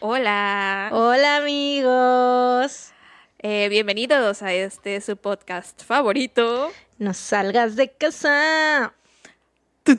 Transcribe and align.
Hola. 0.00 0.90
Hola 0.92 1.38
amigos. 1.38 2.92
Eh, 3.40 3.68
bienvenidos 3.68 4.42
a 4.42 4.52
este 4.52 5.00
su 5.00 5.16
podcast 5.16 5.82
favorito. 5.82 6.70
No 6.98 7.12
salgas 7.14 7.74
de 7.74 7.90
casa. 7.90 8.94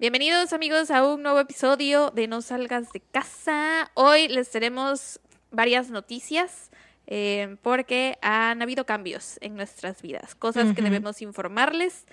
Bienvenidos 0.00 0.52
amigos 0.52 0.90
a 0.90 1.06
un 1.06 1.22
nuevo 1.22 1.38
episodio 1.38 2.10
de 2.10 2.26
No 2.26 2.42
salgas 2.42 2.92
de 2.92 2.98
casa. 3.00 3.92
Hoy 3.94 4.26
les 4.26 4.50
tenemos 4.50 5.20
varias 5.52 5.90
noticias 5.90 6.72
eh, 7.06 7.56
porque 7.62 8.18
han 8.20 8.62
habido 8.62 8.84
cambios 8.84 9.38
en 9.40 9.54
nuestras 9.54 10.02
vidas, 10.02 10.34
cosas 10.34 10.74
que 10.74 10.82
debemos 10.82 11.22
informarles 11.22 12.04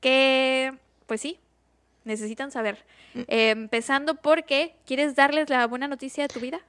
que, 0.00 0.74
pues 1.06 1.20
sí, 1.20 1.38
necesitan 2.04 2.50
saber. 2.50 2.84
Eh, 3.14 3.50
empezando 3.50 4.14
porque, 4.14 4.74
¿quieres 4.86 5.14
darles 5.14 5.50
la 5.50 5.66
buena 5.66 5.88
noticia 5.88 6.26
de 6.26 6.28
tu 6.32 6.40
vida? 6.40 6.60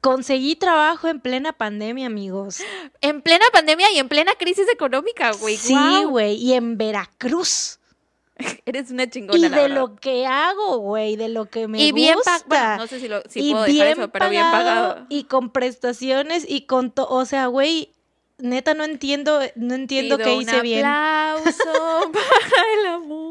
Conseguí 0.00 0.54
trabajo 0.54 1.08
en 1.08 1.20
plena 1.20 1.52
pandemia, 1.52 2.06
amigos. 2.06 2.60
En 3.00 3.20
plena 3.20 3.44
pandemia 3.52 3.90
y 3.92 3.98
en 3.98 4.08
plena 4.08 4.32
crisis 4.38 4.66
económica, 4.72 5.32
güey. 5.32 5.56
Sí, 5.56 5.74
güey. 6.08 6.36
Y 6.36 6.52
en 6.54 6.78
Veracruz. 6.78 7.80
Eres 8.64 8.92
una 8.92 9.10
chingona. 9.10 9.36
Y 9.36 9.40
la 9.42 9.48
de 9.48 9.62
verdad. 9.62 9.76
lo 9.76 9.96
que 9.96 10.24
hago, 10.24 10.78
güey. 10.78 11.16
De 11.16 11.28
lo 11.28 11.46
que 11.46 11.66
me 11.66 11.82
y 11.82 11.90
bien 11.90 12.14
gusta. 12.14 12.38
pagado. 12.48 12.76
Bueno, 12.76 12.76
no 12.76 12.86
sé 12.86 13.00
si, 13.00 13.08
lo, 13.08 13.22
si 13.28 13.48
y 13.48 13.50
puedo 13.50 13.64
bien 13.64 13.78
dejar 13.78 13.98
eso, 13.98 14.08
pero 14.12 14.30
bien 14.30 14.44
pagado. 14.44 15.06
Y 15.08 15.24
con 15.24 15.50
prestaciones 15.50 16.44
y 16.48 16.62
con 16.66 16.92
todo. 16.92 17.08
O 17.08 17.24
sea, 17.24 17.46
güey. 17.46 17.92
Neta, 18.40 18.72
no 18.74 18.84
entiendo, 18.84 19.40
no 19.56 19.74
entiendo 19.74 20.16
Pido 20.16 20.28
qué 20.28 20.36
un 20.36 20.42
hice 20.42 20.60
bien. 20.60 20.86
aplauso 20.86 22.12
para 22.12 22.72
el 22.78 22.86
amor. 22.86 23.27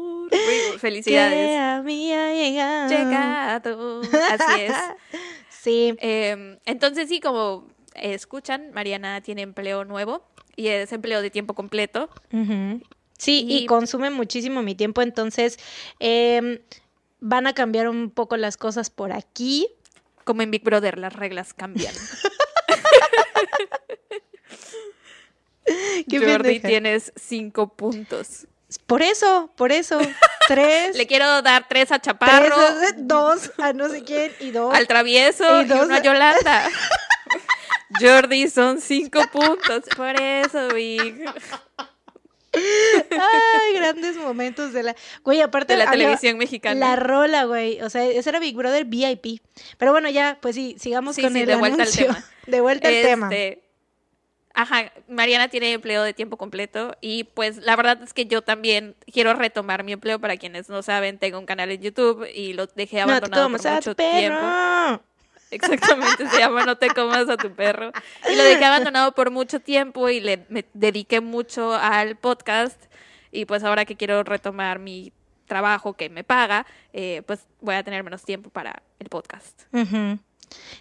Güey, 0.80 1.02
Que 1.02 1.02
felicidades. 1.02 1.58
a 1.58 1.82
mí 1.82 2.12
ha 2.12 2.32
llegado. 2.32 2.88
Llegado. 2.90 4.00
Así 4.02 4.60
es. 4.62 4.72
Sí. 5.60 5.96
Eh, 6.00 6.58
entonces 6.66 7.08
sí, 7.08 7.18
como 7.20 7.66
escuchan, 7.94 8.70
Mariana 8.72 9.20
tiene 9.22 9.42
empleo 9.42 9.84
nuevo 9.84 10.24
y 10.56 10.68
es 10.68 10.92
empleo 10.92 11.20
de 11.20 11.30
tiempo 11.30 11.54
completo. 11.54 12.08
Sí, 13.18 13.44
y, 13.48 13.56
Y- 13.58 13.66
consume 13.66 14.08
muchísimo 14.10 14.62
mi 14.62 14.76
tiempo, 14.76 15.02
entonces 15.02 15.58
em, 15.98 16.60
van 17.20 17.48
a 17.48 17.54
cambiar 17.54 17.88
un 17.88 18.10
poco 18.10 18.36
las 18.36 18.56
cosas 18.56 18.88
por 18.88 19.12
aquí. 19.12 19.66
Como 20.24 20.42
en 20.42 20.50
Big 20.52 20.62
Brother, 20.62 20.96
las 20.96 21.12
reglas 21.14 21.52
cambian. 21.54 21.92
Jordi, 26.10 26.26
pendeja. 26.26 26.68
tienes 26.68 27.12
cinco 27.16 27.74
puntos. 27.74 28.46
Por 28.86 29.02
eso, 29.02 29.50
por 29.56 29.72
eso. 29.72 29.98
Tres, 30.48 30.96
Le 30.96 31.06
quiero 31.06 31.42
dar 31.42 31.66
tres 31.68 31.92
a 31.92 32.00
Chaparro, 32.00 32.56
eh, 32.82 32.94
dos 32.96 33.52
a 33.58 33.72
no 33.74 33.88
sé 33.88 34.02
quién 34.02 34.32
y 34.40 34.50
dos. 34.50 34.74
al 34.74 34.86
travieso 34.88 35.60
Y 35.60 35.64
y, 35.64 35.68
dos- 35.68 35.84
uno 35.86 35.94
a 35.94 36.02
Yolanda. 36.02 36.68
Jordi, 38.00 38.48
son 38.48 38.80
cinco 38.80 39.20
puntos. 39.32 39.82
Por 39.96 40.20
eso, 40.20 40.68
Big. 40.74 41.24
Ay, 43.10 43.74
grandes 43.74 44.16
momentos 44.16 44.72
de 44.72 44.82
la. 44.82 44.96
Güey, 45.22 45.40
aparte 45.42 45.74
De 45.74 45.78
la 45.78 45.84
había- 45.84 45.92
televisión 46.04 46.38
mexicana. 46.38 46.80
La 46.80 46.96
rola, 46.96 47.44
güey. 47.44 47.80
O 47.82 47.90
sea, 47.90 48.04
ese 48.04 48.28
era 48.28 48.40
Big 48.40 48.56
Brother 48.56 48.84
VIP. 48.84 49.40
Pero 49.76 49.92
bueno, 49.92 50.08
ya, 50.08 50.38
pues 50.40 50.54
sí, 50.54 50.76
sigamos 50.78 51.16
Sí, 51.16 51.22
con 51.22 51.32
sí, 51.32 51.40
el 51.40 51.46
de 51.46 51.56
vuelta 51.56 51.82
al 51.82 51.88
anuncio. 51.88 52.06
tema. 52.06 52.24
De 52.46 52.60
vuelta 52.62 52.88
al 52.88 53.02
tema. 53.02 53.28
Ajá, 54.58 54.90
Mariana 55.06 55.46
tiene 55.46 55.70
empleo 55.70 56.02
de 56.02 56.12
tiempo 56.12 56.36
completo 56.36 56.96
y 57.00 57.22
pues 57.22 57.58
la 57.58 57.76
verdad 57.76 58.02
es 58.02 58.12
que 58.12 58.26
yo 58.26 58.42
también 58.42 58.96
quiero 59.12 59.32
retomar 59.34 59.84
mi 59.84 59.92
empleo. 59.92 60.18
Para 60.18 60.36
quienes 60.36 60.68
no 60.68 60.82
saben, 60.82 61.18
tengo 61.18 61.38
un 61.38 61.46
canal 61.46 61.70
en 61.70 61.80
YouTube 61.80 62.26
y 62.34 62.54
lo 62.54 62.66
dejé 62.66 63.00
abandonado 63.00 63.48
por 63.56 63.64
a 63.64 63.74
mucho 63.76 63.94
tiempo. 63.94 64.40
Exactamente, 65.52 66.28
se 66.28 66.40
llama 66.40 66.64
No 66.64 66.76
te 66.76 66.88
comas 66.88 67.28
a 67.28 67.36
tu 67.36 67.54
perro. 67.54 67.92
Y 68.28 68.34
lo 68.34 68.42
dejé 68.42 68.64
abandonado 68.64 69.12
por 69.12 69.30
mucho 69.30 69.60
tiempo 69.60 70.08
y 70.08 70.18
le 70.18 70.44
me 70.48 70.64
dediqué 70.74 71.20
mucho 71.20 71.72
al 71.76 72.16
podcast. 72.16 72.82
Y 73.30 73.44
pues 73.44 73.62
ahora 73.62 73.84
que 73.84 73.94
quiero 73.94 74.24
retomar 74.24 74.80
mi 74.80 75.12
trabajo 75.46 75.92
que 75.92 76.10
me 76.10 76.24
paga, 76.24 76.66
eh, 76.92 77.22
pues 77.28 77.46
voy 77.60 77.76
a 77.76 77.84
tener 77.84 78.02
menos 78.02 78.24
tiempo 78.24 78.50
para 78.50 78.82
el 78.98 79.08
podcast. 79.08 79.62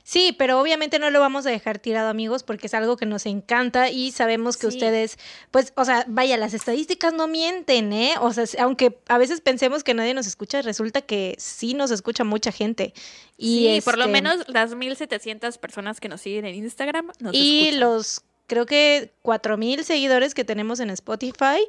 Sí, 0.03 0.35
pero 0.37 0.59
obviamente 0.59 0.99
no 0.99 1.09
lo 1.09 1.19
vamos 1.19 1.45
a 1.45 1.49
dejar 1.49 1.79
tirado, 1.79 2.09
amigos, 2.09 2.43
porque 2.43 2.67
es 2.67 2.73
algo 2.73 2.97
que 2.97 3.05
nos 3.05 3.25
encanta 3.25 3.89
y 3.89 4.11
sabemos 4.11 4.57
que 4.57 4.69
Sí. 4.71 4.77
ustedes, 4.77 5.17
pues, 5.51 5.73
o 5.75 5.85
sea, 5.85 6.05
vaya, 6.07 6.37
las 6.37 6.53
estadísticas 6.53 7.13
no 7.13 7.27
mienten, 7.27 7.93
¿eh? 7.93 8.15
O 8.21 8.31
sea, 8.33 8.45
aunque 8.59 8.97
a 9.07 9.17
veces 9.17 9.41
pensemos 9.41 9.83
que 9.83 9.93
nadie 9.93 10.13
nos 10.13 10.27
escucha, 10.27 10.61
resulta 10.61 11.01
que 11.01 11.35
sí 11.37 11.73
nos 11.73 11.91
escucha 11.91 12.23
mucha 12.23 12.51
gente. 12.51 12.93
Y 13.37 13.67
sí, 13.75 13.81
por 13.81 13.97
lo 13.97 14.05
este, 14.05 14.11
menos 14.13 14.45
las 14.47 14.73
1700 14.75 15.57
personas 15.57 15.99
que 15.99 16.09
nos 16.09 16.21
siguen 16.21 16.45
en 16.45 16.55
Instagram 16.55 17.11
nos 17.19 17.33
Y 17.35 17.59
escuchan. 17.69 17.79
los, 17.81 18.21
creo 18.47 18.65
que 18.65 19.13
cuatro 19.21 19.57
mil 19.57 19.83
seguidores 19.83 20.33
que 20.33 20.43
tenemos 20.45 20.79
en 20.79 20.89
Spotify, 20.89 21.59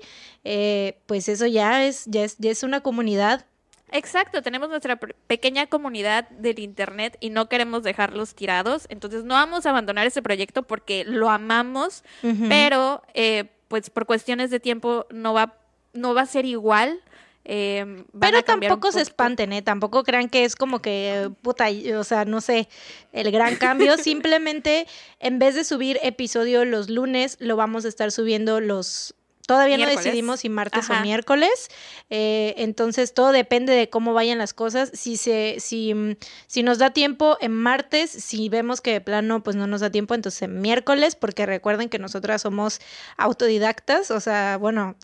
eh, 0.45 0.99
pues 1.07 1.29
eso 1.29 1.47
ya 1.47 1.85
es, 1.85 2.05
ya 2.07 2.25
es, 2.25 2.37
ya 2.39 2.51
es 2.51 2.63
una 2.63 2.81
comunidad. 2.83 3.45
Exacto, 3.93 4.43
tenemos 4.43 4.69
nuestra 4.69 4.97
pequeña 5.27 5.67
comunidad 5.67 6.29
del 6.31 6.59
internet 6.59 7.17
y 7.21 7.31
no 7.31 7.49
queremos 7.49 7.83
dejarlos 7.83 8.35
tirados, 8.35 8.87
entonces 8.91 9.25
no 9.25 9.35
vamos 9.35 9.67
a 9.67 9.71
abandonar 9.71 10.07
ese 10.07 10.23
proyecto 10.23 10.63
porque 10.63 11.05
lo 11.05 11.31
amamos, 11.31 12.05
pero 12.49 13.03
eh, 13.15 13.45
pues 13.69 13.91
por 13.91 14.07
cuestiones 14.07 14.51
de 14.51 14.61
tiempo 14.61 15.07
no 15.11 15.33
va 15.35 15.55
no 15.95 16.15
va 16.15 16.23
a 16.23 16.27
ser 16.27 16.45
igual. 16.45 17.01
eh, 17.45 18.05
Pero 18.21 18.43
tampoco 18.43 18.93
se 18.93 19.01
espanten, 19.01 19.53
¿eh? 19.55 19.63
Tampoco 19.63 20.05
crean 20.05 20.29
que 20.29 20.45
es 20.45 20.55
como 20.55 20.81
que, 20.81 21.31
puta, 21.43 21.67
o 21.99 22.05
sea, 22.05 22.27
no 22.27 22.41
sé, 22.43 22.69
el 23.13 23.31
gran 23.33 23.57
cambio. 23.57 23.97
Simplemente, 23.99 24.87
en 25.19 25.39
vez 25.39 25.55
de 25.55 25.65
subir 25.65 25.99
episodio 26.03 26.65
los 26.67 26.91
lunes, 26.91 27.37
lo 27.41 27.57
vamos 27.57 27.85
a 27.87 27.89
estar 27.89 28.13
subiendo 28.13 28.61
los... 28.61 29.15
Todavía 29.49 29.79
no 29.79 29.87
decidimos 30.05 30.41
si 30.41 30.51
martes 30.51 30.91
o 30.91 31.01
miércoles. 31.01 31.69
eh, 32.11 32.55
entonces, 32.59 33.15
todo 33.15 33.33
depende 33.33 33.73
de 33.73 33.89
cómo 33.89 34.13
vayan 34.13 34.37
las 34.37 34.53
cosas. 34.53 34.91
Si, 34.93 35.17
se, 35.17 35.57
si, 35.59 35.95
mm, 35.95 36.17
si 36.47 36.63
nos 36.63 36.77
da 36.79 36.91
tiempo 36.91 37.39
en 37.41 37.53
martes, 37.55 38.11
si 38.11 38.51
vemos 38.51 38.83
que 38.83 38.93
de 38.93 39.01
plano 39.01 39.43
pues 39.43 39.57
no 39.57 39.67
nos 39.67 39.81
da 39.81 39.89
tiempo, 39.91 40.15
entonces 40.15 40.43
en 40.43 40.61
miércoles, 40.61 41.17
porque 41.17 41.47
recuerden 41.47 41.89
que 41.89 41.99
nosotras 41.99 42.43
somos 42.43 42.81
autodidactas. 43.17 44.11
O 44.11 44.21
sea, 44.21 44.59
bueno, 44.59 44.97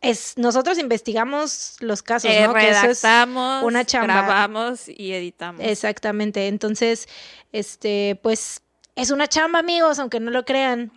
es, 0.00 0.34
nosotros 0.36 0.78
investigamos 0.78 1.76
los 1.80 2.02
casos, 2.02 2.30
Eh, 2.30 2.46
¿no? 2.46 2.52
Que 2.54 2.70
eso 2.70 2.86
es- 2.86 3.02
redactamos, 3.02 3.62
una 3.64 3.84
chamba. 3.84 4.06
grabamos 4.22 4.88
y 4.88 5.12
editamos. 5.12 5.62
Exactamente. 5.64 6.48
Entonces, 6.48 7.06
este, 7.52 8.18
pues, 8.22 8.60
es 8.96 9.10
una 9.10 9.26
chamba, 9.26 9.58
amigos, 9.58 9.98
aunque 9.98 10.20
no 10.20 10.30
lo 10.30 10.44
crean. 10.44 10.92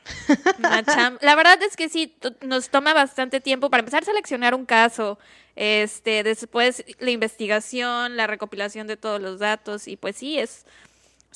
Una 0.59 0.83
cham- 0.83 1.17
La 1.21 1.35
verdad 1.35 1.61
es 1.63 1.75
que 1.75 1.89
sí, 1.89 2.15
nos 2.41 2.69
toma 2.69 2.93
bastante 2.93 3.41
tiempo 3.41 3.69
para 3.69 3.79
empezar 3.81 4.03
a 4.03 4.05
seleccionar 4.05 4.53
un 4.55 4.65
caso, 4.65 5.17
este, 5.55 6.21
después 6.23 6.83
la 6.99 7.09
investigación, 7.11 8.15
la 8.15 8.27
recopilación 8.27 8.85
de 8.87 8.97
todos 8.97 9.19
los 9.21 9.39
datos 9.39 9.87
y 9.87 9.97
pues 9.97 10.15
sí, 10.17 10.37
es, 10.37 10.65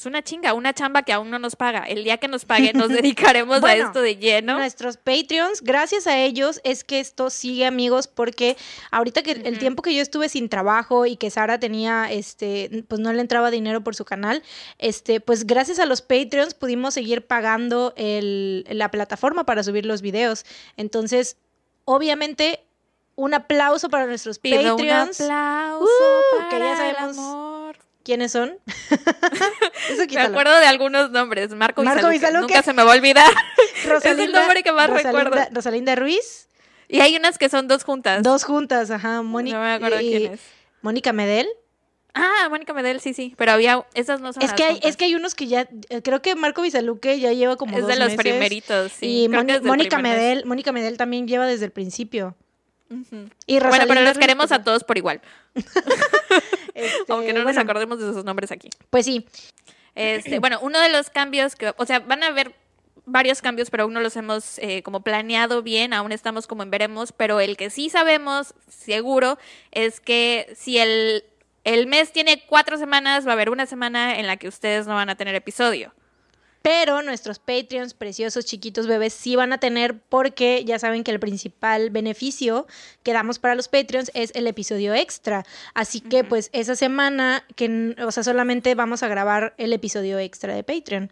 es 0.02 0.06
una 0.08 0.24
chinga, 0.24 0.54
una 0.54 0.74
chamba 0.74 1.04
que 1.04 1.14
aún 1.14 1.30
no 1.30 1.38
nos 1.38 1.56
paga. 1.56 1.84
El 1.84 2.04
día 2.04 2.18
que 2.18 2.28
nos 2.28 2.46
pague 2.46 2.74
nos 2.74 2.90
dedicaremos 2.90 3.62
Bueno, 3.62 3.84
a 3.84 3.88
esto 3.88 4.02
de 4.02 4.18
lleno. 4.18 4.58
Nuestros 4.58 4.98
Patreons, 4.98 5.62
gracias 5.62 6.08
a 6.08 6.18
ellos 6.18 6.60
es 6.64 6.84
que 6.84 7.00
esto 7.00 7.30
sigue, 7.30 7.66
amigos, 7.66 8.08
porque 8.08 8.58
ahorita 8.90 9.22
que 9.22 9.32
el 9.32 9.60
tiempo 9.60 9.84
que 9.84 9.94
yo 9.94 10.02
estuve 10.02 10.28
sin 10.28 10.50
trabajo 10.50 11.06
y 11.06 11.18
que 11.18 11.30
Sara 11.30 11.60
tenía, 11.60 12.12
este, 12.12 12.84
pues 12.88 13.00
no 13.00 13.14
le 13.14 13.22
entraba 13.22 13.52
dinero 13.52 13.82
por 13.82 13.96
su 13.96 14.04
canal, 14.04 14.42
este, 14.80 15.20
pues 15.20 15.46
gracias 15.46 15.78
a 15.78 15.86
los 15.86 16.02
Patreons 16.02 16.56
pudimos 16.56 16.96
seguir 16.96 17.28
pagando 17.28 17.94
el, 17.96 18.66
la 18.70 18.90
plataforma 18.90 19.46
para 19.46 19.64
subir 19.64 19.86
los 19.86 20.02
videos. 20.02 20.46
Entonces, 20.78 21.38
obviamente, 21.86 22.64
un 23.16 23.36
aplauso 23.36 23.90
para 23.90 24.08
nuestros 24.08 24.40
Pido 24.40 24.76
un 24.76 24.78
Patreons. 24.78 25.22
aplauso 25.22 25.86
Uh, 25.86 26.38
para 26.38 26.50
que 26.50 26.60
ya 26.60 26.76
sabemos 26.76 27.18
amor. 27.18 27.51
¿Quiénes 28.04 28.32
son? 28.32 28.58
Eso 29.90 30.04
Me 30.10 30.20
acuerdo 30.22 30.58
de 30.60 30.66
algunos 30.66 31.12
nombres. 31.12 31.54
Marco, 31.54 31.84
Marco. 31.84 32.10
Visaluque. 32.10 32.42
Nunca 32.54 32.64
se 32.64 32.74
me 32.74 32.84
va 32.84 32.94
a 32.94 32.96
olvidar. 32.96 33.32
es 33.86 34.06
el 34.06 34.32
nombre 34.32 34.64
que 34.64 34.72
más 34.72 34.90
Rosalinda- 34.90 35.24
recuerdo. 35.24 35.48
Rosalinda 35.52 35.96
Ruiz. 35.96 36.48
Y 36.88 37.00
hay 37.00 37.16
unas 37.16 37.38
que 37.38 37.48
son 37.50 37.68
dos 37.68 37.84
juntas. 37.84 38.22
Dos 38.24 38.44
juntas, 38.44 38.92
ajá. 38.92 39.22
Mónica. 39.22 39.58
no 39.58 39.64
me 39.64 39.72
acuerdo 39.74 40.02
y- 40.02 40.10
quién 40.10 40.34
es. 40.34 40.40
Mónica 40.82 41.14
Medel. 41.14 41.48
Ah, 42.14 42.48
Mónica 42.50 42.74
Medel, 42.74 43.00
sí, 43.00 43.14
sí. 43.14 43.34
Pero 43.38 43.54
había, 43.54 43.86
esas 43.94 44.20
no 44.20 44.34
son 44.34 44.44
Es 44.44 44.50
las 44.50 44.58
que, 44.58 44.64
hay, 44.64 44.72
juntas. 44.74 44.90
es 44.90 44.98
que 44.98 45.06
hay 45.06 45.16
unos 45.16 45.34
que 45.34 45.48
ya, 45.48 45.70
eh, 45.90 46.02
creo 46.02 46.22
que 46.22 46.36
Marco 46.36 46.62
Visaluque 46.62 47.18
ya 47.20 47.32
lleva 47.32 47.56
como 47.56 47.78
es 47.78 47.84
dos 47.84 47.90
de 47.90 47.96
los 47.98 48.08
meses. 48.10 48.20
primeritos, 48.22 48.92
sí. 48.92 49.24
y 49.24 49.30
Mónica. 49.30 49.98
Medel, 50.00 50.46
Mónica 50.46 50.72
Medel 50.74 50.98
también 50.98 51.26
lleva 51.28 51.46
desde 51.46 51.64
el 51.66 51.72
principio. 51.72 52.36
Ujú. 52.92 53.30
Y 53.48 53.60
Bueno, 53.60 53.86
pero 53.88 54.02
los 54.02 54.18
queremos 54.18 54.52
a 54.52 54.64
todos 54.64 54.84
por 54.84 54.98
igual. 54.98 55.22
este, 56.76 57.12
Aunque 57.12 57.34
no 57.34 57.44
nos 57.44 57.58
acordemos 57.58 58.00
de 58.00 58.14
sus 58.14 58.24
nombres 58.24 58.52
aquí. 58.52 58.70
Pues 58.90 59.06
sí. 59.06 59.26
Este, 59.96 60.40
bueno, 60.40 60.60
uno 60.62 60.80
de 60.80 60.90
los 60.90 61.10
cambios 61.10 61.56
que, 61.56 61.74
o 61.76 61.86
sea, 61.86 62.00
van 62.00 62.24
a 62.24 62.28
haber 62.28 62.54
varios 63.06 63.42
cambios, 63.42 63.70
pero 63.70 63.84
aún 63.84 63.94
no 63.94 64.02
los 64.02 64.16
hemos 64.16 64.60
eh, 64.60 64.84
como 64.84 65.02
planeado 65.02 65.64
bien, 65.64 65.94
aún 65.94 66.12
estamos 66.12 66.48
como 66.48 66.64
en 66.64 66.70
veremos, 66.70 67.12
pero 67.12 67.40
el 67.40 67.58
que 67.58 67.70
sí 67.70 67.90
sabemos 67.90 68.54
seguro 68.70 69.38
es 69.72 70.00
que 70.00 70.54
si 70.56 70.78
el 70.78 71.24
el 71.64 71.88
mes 71.88 72.12
tiene 72.12 72.44
cuatro 72.48 72.78
semanas, 72.78 73.26
va 73.26 73.32
a 73.32 73.34
haber 73.34 73.50
una 73.50 73.66
semana 73.66 74.18
en 74.18 74.26
la 74.26 74.38
que 74.38 74.48
ustedes 74.48 74.88
no 74.88 74.96
van 74.96 75.10
a 75.10 75.16
tener 75.16 75.36
episodio. 75.36 75.94
Pero 76.62 77.02
nuestros 77.02 77.40
Patreons, 77.40 77.94
preciosos, 77.94 78.46
chiquitos, 78.46 78.88
bebés, 78.88 79.14
sí 79.14 79.36
van 79.36 79.52
a 79.54 79.58
tener 79.58 80.00
porque 80.00 80.64
ya 80.64 80.78
saben 80.78 81.04
que 81.04 81.12
el 81.12 81.20
principal 81.20 81.90
beneficio 81.90 82.68
que 83.04 83.14
damos 83.14 83.40
para 83.40 83.56
los 83.56 83.68
Patreons 83.68 84.12
es 84.14 84.32
el 84.36 84.46
episodio 84.46 84.94
extra. 84.94 85.44
Así 85.74 86.02
que 86.02 86.24
pues 86.24 86.50
esa 86.54 86.76
semana, 86.76 87.44
que, 87.56 87.96
o 88.06 88.12
sea, 88.12 88.24
solamente 88.24 88.76
vamos 88.76 89.02
a 89.02 89.08
grabar 89.08 89.56
el 89.58 89.74
episodio 89.74 90.20
extra 90.20 90.54
de 90.54 90.64
Patreon. 90.64 91.12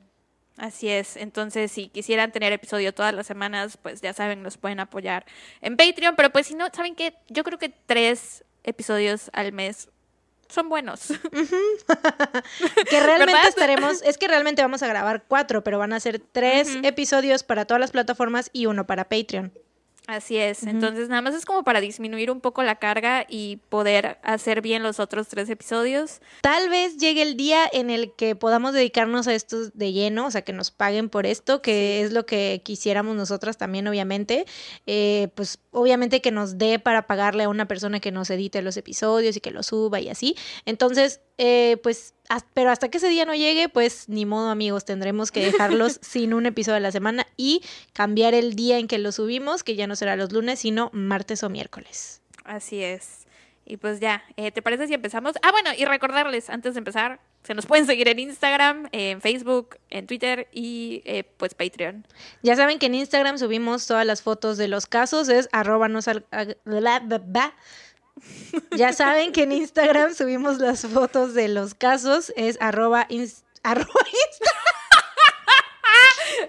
Así 0.57 0.89
es, 0.89 1.15
entonces 1.15 1.71
si 1.71 1.87
quisieran 1.87 2.33
tener 2.33 2.51
episodio 2.51 2.93
todas 2.93 3.13
las 3.15 3.25
semanas, 3.25 3.77
pues 3.81 4.01
ya 4.01 4.11
saben, 4.11 4.43
nos 4.43 4.57
pueden 4.57 4.81
apoyar 4.81 5.25
en 5.61 5.77
Patreon, 5.77 6.17
pero 6.17 6.31
pues 6.31 6.47
si 6.47 6.55
no, 6.55 6.67
¿saben 6.73 6.95
qué? 6.95 7.15
Yo 7.29 7.45
creo 7.45 7.57
que 7.57 7.69
tres 7.69 8.43
episodios 8.65 9.29
al 9.31 9.53
mes 9.53 9.87
son 10.49 10.69
buenos. 10.69 11.07
que 12.89 12.99
realmente 12.99 13.47
estaremos, 13.47 14.01
es 14.01 14.17
que 14.17 14.27
realmente 14.27 14.61
vamos 14.61 14.83
a 14.83 14.87
grabar 14.87 15.23
cuatro, 15.27 15.63
pero 15.63 15.79
van 15.79 15.93
a 15.93 15.99
ser 15.99 16.19
tres 16.19 16.77
episodios 16.83 17.43
para 17.43 17.65
todas 17.65 17.79
las 17.79 17.91
plataformas 17.91 18.49
y 18.51 18.65
uno 18.65 18.85
para 18.85 19.07
Patreon. 19.07 19.53
Así 20.09 20.37
es, 20.37 20.63
entonces 20.63 21.07
nada 21.07 21.21
más 21.21 21.35
es 21.35 21.45
como 21.45 21.63
para 21.63 21.81
disminuir 21.81 22.31
un 22.31 22.41
poco 22.41 22.63
la 22.63 22.77
carga 22.77 23.27
y 23.29 23.57
poder 23.69 24.17
hacer 24.23 24.63
bien 24.63 24.81
los 24.81 24.99
otros 24.99 25.27
tres 25.27 25.47
episodios. 25.51 26.19
Tal 26.41 26.67
vez 26.67 26.97
llegue 26.97 27.21
el 27.21 27.37
día 27.37 27.69
en 27.71 27.91
el 27.91 28.15
que 28.15 28.35
podamos 28.35 28.73
dedicarnos 28.73 29.27
a 29.27 29.35
estos 29.35 29.77
de 29.77 29.93
lleno, 29.93 30.25
o 30.25 30.31
sea, 30.31 30.41
que 30.41 30.51
nos 30.51 30.71
paguen 30.71 31.09
por 31.09 31.27
esto, 31.27 31.61
que 31.61 32.01
es 32.01 32.11
lo 32.11 32.25
que 32.25 32.63
quisiéramos 32.65 33.15
nosotras 33.15 33.59
también, 33.59 33.87
obviamente. 33.87 34.47
Eh, 34.87 35.27
pues 35.35 35.59
obviamente 35.69 36.21
que 36.21 36.31
nos 36.31 36.57
dé 36.57 36.79
para 36.79 37.05
pagarle 37.05 37.43
a 37.43 37.49
una 37.49 37.67
persona 37.67 37.99
que 37.99 38.11
nos 38.11 38.31
edite 38.31 38.63
los 38.63 38.77
episodios 38.77 39.37
y 39.37 39.41
que 39.41 39.51
los 39.51 39.67
suba 39.67 39.99
y 39.99 40.09
así. 40.09 40.35
Entonces, 40.65 41.21
eh, 41.39 41.77
pues 41.81 42.13
pero 42.53 42.69
hasta 42.69 42.89
que 42.89 42.97
ese 42.97 43.07
día 43.07 43.25
no 43.25 43.33
llegue, 43.33 43.69
pues 43.69 44.07
ni 44.09 44.25
modo 44.25 44.49
amigos, 44.49 44.85
tendremos 44.85 45.31
que 45.31 45.43
dejarlos 45.43 45.97
sin 46.01 46.33
un 46.33 46.45
episodio 46.45 46.75
de 46.75 46.81
la 46.81 46.91
semana 46.91 47.25
y 47.37 47.63
cambiar 47.93 48.33
el 48.33 48.55
día 48.55 48.77
en 48.77 48.87
que 48.87 48.99
lo 48.99 49.11
subimos, 49.11 49.63
que 49.63 49.75
ya 49.75 49.87
no 49.87 49.95
será 49.95 50.15
los 50.15 50.31
lunes, 50.31 50.59
sino 50.59 50.89
martes 50.93 51.41
o 51.43 51.49
miércoles. 51.49 52.21
Así 52.43 52.83
es. 52.83 53.25
Y 53.65 53.77
pues 53.77 53.99
ya, 53.99 54.23
eh, 54.35 54.51
¿te 54.51 54.61
parece 54.61 54.87
si 54.87 54.93
empezamos? 54.93 55.35
Ah, 55.41 55.51
bueno, 55.51 55.69
y 55.77 55.85
recordarles, 55.85 56.49
antes 56.49 56.73
de 56.73 56.79
empezar, 56.79 57.19
se 57.43 57.53
nos 57.53 57.65
pueden 57.65 57.85
seguir 57.85 58.07
en 58.09 58.19
Instagram, 58.19 58.89
en 58.91 59.21
Facebook, 59.21 59.77
en 59.89 60.07
Twitter 60.07 60.47
y 60.51 61.01
eh, 61.05 61.23
pues 61.23 61.53
Patreon. 61.53 62.05
Ya 62.41 62.55
saben 62.55 62.79
que 62.79 62.87
en 62.87 62.95
Instagram 62.95 63.37
subimos 63.37 63.87
todas 63.87 64.05
las 64.05 64.21
fotos 64.21 64.57
de 64.57 64.67
los 64.67 64.87
casos, 64.87 65.29
es 65.29 65.47
arroba 65.51 65.87
no 65.87 66.01
sal, 66.01 66.25
ya 68.75 68.93
saben 68.93 69.31
que 69.31 69.43
en 69.43 69.51
Instagram 69.51 70.13
subimos 70.13 70.57
las 70.59 70.81
fotos 70.87 71.33
de 71.33 71.47
los 71.47 71.73
casos. 71.73 72.33
Es 72.35 72.57
arroba, 72.61 73.07
arroba 73.63 73.87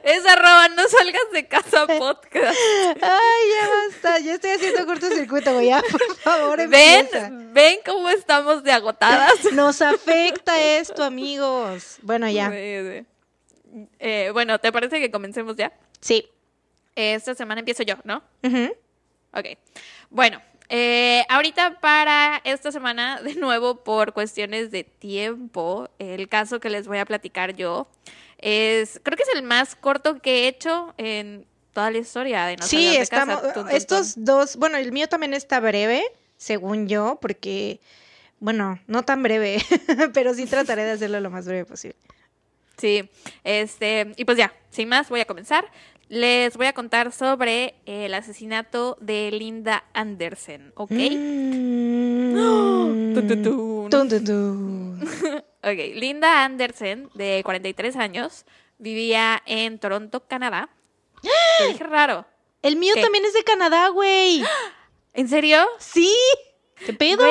Es 0.03 0.27
arroba 0.27 0.69
no 0.69 0.89
salgas 0.89 1.31
de 1.33 1.47
casa 1.47 1.87
podcast. 1.87 2.59
Ay, 3.01 3.43
ya 3.55 3.69
basta. 3.69 4.19
Ya 4.21 4.35
estoy 4.35 4.51
haciendo 4.51 4.87
cortocircuito, 4.87 5.53
güey. 5.53 5.67
Ya, 5.67 5.83
por 5.83 6.17
favor, 6.17 6.69
Ven, 6.69 7.53
ven 7.53 7.79
cómo 7.85 8.09
estamos 8.09 8.63
de 8.63 8.73
agotadas. 8.73 9.53
Nos 9.53 9.83
afecta 9.83 10.61
esto, 10.61 11.03
amigos. 11.03 11.99
Bueno, 12.03 12.29
ya. 12.29 12.51
Eh, 12.53 14.31
bueno, 14.33 14.59
¿te 14.59 14.73
parece 14.73 15.01
que 15.01 15.11
comencemos 15.11 15.57
ya? 15.57 15.73
Sí. 16.01 16.29
Esta 16.95 17.35
semana 17.35 17.61
empiezo 17.61 17.83
yo, 17.83 17.97
¿no? 18.05 18.23
Ok. 19.33 19.47
Bueno, 20.11 20.43
eh, 20.71 21.25
ahorita 21.29 21.81
para 21.81 22.41
esta 22.45 22.71
semana, 22.71 23.21
de 23.25 23.35
nuevo 23.35 23.83
por 23.83 24.13
cuestiones 24.13 24.71
de 24.71 24.85
tiempo, 24.85 25.91
el 25.99 26.29
caso 26.29 26.61
que 26.61 26.71
les 26.71 26.87
voy 26.87 26.99
a 26.99 27.05
platicar 27.05 27.57
yo 27.57 27.89
es, 28.39 29.01
creo 29.03 29.17
que 29.17 29.25
es 29.25 29.29
el 29.35 29.43
más 29.43 29.75
corto 29.75 30.21
que 30.21 30.45
he 30.45 30.49
hecho 30.49 30.95
en 30.97 31.45
toda 31.73 31.91
la 31.91 31.99
historia 31.99 32.47
de 32.47 32.57
Sí, 32.63 32.97
estamos, 32.97 33.41
estos 33.71 34.25
dos, 34.25 34.57
bueno, 34.57 34.79
el 34.79 34.93
mío 34.93 35.09
también 35.09 35.35
está 35.35 35.61
breve, 35.61 36.05
según 36.37 36.89
yo, 36.89 37.19
porque, 37.21 37.81
bueno, 38.39 38.81
no 38.87 39.03
tan 39.03 39.23
breve, 39.23 39.59
pero 40.15 40.35
sí 40.35 40.47
trataré 40.47 40.85
de 40.85 40.93
hacerlo 40.93 41.21
lo 41.21 41.31
más 41.31 41.47
breve 41.47 41.65
posible. 41.65 41.97
Sí, 42.77 43.11
este, 43.45 44.15
y 44.17 44.25
pues 44.25 44.39
ya, 44.39 44.55
sin 44.71 44.89
más, 44.89 45.09
voy 45.09 45.21
a 45.21 45.27
comenzar 45.27 45.71
les 46.11 46.57
voy 46.57 46.67
a 46.67 46.73
contar 46.73 47.13
sobre 47.13 47.77
el 47.87 48.13
asesinato 48.15 48.99
de 49.01 49.31
Linda 49.31 49.85
Andersen, 49.95 50.73
¿ok? 50.75 50.91
Mm. 50.91 52.35
ok, 55.63 55.79
Linda 55.95 56.45
Andersen, 56.45 57.09
de 57.15 57.43
43 57.45 57.95
años, 57.95 58.45
vivía 58.79 59.41
en 59.47 59.79
Toronto, 59.79 60.27
Canadá. 60.27 60.69
Te 61.59 61.69
dije 61.69 61.85
raro. 61.85 62.27
El 62.63 62.75
mío 62.75 62.95
también 63.01 63.25
es 63.25 63.33
de 63.33 63.45
Canadá, 63.45 63.89
güey. 63.91 64.43
¿En 65.15 65.29
serio? 65.29 65.65
Sí. 65.79 66.13
¿Qué 66.85 66.93
pedo? 66.93 67.25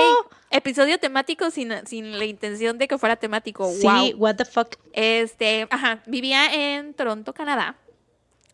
episodio 0.52 0.98
temático 0.98 1.52
sin, 1.52 1.86
sin 1.86 2.18
la 2.18 2.26
intención 2.26 2.78
de 2.78 2.88
que 2.88 2.98
fuera 2.98 3.18
temático. 3.18 3.70
Sí, 3.72 4.16
what 4.18 4.38
the 4.38 4.46
fuck. 4.46 4.78
Este, 4.94 5.68
ajá, 5.70 6.02
vivía 6.08 6.54
en 6.54 6.94
Toronto, 6.94 7.34
Canadá 7.34 7.76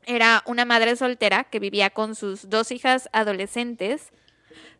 era 0.08 0.44
una 0.46 0.66
madre 0.66 0.96
soltera 0.96 1.46
que 1.46 1.60
vivía 1.60 1.90
con 1.90 2.16
sus 2.16 2.50
dos 2.50 2.72
hijas 2.72 3.10
adolescentes, 3.12 4.12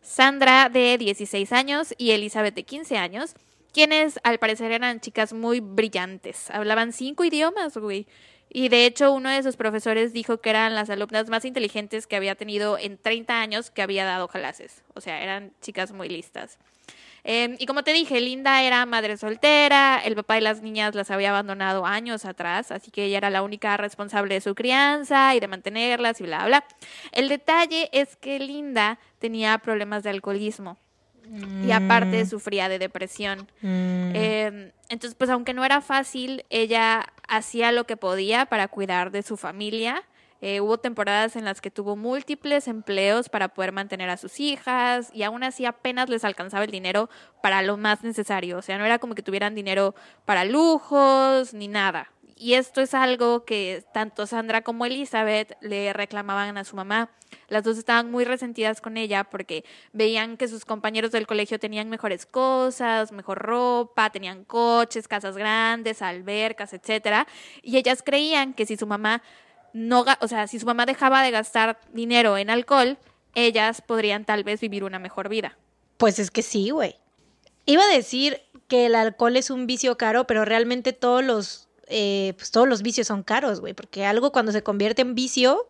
Sandra 0.00 0.68
de 0.68 0.96
16 0.98 1.52
años 1.52 1.94
y 1.98 2.12
Elizabeth 2.12 2.54
de 2.54 2.62
15 2.62 2.96
años, 2.96 3.34
quienes 3.72 4.20
al 4.22 4.38
parecer 4.38 4.72
eran 4.72 5.00
chicas 5.00 5.32
muy 5.32 5.60
brillantes. 5.60 6.48
Hablaban 6.50 6.92
cinco 6.92 7.24
idiomas, 7.24 7.76
güey. 7.76 8.06
Y 8.48 8.68
de 8.68 8.86
hecho 8.86 9.12
uno 9.12 9.28
de 9.28 9.42
sus 9.42 9.56
profesores 9.56 10.12
dijo 10.12 10.40
que 10.40 10.50
eran 10.50 10.74
las 10.74 10.88
alumnas 10.88 11.28
más 11.28 11.44
inteligentes 11.44 12.06
que 12.06 12.16
había 12.16 12.36
tenido 12.36 12.78
en 12.78 12.96
30 12.96 13.40
años 13.40 13.70
que 13.70 13.82
había 13.82 14.04
dado 14.04 14.28
clases. 14.28 14.82
O 14.94 15.00
sea, 15.00 15.22
eran 15.22 15.52
chicas 15.60 15.92
muy 15.92 16.08
listas. 16.08 16.58
Em, 17.28 17.56
y 17.58 17.66
como 17.66 17.82
te 17.82 17.92
dije, 17.92 18.20
Linda 18.20 18.62
era 18.62 18.86
madre 18.86 19.16
soltera, 19.16 20.00
el 20.04 20.14
papá 20.14 20.36
de 20.36 20.42
las 20.42 20.62
niñas 20.62 20.94
las 20.94 21.10
había 21.10 21.30
abandonado 21.30 21.84
años 21.84 22.24
atrás, 22.24 22.70
así 22.70 22.92
que 22.92 23.02
ella 23.02 23.18
era 23.18 23.30
la 23.30 23.42
única 23.42 23.76
responsable 23.76 24.34
de 24.34 24.40
su 24.40 24.54
crianza 24.54 25.34
y 25.34 25.40
de 25.40 25.48
mantenerlas 25.48 26.20
y 26.20 26.24
bla, 26.24 26.46
bla. 26.46 26.64
El 27.10 27.28
detalle 27.28 27.88
es 27.90 28.14
que 28.14 28.38
Linda 28.38 29.00
tenía 29.18 29.58
problemas 29.58 30.04
de 30.04 30.10
alcoholismo. 30.10 30.78
Y 31.64 31.72
aparte 31.72 32.22
mm. 32.22 32.26
sufría 32.28 32.68
de 32.68 32.78
depresión. 32.78 33.48
Mm. 33.60 34.14
Em, 34.14 34.70
entonces, 34.88 35.16
pues 35.18 35.28
aunque 35.28 35.52
no 35.52 35.64
era 35.64 35.80
fácil, 35.80 36.44
ella 36.50 37.12
hacía 37.26 37.72
lo 37.72 37.84
que 37.84 37.96
podía 37.96 38.46
para 38.46 38.68
cuidar 38.68 39.10
de 39.10 39.24
su 39.24 39.36
familia 39.36 40.04
eh, 40.40 40.60
hubo 40.60 40.78
temporadas 40.78 41.36
en 41.36 41.44
las 41.44 41.60
que 41.60 41.70
tuvo 41.70 41.96
múltiples 41.96 42.68
empleos 42.68 43.28
para 43.28 43.48
poder 43.48 43.72
mantener 43.72 44.10
a 44.10 44.16
sus 44.16 44.40
hijas 44.40 45.10
y 45.12 45.22
aún 45.22 45.42
así 45.42 45.64
apenas 45.64 46.08
les 46.08 46.24
alcanzaba 46.24 46.64
el 46.64 46.70
dinero 46.70 47.08
para 47.42 47.62
lo 47.62 47.76
más 47.76 48.02
necesario. 48.04 48.58
O 48.58 48.62
sea, 48.62 48.78
no 48.78 48.84
era 48.84 48.98
como 48.98 49.14
que 49.14 49.22
tuvieran 49.22 49.54
dinero 49.54 49.94
para 50.24 50.44
lujos 50.44 51.54
ni 51.54 51.68
nada. 51.68 52.10
Y 52.38 52.52
esto 52.52 52.82
es 52.82 52.92
algo 52.92 53.46
que 53.46 53.82
tanto 53.94 54.26
Sandra 54.26 54.60
como 54.60 54.84
Elizabeth 54.84 55.56
le 55.62 55.94
reclamaban 55.94 56.58
a 56.58 56.64
su 56.64 56.76
mamá. 56.76 57.10
Las 57.48 57.64
dos 57.64 57.78
estaban 57.78 58.10
muy 58.10 58.26
resentidas 58.26 58.82
con 58.82 58.98
ella 58.98 59.24
porque 59.24 59.64
veían 59.94 60.36
que 60.36 60.46
sus 60.46 60.66
compañeros 60.66 61.12
del 61.12 61.26
colegio 61.26 61.58
tenían 61.58 61.88
mejores 61.88 62.26
cosas, 62.26 63.10
mejor 63.10 63.38
ropa, 63.38 64.10
tenían 64.10 64.44
coches, 64.44 65.08
casas 65.08 65.38
grandes, 65.38 66.02
albercas, 66.02 66.74
etcétera, 66.74 67.26
y 67.62 67.78
ellas 67.78 68.02
creían 68.04 68.52
que 68.52 68.66
si 68.66 68.76
su 68.76 68.86
mamá 68.86 69.22
no, 69.72 70.04
o 70.20 70.28
sea, 70.28 70.46
si 70.46 70.58
su 70.58 70.66
mamá 70.66 70.86
dejaba 70.86 71.22
de 71.22 71.30
gastar 71.30 71.78
dinero 71.92 72.38
en 72.38 72.50
alcohol, 72.50 72.98
ellas 73.34 73.82
podrían 73.82 74.24
tal 74.24 74.44
vez 74.44 74.60
vivir 74.60 74.84
una 74.84 74.98
mejor 74.98 75.28
vida. 75.28 75.56
Pues 75.96 76.18
es 76.18 76.30
que 76.30 76.42
sí, 76.42 76.70
güey. 76.70 76.96
Iba 77.66 77.82
a 77.84 77.88
decir 77.88 78.40
que 78.68 78.86
el 78.86 78.94
alcohol 78.94 79.36
es 79.36 79.50
un 79.50 79.66
vicio 79.66 79.96
caro, 79.96 80.26
pero 80.26 80.44
realmente 80.44 80.92
todos 80.92 81.24
los, 81.24 81.68
eh, 81.88 82.34
pues 82.36 82.50
todos 82.50 82.68
los 82.68 82.82
vicios 82.82 83.06
son 83.06 83.22
caros, 83.22 83.60
güey, 83.60 83.74
porque 83.74 84.04
algo 84.04 84.32
cuando 84.32 84.52
se 84.52 84.62
convierte 84.62 85.02
en 85.02 85.14
vicio, 85.14 85.68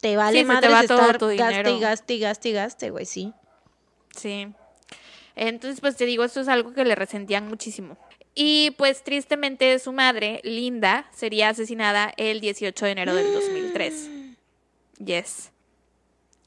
te 0.00 0.16
vale 0.16 0.44
más 0.44 0.62
madre 0.62 0.80
estar 0.80 1.18
gaste 1.18 1.34
y 1.34 1.36
gaste 1.36 2.12
y 2.14 2.18
gaste 2.18 2.48
y 2.48 2.52
gaste, 2.52 2.90
güey, 2.90 3.06
sí. 3.06 3.32
Sí. 4.16 4.52
Entonces, 5.36 5.80
pues 5.80 5.96
te 5.96 6.06
digo, 6.06 6.24
esto 6.24 6.40
es 6.40 6.48
algo 6.48 6.72
que 6.72 6.84
le 6.84 6.94
resentían 6.94 7.48
muchísimo. 7.48 7.96
Y 8.34 8.72
pues 8.72 9.02
tristemente 9.02 9.78
su 9.78 9.92
madre, 9.92 10.40
Linda, 10.44 11.08
sería 11.12 11.48
asesinada 11.48 12.12
el 12.16 12.40
18 12.40 12.84
de 12.84 12.90
enero 12.92 13.14
del 13.14 13.32
2003. 13.32 14.10
Yes. 15.02 15.50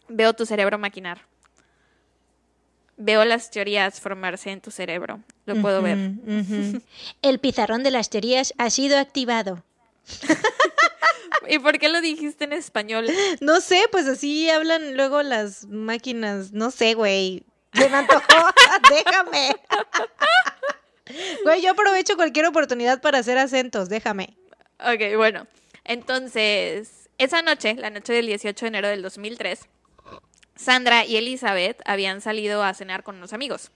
Veo 0.07 0.33
tu 0.33 0.45
cerebro 0.45 0.77
maquinar. 0.77 1.25
Veo 2.97 3.25
las 3.25 3.49
teorías 3.49 3.99
formarse 3.99 4.51
en 4.51 4.61
tu 4.61 4.69
cerebro. 4.69 5.21
Lo 5.47 5.59
puedo 5.59 5.81
ver. 5.81 5.97
El 7.23 7.39
pizarrón 7.39 7.81
de 7.81 7.89
las 7.89 8.11
teorías 8.11 8.53
ha 8.59 8.69
sido 8.69 8.99
activado. 8.99 9.63
¿Y 11.49 11.59
por 11.59 11.79
qué 11.79 11.89
lo 11.89 12.01
dijiste 12.01 12.43
en 12.45 12.53
español? 12.53 13.07
No 13.41 13.59
sé, 13.59 13.83
pues 13.91 14.07
así 14.07 14.49
hablan 14.49 14.95
luego 14.95 15.23
las 15.23 15.65
máquinas. 15.65 16.51
No 16.51 16.71
sé, 16.71 16.93
güey. 16.93 17.43
Se 17.73 17.89
me 17.89 17.97
antojó. 17.97 18.21
déjame. 18.89 19.55
Güey, 21.43 21.61
yo 21.61 21.71
aprovecho 21.71 22.15
cualquier 22.15 22.45
oportunidad 22.45 23.01
para 23.01 23.19
hacer 23.19 23.37
acentos. 23.37 23.89
Déjame. 23.89 24.35
Ok, 24.79 25.15
bueno. 25.17 25.47
Entonces, 25.83 27.09
esa 27.17 27.41
noche, 27.41 27.75
la 27.75 27.89
noche 27.89 28.13
del 28.13 28.27
18 28.27 28.65
de 28.65 28.67
enero 28.67 28.87
del 28.87 29.01
2003, 29.01 29.67
Sandra 30.55 31.05
y 31.05 31.17
Elizabeth 31.17 31.81
habían 31.85 32.21
salido 32.21 32.63
a 32.63 32.73
cenar 32.73 33.03
con 33.03 33.17
unos 33.17 33.33
amigos. 33.33 33.71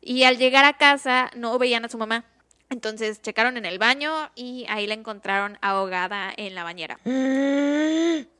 Y 0.00 0.24
al 0.24 0.38
llegar 0.38 0.64
a 0.64 0.76
casa 0.76 1.30
no 1.34 1.58
veían 1.58 1.84
a 1.84 1.88
su 1.88 1.98
mamá. 1.98 2.24
Entonces 2.68 3.22
checaron 3.22 3.56
en 3.56 3.64
el 3.64 3.78
baño 3.78 4.30
y 4.34 4.66
ahí 4.68 4.86
la 4.86 4.94
encontraron 4.94 5.58
ahogada 5.60 6.32
en 6.36 6.54
la 6.54 6.64
bañera. 6.64 6.98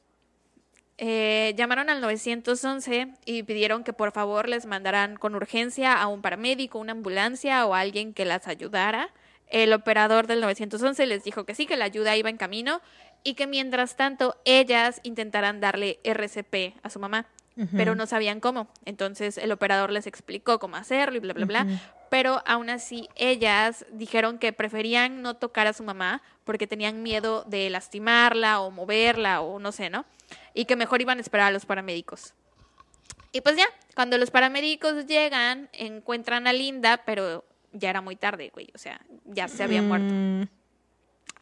Eh, 0.98 1.52
llamaron 1.56 1.90
al 1.90 2.00
911 2.00 3.08
y 3.26 3.42
pidieron 3.42 3.84
que 3.84 3.92
por 3.92 4.12
favor 4.12 4.48
les 4.48 4.64
mandaran 4.64 5.16
con 5.16 5.34
urgencia 5.34 5.92
a 5.92 6.06
un 6.06 6.22
paramédico, 6.22 6.78
una 6.78 6.92
ambulancia 6.92 7.66
o 7.66 7.74
a 7.74 7.80
alguien 7.80 8.14
que 8.14 8.24
las 8.24 8.48
ayudara. 8.48 9.10
El 9.48 9.72
operador 9.72 10.26
del 10.26 10.40
911 10.40 11.06
les 11.06 11.22
dijo 11.22 11.44
que 11.44 11.54
sí, 11.54 11.66
que 11.66 11.76
la 11.76 11.84
ayuda 11.84 12.16
iba 12.16 12.30
en 12.30 12.38
camino 12.38 12.80
y 13.22 13.34
que 13.34 13.46
mientras 13.46 13.96
tanto 13.96 14.36
ellas 14.44 15.00
intentaran 15.02 15.60
darle 15.60 16.00
RCP 16.02 16.76
a 16.82 16.90
su 16.90 16.98
mamá, 16.98 17.26
pero 17.74 17.94
no 17.94 18.06
sabían 18.06 18.40
cómo. 18.40 18.68
Entonces 18.84 19.38
el 19.38 19.52
operador 19.52 19.90
les 19.90 20.06
explicó 20.06 20.58
cómo 20.58 20.76
hacerlo 20.76 21.16
y 21.16 21.20
bla, 21.20 21.34
bla, 21.34 21.46
bla. 21.46 21.66
Pero 22.08 22.42
aún 22.46 22.70
así 22.70 23.08
ellas 23.16 23.84
dijeron 23.92 24.38
que 24.38 24.52
preferían 24.52 25.22
no 25.22 25.34
tocar 25.34 25.66
a 25.66 25.72
su 25.72 25.82
mamá 25.82 26.22
porque 26.44 26.66
tenían 26.66 27.02
miedo 27.02 27.44
de 27.46 27.68
lastimarla 27.68 28.60
o 28.60 28.70
moverla 28.70 29.40
o 29.40 29.58
no 29.58 29.72
sé, 29.72 29.90
¿no? 29.90 30.04
Y 30.54 30.64
que 30.64 30.76
mejor 30.76 31.00
iban 31.00 31.18
a 31.18 31.20
esperar 31.20 31.48
a 31.48 31.50
los 31.50 31.66
paramédicos. 31.66 32.34
Y 33.32 33.40
pues 33.42 33.56
ya, 33.56 33.66
cuando 33.94 34.18
los 34.18 34.30
paramédicos 34.30 35.06
llegan, 35.06 35.68
encuentran 35.72 36.46
a 36.46 36.52
Linda, 36.52 37.02
pero 37.04 37.44
ya 37.72 37.90
era 37.90 38.00
muy 38.00 38.16
tarde, 38.16 38.50
güey. 38.52 38.68
O 38.74 38.78
sea, 38.78 39.00
ya 39.24 39.48
se 39.48 39.62
había 39.62 39.82
muerto. 39.82 40.12
Mm, 40.12 40.44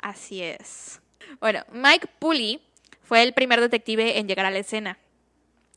Así 0.00 0.42
es. 0.42 1.00
Bueno, 1.40 1.64
Mike 1.72 2.08
Pulley 2.18 2.60
fue 3.02 3.22
el 3.22 3.32
primer 3.32 3.60
detective 3.60 4.18
en 4.18 4.28
llegar 4.28 4.44
a 4.44 4.50
la 4.50 4.58
escena. 4.58 4.98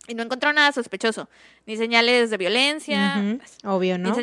Y 0.08 0.16
no 0.16 0.24
encontró 0.24 0.52
nada 0.54 0.72
sospechoso. 0.72 1.30
Ni 1.66 1.78
señales 1.78 2.30
de 2.30 2.38
violencia, 2.38 3.40
Obvio, 3.64 3.98
¿no? 3.98 4.16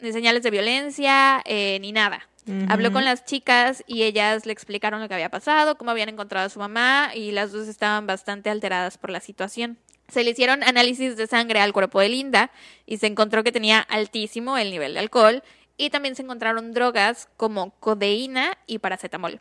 ni 0.00 0.12
señales 0.12 0.42
de 0.42 0.50
violencia, 0.50 1.42
eh, 1.44 1.78
ni 1.80 1.92
nada. 1.92 2.28
Habló 2.68 2.90
con 2.90 3.04
las 3.04 3.24
chicas 3.24 3.84
y 3.86 4.02
ellas 4.02 4.46
le 4.46 4.52
explicaron 4.52 5.00
lo 5.00 5.08
que 5.08 5.14
había 5.14 5.28
pasado, 5.28 5.76
cómo 5.76 5.90
habían 5.90 6.08
encontrado 6.08 6.46
a 6.46 6.50
su 6.50 6.58
mamá 6.58 7.10
y 7.14 7.32
las 7.32 7.52
dos 7.52 7.68
estaban 7.68 8.06
bastante 8.06 8.50
alteradas 8.50 8.98
por 8.98 9.10
la 9.10 9.20
situación. 9.20 9.78
Se 10.08 10.24
le 10.24 10.30
hicieron 10.30 10.62
análisis 10.62 11.16
de 11.16 11.26
sangre 11.26 11.60
al 11.60 11.72
cuerpo 11.72 12.00
de 12.00 12.08
Linda 12.08 12.50
y 12.86 12.96
se 12.96 13.06
encontró 13.06 13.44
que 13.44 13.52
tenía 13.52 13.80
altísimo 13.80 14.58
el 14.58 14.70
nivel 14.70 14.94
de 14.94 15.00
alcohol 15.00 15.42
y 15.76 15.90
también 15.90 16.16
se 16.16 16.22
encontraron 16.22 16.72
drogas 16.72 17.28
como 17.36 17.70
codeína 17.78 18.58
y 18.66 18.78
paracetamol. 18.78 19.40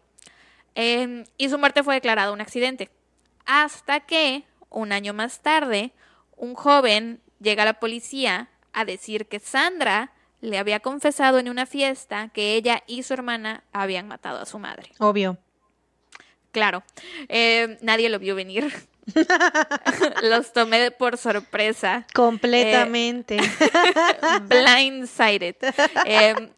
Eh, 0.76 1.26
y 1.38 1.50
su 1.50 1.58
muerte 1.58 1.84
fue 1.84 1.96
declarada 1.96 2.32
un 2.32 2.42
accidente. 2.42 2.90
Hasta 3.46 4.02
que, 4.02 4.44
un 4.70 4.92
año 4.92 5.14
más 5.14 5.42
tarde, 5.42 5.92
un 6.38 6.54
joven 6.54 7.22
llega 7.40 7.64
a 7.64 7.66
la 7.66 7.80
policía 7.80 8.50
a 8.74 8.86
decir 8.86 9.26
que 9.26 9.40
Sandra 9.40 10.12
le 10.42 10.58
había 10.58 10.80
confesado 10.80 11.40
en 11.40 11.50
una 11.50 11.66
fiesta 11.66 12.30
que 12.34 12.56
ella 12.56 12.84
y 12.88 13.04
su 13.04 13.14
hermana 13.14 13.64
habían 13.74 14.08
matado 14.08 14.40
a 14.40 14.46
su 14.46 14.60
madre. 14.60 14.92
Obvio. 15.00 15.38
Claro, 16.52 16.84
eh, 17.28 17.78
nadie 17.82 18.10
lo 18.10 18.20
vio 18.20 18.36
venir. 18.36 18.74
Los 20.24 20.54
tomé 20.54 20.92
por 20.92 21.18
sorpresa. 21.18 22.06
Completamente. 22.14 23.38
blindsided. 24.48 25.56
Eh, 26.06 26.50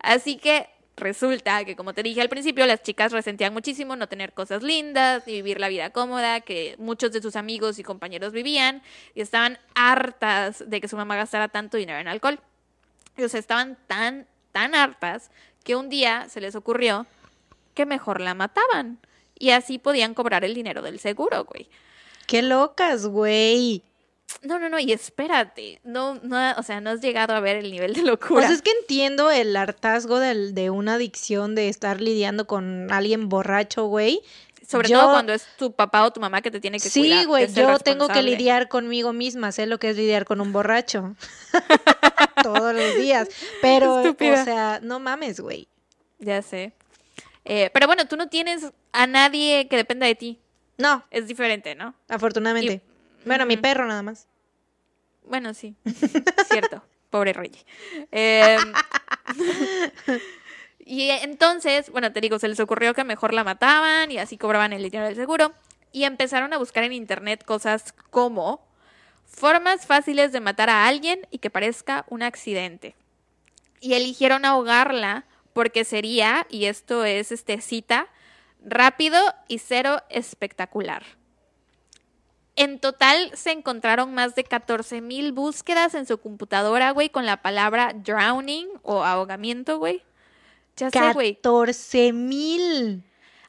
así 0.00 0.36
que 0.36 0.68
resulta 0.96 1.64
que, 1.64 1.76
como 1.76 1.94
te 1.94 2.02
dije 2.02 2.20
al 2.20 2.28
principio, 2.28 2.66
las 2.66 2.82
chicas 2.82 3.12
resentían 3.12 3.52
muchísimo 3.52 3.96
no 3.96 4.08
tener 4.08 4.32
cosas 4.32 4.62
lindas 4.62 5.26
y 5.26 5.32
vivir 5.32 5.60
la 5.60 5.68
vida 5.68 5.90
cómoda 5.90 6.40
que 6.40 6.76
muchos 6.78 7.12
de 7.12 7.22
sus 7.22 7.36
amigos 7.36 7.78
y 7.78 7.82
compañeros 7.82 8.32
vivían 8.32 8.82
y 9.14 9.20
estaban 9.20 9.58
hartas 9.74 10.64
de 10.68 10.80
que 10.80 10.88
su 10.88 10.96
mamá 10.96 11.16
gastara 11.16 11.48
tanto 11.48 11.76
dinero 11.76 11.98
en 11.98 12.08
alcohol. 12.08 12.40
Y, 13.16 13.22
o 13.22 13.28
sea, 13.28 13.40
estaban 13.40 13.76
tan, 13.86 14.26
tan 14.52 14.74
hartas 14.74 15.30
que 15.62 15.76
un 15.76 15.88
día 15.88 16.26
se 16.28 16.40
les 16.40 16.54
ocurrió 16.54 17.06
que 17.74 17.86
mejor 17.86 18.20
la 18.20 18.34
mataban. 18.34 18.98
Y 19.38 19.50
así 19.50 19.78
podían 19.78 20.14
cobrar 20.14 20.44
el 20.44 20.54
dinero 20.54 20.82
del 20.82 20.98
seguro, 21.00 21.44
güey. 21.44 21.68
Qué 22.26 22.42
locas, 22.42 23.06
güey. 23.06 23.82
No, 24.42 24.58
no, 24.58 24.68
no, 24.68 24.78
y 24.78 24.92
espérate. 24.92 25.80
No, 25.84 26.14
no, 26.22 26.52
o 26.56 26.62
sea, 26.62 26.80
no 26.80 26.90
has 26.90 27.00
llegado 27.00 27.34
a 27.34 27.40
ver 27.40 27.56
el 27.56 27.70
nivel 27.70 27.92
de 27.94 28.02
O 28.02 28.04
locura. 28.04 28.46
sea, 28.46 28.54
es 28.54 28.62
que 28.62 28.70
entiendo 28.80 29.30
el 29.30 29.54
hartazgo 29.56 30.18
del- 30.18 30.54
de 30.54 30.70
una 30.70 30.94
adicción 30.94 31.54
de 31.54 31.68
estar 31.68 32.00
lidiando 32.00 32.46
con 32.46 32.90
alguien 32.92 33.28
borracho, 33.28 33.84
güey. 33.86 34.22
Sobre 34.66 34.88
yo- 34.88 34.98
todo 34.98 35.12
cuando 35.12 35.34
es 35.34 35.46
tu 35.58 35.72
papá 35.72 36.04
o 36.04 36.12
tu 36.12 36.20
mamá 36.20 36.40
que 36.40 36.50
te 36.50 36.58
tiene 36.58 36.78
que 36.80 36.88
Sí, 36.88 37.00
cuidar. 37.00 37.26
güey, 37.26 37.44
es 37.44 37.56
el 37.56 37.64
yo 37.66 37.78
tengo 37.80 38.08
que 38.08 38.22
lidiar 38.22 38.68
conmigo 38.68 39.12
misma, 39.12 39.52
sé 39.52 39.66
lo 39.66 39.78
que 39.78 39.90
es 39.90 39.96
lidiar 39.96 40.24
con 40.24 40.40
un 40.40 40.52
borracho. 40.52 41.14
Todos 42.42 42.74
los 42.74 42.96
días. 42.96 43.28
Pero, 43.62 44.00
Estúpida. 44.00 44.42
o 44.42 44.44
sea, 44.44 44.80
no 44.82 44.98
mames, 45.00 45.40
güey. 45.40 45.68
Ya 46.18 46.42
sé. 46.42 46.72
Eh, 47.44 47.70
pero 47.74 47.86
bueno, 47.86 48.06
tú 48.06 48.16
no 48.16 48.28
tienes 48.28 48.72
a 48.92 49.06
nadie 49.06 49.68
que 49.68 49.76
dependa 49.76 50.06
de 50.06 50.14
ti. 50.14 50.40
No, 50.78 51.04
Es 51.10 51.26
diferente, 51.26 51.74
¿no? 51.74 51.94
afortunadamente. 52.08 52.82
bueno, 53.24 53.46
mi 53.46 53.54
Ujú. 53.54 53.62
perro 53.62 53.86
nada 53.86 54.02
más. 54.02 54.26
Bueno, 55.26 55.54
sí. 55.54 55.74
Cierto. 56.50 56.82
Pobre 57.10 57.32
Rey. 57.32 57.52
Eh, 58.10 58.56
y 60.80 61.10
entonces, 61.10 61.90
bueno, 61.90 62.12
te 62.12 62.20
digo, 62.20 62.38
se 62.38 62.48
les 62.48 62.60
ocurrió 62.60 62.92
que 62.94 63.04
mejor 63.04 63.32
la 63.32 63.44
mataban 63.44 64.10
y 64.10 64.18
así 64.18 64.36
cobraban 64.36 64.72
el 64.72 64.82
dinero 64.82 65.06
del 65.06 65.14
seguro. 65.16 65.52
Y 65.92 66.04
empezaron 66.04 66.52
a 66.52 66.58
buscar 66.58 66.82
en 66.84 66.92
internet 66.92 67.44
cosas 67.44 67.94
como 68.10 68.66
formas 69.26 69.86
fáciles 69.86 70.32
de 70.32 70.40
matar 70.40 70.70
a 70.70 70.86
alguien 70.86 71.26
y 71.30 71.38
que 71.38 71.50
parezca 71.50 72.04
un 72.08 72.22
accidente. 72.22 72.94
Y 73.80 73.94
eligieron 73.94 74.44
ahogarla 74.44 75.24
porque 75.52 75.84
sería, 75.84 76.46
y 76.50 76.66
esto 76.66 77.04
es 77.04 77.32
este 77.32 77.60
cita, 77.60 78.08
rápido 78.64 79.18
y 79.48 79.58
cero 79.58 80.02
espectacular. 80.08 81.04
En 82.56 82.78
total 82.78 83.30
se 83.34 83.50
encontraron 83.50 84.14
más 84.14 84.34
de 84.34 84.44
14 84.44 85.00
mil 85.00 85.32
búsquedas 85.32 85.94
en 85.94 86.06
su 86.06 86.18
computadora, 86.18 86.92
güey, 86.92 87.08
con 87.08 87.26
la 87.26 87.42
palabra 87.42 87.92
drowning 87.94 88.68
o 88.82 89.02
ahogamiento, 89.02 89.78
güey. 89.78 90.02
Ya 90.76 90.90
sé, 90.90 91.12
güey. 91.12 91.34
14 91.34 92.12
mil. 92.12 93.02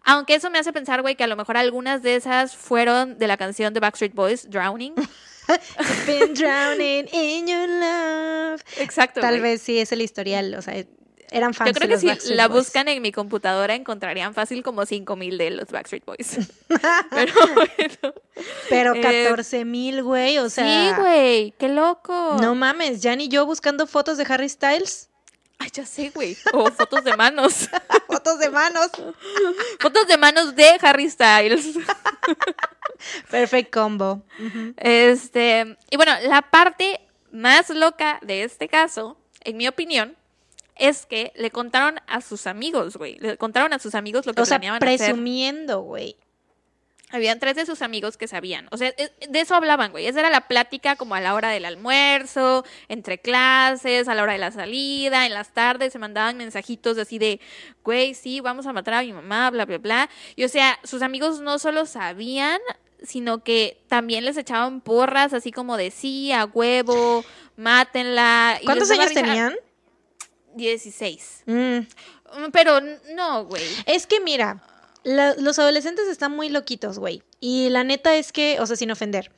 Aunque 0.03 0.36
eso 0.36 0.50
me 0.50 0.60
hace 0.60 0.74
pensar, 0.74 1.01
güey, 1.01 1.15
que 1.15 1.24
a 1.24 1.27
lo 1.27 1.36
mejor 1.36 1.58
algunas 1.58 2.01
de 2.01 2.15
esas 2.15 2.55
fueron 2.55 3.17
de 3.17 3.27
la 3.27 3.38
canción 3.38 3.74
de 3.74 3.79
Backstreet 3.79 4.13
Boys, 4.13 4.50
Drowning. 4.50 4.94
Been 6.05 6.33
drowning 6.33 7.07
in 7.11 7.47
your 7.47 7.67
love. 7.67 8.61
Exacto. 8.77 9.21
Tal 9.21 9.41
vez 9.41 9.61
sí 9.61 9.79
es 9.79 9.91
el 9.91 10.01
historial, 10.01 10.53
o 10.55 10.61
sea, 10.61 10.73
eran 11.31 11.53
fans 11.53 11.71
Yo 11.71 11.73
creo 11.73 11.81
de 11.81 11.87
que 11.87 11.93
los 11.93 12.01
si 12.01 12.07
Backstreet 12.07 12.37
la 12.37 12.47
Boys. 12.47 12.65
buscan 12.65 12.87
en 12.87 13.01
mi 13.01 13.11
computadora 13.11 13.73
encontrarían 13.75 14.33
fácil 14.33 14.61
como 14.63 14.85
5 14.85 15.15
mil 15.15 15.37
de 15.37 15.49
los 15.51 15.67
Backstreet 15.69 16.05
Boys. 16.05 16.37
Pero 17.11 17.33
bueno. 17.55 18.13
Pero 18.69 18.93
Eh, 18.95 19.01
14 19.01 19.65
mil, 19.65 20.03
güey, 20.03 20.37
o 20.37 20.49
sea. 20.49 20.95
sí, 20.95 21.01
güey, 21.01 21.53
qué 21.57 21.67
loco. 21.69 22.37
No 22.41 22.53
mames, 22.55 23.01
ya 23.01 23.15
ni 23.15 23.27
yo 23.27 23.45
buscando 23.45 23.87
fotos 23.87 24.17
de 24.17 24.25
Harry 24.29 24.49
Styles. 24.49 25.09
Ay, 25.57 25.69
ya 25.74 25.85
sé, 25.85 26.09
güey. 26.13 26.38
O 26.53 26.69
fotos 26.71 27.03
de 27.03 27.15
manos. 27.15 27.69
fotos 28.07 28.39
de 28.39 28.50
manos. 28.50 28.89
fotos 29.79 30.07
de 30.07 30.17
manos 30.17 30.55
de 30.55 30.77
Harry 30.81 31.09
Styles. 31.09 31.77
Perfect 33.29 33.74
combo. 33.74 34.24
Este, 34.77 35.77
y 35.89 35.97
bueno, 35.97 36.13
la 36.24 36.41
parte 36.43 37.01
más 37.31 37.69
loca 37.69 38.19
de 38.21 38.43
este 38.43 38.67
caso, 38.67 39.17
en 39.41 39.57
mi 39.57 39.67
opinión, 39.67 40.15
es 40.75 41.05
que 41.05 41.31
le 41.35 41.51
contaron 41.51 42.00
a 42.07 42.21
sus 42.21 42.47
amigos, 42.47 42.97
güey. 42.97 43.17
Le 43.19 43.38
contaron 43.38 43.71
a 43.74 43.79
sus 43.79 43.95
amigos 43.95 44.25
lo 44.25 44.33
que 44.33 44.41
O 44.41 44.45
sea, 44.45 44.57
planeaban 44.59 44.83
hacer. 44.83 44.97
presumiendo, 45.00 45.81
güey. 45.81 46.17
Habían 47.12 47.39
tres 47.39 47.55
de 47.55 47.65
sus 47.67 47.81
amigos 47.83 48.17
que 48.17 48.27
sabían. 48.27 48.67
O 48.71 48.77
sea, 48.77 48.89
es- 48.97 49.12
de 49.29 49.39
eso 49.39 49.53
hablaban, 49.55 49.91
güey. 49.91 50.07
Esa 50.07 50.19
era 50.21 50.29
la 50.31 50.47
plática 50.47 50.95
como 50.95 51.13
a 51.15 51.21
la 51.21 51.33
hora 51.35 51.50
del 51.50 51.65
almuerzo, 51.65 52.65
entre 52.89 53.19
clases, 53.19 54.07
a 54.07 54.15
la 54.15 54.24
hora 54.24 54.33
de 54.33 54.39
la 54.39 54.51
salida, 54.51 55.25
en 55.25 55.33
las 55.33 55.53
tardes 55.53 55.93
se 55.93 56.00
mandaban 56.00 56.35
mensajitos 56.38 56.97
así 56.97 57.19
de, 57.19 57.39
güey, 57.83 58.15
sí, 58.15 58.41
vamos 58.41 58.65
a 58.65 58.74
matar 58.74 58.95
a 58.95 59.01
mi 59.03 59.13
mamá, 59.13 59.50
bla, 59.51 59.65
bla, 59.65 59.77
bla. 59.77 60.09
Y 60.35 60.43
o 60.43 60.50
sea, 60.50 60.79
sus 60.83 61.03
amigos 61.03 61.39
no 61.41 61.59
solo 61.59 61.85
sabían, 61.85 62.59
sino 63.03 63.43
que 63.43 63.79
también 63.88 64.25
les 64.25 64.35
echaban 64.35 64.81
porras, 64.81 65.33
así 65.33 65.51
como 65.51 65.77
de, 65.77 65.91
sí, 65.91 66.31
a 66.31 66.45
huevo, 66.45 67.24
mátenla. 67.55 68.57
Y 68.62 68.65
¿Cuántos 68.65 68.89
años 68.89 69.13
tenían? 69.13 69.53
16. 70.55 71.43
Mm. 71.45 71.53
Mm, 71.53 71.85
Pero 72.51 72.79
no, 73.13 73.45
güey. 73.45 73.63
Es 73.85 74.07
que 74.07 74.19
mira, 74.21 74.63
la- 75.05 75.35
los 75.35 75.57
adolescentes 75.59 76.07
están 76.09 76.33
muy 76.33 76.50
loquitos, 76.50 77.00
güey. 77.00 77.24
Y 77.39 77.69
la 77.69 77.85
neta 77.85 78.15
es 78.15 78.33
que, 78.33 78.57
o 78.59 78.65
sea, 78.65 78.75
sin 78.75 78.91
ofender. 78.91 79.31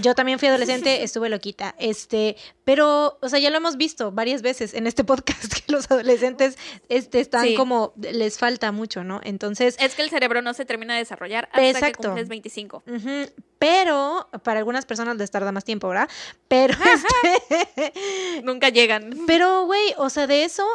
Yo 0.00 0.16
también 0.16 0.40
fui 0.40 0.48
adolescente, 0.48 1.04
estuve 1.04 1.28
loquita. 1.28 1.76
Este, 1.78 2.34
pero, 2.64 3.18
o 3.22 3.28
sea, 3.28 3.38
ya 3.38 3.50
lo 3.50 3.56
hemos 3.58 3.76
visto 3.76 4.10
varias 4.10 4.42
veces 4.42 4.74
en 4.74 4.88
este 4.88 5.04
podcast 5.04 5.44
que 5.54 5.70
los 5.72 5.88
adolescentes 5.92 6.58
este, 6.88 7.20
están 7.20 7.44
Sí. 7.44 7.54
como 7.54 7.92
les 7.96 8.36
falta 8.36 8.72
mucho, 8.72 9.04
¿no? 9.04 9.20
Entonces, 9.22 9.76
Es 9.78 9.94
que 9.94 10.02
el 10.02 10.10
cerebro 10.10 10.42
no 10.42 10.54
se 10.54 10.64
termina 10.64 10.94
de 10.94 10.98
desarrollar 11.00 11.48
hasta 11.52 11.68
Exacto. 11.68 12.00
que 12.00 12.06
cumples 12.08 12.28
25. 12.28 12.82
ujú, 12.84 13.30
pero 13.60 14.28
para 14.42 14.58
algunas 14.58 14.86
personas 14.86 15.16
les 15.18 15.30
tarda 15.30 15.52
más 15.52 15.64
tiempo, 15.64 15.86
¿verdad? 15.88 16.08
Pero 16.48 16.74
este, 16.92 17.92
Nunca 18.42 18.70
llegan. 18.70 19.14
pero 19.28 19.66
güey, 19.66 19.94
o 19.98 20.10
sea, 20.10 20.26
de 20.26 20.42
eso 20.42 20.66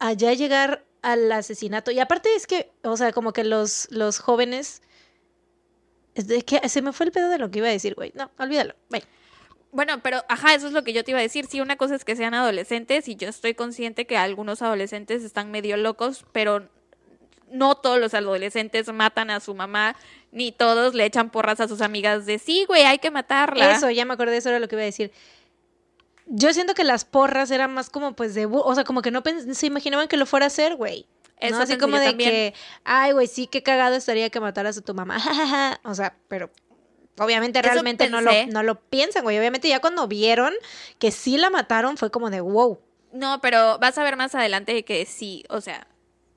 allá 0.00 0.32
llegar 0.32 0.84
al 1.04 1.30
asesinato 1.30 1.90
y 1.90 2.00
aparte 2.00 2.34
es 2.34 2.46
que, 2.46 2.72
o 2.82 2.96
sea, 2.96 3.12
como 3.12 3.32
que 3.32 3.44
los 3.44 3.88
los 3.90 4.18
jóvenes 4.18 4.82
es 6.14 6.26
de 6.26 6.42
que 6.42 6.68
se 6.68 6.82
me 6.82 6.92
fue 6.92 7.06
el 7.06 7.12
pedo 7.12 7.28
de 7.28 7.38
lo 7.38 7.50
que 7.50 7.58
iba 7.58 7.68
a 7.68 7.72
decir, 7.72 7.94
güey. 7.94 8.12
No, 8.14 8.30
olvídalo. 8.38 8.74
Bye. 8.88 9.04
Bueno, 9.72 10.00
pero 10.02 10.24
ajá, 10.28 10.54
eso 10.54 10.68
es 10.68 10.72
lo 10.72 10.84
que 10.84 10.92
yo 10.92 11.02
te 11.02 11.10
iba 11.10 11.18
a 11.18 11.22
decir. 11.22 11.46
Sí, 11.46 11.60
una 11.60 11.76
cosa 11.76 11.96
es 11.96 12.04
que 12.04 12.14
sean 12.14 12.32
adolescentes 12.34 13.08
y 13.08 13.16
yo 13.16 13.28
estoy 13.28 13.54
consciente 13.54 14.06
que 14.06 14.16
algunos 14.16 14.62
adolescentes 14.62 15.24
están 15.24 15.50
medio 15.50 15.76
locos, 15.76 16.24
pero 16.32 16.68
no 17.50 17.74
todos 17.74 17.98
los 17.98 18.14
adolescentes 18.14 18.92
matan 18.92 19.30
a 19.30 19.40
su 19.40 19.54
mamá, 19.54 19.96
ni 20.30 20.52
todos 20.52 20.94
le 20.94 21.04
echan 21.04 21.30
porras 21.30 21.60
a 21.60 21.68
sus 21.68 21.80
amigas 21.80 22.24
de 22.26 22.38
sí, 22.38 22.64
güey, 22.66 22.84
hay 22.84 22.98
que 22.98 23.10
matarla. 23.10 23.72
Eso, 23.72 23.90
ya 23.90 24.04
me 24.04 24.14
acordé, 24.14 24.36
eso 24.36 24.48
era 24.48 24.60
lo 24.60 24.68
que 24.68 24.76
iba 24.76 24.82
a 24.82 24.86
decir. 24.86 25.12
Yo 26.26 26.52
siento 26.52 26.74
que 26.74 26.84
las 26.84 27.04
porras 27.04 27.50
eran 27.50 27.72
más 27.74 27.90
como 27.90 28.14
pues 28.14 28.34
de... 28.34 28.46
O 28.46 28.74
sea, 28.74 28.84
como 28.84 29.02
que 29.02 29.10
no 29.10 29.22
se 29.52 29.66
imaginaban 29.66 30.08
que 30.08 30.16
lo 30.16 30.26
fuera 30.26 30.46
a 30.46 30.48
hacer, 30.48 30.76
güey. 30.76 31.06
Eso 31.38 31.56
¿no? 31.56 31.62
Así 31.62 31.76
como 31.76 31.98
de 31.98 32.06
también. 32.06 32.30
que, 32.30 32.54
ay, 32.84 33.12
güey, 33.12 33.26
sí, 33.26 33.46
qué 33.46 33.62
cagado 33.62 33.96
estaría 33.96 34.30
que 34.30 34.40
mataras 34.40 34.78
a 34.78 34.80
tu 34.80 34.94
mamá. 34.94 35.18
o 35.84 35.94
sea, 35.94 36.16
pero 36.28 36.50
obviamente 37.18 37.58
Eso 37.58 37.68
realmente 37.68 38.08
no 38.08 38.20
lo, 38.20 38.30
no 38.48 38.62
lo 38.62 38.76
piensan, 38.76 39.22
güey. 39.22 39.38
Obviamente 39.38 39.68
ya 39.68 39.80
cuando 39.80 40.08
vieron 40.08 40.54
que 40.98 41.10
sí 41.10 41.36
la 41.36 41.50
mataron 41.50 41.96
fue 41.96 42.10
como 42.10 42.30
de, 42.30 42.40
wow. 42.40 42.80
No, 43.12 43.40
pero 43.40 43.78
vas 43.78 43.98
a 43.98 44.04
ver 44.04 44.16
más 44.16 44.34
adelante 44.34 44.84
que 44.84 45.06
sí, 45.06 45.44
o 45.48 45.60
sea, 45.60 45.86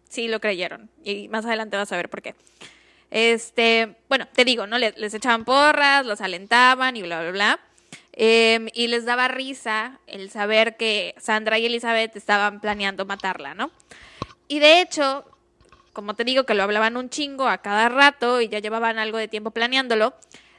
sí 0.10 0.28
lo 0.28 0.40
creyeron. 0.40 0.90
Y 1.04 1.28
más 1.30 1.46
adelante 1.46 1.78
vas 1.78 1.92
a 1.92 1.98
ver 1.98 2.10
por 2.10 2.22
qué. 2.22 2.36
Este, 3.10 3.96
bueno, 4.10 4.28
te 4.34 4.44
digo, 4.46 4.68
¿no? 4.68 4.78
Les, 4.78 4.98
les 4.98 5.14
echaban 5.14 5.46
porras, 5.46 6.06
los 6.06 6.22
alentaban 6.22 6.98
y 6.98 7.02
bla, 7.04 7.22
bla, 7.22 7.32
bla. 7.32 7.60
Em, 8.20 8.70
y 8.74 8.88
les 8.88 9.06
daba 9.06 9.28
risa 9.28 10.00
el 10.08 10.32
saber 10.32 10.76
que 10.76 11.14
Sandra 11.20 11.60
y 11.60 11.68
Elizabeth 11.68 12.16
estaban 12.16 12.60
planeando 12.60 13.06
matarla, 13.06 13.54
¿no? 13.54 13.70
Y 14.48 14.58
de 14.58 14.82
hecho, 14.82 15.24
como 15.94 16.16
te 16.16 16.24
digo 16.24 16.44
que 16.44 16.56
lo 16.56 16.64
hablaban 16.64 16.98
un 16.98 17.12
chingo 17.12 17.48
a 17.48 17.60
cada 17.60 17.90
rato 17.90 18.42
y 18.42 18.48
ya 18.48 18.58
llevaban 18.58 18.98
algo 18.98 19.20
de 19.20 19.28
tiempo 19.28 19.52
planeándolo, 19.52 20.16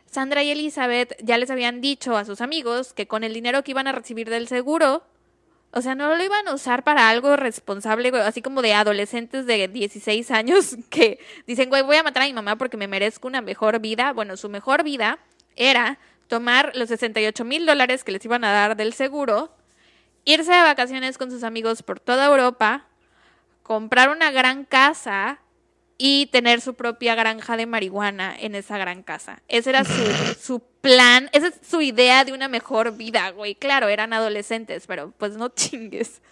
Sandra 0.07 0.45
y 0.45 0.53
Elizabeth 0.53 1.17
ya 1.21 1.37
les 1.37 1.51
habían 1.51 1.81
dicho 1.81 2.17
a 2.17 2.25
sus 2.25 2.41
amigos 2.41 2.93
que 2.93 3.09
con 3.09 3.25
el 3.25 3.35
dinero 3.35 3.65
que 3.65 3.73
iban 3.73 3.89
a 3.89 3.93
recibir 3.93 4.31
del 4.31 4.47
seguro, 4.47 5.03
o 5.73 5.83
sea, 5.83 5.97
no 5.97 6.15
lo 6.15 6.23
iban 6.23 6.47
a 6.47 6.55
usar 6.55 6.85
para 6.85 7.09
algo 7.09 7.35
responsable, 7.35 8.11
así 8.21 8.41
como 8.41 8.63
de 8.63 8.75
adolescentes 8.75 9.47
de 9.47 9.67
16 9.67 10.31
años 10.31 10.77
que 10.91 11.19
dicen, 11.45 11.71
güey, 11.71 11.83
voy 11.83 11.97
a 11.97 12.05
matar 12.05 12.23
a 12.23 12.27
mi 12.27 12.35
mamá 12.35 12.55
porque 12.55 12.77
me 12.77 12.87
merezco 12.87 13.27
una 13.27 13.41
mejor 13.41 13.81
vida. 13.81 14.13
Bueno, 14.13 14.37
su 14.37 14.49
mejor 14.49 14.85
vida 14.85 15.19
era 15.57 15.99
tomar 16.29 16.73
los 16.75 16.89
68 16.89 17.45
mil 17.45 17.67
dólares 17.67 18.05
que 18.05 18.13
les 18.13 18.25
iban 18.25 18.45
a 18.45 18.53
dar 18.53 18.77
del 18.77 18.93
seguro, 18.93 19.51
irse 20.25 20.53
de 20.53 20.63
vacaciones 20.63 21.19
con 21.19 21.31
sus 21.31 21.43
amigos 21.43 21.83
por 21.83 21.99
toda 21.99 22.27
Europa, 22.27 22.87
comprar 23.63 24.11
una 24.11 24.31
gran 24.31 24.65
casa 24.65 25.41
y 25.97 26.27
tener 26.27 26.61
su 26.61 26.75
propia 26.75 27.15
granja 27.17 27.57
de 27.57 27.67
marihuana 27.67 28.37
en 28.39 28.55
esa 28.55 28.79
gran 28.79 29.03
casa. 29.03 29.43
Ese 29.49 29.71
era 29.71 29.85
su, 29.85 29.93
su 30.41 30.63
plan, 30.81 31.29
esa 31.33 31.49
es 31.49 31.55
su 31.69 31.81
idea 31.81 32.25
de 32.25 32.33
una 32.33 32.47
mejor 32.49 32.97
vida, 32.97 33.31
güey. 33.31 33.57
Claro, 33.57 33.89
eran 33.89 34.13
adolescentes, 34.13 34.87
pero 34.87 35.13
pues 35.19 35.37
no 35.37 35.49
chingues. 35.49 36.23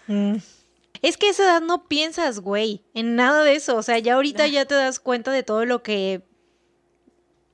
Es 1.03 1.17
que 1.17 1.27
a 1.27 1.31
esa 1.31 1.43
edad 1.43 1.63
no 1.63 1.89
piensas, 1.89 2.41
güey, 2.41 2.85
en 2.95 3.17
nada 3.17 3.43
de 3.43 3.57
eso. 3.57 3.77
O 3.77 3.83
sea, 3.83 3.99
ya 3.99 4.15
ahorita 4.15 4.47
ya 4.47 4.65
te 4.67 4.75
das 4.75 5.01
cuenta 5.01 5.33
de 5.33 5.43
todo 5.43 5.65
lo 5.65 5.83
que 5.83 6.23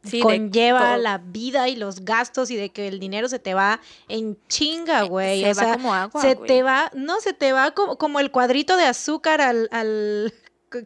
Sí, 0.04 0.20
conlleva 0.20 0.96
la 0.98 1.18
vida 1.18 1.68
y 1.68 1.76
los 1.76 2.04
gastos 2.04 2.50
y 2.50 2.56
de 2.56 2.70
que 2.70 2.88
el 2.88 2.98
dinero 2.98 3.28
se 3.28 3.38
te 3.38 3.54
va 3.54 3.80
en 4.08 4.36
chinga, 4.48 5.02
güey. 5.02 5.42
se 5.42 5.50
o 5.52 5.54
va 5.54 5.62
sea, 5.62 5.72
como 5.74 5.94
agua, 5.94 6.20
se 6.20 6.34
güey. 6.34 6.46
te 6.48 6.62
va, 6.64 6.90
no, 6.94 7.20
se 7.20 7.32
te 7.32 7.52
va 7.52 7.70
como, 7.70 7.96
como 7.98 8.18
el 8.18 8.32
cuadrito 8.32 8.76
de 8.76 8.84
azúcar 8.84 9.40
al, 9.40 9.68
al, 9.70 10.34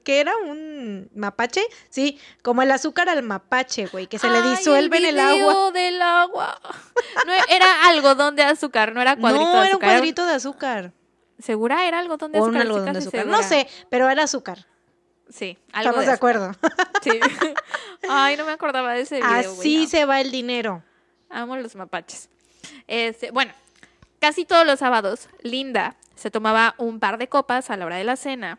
¿qué 0.04 0.20
era? 0.20 0.34
¿Un 0.46 1.08
mapache? 1.14 1.62
Sí, 1.88 2.18
como 2.42 2.60
el 2.60 2.70
azúcar 2.70 3.08
al 3.08 3.22
mapache, 3.22 3.86
güey, 3.86 4.06
que 4.06 4.18
se 4.18 4.28
le 4.28 4.42
disuelve 4.42 4.98
en 4.98 5.04
el 5.06 5.18
agua. 5.18 5.70
del 5.72 6.02
agua. 6.02 6.60
No, 7.26 7.32
era 7.48 7.88
algodón 7.88 8.36
de 8.36 8.42
azúcar, 8.42 8.92
no 8.92 9.00
era 9.00 9.16
cuadrito 9.16 9.44
No, 9.46 9.50
de 9.52 9.56
era 9.56 9.60
un 9.62 9.68
azúcar. 9.70 9.90
cuadrito 9.92 10.26
de 10.26 10.34
azúcar. 10.34 10.92
¿Segura 11.38 11.86
era 11.88 11.98
algodón 12.00 12.32
de 12.32 12.38
O 12.38 12.42
azúcar? 12.44 12.60
un 12.62 12.66
algodón 12.68 12.92
de 12.92 12.98
azúcar. 12.98 13.26
No 13.26 13.42
sé, 13.42 13.66
pero 13.88 14.10
era 14.10 14.24
azúcar. 14.24 14.66
Sí, 15.28 15.58
algo 15.72 15.90
Estamos 15.90 16.06
de 16.06 16.12
acuerdo. 16.12 16.52
Sí. 17.02 17.20
Ay, 18.08 18.36
no 18.36 18.44
me 18.44 18.52
acordaba 18.52 18.94
de 18.94 19.02
ese 19.02 19.16
video. 19.16 19.30
Así 19.30 19.86
se 19.86 20.06
va 20.06 20.20
el 20.20 20.32
dinero. 20.32 20.82
Amo 21.30 21.56
los 21.56 21.76
mapaches. 21.76 22.28
Este, 22.88 23.30
bueno, 23.30 23.52
casi 24.18 24.44
todos 24.44 24.66
los 24.66 24.80
sábados, 24.80 25.28
Linda 25.42 25.96
se 26.16 26.30
tomaba 26.30 26.74
un 26.78 26.98
par 26.98 27.18
de 27.18 27.28
copas 27.28 27.70
a 27.70 27.76
la 27.76 27.86
hora 27.86 27.96
de 27.96 28.04
la 28.04 28.16
cena. 28.16 28.58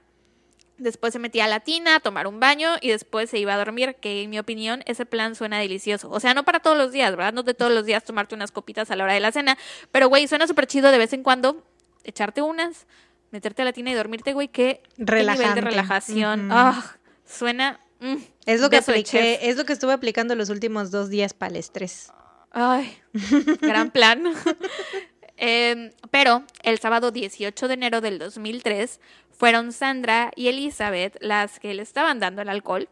Después 0.78 1.12
se 1.12 1.20
metía 1.20 1.46
a 1.46 1.48
la 1.48 1.60
tina 1.60 1.96
a 1.96 2.00
tomar 2.00 2.28
un 2.28 2.40
baño 2.40 2.76
y 2.80 2.90
después 2.90 3.32
se 3.32 3.40
iba 3.40 3.56
a 3.56 3.58
dormir, 3.58 3.96
que 3.96 4.22
en 4.22 4.30
mi 4.30 4.38
opinión 4.38 4.84
ese 4.86 5.08
plan 5.08 5.36
suena 5.36 5.60
delicioso. 5.60 6.10
O 6.12 6.20
sea, 6.20 6.36
no 6.36 6.46
para 6.46 6.60
todos 6.60 6.78
los 6.78 6.92
días, 6.92 7.12
¿verdad? 7.12 7.34
No 7.34 7.42
de 7.42 7.56
todos 7.56 7.72
los 7.72 7.86
días 7.86 8.04
tomarte 8.04 8.36
unas 8.36 8.52
copitas 8.52 8.92
a 8.92 8.96
la 8.96 9.04
hora 9.04 9.14
de 9.14 9.20
la 9.20 9.32
cena, 9.32 9.58
pero 9.92 10.08
güey, 10.08 10.28
suena 10.28 10.46
súper 10.46 10.68
chido 10.68 10.92
de 10.92 11.00
vez 11.00 11.14
en 11.14 11.24
cuando 11.24 11.64
echarte 12.04 12.44
unas, 12.44 12.86
meterte 13.32 13.62
a 13.62 13.66
la 13.66 13.74
tina 13.74 13.92
y 13.92 13.94
dormirte, 13.94 14.34
güey, 14.34 14.48
qué, 14.48 14.82
qué 14.96 15.04
nivel 15.04 15.56
de 15.56 15.62
relajación. 15.62 16.50
Ah, 16.52 16.96
suena... 17.26 17.80
mm, 18.00 18.16
Es 18.46 18.62
lo 18.62 18.70
que 18.70 18.78
apliqué, 18.78 19.40
es 19.50 19.58
lo 19.58 19.66
que 19.66 19.74
estuve 19.74 19.94
aplicando 19.94 20.36
los 20.36 20.50
últimos 20.50 20.92
dos 20.92 21.10
días 21.10 21.34
para 21.34 21.52
el 21.52 21.56
estrés. 21.58 22.12
Ay, 22.52 22.98
gran 23.62 23.92
plan. 23.92 24.24
Em, 25.40 25.92
pero 26.10 26.44
el 26.64 26.80
sábado 26.80 27.12
18 27.12 27.68
de 27.68 27.74
enero 27.76 28.02
del 28.02 28.18
2003 28.18 29.00
fueron 29.30 29.72
Sandra 29.72 30.32
y 30.36 30.48
Elizabeth 30.48 31.16
las 31.22 31.60
que 31.60 31.76
le 31.76 31.84
estaban 31.84 32.20
dando 32.20 32.42
el 32.42 32.50
alcohol. 32.50 32.90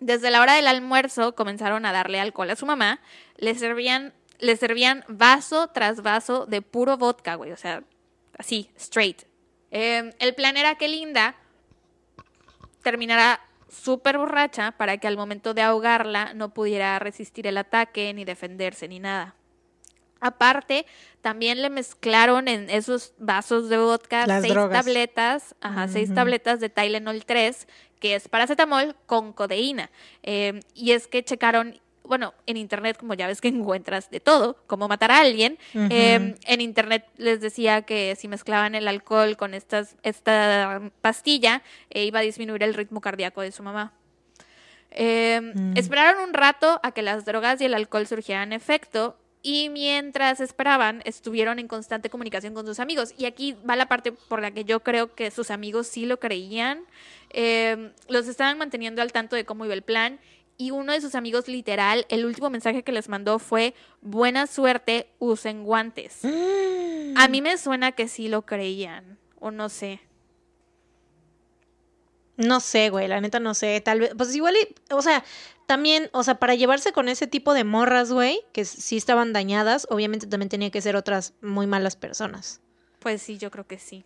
Desde 0.00 0.30
la 0.32 0.40
hora 0.40 0.54
del 0.54 0.66
almuerzo 0.66 1.36
comenzaron 1.36 1.86
a 1.86 1.92
darle 1.92 2.18
alcohol 2.18 2.50
a 2.50 2.56
su 2.56 2.66
mamá. 2.66 3.00
Le 3.36 3.54
servían, 3.54 4.12
le 4.40 4.56
servían 4.56 5.04
vaso 5.06 5.68
tras 5.68 6.02
vaso 6.02 6.44
de 6.46 6.60
puro 6.60 6.96
vodka, 6.96 7.36
güey. 7.36 7.52
O 7.52 7.56
sea, 7.56 7.84
así, 8.36 8.68
straight. 8.76 9.22
Em, 9.70 10.12
el 10.18 10.34
plan 10.34 10.56
era 10.56 10.74
que 10.74 10.88
Linda 10.88 11.34
terminara 12.82 13.40
súper 13.68 14.18
borracha 14.18 14.72
para 14.72 14.98
que 14.98 15.06
al 15.06 15.16
momento 15.16 15.54
de 15.54 15.62
ahogarla 15.62 16.34
no 16.34 16.52
pudiera 16.52 16.98
resistir 16.98 17.46
el 17.46 17.56
ataque, 17.56 18.12
ni 18.14 18.24
defenderse, 18.24 18.88
ni 18.88 18.98
nada. 18.98 19.36
Aparte, 20.20 20.84
también 21.22 21.62
le 21.62 21.70
mezclaron 21.70 22.46
en 22.46 22.68
esos 22.68 23.14
vasos 23.18 23.70
de 23.70 23.78
vodka 23.78 24.26
Las 24.26 24.42
seis 24.42 24.52
drogas. 24.52 24.84
tabletas, 24.84 25.54
ajá, 25.62 25.88
seis 25.88 26.12
tabletas 26.14 26.60
de 26.60 26.68
Tylenol 26.68 27.24
3, 27.24 27.66
que 28.00 28.16
es 28.16 28.28
paracetamol 28.28 28.96
con 29.06 29.32
codeína. 29.32 29.90
Eh, 30.22 30.60
y 30.74 30.92
es 30.92 31.06
que 31.06 31.24
checaron, 31.24 31.80
bueno, 32.04 32.34
en 32.46 32.56
internet, 32.56 32.96
como 32.98 33.14
ya 33.14 33.26
ves 33.26 33.40
que 33.40 33.48
encuentras 33.48 34.10
de 34.10 34.20
todo, 34.20 34.56
como 34.66 34.88
matar 34.88 35.10
a 35.10 35.20
alguien, 35.20 35.58
eh, 35.74 36.34
en 36.46 36.60
internet 36.60 37.06
les 37.16 37.40
decía 37.40 37.82
que 37.82 38.16
si 38.16 38.28
mezclaban 38.28 38.74
el 38.74 38.88
alcohol 38.88 39.36
con 39.36 39.54
estas, 39.54 39.96
esta 40.02 40.90
pastilla, 41.00 41.62
eh, 41.90 42.04
iba 42.04 42.18
a 42.20 42.22
disminuir 42.22 42.62
el 42.62 42.74
ritmo 42.74 43.00
cardíaco 43.00 43.40
de 43.40 43.52
su 43.52 43.62
mamá. 43.62 43.92
Eh, 44.90 45.40
Mm. 45.40 45.76
Esperaron 45.76 46.22
un 46.28 46.34
rato 46.34 46.80
a 46.82 46.92
que 46.92 47.02
las 47.02 47.24
drogas 47.24 47.60
y 47.60 47.64
el 47.64 47.74
alcohol 47.74 48.06
surgieran 48.06 48.52
efecto 48.52 49.16
y 49.42 49.70
mientras 49.70 50.40
esperaban 50.40 51.00
estuvieron 51.04 51.58
en 51.58 51.66
constante 51.66 52.10
comunicación 52.10 52.52
con 52.54 52.66
sus 52.66 52.78
amigos. 52.78 53.14
Y 53.16 53.24
aquí 53.24 53.56
va 53.68 53.76
la 53.76 53.86
parte 53.86 54.12
por 54.12 54.42
la 54.42 54.50
que 54.50 54.64
yo 54.64 54.80
creo 54.80 55.14
que 55.14 55.30
sus 55.30 55.50
amigos 55.50 55.86
sí 55.86 56.04
lo 56.06 56.18
creían. 56.18 56.84
Eh, 57.30 57.92
los 58.08 58.28
estaban 58.28 58.58
manteniendo 58.58 59.00
al 59.00 59.12
tanto 59.12 59.36
de 59.36 59.44
cómo 59.44 59.64
iba 59.64 59.74
el 59.74 59.82
plan. 59.82 60.18
Y 60.60 60.72
uno 60.72 60.92
de 60.92 61.00
sus 61.00 61.14
amigos, 61.14 61.48
literal, 61.48 62.04
el 62.10 62.26
último 62.26 62.50
mensaje 62.50 62.82
que 62.82 62.92
les 62.92 63.08
mandó 63.08 63.38
fue, 63.38 63.72
buena 64.02 64.46
suerte, 64.46 65.08
usen 65.18 65.64
guantes. 65.64 66.20
A 67.16 67.28
mí 67.28 67.40
me 67.40 67.56
suena 67.56 67.92
que 67.92 68.08
sí 68.08 68.28
lo 68.28 68.42
creían, 68.42 69.18
o 69.38 69.50
no 69.50 69.70
sé. 69.70 70.00
No 72.36 72.60
sé, 72.60 72.90
güey, 72.90 73.08
la 73.08 73.22
neta 73.22 73.40
no 73.40 73.54
sé. 73.54 73.80
Tal 73.80 74.00
vez, 74.00 74.12
pues 74.14 74.34
igual, 74.36 74.54
o 74.90 75.00
sea, 75.00 75.24
también, 75.64 76.10
o 76.12 76.24
sea, 76.24 76.34
para 76.34 76.54
llevarse 76.54 76.92
con 76.92 77.08
ese 77.08 77.26
tipo 77.26 77.54
de 77.54 77.64
morras, 77.64 78.12
güey, 78.12 78.42
que 78.52 78.66
sí 78.66 78.98
estaban 78.98 79.32
dañadas, 79.32 79.86
obviamente 79.88 80.26
también 80.26 80.50
tenía 80.50 80.70
que 80.70 80.82
ser 80.82 80.94
otras 80.94 81.32
muy 81.40 81.66
malas 81.66 81.96
personas. 81.96 82.60
Pues 82.98 83.22
sí, 83.22 83.38
yo 83.38 83.50
creo 83.50 83.66
que 83.66 83.78
sí. 83.78 84.04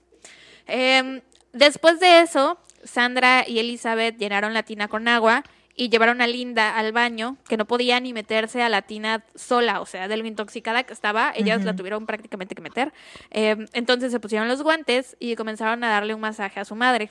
Em, 0.69 1.21
después 1.53 1.99
de 1.99 2.21
eso, 2.21 2.61
Sandra 2.85 3.45
y 3.45 3.59
Elizabeth 3.59 4.17
llenaron 4.19 4.55
la 4.55 4.63
tina 4.63 4.87
con 4.87 5.09
agua 5.09 5.43
y 5.77 5.89
llevaron 5.89 6.21
a 6.21 6.27
Linda 6.27 6.77
al 6.77 6.93
baño, 6.93 7.37
que 7.49 7.57
no 7.57 7.67
podía 7.67 7.99
ni 8.01 8.13
meterse 8.13 8.63
a 8.63 8.69
la 8.69 8.83
tina 8.83 9.25
sola, 9.35 9.81
o 9.81 9.87
sea, 9.87 10.09
de 10.09 10.17
lo 10.17 10.27
intoxicada 10.27 10.85
que 10.85 10.93
estaba, 10.93 11.33
ellas 11.35 11.65
la 11.65 11.75
tuvieron 11.75 12.07
prácticamente 12.07 12.55
que 12.55 12.63
meter. 12.63 12.93
Eh, 13.31 13.67
entonces 13.73 14.13
se 14.13 14.21
pusieron 14.21 14.49
los 14.49 14.63
guantes 14.63 15.17
y 15.19 15.35
comenzaron 15.35 15.83
a 15.83 15.91
darle 15.91 16.15
un 16.15 16.21
masaje 16.21 16.61
a 16.61 16.65
su 16.65 16.77
madre. 16.77 17.11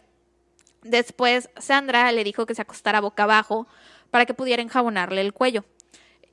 Después 0.82 1.50
Sandra 1.58 2.12
le 2.12 2.24
dijo 2.24 2.46
que 2.46 2.56
se 2.56 2.62
acostara 2.62 3.02
boca 3.02 3.24
abajo 3.24 3.68
para 4.12 4.26
que 4.26 4.34
pudiera 4.34 4.62
enjabonarle 4.62 5.22
el 5.22 5.34
cuello. 5.34 5.66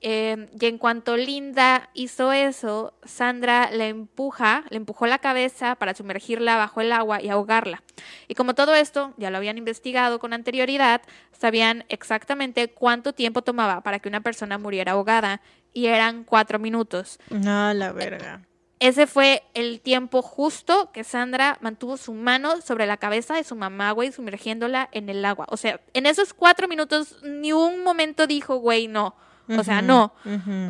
Eh, 0.03 0.49
y 0.59 0.67
en 0.67 0.79
cuanto 0.79 1.17
Linda 1.17 1.91
hizo 1.93 2.33
eso, 2.33 2.95
Sandra 3.05 3.71
le 3.71 3.89
empuja, 3.89 4.65
le 4.71 4.79
empujó 4.79 5.07
la 5.07 5.19
cabeza 5.19 5.75
para 5.75 5.95
sumergirla 5.95 6.57
bajo 6.57 6.81
el 6.81 6.93
agua 6.93 7.21
y 7.21 7.29
ahogarla. 7.29 7.83
Y 8.27 8.35
como 8.35 8.55
todo 8.55 8.75
esto 8.75 9.13
ya 9.19 9.31
lo 9.31 9.37
habían 9.37 9.59
investigado 9.59 10.19
con 10.19 10.33
anterioridad, 10.33 11.03
sabían 11.33 11.85
exactamente 11.89 12.69
cuánto 12.69 13.13
tiempo 13.13 13.43
tomaba 13.43 13.83
para 13.83 13.99
que 13.99 14.09
una 14.09 14.23
persona 14.23 14.59
muriera 14.59 14.93
ahogada 14.93 15.43
y 15.73 15.87
eran 15.87 16.25
cuatro 16.25 16.59
minutos. 16.59 17.19
No, 17.29 17.73
la 17.75 17.93
verga. 17.93 18.43
Ese 18.81 19.07
fue 19.07 19.43
el 19.53 19.83
tiempo 19.83 20.23
justo 20.23 20.91
que 20.91 21.05
Sandra 21.05 21.59
mantuvo 21.61 21.99
su 21.99 22.15
mano 22.15 22.63
sobre 22.63 22.87
la 22.87 22.97
cabeza 22.97 23.35
de 23.35 23.45
su 23.45 23.55
mamá, 23.55 23.93
güey, 23.93 24.11
sumergiéndola 24.11 24.89
en 24.93 25.11
el 25.11 25.23
agua. 25.27 25.45
O 25.51 25.59
sea, 25.59 25.83
en 25.93 26.07
esos 26.07 26.33
cuatro 26.33 26.67
minutos 26.67 27.19
ni 27.23 27.53
un 27.53 27.85
momento 27.85 28.27
dijo, 28.27 28.57
güey, 28.57 28.89
no. 28.89 29.15
O 29.59 29.65
sea, 29.65 29.83
no. 29.83 30.13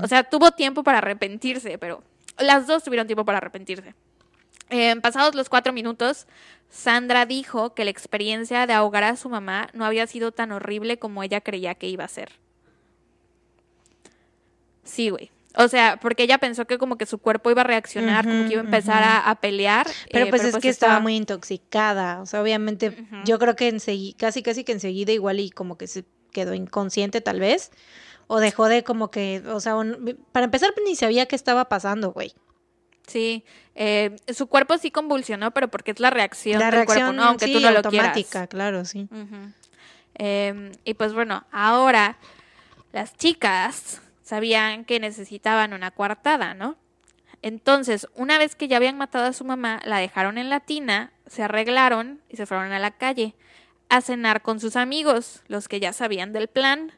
O 0.02 0.06
sea, 0.06 0.24
tuvo 0.24 0.52
tiempo 0.52 0.82
para 0.82 0.98
arrepentirse, 0.98 1.78
pero 1.78 2.02
las 2.38 2.66
dos 2.66 2.82
tuvieron 2.82 3.06
tiempo 3.06 3.24
para 3.24 3.38
arrepentirse. 3.38 3.94
Eh, 4.70 4.94
pasados 5.00 5.34
los 5.34 5.48
cuatro 5.48 5.72
minutos, 5.72 6.26
Sandra 6.68 7.26
dijo 7.26 7.74
que 7.74 7.84
la 7.84 7.90
experiencia 7.90 8.66
de 8.66 8.72
ahogar 8.72 9.02
a 9.02 9.16
su 9.16 9.28
mamá 9.28 9.68
no 9.72 9.84
había 9.84 10.06
sido 10.06 10.30
tan 10.30 10.52
horrible 10.52 10.98
como 10.98 11.22
ella 11.22 11.40
creía 11.40 11.74
que 11.74 11.88
iba 11.88 12.04
a 12.04 12.08
ser. 12.08 12.30
Sí, 14.84 15.10
güey. 15.10 15.30
O 15.56 15.66
sea, 15.66 15.98
porque 16.00 16.22
ella 16.22 16.38
pensó 16.38 16.66
que 16.66 16.78
como 16.78 16.96
que 16.96 17.06
su 17.06 17.18
cuerpo 17.18 17.50
iba 17.50 17.62
a 17.62 17.64
reaccionar, 17.64 18.24
como 18.24 18.46
que 18.46 18.52
iba 18.52 18.62
a 18.62 18.64
empezar 18.64 19.02
a, 19.04 19.34
pelear. 19.40 19.86
Pero 20.12 20.26
eh, 20.26 20.30
pues 20.30 20.44
es 20.44 20.52
pues 20.52 20.62
que 20.62 20.68
estaba... 20.68 21.00
muy 21.00 21.16
intoxicada. 21.16 22.20
O 22.20 22.26
sea, 22.26 22.40
obviamente, 22.40 22.96
yo 23.24 23.40
creo 23.40 23.56
que 23.56 23.66
enseguida, 23.66 24.16
casi 24.16 24.44
casi 24.44 24.62
que 24.62 24.70
enseguida 24.70 25.10
igual 25.10 25.40
y 25.40 25.50
como 25.50 25.76
que 25.76 25.88
se 25.88 26.04
quedó 26.30 26.54
inconsciente 26.54 27.20
tal 27.20 27.40
vez 27.40 27.72
o 28.32 28.38
dejó 28.38 28.68
de 28.68 28.84
como 28.84 29.10
que, 29.10 29.42
o 29.48 29.58
sea, 29.58 29.74
para 30.30 30.44
empezar 30.44 30.72
ni 30.86 30.94
sabía 30.94 31.26
qué 31.26 31.34
estaba 31.34 31.68
pasando, 31.68 32.12
güey. 32.12 32.32
Sí, 33.08 33.44
eh, 33.74 34.14
su 34.32 34.46
cuerpo 34.46 34.78
sí 34.78 34.92
convulsionó, 34.92 35.50
pero 35.50 35.66
porque 35.66 35.90
es 35.90 35.98
la 35.98 36.10
reacción 36.10 36.60
del 36.60 36.84
cuerpo, 36.84 37.12
¿no? 37.12 37.24
Aunque 37.24 37.48
tú 37.48 37.58
no 37.58 37.68
automática, 37.70 38.46
claro, 38.46 38.84
sí. 38.84 39.08
Em, 40.14 40.70
y 40.84 40.94
pues 40.94 41.12
bueno, 41.12 41.44
ahora 41.50 42.18
las 42.92 43.16
chicas 43.16 44.00
sabían 44.22 44.84
que 44.84 45.00
necesitaban 45.00 45.72
una 45.72 45.90
coartada, 45.90 46.54
¿no? 46.54 46.76
Entonces, 47.42 48.06
una 48.14 48.38
vez 48.38 48.54
que 48.54 48.68
ya 48.68 48.76
habían 48.76 48.96
matado 48.96 49.24
a 49.24 49.32
su 49.32 49.44
mamá, 49.44 49.80
la 49.84 49.98
dejaron 49.98 50.38
en 50.38 50.50
la 50.50 50.60
tina, 50.60 51.12
se 51.26 51.42
arreglaron 51.42 52.20
y 52.28 52.36
se 52.36 52.46
fueron 52.46 52.70
a 52.70 52.78
la 52.78 52.92
calle 52.92 53.34
a 53.88 54.00
cenar 54.02 54.40
con 54.42 54.60
sus 54.60 54.76
amigos, 54.76 55.42
los 55.48 55.66
que 55.66 55.80
ya 55.80 55.92
sabían 55.92 56.32
del 56.32 56.46
plan. 56.46 56.92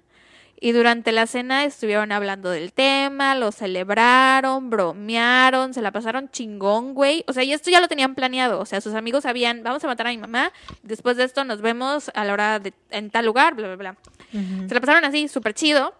Y 0.64 0.70
durante 0.70 1.11
la 1.11 1.27
cena 1.27 1.64
estuvieron 1.64 2.12
hablando 2.12 2.48
del 2.48 2.72
tema, 2.72 3.35
lo 3.35 3.51
celebraron, 3.51 4.70
bromearon, 4.70 5.75
se 5.75 5.83
la 5.83 5.90
pasaron 5.90 6.31
chingón, 6.31 6.94
güey. 6.94 7.25
O 7.27 7.33
sea, 7.33 7.42
y 7.42 7.53
esto 7.53 7.68
ya 7.68 7.81
lo 7.81 7.88
tenían 7.88 8.14
planeado. 8.14 8.61
O 8.61 8.64
sea, 8.64 8.81
sus 8.81 8.94
amigos 8.94 9.25
sabían, 9.25 9.64
vamos 9.64 9.83
a 9.83 9.88
matar 9.88 10.07
a 10.07 10.11
mi 10.11 10.18
mamá. 10.18 10.53
Después 10.85 11.16
de 11.16 11.25
esto 11.25 11.42
nos 11.42 11.62
vemos 11.62 12.12
a 12.14 12.25
la 12.25 12.33
hora 12.33 12.59
de, 12.61 12.72
en 12.90 13.11
tal 13.11 13.27
lugar, 13.27 13.57
bla, 13.57 13.75
bla, 13.75 13.77
bla. 13.77 13.96
Se 14.68 14.72
la 14.72 14.81
pasaron 14.81 15.05
así, 15.05 15.27
súper 15.27 15.53
chido. 15.53 15.94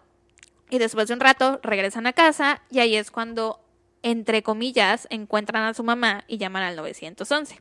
Y 0.69 0.77
después 0.77 1.09
de 1.09 1.15
un 1.15 1.19
rato 1.19 1.59
regresan 1.61 2.07
a 2.07 2.13
casa 2.13 2.61
y 2.71 2.79
ahí 2.79 2.95
es 2.95 3.11
cuando, 3.11 3.59
entre 4.01 4.43
comillas, 4.43 5.07
encuentran 5.09 5.65
a 5.65 5.73
su 5.73 5.83
mamá 5.83 6.23
y 6.29 6.37
llaman 6.37 6.63
al 6.63 6.77
911. 6.77 7.59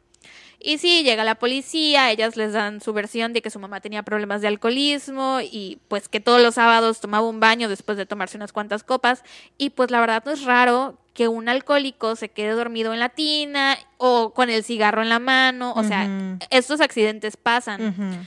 Y 0.65 0.79
sí, 0.79 1.03
llega 1.03 1.25
la 1.25 1.35
policía, 1.35 2.11
ellas 2.13 2.37
les 2.37 2.53
dan 2.53 2.81
su 2.81 2.93
versión 2.93 3.33
de 3.33 3.43
que 3.43 3.51
su 3.51 3.59
mamá 3.59 3.81
tenía 3.81 4.05
problemas 4.05 4.43
de 4.43 4.49
alcoholismo 4.49 5.41
y 5.43 5.81
pues 5.89 6.09
que 6.09 6.21
todos 6.21 6.41
los 6.41 6.55
sábados 6.55 7.01
tomaba 7.01 7.27
un 7.27 7.41
baño 7.41 7.69
después 7.69 7.99
de 7.99 8.07
tomarse 8.07 8.37
unas 8.37 8.53
cuantas 8.53 8.85
copas. 8.85 9.25
Y 9.59 9.71
pues 9.71 9.91
la 9.91 10.01
verdad 10.01 10.23
no 10.25 10.31
es 10.31 10.45
raro 10.45 10.99
que 11.15 11.27
un 11.27 11.49
alcohólico 11.49 12.15
se 12.15 12.29
quede 12.29 12.53
dormido 12.53 12.93
en 12.93 13.01
la 13.01 13.09
tina 13.09 13.77
o 13.99 14.33
con 14.33 14.51
el 14.51 14.63
cigarro 14.63 15.03
en 15.03 15.09
la 15.09 15.19
mano. 15.19 15.73
O 15.75 15.83
sea, 15.83 16.09
estos 16.51 16.81
accidentes 16.81 17.37
pasan. 17.37 18.27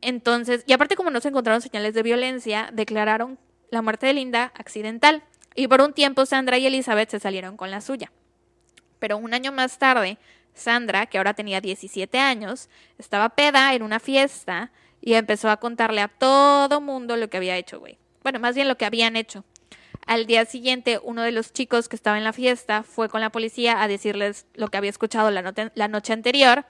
Entonces, 0.00 0.62
y 0.66 0.74
aparte 0.74 0.96
como 0.96 1.10
no 1.10 1.20
se 1.20 1.28
encontraron 1.28 1.60
señales 1.60 1.94
de 1.94 2.02
violencia, 2.02 2.70
declararon 2.72 3.38
la 3.70 3.82
muerte 3.82 4.06
de 4.06 4.14
Linda 4.14 4.52
accidental. 4.54 5.22
Y 5.56 5.66
por 5.66 5.80
un 5.80 5.92
tiempo 5.92 6.24
Sandra 6.24 6.56
y 6.58 6.66
Elizabeth 6.66 7.10
se 7.10 7.20
salieron 7.20 7.56
con 7.56 7.70
la 7.70 7.80
suya. 7.80 8.12
Pero 9.00 9.18
un 9.18 9.34
año 9.34 9.50
más 9.50 9.78
tarde, 9.78 10.18
Sandra, 10.54 11.06
que 11.06 11.18
ahora 11.18 11.34
tenía 11.34 11.60
17 11.60 12.18
años, 12.18 12.68
estaba 12.98 13.30
peda 13.30 13.74
en 13.74 13.82
una 13.82 14.00
fiesta 14.00 14.70
y 15.00 15.14
empezó 15.14 15.50
a 15.50 15.58
contarle 15.58 16.00
a 16.00 16.08
todo 16.08 16.80
mundo 16.80 17.16
lo 17.16 17.28
que 17.28 17.36
había 17.36 17.56
hecho, 17.56 17.80
güey. 17.80 17.98
Bueno, 18.22 18.40
más 18.40 18.54
bien 18.54 18.68
lo 18.68 18.76
que 18.76 18.86
habían 18.86 19.16
hecho. 19.16 19.44
Al 20.06 20.26
día 20.26 20.44
siguiente, 20.44 21.00
uno 21.02 21.22
de 21.22 21.32
los 21.32 21.52
chicos 21.52 21.88
que 21.88 21.96
estaba 21.96 22.18
en 22.18 22.24
la 22.24 22.32
fiesta 22.32 22.82
fue 22.82 23.08
con 23.08 23.20
la 23.20 23.30
policía 23.30 23.82
a 23.82 23.88
decirles 23.88 24.46
lo 24.54 24.68
que 24.68 24.76
había 24.76 24.90
escuchado 24.90 25.30
la, 25.30 25.52
la 25.74 25.88
noche 25.88 26.12
anterior, 26.12 26.64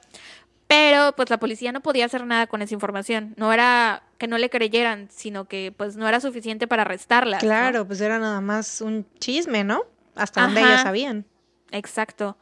pero 0.66 1.12
pues 1.16 1.30
la 1.30 1.38
policía 1.38 1.72
no 1.72 1.80
podía 1.80 2.06
hacer 2.06 2.26
nada 2.26 2.46
con 2.46 2.62
esa 2.62 2.74
información. 2.74 3.34
No 3.36 3.52
era 3.52 4.02
que 4.18 4.26
no 4.26 4.38
le 4.38 4.50
creyeran, 4.50 5.08
sino 5.10 5.46
que 5.46 5.72
pues 5.76 5.96
no 5.96 6.08
era 6.08 6.20
suficiente 6.20 6.66
para 6.66 6.82
arrestarla. 6.82 7.38
Claro, 7.38 7.86
pues 7.86 8.00
era 8.00 8.18
nada 8.18 8.40
más 8.40 8.80
un 8.80 9.06
chisme, 9.18 9.64
¿no? 9.64 9.82
Hasta 10.14 10.42
donde 10.42 10.60
ellos 10.60 10.80
sabían. 10.80 11.26
Exacto. 11.70 12.36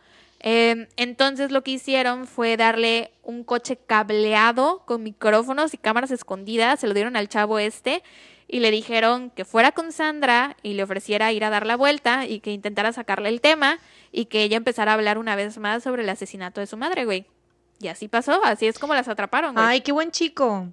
Em, 0.44 0.88
entonces 0.96 1.52
lo 1.52 1.62
que 1.62 1.70
hicieron 1.70 2.26
fue 2.26 2.56
darle 2.56 3.12
un 3.22 3.44
coche 3.44 3.76
cableado 3.76 4.82
con 4.86 5.04
micrófonos 5.04 5.72
y 5.72 5.78
cámaras 5.78 6.10
escondidas, 6.10 6.80
se 6.80 6.88
lo 6.88 6.94
dieron 6.94 7.14
al 7.14 7.28
chavo 7.28 7.60
este 7.60 8.02
y 8.48 8.58
le 8.58 8.72
dijeron 8.72 9.30
que 9.30 9.44
fuera 9.44 9.70
con 9.70 9.92
Sandra 9.92 10.56
y 10.64 10.74
le 10.74 10.82
ofreciera 10.82 11.32
ir 11.32 11.44
a 11.44 11.50
dar 11.50 11.64
la 11.64 11.76
vuelta 11.76 12.26
y 12.26 12.40
que 12.40 12.50
intentara 12.50 12.92
sacarle 12.92 13.28
el 13.28 13.40
tema 13.40 13.78
y 14.10 14.24
que 14.26 14.42
ella 14.42 14.56
empezara 14.56 14.90
a 14.90 14.94
hablar 14.94 15.16
una 15.16 15.36
vez 15.36 15.56
más 15.58 15.84
sobre 15.84 16.02
el 16.02 16.08
asesinato 16.08 16.60
de 16.60 16.66
su 16.66 16.76
madre, 16.76 17.04
güey. 17.04 17.24
Y 17.78 17.88
así 17.88 18.08
pasó, 18.08 18.44
así 18.44 18.66
es 18.66 18.78
como 18.78 18.94
las 18.94 19.08
atraparon. 19.08 19.54
Güey. 19.54 19.64
Ay, 19.64 19.80
qué 19.80 19.92
buen 19.92 20.10
chico. 20.10 20.68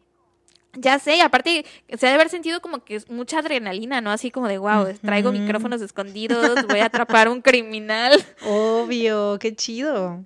Ya 0.73 0.99
sé, 0.99 1.21
aparte 1.21 1.65
se 1.97 2.05
ha 2.05 2.10
de 2.10 2.15
haber 2.15 2.29
sentido 2.29 2.62
como 2.62 2.84
que 2.84 2.95
es 2.95 3.10
mucha 3.10 3.39
adrenalina, 3.39 4.01
¿no? 4.01 4.12
Así 4.12 4.29
como 4.29 4.47
de, 4.47 4.60
wow, 4.60 4.88
traigo 5.01 5.32
micrófonos 5.32 5.82
escondidos, 5.82 6.67
voy 6.67 6.79
a 6.79 6.86
atrapar 6.86 7.27
a 7.27 7.32
un 7.32 7.41
criminal. 7.41 8.23
Obvio, 8.45 9.38
qué 9.39 9.55
chido. 9.55 10.23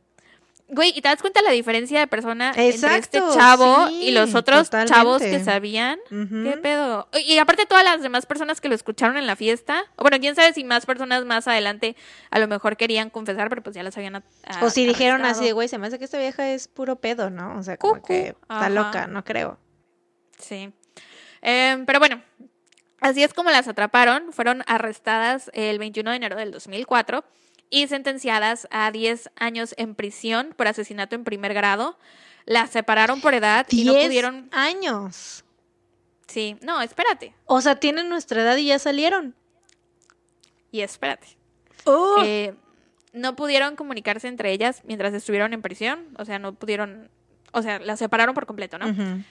Güey, 0.73 0.91
¿y 0.95 1.01
te 1.01 1.09
das 1.09 1.21
cuenta 1.21 1.41
la 1.43 1.51
diferencia 1.51 1.99
de 1.99 2.07
persona 2.07 2.51
entre 2.55 2.97
este 2.97 3.19
chavo 3.33 3.89
y 3.91 4.11
los 4.11 4.33
otros 4.33 4.69
chavos 4.85 5.21
que 5.21 5.43
sabían? 5.43 5.99
¿Qué 6.09 6.57
pedo? 6.61 7.07
Y 7.25 7.37
aparte 7.37 7.65
todas 7.65 7.83
las 7.83 8.01
demás 8.01 8.25
personas 8.25 8.59
que 8.59 8.69
lo 8.69 8.75
escucharon 8.75 9.17
en 9.17 9.27
la 9.27 9.35
fiesta, 9.35 9.83
o 9.97 10.01
bueno, 10.01 10.19
quién 10.19 10.35
sabe 10.35 10.51
si 10.53 10.63
más 10.63 10.85
personas 10.85 11.25
más 11.25 11.47
adelante 11.47 11.95
a 12.31 12.39
lo 12.39 12.47
mejor 12.47 12.75
querían 12.75 13.11
confesar, 13.11 13.49
pero 13.49 13.61
pues 13.61 13.75
ya 13.75 13.83
las 13.83 13.95
habían 13.97 14.23
O 14.61 14.69
si 14.69 14.85
dijeron 14.85 15.25
así, 15.25 15.51
güey, 15.51 15.67
se 15.67 15.77
me 15.77 15.87
hace 15.87 15.99
que 15.99 16.05
esta 16.05 16.17
vieja 16.17 16.49
es 16.49 16.67
puro 16.67 16.95
pedo, 16.95 17.29
¿no? 17.29 17.57
O 17.59 17.63
sea, 17.63 17.77
como 17.77 18.01
que 18.01 18.35
está 18.41 18.69
loca, 18.69 19.05
no 19.07 19.23
creo. 19.23 19.59
Sí. 20.43 20.71
Em, 21.41 21.85
pero 21.85 21.99
bueno, 21.99 22.21
así 23.01 23.23
es 23.23 23.33
como 23.33 23.49
las 23.49 23.67
atraparon. 23.67 24.33
Fueron 24.33 24.63
arrestadas 24.67 25.49
el 25.53 25.79
21 25.79 26.11
de 26.11 26.15
enero 26.17 26.35
del 26.35 26.51
2004 26.51 27.23
y 27.69 27.87
sentenciadas 27.87 28.67
a 28.71 28.91
10 28.91 29.31
años 29.35 29.73
en 29.77 29.95
prisión 29.95 30.53
por 30.55 30.67
asesinato 30.67 31.15
en 31.15 31.23
primer 31.23 31.53
grado. 31.53 31.97
Las 32.45 32.71
separaron 32.71 33.21
por 33.21 33.33
edad 33.33 33.65
y 33.69 33.85
no 33.85 33.93
pudieron. 33.93 34.49
años. 34.51 35.43
Sí, 36.27 36.57
no, 36.61 36.81
espérate. 36.81 37.33
O 37.45 37.61
sea, 37.61 37.75
tienen 37.75 38.09
nuestra 38.09 38.41
edad 38.41 38.57
y 38.57 38.65
ya 38.65 38.79
salieron. 38.79 39.35
Y 40.71 40.81
espérate. 40.81 41.27
Oh. 41.85 42.21
Eh, 42.23 42.53
no 43.13 43.35
pudieron 43.35 43.75
comunicarse 43.75 44.27
entre 44.27 44.51
ellas 44.51 44.81
mientras 44.85 45.13
estuvieron 45.13 45.53
en 45.53 45.61
prisión. 45.61 46.07
O 46.17 46.25
sea, 46.25 46.39
no 46.39 46.53
pudieron. 46.53 47.09
O 47.51 47.61
sea, 47.61 47.79
las 47.79 47.99
separaron 47.99 48.33
por 48.33 48.45
completo, 48.45 48.77
¿no? 48.77 49.23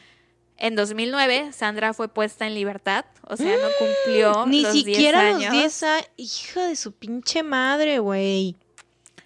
En 0.62 0.76
2009, 0.76 1.50
Sandra 1.52 1.92
fue 1.92 2.06
puesta 2.06 2.46
en 2.46 2.54
libertad, 2.54 3.04
o 3.26 3.36
sea, 3.36 3.56
no 3.56 3.66
cumplió 3.80 4.46
Ni 4.46 4.64
siquiera 4.64 5.32
los 5.32 5.50
10 5.50 5.82
años. 5.82 6.08
Hija 6.16 6.68
de 6.68 6.76
su 6.76 6.92
pinche 6.92 7.42
madre, 7.42 7.98
güey. 7.98 8.54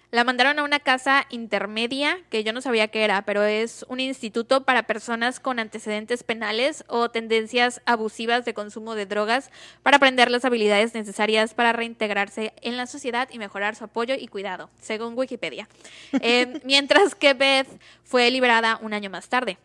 La 0.09 0.23
mandaron 0.23 0.57
a 0.57 0.63
una 0.63 0.79
casa 0.79 1.27
intermedia, 1.29 2.17
que 2.31 2.43
yo 2.43 2.53
no 2.53 2.61
sabía 2.61 2.87
qué 2.87 3.03
era, 3.03 3.21
pero 3.21 3.43
es 3.43 3.85
un 3.87 3.99
instituto 3.99 4.63
para 4.63 4.87
personas 4.87 5.39
con 5.39 5.59
antecedentes 5.59 6.23
penales 6.23 6.83
o 6.87 7.11
tendencias 7.11 7.83
abusivas 7.85 8.43
de 8.43 8.55
consumo 8.55 8.95
de 8.95 9.05
drogas 9.05 9.51
para 9.83 9.97
aprender 9.97 10.31
las 10.31 10.43
habilidades 10.43 10.95
necesarias 10.95 11.53
para 11.53 11.71
reintegrarse 11.71 12.53
en 12.63 12.77
la 12.77 12.87
sociedad 12.87 13.29
y 13.31 13.37
mejorar 13.37 13.75
su 13.75 13.83
apoyo 13.83 14.15
y 14.17 14.27
cuidado, 14.27 14.71
según 14.81 15.13
Wikipedia. 15.15 15.69
Eh, 16.19 16.61
mientras 16.63 17.13
que 17.13 17.35
Beth 17.35 17.67
fue 18.03 18.31
liberada 18.31 18.79
un 18.81 18.93
año 18.93 19.11
más 19.11 19.29
tarde. 19.29 19.59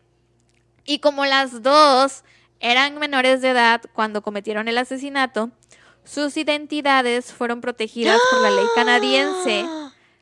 Y 0.85 0.99
como 0.99 1.25
las 1.27 1.63
dos 1.63 2.25
eran 2.61 2.99
menores 2.99 3.41
de 3.43 3.51
edad 3.51 3.83
cuando 3.93 4.23
cometieron 4.23 4.69
el 4.69 4.79
asesinato, 4.79 5.51
sus 6.05 6.37
identidades 6.37 7.33
fueron 7.33 7.61
protegidas 7.61 8.21
por 8.31 8.41
la 8.41 8.51
ley 8.51 8.67
canadiense. 8.75 9.65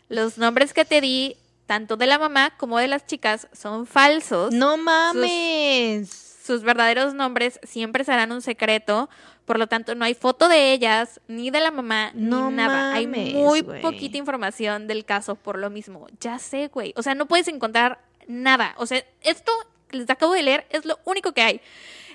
Los 0.08 0.38
nombres 0.38 0.74
que 0.74 0.84
te 0.84 1.00
di, 1.00 1.36
tanto 1.66 1.96
de 1.96 2.06
la 2.06 2.18
mamá 2.18 2.50
como 2.58 2.78
de 2.78 2.88
las 2.88 3.06
chicas, 3.06 3.48
son 3.52 3.86
falsos. 3.86 4.52
No 4.52 4.76
mames. 4.76 6.10
Sus 6.44 6.62
verdaderos 6.62 7.14
nombres 7.14 7.60
siempre 7.62 8.04
serán 8.04 8.32
un 8.32 8.42
secreto, 8.42 9.08
por 9.44 9.58
lo 9.58 9.66
tanto 9.68 9.94
no 9.94 10.04
hay 10.04 10.14
foto 10.14 10.48
de 10.48 10.72
ellas, 10.72 11.20
ni 11.28 11.50
de 11.50 11.60
la 11.60 11.70
mamá, 11.70 12.10
No 12.14 12.50
ni 12.50 12.56
nada. 12.56 12.92
hay 12.94 13.06
muy 13.06 13.62
poquita 13.62 14.16
información 14.18 14.86
del 14.86 15.04
caso 15.04 15.34
por 15.36 15.58
lo 15.58 15.70
mismo. 15.70 16.06
Ya 16.20 16.38
sé, 16.38 16.68
güey. 16.68 16.92
O 16.96 17.02
sea, 17.02 17.14
no 17.14 17.26
puedes 17.26 17.46
encontrar 17.48 18.00
nada. 18.26 18.74
O 18.78 18.86
sea, 18.86 19.04
esto 19.22 19.52
que 19.90 19.98
les 19.98 20.08
acabo 20.10 20.32
de 20.32 20.42
leer 20.42 20.66
es 20.70 20.84
lo 20.84 20.98
único 21.04 21.32
que 21.32 21.42
hay. 21.42 21.60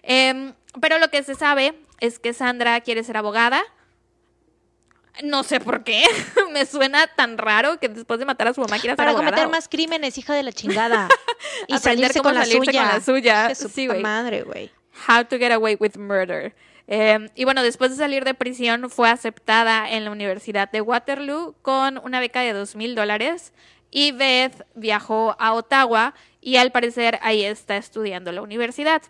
Em, 0.03 0.53
pero 0.81 0.97
lo 0.99 1.09
que 1.09 1.21
se 1.23 1.35
sabe 1.35 1.73
es 1.99 2.19
que 2.19 2.33
Sandra 2.33 2.79
quiere 2.81 3.03
ser 3.03 3.17
abogada. 3.17 3.61
No 5.23 5.43
sé 5.43 5.59
por 5.61 5.83
qué. 5.83 6.03
Me 6.51 6.65
suena 6.65 7.07
tan 7.07 7.37
raro 7.37 7.79
que 7.79 7.87
después 7.87 8.19
de 8.19 8.25
matar 8.25 8.49
a 8.49 8.53
su 8.53 8.61
mamá 8.61 8.79
quiera 8.79 8.93
ser 8.93 8.97
Para 8.97 9.11
abogada. 9.11 9.31
cometer 9.31 9.47
o 9.47 9.49
más 9.51 9.69
crímenes, 9.69 10.17
hija 10.17 10.33
de 10.33 10.43
la 10.43 10.51
chingada. 10.51 11.07
y 11.67 11.77
salirse 11.77 12.19
con 12.21 12.33
la 12.33 12.41
salirse 12.41 12.65
suya. 12.65 12.81
con 12.83 12.89
la 12.93 13.01
suya. 13.01 13.47
De 13.47 13.55
su 13.55 13.69
Sí, 13.69 13.87
güey. 13.87 14.01
madre, 14.01 14.43
güey. 14.43 14.71
How 15.07 15.23
to 15.25 15.37
Get 15.37 15.51
Away 15.53 15.77
with 15.79 15.95
Murder. 15.97 16.53
Eh, 16.87 17.29
y 17.33 17.45
bueno, 17.45 17.63
después 17.63 17.91
de 17.91 17.97
salir 17.97 18.25
de 18.25 18.33
prisión 18.33 18.89
fue 18.89 19.09
aceptada 19.09 19.89
en 19.89 20.03
la 20.05 20.11
Universidad 20.11 20.69
de 20.69 20.81
Waterloo 20.81 21.55
con 21.61 21.97
una 22.03 22.19
beca 22.19 22.41
de 22.41 22.53
dos 22.53 22.75
mil 22.75 22.93
dólares 22.93 23.53
y 23.89 24.11
Beth 24.11 24.65
viajó 24.75 25.35
a 25.39 25.53
Ottawa 25.53 26.13
y 26.45 26.57
al 26.57 26.71
parecer 26.71 27.17
ahí 27.23 27.43
está 27.43 27.75
estudiando 27.75 28.31
la 28.31 28.43
universidad. 28.43 29.01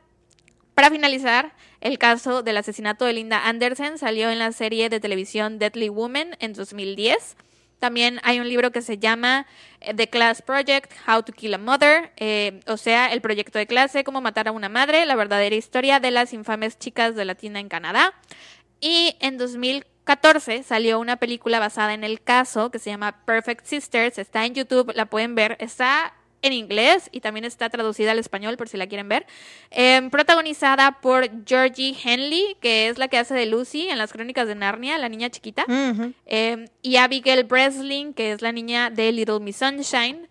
Para 0.74 0.90
finalizar, 0.90 1.54
el 1.82 1.98
caso 1.98 2.44
del 2.44 2.56
asesinato 2.56 3.04
de 3.04 3.12
Linda 3.12 3.46
Anderson 3.46 3.98
salió 3.98 4.30
en 4.30 4.40
la 4.40 4.54
serie 4.54 4.88
de 4.88 5.02
televisión 5.02 5.60
Deadly 5.60 5.90
Woman 5.90 6.38
en 6.40 6.54
2010. 6.54 7.36
También 7.80 8.22
hay 8.24 8.40
un 8.40 8.48
libro 8.48 8.72
que 8.72 8.82
se 8.82 9.00
llama 9.00 9.48
eh, 9.82 9.94
The 9.94 10.08
Class 10.08 10.42
Project, 10.44 10.94
How 11.06 11.24
to 11.24 11.34
Kill 11.34 11.54
a 11.54 11.58
Mother, 11.58 12.14
eh, 12.16 12.62
o 12.68 12.78
sea, 12.78 13.12
el 13.12 13.20
proyecto 13.20 13.60
de 13.60 13.68
clase, 13.68 14.06
cómo 14.06 14.22
matar 14.22 14.48
a 14.48 14.54
una 14.54 14.70
madre, 14.70 15.06
la 15.06 15.16
verdadera 15.16 15.58
historia 15.58 16.00
de 16.00 16.12
las 16.12 16.32
infames 16.32 16.80
chicas 16.80 17.16
de 17.16 17.26
Latina 17.26 17.60
en 17.60 17.68
Canadá. 17.68 18.14
Y 18.80 19.18
en 19.20 19.38
2014 19.38 20.64
salió 20.64 21.02
una 21.02 21.18
película 21.18 21.60
basada 21.60 21.94
en 21.94 22.06
el 22.06 22.22
caso 22.22 22.72
que 22.72 22.80
se 22.80 22.92
llama 22.92 23.26
Perfect 23.26 23.66
Sisters, 23.66 24.20
está 24.20 24.46
en 24.46 24.54
YouTube, 24.54 24.94
la 24.96 25.08
pueden 25.08 25.36
ver, 25.36 25.58
está 25.60 26.14
en 26.48 26.54
inglés 26.54 27.10
y 27.12 27.20
también 27.22 27.46
está 27.46 27.70
traducida 27.70 28.12
al 28.12 28.20
español 28.20 28.58
por 28.58 28.70
si 28.70 28.78
la 28.78 28.88
quieren 28.88 29.08
ver. 29.10 29.26
Eh, 29.72 30.08
protagonizada 30.12 31.00
por 31.02 31.30
Georgie 31.46 31.96
Henley, 32.04 32.58
que 32.62 32.88
es 32.88 32.98
la 32.98 33.08
que 33.08 33.18
hace 33.18 33.34
de 33.34 33.46
Lucy 33.46 33.90
en 33.90 33.98
las 33.98 34.12
crónicas 34.12 34.48
de 34.48 34.56
Narnia, 34.56 34.98
la 34.98 35.10
niña 35.10 35.30
chiquita. 35.30 35.66
Eh, 36.26 36.66
y 36.82 36.96
Abigail 36.98 37.44
Breslin, 37.44 38.14
que 38.14 38.32
es 38.32 38.42
la 38.42 38.52
niña 38.52 38.90
de 38.90 39.12
Little 39.12 39.40
Miss 39.40 39.58
Sunshine. 39.58 40.28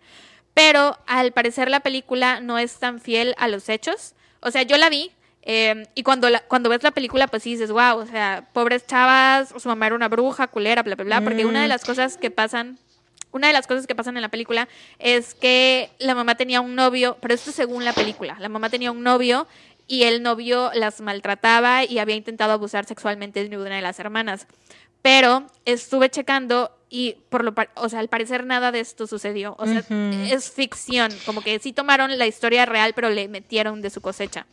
Pero 0.53 0.97
al 1.05 1.33
parecer 1.33 1.69
la 1.69 1.81
película 1.81 2.39
no 2.39 2.57
es 2.57 2.79
tan 2.79 3.01
fiel 3.01 3.35
a 3.37 3.47
los 3.47 3.67
hechos. 3.69 4.13
O 4.39 4.51
sea, 4.51 4.63
yo 4.63 4.77
la 4.77 4.89
vi. 4.89 5.11
eh, 5.47 5.85
y 5.93 6.01
cuando, 6.01 6.27
la- 6.31 6.39
cuando 6.39 6.69
ves 6.69 6.81
la 6.81 6.89
película, 6.89 7.27
pues 7.27 7.43
sí 7.43 7.51
dices, 7.51 7.69
wow, 7.71 7.97
o 7.99 8.05
sea, 8.07 8.49
pobres 8.51 8.87
chavas, 8.87 9.53
su 9.61 9.69
mamá 9.69 9.85
era 9.85 9.95
una 9.95 10.07
bruja, 10.07 10.47
culera, 10.47 10.81
bla, 10.81 10.95
bla, 10.95 11.03
bla. 11.05 11.21
Porque 11.21 11.45
una 11.45 11.59
de 11.61 11.67
Mm. 11.67 11.69
las 11.69 11.85
cosas 11.85 12.17
que 12.17 12.31
pasan, 12.31 12.79
una 13.35 13.47
de 13.47 13.53
las 13.53 13.67
cosas 13.67 13.85
que 13.85 13.95
pasan 13.95 14.15
en 14.15 14.21
la 14.21 14.29
película 14.29 14.69
es 14.97 15.33
que 15.33 15.89
la 15.99 16.15
mamá 16.15 16.35
tenía 16.35 16.61
un 16.61 16.73
novio, 16.73 17.17
pero 17.19 17.33
esto 17.33 17.49
es 17.49 17.55
según 17.57 17.83
la 17.83 17.91
película. 17.91 18.37
La 18.39 18.47
mamá 18.47 18.69
tenía 18.69 18.91
un 18.91 19.03
novio 19.03 19.45
y 19.87 20.03
el 20.03 20.23
novio 20.23 20.71
las 20.73 21.01
maltrataba 21.01 21.83
y 21.83 21.99
había 21.99 22.15
intentado 22.15 22.53
abusar 22.53 22.85
sexualmente 22.85 23.47
de 23.47 23.57
una 23.57 23.75
de 23.75 23.81
las 23.81 23.99
hermanas. 23.99 24.47
Pero 25.01 25.47
estuve 25.65 26.09
checando 26.09 26.71
y 26.89 27.17
por 27.27 27.43
lo 27.43 27.53
o 27.75 27.89
sea, 27.89 27.99
al 27.99 28.07
parecer 28.07 28.45
nada 28.45 28.71
de 28.71 28.79
esto 28.79 29.05
sucedió. 29.05 29.57
O 29.59 29.65
sea, 29.65 29.83
es 30.29 30.49
ficción, 30.49 31.11
como 31.25 31.41
que 31.41 31.59
sí 31.59 31.73
tomaron 31.73 32.17
la 32.17 32.27
historia 32.27 32.65
real, 32.65 32.93
pero 32.95 33.09
le 33.09 33.27
metieron 33.27 33.81
de 33.81 33.89
su 33.89 33.99
cosecha. 33.99 34.47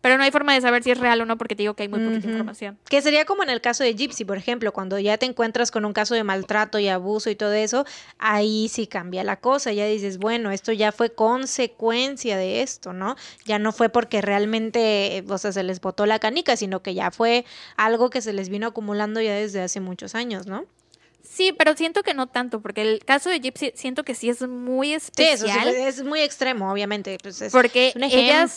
Pero 0.00 0.16
no 0.16 0.24
hay 0.24 0.30
forma 0.30 0.54
de 0.54 0.60
saber 0.62 0.82
si 0.82 0.90
es 0.90 0.98
real 0.98 1.20
o 1.20 1.26
no 1.26 1.36
porque 1.36 1.54
te 1.54 1.62
digo 1.62 1.74
que 1.74 1.82
hay 1.82 1.88
muy 1.90 2.00
poquita 2.00 2.26
información. 2.28 2.78
Que 2.88 3.02
sería 3.02 3.26
como 3.26 3.42
en 3.42 3.50
el 3.50 3.60
caso 3.60 3.84
de 3.84 3.94
Gypsy, 3.94 4.24
por 4.24 4.38
ejemplo, 4.38 4.72
cuando 4.72 4.98
ya 4.98 5.18
te 5.18 5.26
encuentras 5.26 5.70
con 5.70 5.84
un 5.84 5.92
caso 5.92 6.14
de 6.14 6.24
maltrato 6.24 6.78
y 6.78 6.88
abuso 6.88 7.28
y 7.28 7.36
todo 7.36 7.52
eso, 7.52 7.84
ahí 8.18 8.68
sí 8.70 8.86
cambia 8.86 9.24
la 9.24 9.36
cosa, 9.36 9.72
ya 9.72 9.84
dices, 9.84 10.16
bueno, 10.18 10.50
esto 10.52 10.72
ya 10.72 10.90
fue 10.90 11.10
consecuencia 11.10 12.36
de 12.38 12.62
esto, 12.62 12.92
¿no? 12.92 13.16
Ya 13.44 13.58
no 13.58 13.72
fue 13.72 13.90
porque 13.90 14.22
realmente, 14.22 15.22
o 15.28 15.36
sea, 15.38 15.52
se 15.52 15.62
les 15.62 15.80
botó 15.80 16.06
la 16.06 16.18
canica, 16.18 16.56
sino 16.56 16.82
que 16.82 16.94
ya 16.94 17.10
fue 17.10 17.44
algo 17.76 18.08
que 18.10 18.22
se 18.22 18.32
les 18.32 18.48
vino 18.48 18.68
acumulando 18.68 19.20
ya 19.20 19.34
desde 19.34 19.60
hace 19.60 19.80
muchos 19.80 20.14
años, 20.14 20.46
¿no? 20.46 20.64
Sí, 21.22 21.52
pero 21.56 21.76
siento 21.76 22.02
que 22.02 22.14
no 22.14 22.26
tanto, 22.26 22.60
porque 22.60 22.80
el 22.82 23.04
caso 23.04 23.28
de 23.30 23.38
Gypsy 23.40 23.72
siento 23.74 24.02
que 24.04 24.14
sí 24.14 24.30
es 24.30 24.40
muy 24.48 24.88
Sí, 24.88 24.94
especial. 24.96 25.68
eso 25.68 25.76
sí, 25.76 25.82
es 25.82 26.02
muy 26.04 26.20
extremo, 26.20 26.72
obviamente. 26.72 27.18
Pues 27.22 27.40
es, 27.42 27.52
porque 27.52 27.92
un 27.94 28.04
ejemplo. 28.04 28.24
ellas 28.24 28.56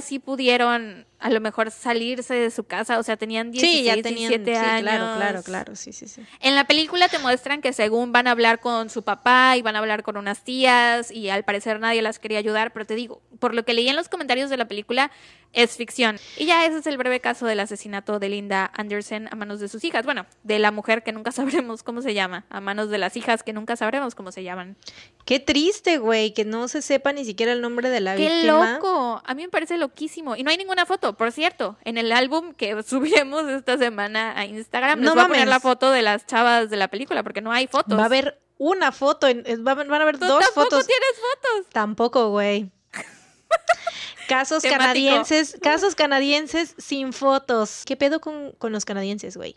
sí 0.00 0.18
pudieron 0.18 1.06
a 1.20 1.30
lo 1.30 1.40
mejor 1.40 1.70
salirse 1.70 2.34
de 2.34 2.50
su 2.50 2.64
casa, 2.64 2.98
o 2.98 3.02
sea, 3.02 3.16
tenían 3.16 3.50
16, 3.52 3.78
Sí, 3.78 3.84
ya 3.84 4.02
tenían, 4.02 4.30
17 4.30 4.50
sí, 4.52 4.56
años. 4.56 4.82
claro, 4.82 5.14
claro, 5.16 5.42
claro, 5.42 5.76
sí, 5.76 5.92
sí, 5.92 6.08
sí. 6.08 6.22
En 6.40 6.54
la 6.54 6.64
película 6.64 7.08
te 7.08 7.18
muestran 7.18 7.60
que 7.60 7.72
según 7.72 8.12
van 8.12 8.26
a 8.26 8.30
hablar 8.32 8.60
con 8.60 8.90
su 8.90 9.02
papá 9.02 9.56
y 9.56 9.62
van 9.62 9.76
a 9.76 9.80
hablar 9.80 10.02
con 10.02 10.16
unas 10.16 10.42
tías 10.44 11.10
y 11.10 11.28
al 11.30 11.44
parecer 11.44 11.78
nadie 11.80 12.02
las 12.02 12.18
quería 12.18 12.38
ayudar, 12.38 12.72
pero 12.72 12.86
te 12.86 12.94
digo, 12.94 13.20
por 13.38 13.54
lo 13.54 13.64
que 13.64 13.74
leí 13.74 13.88
en 13.88 13.96
los 13.96 14.08
comentarios 14.08 14.50
de 14.50 14.56
la 14.56 14.66
película, 14.68 15.10
es 15.52 15.76
ficción. 15.76 16.16
Y 16.36 16.46
ya 16.46 16.64
ese 16.64 16.78
es 16.78 16.86
el 16.86 16.96
breve 16.96 17.18
caso 17.20 17.44
del 17.44 17.58
asesinato 17.58 18.20
de 18.20 18.28
Linda 18.28 18.70
Anderson 18.74 19.28
a 19.32 19.36
manos 19.36 19.58
de 19.58 19.68
sus 19.68 19.82
hijas. 19.82 20.04
Bueno, 20.04 20.26
de 20.44 20.60
la 20.60 20.70
mujer 20.70 21.02
que 21.02 21.10
nunca 21.12 21.32
sabremos 21.32 21.82
cómo 21.82 22.02
se 22.02 22.14
llama, 22.14 22.44
a 22.50 22.60
manos 22.60 22.88
de 22.90 22.98
las 22.98 23.16
hijas 23.16 23.42
que 23.42 23.52
nunca 23.52 23.76
sabremos 23.76 24.14
cómo 24.14 24.30
se 24.32 24.42
llaman. 24.44 24.76
Qué 25.24 25.40
triste, 25.40 25.98
güey, 25.98 26.32
que 26.34 26.44
no 26.44 26.68
se 26.68 26.82
sepa 26.82 27.12
ni 27.12 27.24
siquiera 27.24 27.52
el 27.52 27.60
nombre 27.60 27.88
de 27.90 28.00
la 28.00 28.16
¡Qué 28.16 28.28
víctima. 28.28 28.74
loco! 28.74 29.22
A 29.24 29.34
mí 29.34 29.42
me 29.42 29.48
parece 29.48 29.76
loquísimo. 29.76 30.36
Y 30.36 30.42
no 30.44 30.50
hay 30.50 30.56
ninguna 30.56 30.86
foto, 30.86 31.09
por 31.14 31.32
cierto. 31.32 31.76
En 31.84 31.98
el 31.98 32.12
álbum 32.12 32.54
que 32.54 32.82
subimos 32.84 33.48
esta 33.48 33.78
semana 33.78 34.38
a 34.38 34.44
Instagram, 34.46 35.00
No 35.00 35.06
les 35.06 35.14
voy 35.14 35.24
a 35.24 35.28
poner 35.28 35.48
la 35.48 35.60
foto 35.60 35.90
de 35.90 36.02
las 36.02 36.26
chavas 36.26 36.70
de 36.70 36.76
la 36.76 36.88
película, 36.88 37.22
porque 37.22 37.40
no 37.40 37.52
hay 37.52 37.66
fotos. 37.66 37.98
Va 37.98 38.02
a 38.02 38.06
haber 38.06 38.40
una 38.58 38.92
foto, 38.92 39.26
en- 39.26 39.42
va 39.66 39.74
van 39.74 39.90
a 39.92 39.96
haber 40.02 40.18
Tú 40.18 40.26
dos 40.26 40.40
tampoco 40.44 40.70
fotos. 40.70 40.86
tienes 40.86 41.08
fotos. 41.16 41.70
Tampoco, 41.72 42.30
güey. 42.30 42.70
Casos 44.28 44.62
Temático. 44.62 44.82
canadienses, 44.84 45.58
casos 45.60 45.94
canadienses 45.94 46.74
sin 46.78 47.12
fotos. 47.12 47.82
¿Qué 47.84 47.96
pedo 47.96 48.20
con, 48.20 48.52
con 48.52 48.70
los 48.72 48.84
canadienses, 48.84 49.36
güey? 49.36 49.56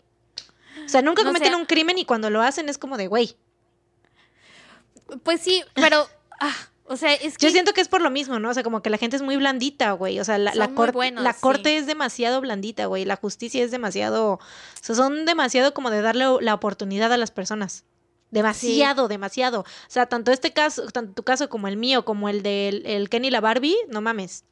O 0.84 0.88
sea, 0.88 1.00
nunca 1.02 1.22
No 1.22 1.28
cometen 1.28 1.54
un 1.54 1.64
crimen 1.66 1.96
y 1.98 2.04
cuando 2.04 2.28
lo 2.30 2.42
hacen 2.42 2.68
es 2.68 2.76
como 2.78 2.96
de, 2.96 3.06
güey. 3.06 3.36
Pues 5.22 5.40
sí, 5.40 5.62
pero. 5.74 6.08
ah, 6.40 6.54
o 6.86 6.96
sea, 6.96 7.14
es 7.14 7.38
que. 7.38 7.46
Yo 7.46 7.50
siento 7.52 7.72
que 7.72 7.80
es 7.80 7.88
por 7.88 8.00
lo 8.02 8.10
mismo, 8.10 8.38
¿no? 8.38 8.50
O 8.50 8.54
sea, 8.54 8.62
como 8.62 8.82
que 8.82 8.90
la 8.90 8.98
gente 8.98 9.16
es 9.16 9.22
muy 9.22 9.36
blandita, 9.36 9.92
güey. 9.92 10.20
O 10.20 10.24
sea, 10.24 10.38
la, 10.38 10.54
la, 10.54 10.66
Son 10.66 10.74
muy 10.74 10.86
cor- 10.86 10.92
buenos, 10.92 11.24
la 11.24 11.32
sí. 11.32 11.40
corte 11.40 11.76
es 11.76 11.86
demasiado 11.86 12.40
blandita, 12.40 12.86
güey. 12.86 13.04
La 13.04 13.16
justicia 13.16 13.62
es 13.64 13.70
demasiado. 13.70 14.32
O 14.34 14.40
sea, 14.80 14.94
son 14.94 15.24
demasiado 15.24 15.72
como 15.74 15.90
de 15.90 16.02
darle 16.02 16.26
la 16.40 16.54
oportunidad 16.54 17.12
a 17.12 17.16
las 17.16 17.30
personas. 17.30 17.84
Demasiado, 18.30 19.06
demasiado. 19.08 19.60
O 19.60 19.64
sea, 19.88 20.06
tanto 20.06 20.32
este 20.32 20.52
caso, 20.52 20.86
tanto 20.88 21.12
tu 21.14 21.22
caso 21.22 21.48
como 21.48 21.68
el 21.68 21.76
mío, 21.76 22.04
como 22.04 22.28
el 22.28 22.42
del 22.42 22.84
el 22.84 23.08
Kenny 23.08 23.28
y 23.28 23.30
la 23.30 23.40
Barbie, 23.40 23.76
no 23.88 24.00
mames. 24.00 24.44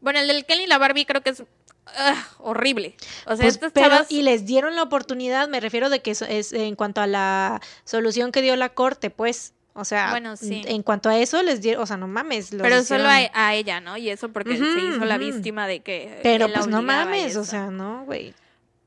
Bueno, 0.00 0.18
el 0.18 0.28
del 0.28 0.44
Kelly 0.46 0.64
y 0.64 0.66
la 0.66 0.78
Barbie 0.78 1.06
creo 1.06 1.22
que 1.22 1.30
es. 1.30 1.42
ah, 1.86 2.28
horrible. 2.38 2.96
O 3.26 3.30
sea, 3.36 3.44
Pues, 3.44 3.54
estas 3.54 3.72
pero, 3.72 3.88
chavas. 3.88 4.10
y 4.12 4.22
les 4.22 4.46
dieron 4.46 4.76
la 4.76 4.82
oportunidad, 4.82 5.48
me 5.48 5.60
refiero 5.60 5.90
de 5.90 6.00
que 6.02 6.10
es 6.12 6.52
en 6.52 6.76
cuanto 6.76 7.00
a 7.00 7.06
la 7.06 7.60
solución 7.84 8.30
que 8.32 8.42
dio 8.42 8.56
la 8.56 8.70
corte, 8.70 9.10
pues. 9.10 9.54
O 9.80 9.84
sea, 9.84 10.10
Bueno, 10.10 10.36
sí. 10.36 10.62
en 10.66 10.82
cuanto 10.82 11.08
a 11.08 11.18
eso 11.18 11.42
les 11.42 11.60
dieron, 11.60 11.82
o 11.82 11.86
sea, 11.86 11.96
no 11.96 12.06
mames. 12.06 12.52
los 12.52 12.62
Pero 12.62 12.82
solo 12.84 13.08
a, 13.08 13.30
a 13.32 13.54
ella, 13.54 13.80
¿no? 13.80 13.96
Y 13.96 14.10
eso 14.10 14.28
porque 14.30 14.56
se 14.56 14.64
hizo 14.64 15.04
la 15.04 15.18
víctima 15.18 15.66
de 15.66 15.80
que. 15.80 16.20
Pero 16.22 16.48
pues 16.52 16.66
no 16.66 16.82
mames, 16.82 17.36
o 17.36 17.44
sea, 17.44 17.70
no, 17.70 18.04
güey. 18.04 18.34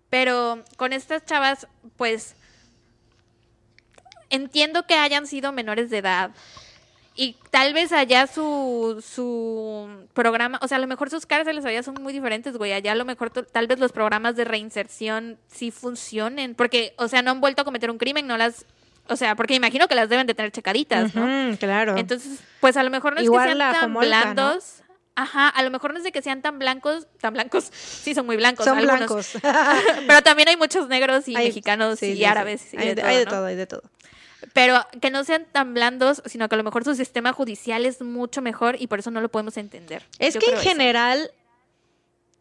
Pero 0.09 0.63
con 0.77 0.93
estas 0.93 1.25
chavas, 1.25 1.67
pues 1.97 2.35
entiendo 4.29 4.85
que 4.85 4.95
hayan 4.95 5.27
sido 5.27 5.51
menores 5.51 5.89
de 5.89 5.99
edad. 5.99 6.31
Y 7.15 7.35
tal 7.51 7.75
vez 7.75 7.91
allá 7.91 8.25
su, 8.25 9.03
su 9.07 10.07
programa, 10.13 10.59
o 10.63 10.67
sea, 10.67 10.77
a 10.77 10.81
lo 10.81 10.87
mejor 10.87 11.11
sus 11.11 11.27
cárceles 11.27 11.63
allá 11.63 11.83
son 11.83 11.95
muy 12.01 12.11
diferentes, 12.11 12.57
güey. 12.57 12.73
Allá 12.73 12.93
a 12.93 12.95
lo 12.95 13.05
mejor 13.05 13.29
tal 13.29 13.67
vez 13.67 13.77
los 13.79 13.91
programas 13.91 14.35
de 14.35 14.45
reinserción 14.45 15.37
sí 15.47 15.69
funcionen. 15.69 16.55
Porque, 16.55 16.95
o 16.97 17.07
sea, 17.07 17.21
no 17.21 17.29
han 17.29 17.39
vuelto 17.39 17.61
a 17.61 17.65
cometer 17.65 17.91
un 17.91 17.99
crimen, 17.99 18.25
no 18.25 18.35
las. 18.37 18.65
O 19.07 19.15
sea, 19.15 19.35
porque 19.35 19.53
imagino 19.55 19.87
que 19.87 19.95
las 19.95 20.09
deben 20.09 20.27
de 20.27 20.33
tener 20.33 20.51
checaditas, 20.51 21.13
¿no? 21.13 21.57
Claro. 21.57 21.97
Entonces, 21.97 22.39
pues 22.59 22.77
a 22.77 22.83
lo 22.83 22.89
mejor 22.89 23.13
no 23.13 23.19
es 23.19 23.25
Igual 23.25 23.49
que 23.49 23.57
sean 23.57 23.73
tan 23.73 23.93
blandos. 23.93 24.81
Ajá, 25.15 25.47
a 25.49 25.61
lo 25.61 25.69
mejor 25.69 25.91
no 25.91 25.99
es 25.99 26.03
de 26.03 26.11
que 26.11 26.21
sean 26.23 26.41
tan 26.41 26.57
blancos, 26.57 27.07
tan 27.21 27.33
blancos, 27.33 27.65
sí 27.73 28.15
son 28.15 28.25
muy 28.25 28.35
blancos. 28.35 28.65
Son 28.65 28.77
algunos. 28.77 28.99
blancos. 28.99 29.31
Pero 30.07 30.21
también 30.23 30.47
hay 30.49 30.57
muchos 30.57 30.87
negros 30.87 31.27
y 31.27 31.35
Hay- 31.35 31.47
mexicanos 31.47 31.99
sí, 31.99 32.07
y 32.07 32.11
sí, 32.13 32.17
sí. 32.17 32.25
árabes. 32.25 32.73
y 32.73 32.77
Hay, 32.77 32.87
de 32.89 32.95
todo, 32.95 33.07
hay 33.07 33.17
de 33.17 33.25
¿no? 33.25 33.31
todo, 33.31 33.45
hay 33.45 33.55
de 33.55 33.67
todo. 33.67 33.83
Pero 34.53 34.85
que 35.01 35.09
no 35.11 35.23
sean 35.23 35.45
tan 35.51 35.73
blandos, 35.73 36.21
sino 36.25 36.49
que 36.49 36.55
a 36.55 36.57
lo 36.57 36.63
mejor 36.63 36.83
su 36.83 36.95
sistema 36.95 37.31
judicial 37.31 37.85
es 37.85 38.01
mucho 38.01 38.41
mejor 38.41 38.75
y 38.79 38.87
por 38.87 38.99
eso 38.99 39.11
no 39.11 39.21
lo 39.21 39.29
podemos 39.29 39.55
entender. 39.57 40.03
Es 40.19 40.33
Yo 40.33 40.39
que 40.41 40.47
en 40.47 40.53
eso. 40.55 40.63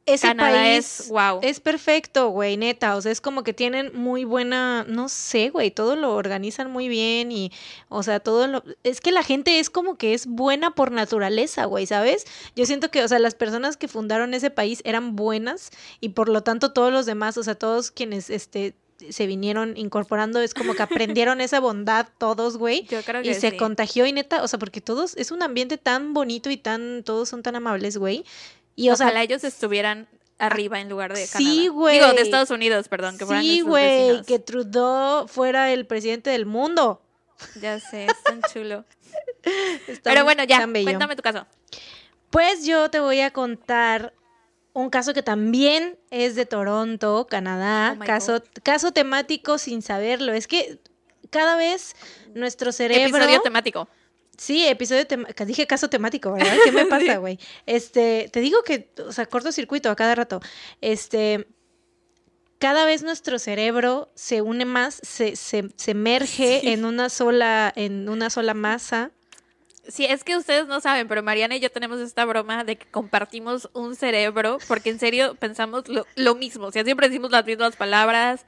Ese 0.04 0.26
Canadá 0.26 0.62
país 0.62 1.00
es 1.00 1.08
wow. 1.10 1.38
es 1.42 1.60
perfecto, 1.60 2.28
güey, 2.30 2.56
neta. 2.56 2.96
O 2.96 3.00
sea, 3.00 3.12
es 3.12 3.20
como 3.20 3.44
que 3.44 3.52
tienen 3.52 3.92
muy 3.94 4.24
buena, 4.24 4.84
no 4.88 5.08
sé, 5.08 5.50
güey, 5.50 5.70
todo 5.70 5.94
lo 5.94 6.14
organizan 6.14 6.70
muy 6.70 6.88
bien 6.88 7.30
y, 7.30 7.52
o 7.88 8.02
sea, 8.02 8.20
todo 8.20 8.46
lo... 8.48 8.64
Es 8.82 9.00
que 9.00 9.12
la 9.12 9.22
gente 9.22 9.60
es 9.60 9.70
como 9.70 9.96
que 9.96 10.14
es 10.14 10.26
buena 10.26 10.74
por 10.74 10.90
naturaleza, 10.90 11.66
güey, 11.66 11.86
¿sabes? 11.86 12.26
Yo 12.56 12.66
siento 12.66 12.90
que, 12.90 13.02
o 13.02 13.08
sea, 13.08 13.18
las 13.20 13.34
personas 13.34 13.76
que 13.76 13.86
fundaron 13.86 14.34
ese 14.34 14.50
país 14.50 14.82
eran 14.84 15.14
buenas 15.14 15.70
y 16.00 16.10
por 16.10 16.28
lo 16.28 16.42
tanto 16.42 16.72
todos 16.72 16.92
los 16.92 17.06
demás, 17.06 17.36
o 17.36 17.44
sea, 17.44 17.54
todos 17.54 17.90
quienes, 17.90 18.28
este 18.30 18.74
se 19.10 19.26
vinieron 19.26 19.76
incorporando, 19.76 20.40
es 20.40 20.54
como 20.54 20.74
que 20.74 20.82
aprendieron 20.82 21.40
esa 21.40 21.60
bondad 21.60 22.06
todos, 22.18 22.56
güey. 22.56 22.84
Yo 22.84 23.02
creo 23.02 23.22
que 23.22 23.30
Y 23.30 23.34
se 23.34 23.50
sí. 23.50 23.56
contagió 23.56 24.06
y 24.06 24.12
neta, 24.12 24.42
o 24.42 24.48
sea, 24.48 24.58
porque 24.58 24.80
todos, 24.80 25.16
es 25.16 25.30
un 25.30 25.42
ambiente 25.42 25.78
tan 25.78 26.14
bonito 26.14 26.50
y 26.50 26.56
tan, 26.56 27.02
todos 27.02 27.28
son 27.28 27.42
tan 27.42 27.56
amables, 27.56 27.96
güey. 27.96 28.24
Y 28.74 28.90
o 28.90 28.96
sea, 28.96 29.06
Ojalá 29.06 29.22
ellos 29.22 29.44
estuvieran 29.44 30.08
arriba 30.38 30.80
en 30.80 30.88
lugar 30.88 31.12
de 31.14 31.26
Sí, 31.26 31.32
Canadá. 31.32 31.70
güey. 31.70 31.98
Digo, 32.00 32.12
de 32.12 32.22
Estados 32.22 32.50
Unidos, 32.50 32.88
perdón, 32.88 33.18
que 33.18 33.26
fueran 33.26 33.44
sí, 33.44 33.60
güey, 33.60 34.22
que 34.24 34.38
Trudeau 34.38 35.28
fuera 35.28 35.72
el 35.72 35.86
presidente 35.86 36.30
del 36.30 36.46
mundo. 36.46 37.02
Ya 37.60 37.80
sé, 37.80 38.06
es 38.06 38.22
tan 38.22 38.42
chulo. 38.52 38.84
Está 39.86 40.10
Pero 40.10 40.24
bueno, 40.24 40.44
ya, 40.44 40.66
cuéntame 40.66 41.16
tu 41.16 41.22
caso. 41.22 41.46
Pues 42.30 42.64
yo 42.64 42.90
te 42.90 43.00
voy 43.00 43.20
a 43.20 43.30
contar 43.30 44.14
un 44.72 44.90
caso 44.90 45.12
que 45.12 45.22
también 45.22 45.98
es 46.10 46.34
de 46.34 46.46
Toronto, 46.46 47.26
Canadá, 47.28 47.96
Oh 48.00 48.04
caso, 48.04 48.42
caso 48.62 48.92
temático 48.92 49.58
sin 49.58 49.82
saberlo. 49.82 50.32
Es 50.32 50.46
que 50.46 50.78
cada 51.30 51.56
vez 51.56 51.94
nuestro 52.34 52.72
cerebro... 52.72 53.18
Episodio 53.18 53.42
temático. 53.42 53.88
Sí, 54.36 54.66
episodio 54.66 55.06
temático. 55.06 55.44
Dije 55.44 55.66
caso 55.66 55.88
temático, 55.88 56.32
¿verdad? 56.32 56.56
¿Qué 56.64 56.72
me 56.72 56.86
pasa, 56.86 57.18
güey? 57.18 57.38
Este, 57.66 58.28
te 58.32 58.40
digo 58.40 58.62
que, 58.62 58.90
o 59.06 59.12
sea, 59.12 59.26
cortocircuito 59.26 59.90
a 59.90 59.96
cada 59.96 60.14
rato. 60.14 60.40
Este, 60.80 61.46
cada 62.58 62.86
vez 62.86 63.02
nuestro 63.02 63.38
cerebro 63.38 64.10
se 64.14 64.40
une 64.40 64.64
más, 64.64 65.00
se, 65.02 65.36
se, 65.36 65.68
se 65.76 65.90
emerge 65.92 66.60
Sí. 66.60 66.68
en 66.70 66.84
una 66.84 67.08
sola, 67.08 67.72
en 67.76 68.08
una 68.08 68.30
sola 68.30 68.54
masa. 68.54 69.10
Sí, 69.86 70.04
es 70.06 70.22
que 70.22 70.36
ustedes 70.36 70.68
no 70.68 70.80
saben, 70.80 71.08
pero 71.08 71.24
Mariana 71.24 71.56
y 71.56 71.60
yo 71.60 71.70
tenemos 71.70 71.98
esta 72.00 72.24
broma 72.24 72.62
de 72.62 72.76
que 72.76 72.86
compartimos 72.86 73.68
un 73.72 73.96
cerebro, 73.96 74.58
porque 74.68 74.90
en 74.90 75.00
serio 75.00 75.34
pensamos 75.34 75.88
lo, 75.88 76.06
lo 76.14 76.36
mismo. 76.36 76.66
O 76.66 76.72
sea, 76.72 76.84
siempre 76.84 77.08
decimos 77.08 77.32
las 77.32 77.44
mismas 77.44 77.74
palabras. 77.74 78.46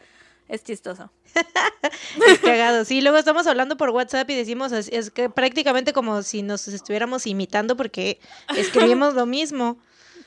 Es 0.49 0.63
chistoso. 0.63 1.11
Es 2.27 2.39
cagado. 2.39 2.85
Sí, 2.85 3.01
luego 3.01 3.19
estamos 3.19 3.47
hablando 3.47 3.77
por 3.77 3.91
WhatsApp 3.91 4.29
y 4.31 4.35
decimos, 4.35 4.73
es, 4.73 4.89
es 4.89 5.11
que 5.11 5.29
prácticamente 5.31 5.93
como 5.93 6.23
si 6.23 6.43
nos 6.43 6.69
estuviéramos 6.69 7.27
imitando 7.27 7.77
porque 7.77 8.21
escribimos 8.57 9.15
lo 9.15 9.27
mismo. 9.27 9.79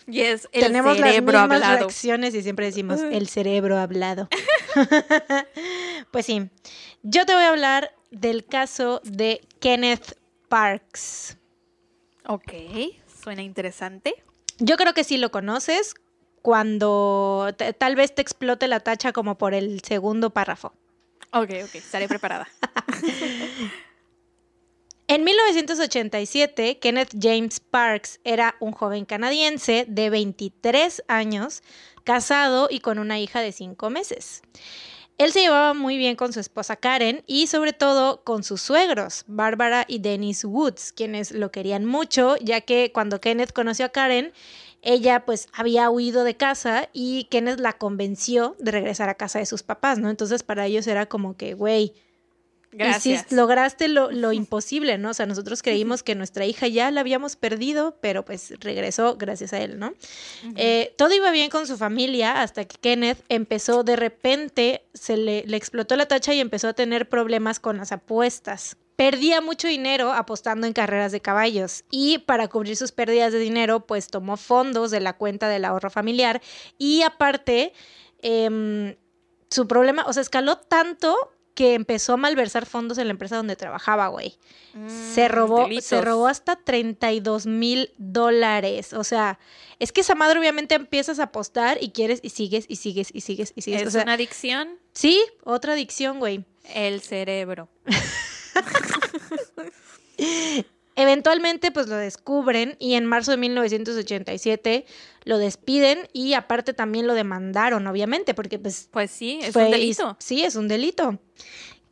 Y 0.06 0.22
es 0.22 0.48
el 0.54 0.64
Tenemos 0.64 0.98
las 0.98 1.10
cerebro 1.10 1.40
mismas 1.40 1.56
hablado. 1.58 1.78
reacciones 1.80 2.34
y 2.36 2.42
siempre 2.42 2.66
decimos 2.66 3.02
el 3.02 3.28
cerebro 3.28 3.78
hablado. 3.78 4.30
pues 6.12 6.26
sí, 6.26 6.50
yo 7.04 7.26
te 7.26 7.34
voy 7.34 7.44
a 7.44 7.50
hablar 7.50 7.94
del 8.12 8.46
caso 8.46 9.02
de 9.04 9.42
Kenneth 9.60 10.18
Parks. 10.48 11.38
Ok, 12.26 12.54
suena 13.22 13.42
interesante. 13.42 14.16
Yo 14.60 14.78
creo 14.78 14.94
que 14.94 15.04
sí 15.04 15.18
lo 15.18 15.30
conoces 15.32 15.94
cuando 16.48 17.54
tal 17.78 17.98
vez 17.98 18.16
te 18.16 18.22
explote 18.22 18.70
la 18.70 18.80
tacha 18.80 19.12
como 19.12 19.38
por 19.38 19.54
el 19.54 19.82
segundo 19.82 20.30
párrafo. 20.30 20.72
Ok, 21.34 21.50
ok, 21.66 21.76
estaré 21.76 22.08
preparada. 22.08 22.48
En 25.10 25.24
1987, 25.24 26.80
Kenneth 26.80 27.16
James 27.18 27.62
Parks 27.62 28.20
era 28.26 28.56
un 28.60 28.74
joven 28.74 29.06
canadiense 29.06 29.86
de 29.88 30.10
23 30.10 31.04
años, 31.08 31.64
casado 32.04 32.68
y 32.70 32.82
con 32.82 33.00
una 33.00 33.18
hija 33.18 33.40
de 33.40 33.54
5 33.54 33.90
meses. 33.90 34.42
Él 35.18 35.32
se 35.32 35.40
llevaba 35.40 35.74
muy 35.74 35.98
bien 35.98 36.16
con 36.16 36.32
su 36.32 36.40
esposa 36.40 36.76
Karen 36.76 37.24
y 37.26 37.48
sobre 37.48 37.74
todo 37.74 38.24
con 38.24 38.44
sus 38.44 38.62
suegros, 38.62 39.24
Barbara 39.26 39.84
y 39.88 39.98
Dennis 39.98 40.46
Woods, 40.46 40.94
quienes 40.94 41.32
lo 41.32 41.52
querían 41.52 41.86
mucho, 41.86 42.36
ya 42.38 42.62
que 42.62 42.92
cuando 42.94 43.20
Kenneth 43.20 43.52
conoció 43.52 43.88
a 43.88 43.90
Karen, 43.90 44.32
ella 44.82 45.26
pues 45.26 45.48
había 45.54 45.90
huido 45.90 46.24
de 46.24 46.36
casa 46.36 46.90
y 46.94 47.26
Kenneth 47.26 47.60
la 47.60 47.74
convenció 47.74 48.56
de 48.60 48.72
regresar 48.72 49.10
a 49.10 49.16
casa 49.16 49.40
de 49.40 49.46
sus 49.46 49.64
papás, 49.64 50.00
¿no? 50.00 50.10
Entonces 50.10 50.44
para 50.44 50.66
ellos 50.66 50.88
era 50.88 51.06
como 51.08 51.36
que, 51.36 51.54
güey, 51.54 51.94
Gracias. 52.70 53.22
Hiciste- 53.22 53.36
lograste 53.36 53.88
lo, 53.88 54.12
lo 54.12 54.34
imposible, 54.34 54.98
¿no? 54.98 55.12
O 55.12 55.14
sea, 55.14 55.26
nosotros 55.26 55.64
creímos 55.64 56.04
que 56.04 56.16
nuestra 56.16 56.46
hija 56.46 56.68
ya 56.68 56.92
la 56.92 57.00
habíamos 57.02 57.36
perdido, 57.38 57.98
pero 58.02 58.26
pues 58.26 58.54
regresó 58.60 59.16
gracias 59.18 59.54
a 59.54 59.62
él, 59.62 59.80
¿no? 59.80 59.94
Eh, 60.58 60.94
todo 60.98 61.14
iba 61.16 61.32
bien 61.32 61.50
con 61.50 61.66
su 61.66 61.78
familia 61.78 62.42
hasta 62.42 62.66
que 62.66 62.78
Kenneth 62.78 63.24
empezó 63.30 63.84
de 63.84 63.96
repente, 63.96 64.84
se 64.94 65.16
le, 65.16 65.44
le 65.48 65.58
explotó 65.58 65.96
la 65.96 66.08
tacha 66.08 66.34
y 66.34 66.40
empezó 66.42 66.68
a 66.68 66.74
tener 66.74 67.08
problemas 67.08 67.60
con 67.60 67.78
las 67.78 67.94
apuestas. 67.94 68.76
Perdía 68.98 69.40
mucho 69.42 69.68
dinero 69.68 70.12
apostando 70.12 70.68
en 70.68 70.74
carreras 70.74 71.12
de 71.14 71.22
caballos 71.22 71.86
y 71.92 72.18
para 72.18 72.48
cubrir 72.50 72.76
sus 72.76 72.92
pérdidas 72.92 73.32
de 73.32 73.40
dinero, 73.40 73.86
pues 73.86 74.08
tomó 74.08 74.36
fondos 74.38 74.92
de 74.92 75.00
la 75.00 75.14
cuenta 75.14 75.48
del 75.48 75.64
ahorro 75.66 75.90
familiar 75.90 76.42
y 76.78 77.04
aparte, 77.04 77.72
em, 78.22 78.96
su 79.50 79.68
problema, 79.68 80.04
o 80.08 80.14
sea, 80.14 80.22
escaló 80.22 80.58
tanto 80.58 81.16
que 81.54 81.74
empezó 81.74 82.14
a 82.14 82.18
malversar 82.18 82.66
fondos 82.68 82.98
en 83.00 83.08
la 83.08 83.12
empresa 83.12 83.36
donde 83.36 83.56
trabajaba, 83.56 84.10
güey. 84.10 84.38
Se 85.14 85.28
Mm, 85.28 85.32
robó, 85.32 85.68
se 85.82 86.02
robó 86.02 86.28
hasta 86.28 86.56
32 86.56 87.48
mil 87.48 87.92
dólares. 87.98 88.94
O 88.94 89.04
sea, 89.04 89.40
es 89.80 89.92
que 89.92 90.02
esa 90.02 90.14
madre 90.14 90.40
obviamente 90.40 90.76
empiezas 90.76 91.18
a 91.20 91.24
apostar 91.24 91.80
y 91.82 91.90
quieres 91.90 92.20
y 92.22 92.30
sigues 92.30 92.66
y 92.68 92.76
sigues 92.76 93.10
y 93.12 93.22
sigues 93.22 93.54
y 93.56 93.62
sigues. 93.64 93.82
¿Es 93.82 93.88
o 93.88 93.92
sea, 93.92 94.04
una 94.04 94.14
adicción? 94.14 94.78
sí, 94.94 95.20
otra 95.44 95.74
adicción, 95.74 96.20
güey. 96.20 96.46
El 96.76 97.02
cerebro. 97.02 97.70
Eventualmente, 100.96 101.72
pues 101.72 101.88
lo 101.88 101.96
descubren 101.96 102.76
y 102.80 102.96
en 102.96 103.06
marzo 103.06 103.30
de 103.30 103.38
1987 103.38 104.86
lo 105.26 105.38
despiden 105.38 106.08
y 106.12 106.34
aparte 106.34 106.74
también 106.74 107.06
lo 107.06 107.14
demandaron, 107.14 107.86
obviamente, 107.86 108.34
porque 108.34 108.58
pues 108.58 108.90
Pues 108.92 109.12
sí, 109.12 109.38
es 109.44 109.54
fue- 109.54 109.66
un 109.66 109.72
delito. 109.72 110.18
Sí, 110.20 110.44
es 110.44 110.56
un 110.56 110.68
delito. 110.68 111.20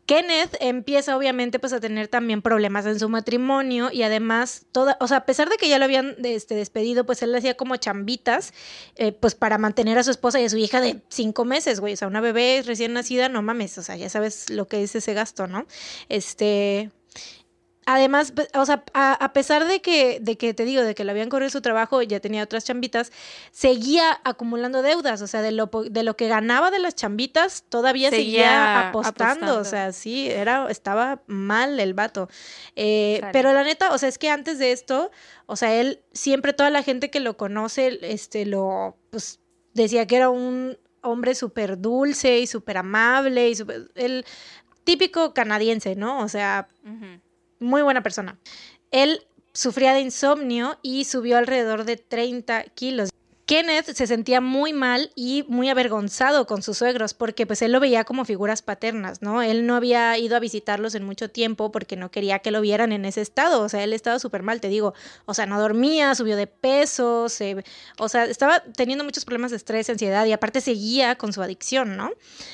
Kenneth 0.05 0.55
empieza 0.59 1.17
obviamente 1.17 1.57
pues 1.57 1.73
a 1.73 1.79
tener 1.79 2.07
también 2.07 2.41
problemas 2.41 2.85
en 2.85 2.99
su 2.99 3.09
matrimonio 3.09 3.89
y 3.91 4.03
además 4.03 4.65
toda, 4.71 4.97
o 4.99 5.07
sea, 5.07 5.17
a 5.17 5.25
pesar 5.25 5.49
de 5.49 5.57
que 5.57 5.67
ya 5.67 5.79
lo 5.79 5.85
habían 5.85 6.15
este, 6.23 6.53
despedido, 6.55 7.05
pues 7.05 7.23
él 7.23 7.33
hacía 7.33 7.57
como 7.57 7.75
chambitas, 7.77 8.53
eh, 8.95 9.11
pues 9.11 9.33
para 9.33 9.57
mantener 9.57 9.97
a 9.97 10.03
su 10.03 10.11
esposa 10.11 10.39
y 10.39 10.45
a 10.45 10.49
su 10.49 10.57
hija 10.57 10.79
de 10.79 11.01
cinco 11.09 11.43
meses, 11.43 11.79
güey, 11.79 11.93
o 11.93 11.97
sea, 11.97 12.07
una 12.07 12.21
bebé 12.21 12.61
recién 12.65 12.93
nacida, 12.93 13.29
no 13.29 13.41
mames, 13.41 13.77
o 13.77 13.83
sea, 13.83 13.95
ya 13.95 14.09
sabes 14.09 14.49
lo 14.51 14.67
que 14.67 14.83
es 14.83 14.95
ese 14.95 15.13
gasto, 15.13 15.47
¿no? 15.47 15.65
Este, 16.07 16.91
Además, 17.87 18.33
o 18.55 18.65
sea, 18.65 18.83
a, 18.93 19.13
a 19.13 19.33
pesar 19.33 19.67
de 19.67 19.79
que, 19.79 20.19
de 20.19 20.37
que 20.37 20.55
te 20.55 20.65
digo, 20.65 20.81
de 20.81 20.95
que 20.95 21.03
le 21.03 21.11
habían 21.11 21.29
corrido 21.29 21.51
su 21.51 21.61
trabajo 21.61 22.01
y 22.01 22.07
ya 22.07 22.19
tenía 22.19 22.43
otras 22.43 22.65
chambitas, 22.65 23.11
seguía 23.51 24.19
acumulando 24.23 24.81
deudas, 24.81 25.21
o 25.21 25.27
sea, 25.27 25.43
de 25.43 25.51
lo, 25.51 25.67
de 25.67 26.01
lo 26.01 26.17
que 26.17 26.27
ganaba 26.27 26.71
de 26.71 26.79
las 26.79 26.95
chambitas, 26.95 27.63
todavía 27.69 28.09
seguía, 28.09 28.25
Seguía 28.25 28.89
apostando, 28.89 29.59
o 29.59 29.63
sea, 29.63 29.91
sí, 29.91 30.29
era, 30.29 30.67
estaba 30.71 31.21
mal 31.27 31.79
el 31.79 31.93
vato. 31.93 32.27
Eh, 32.75 33.21
pero 33.31 33.53
la 33.53 33.63
neta, 33.63 33.93
o 33.93 33.97
sea, 33.99 34.09
es 34.09 34.17
que 34.17 34.31
antes 34.31 34.57
de 34.57 34.71
esto, 34.71 35.11
o 35.45 35.55
sea, 35.55 35.75
él, 35.75 36.01
siempre 36.11 36.53
toda 36.53 36.71
la 36.71 36.81
gente 36.81 37.11
que 37.11 37.19
lo 37.19 37.37
conoce, 37.37 37.99
este, 38.01 38.47
lo, 38.47 38.97
pues, 39.11 39.39
decía 39.75 40.07
que 40.07 40.15
era 40.15 40.29
un 40.29 40.75
hombre 41.01 41.35
súper 41.35 41.79
dulce 41.79 42.39
y 42.39 42.47
súper 42.47 42.77
amable 42.77 43.49
y 43.49 43.55
el 43.93 44.25
típico 44.83 45.35
canadiense, 45.35 45.95
¿no? 45.95 46.19
O 46.19 46.27
sea. 46.27 46.67
Muy 47.59 47.81
buena 47.81 48.03
persona. 48.03 48.39
Él 48.91 49.21
sufría 49.53 49.93
de 49.93 50.01
insomnio 50.01 50.77
y 50.81 51.05
subió 51.05 51.37
alrededor 51.37 51.85
de 51.85 51.97
30 51.97 52.63
kilos. 52.75 53.09
Kenneth 53.45 53.93
se 53.93 54.07
sentía 54.07 54.41
muy 54.41 54.73
mal 54.73 55.11
y 55.15 55.45
muy 55.47 55.69
avergonzado 55.69 56.47
con 56.47 56.63
sus 56.63 56.79
suegros 56.79 57.13
porque 57.13 57.45
pues 57.45 57.61
él 57.61 57.71
lo 57.71 57.79
veía 57.79 58.03
como 58.03 58.25
figuras 58.25 58.63
paternas, 58.63 59.21
¿no? 59.21 59.43
Él 59.43 59.67
no 59.67 59.75
había 59.75 60.17
ido 60.17 60.35
a 60.35 60.39
visitarlos 60.39 60.95
en 60.95 61.03
mucho 61.03 61.29
tiempo 61.29 61.71
porque 61.71 61.95
no 61.95 62.09
quería 62.09 62.39
que 62.39 62.49
lo 62.49 62.61
vieran 62.61 62.91
en 62.91 63.05
ese 63.05 63.21
estado, 63.21 63.61
o 63.61 63.69
sea, 63.69 63.83
él 63.83 63.93
estaba 63.93 64.17
súper 64.17 64.41
mal, 64.41 64.61
te 64.61 64.67
digo, 64.67 64.95
o 65.25 65.33
sea, 65.35 65.45
no 65.45 65.59
dormía, 65.59 66.15
subió 66.15 66.35
de 66.35 66.47
peso, 66.47 67.29
se, 67.29 67.63
o 67.99 68.09
sea, 68.09 68.25
estaba 68.25 68.61
teniendo 68.61 69.03
muchos 69.03 69.25
problemas 69.25 69.51
de 69.51 69.57
estrés, 69.57 69.89
ansiedad 69.89 70.25
y 70.25 70.31
aparte 70.31 70.59
seguía 70.59 71.15
con 71.15 71.31
su 71.31 71.41
adicción, 71.43 71.97
¿no? 71.97 72.11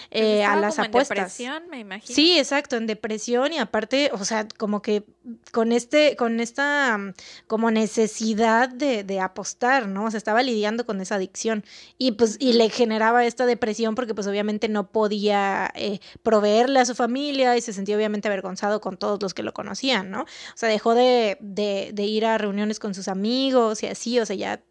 Eh, 0.09 0.43
a 0.43 0.57
las 0.57 0.75
como 0.75 0.85
en 0.85 0.89
apuestas. 0.89 1.17
depresión, 1.17 1.69
me 1.69 1.79
imagino. 1.79 2.13
Sí, 2.13 2.37
exacto, 2.37 2.75
en 2.75 2.87
depresión 2.87 3.53
y 3.53 3.59
aparte, 3.59 4.11
o 4.13 4.25
sea, 4.25 4.45
como 4.57 4.81
que 4.81 5.03
con 5.51 5.71
este, 5.71 6.15
con 6.15 6.39
esta 6.39 6.97
mm, 6.97 7.13
como 7.47 7.71
necesidad 7.71 8.69
de, 8.69 9.03
de 9.03 9.19
apostar, 9.19 9.87
¿no? 9.87 10.05
O 10.05 10.11
sea, 10.11 10.17
estaba 10.17 10.41
lidiando 10.41 10.85
con 10.85 10.99
esa 11.01 11.15
adicción 11.15 11.63
y 11.97 12.13
pues, 12.13 12.37
y 12.39 12.53
le 12.53 12.69
generaba 12.69 13.25
esta 13.25 13.45
depresión 13.45 13.95
porque 13.95 14.15
pues 14.15 14.27
obviamente 14.27 14.67
no 14.67 14.91
podía 14.91 15.71
eh, 15.75 15.99
proveerle 16.23 16.79
a 16.79 16.85
su 16.85 16.95
familia 16.95 17.55
y 17.57 17.61
se 17.61 17.73
sentía 17.73 17.95
obviamente 17.95 18.27
avergonzado 18.27 18.81
con 18.81 18.97
todos 18.97 19.21
los 19.21 19.33
que 19.33 19.43
lo 19.43 19.53
conocían, 19.53 20.09
¿no? 20.09 20.21
O 20.21 20.55
sea, 20.55 20.69
dejó 20.69 20.95
de, 20.95 21.37
de, 21.39 21.91
de 21.93 22.03
ir 22.03 22.25
a 22.25 22.37
reuniones 22.37 22.79
con 22.79 22.93
sus 22.93 23.07
amigos 23.07 23.83
y 23.83 23.87
así, 23.87 24.19
o 24.19 24.25
sea, 24.25 24.35
ya 24.35 24.63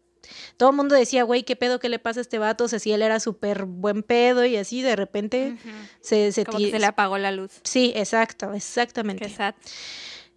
todo 0.57 0.69
el 0.69 0.75
mundo 0.75 0.95
decía, 0.95 1.23
güey, 1.23 1.43
¿qué 1.43 1.55
pedo 1.55 1.79
que 1.79 1.89
le 1.89 1.99
pasa 1.99 2.19
a 2.19 2.21
este 2.21 2.37
vato? 2.37 2.65
O 2.65 2.67
sea, 2.67 2.79
si 2.79 2.91
él 2.91 3.01
era 3.01 3.19
súper 3.19 3.65
buen 3.65 4.03
pedo 4.03 4.45
y 4.45 4.55
así, 4.57 4.81
de 4.81 4.95
repente 4.95 5.57
se, 6.01 6.31
se, 6.31 6.45
Como 6.45 6.59
que 6.59 6.71
se 6.71 6.79
le 6.79 6.85
apagó 6.85 7.17
la 7.17 7.31
luz. 7.31 7.51
Sí, 7.63 7.91
exacto, 7.95 8.53
exactamente. 8.53 9.25
Qué 9.25 9.31
sad. 9.31 9.55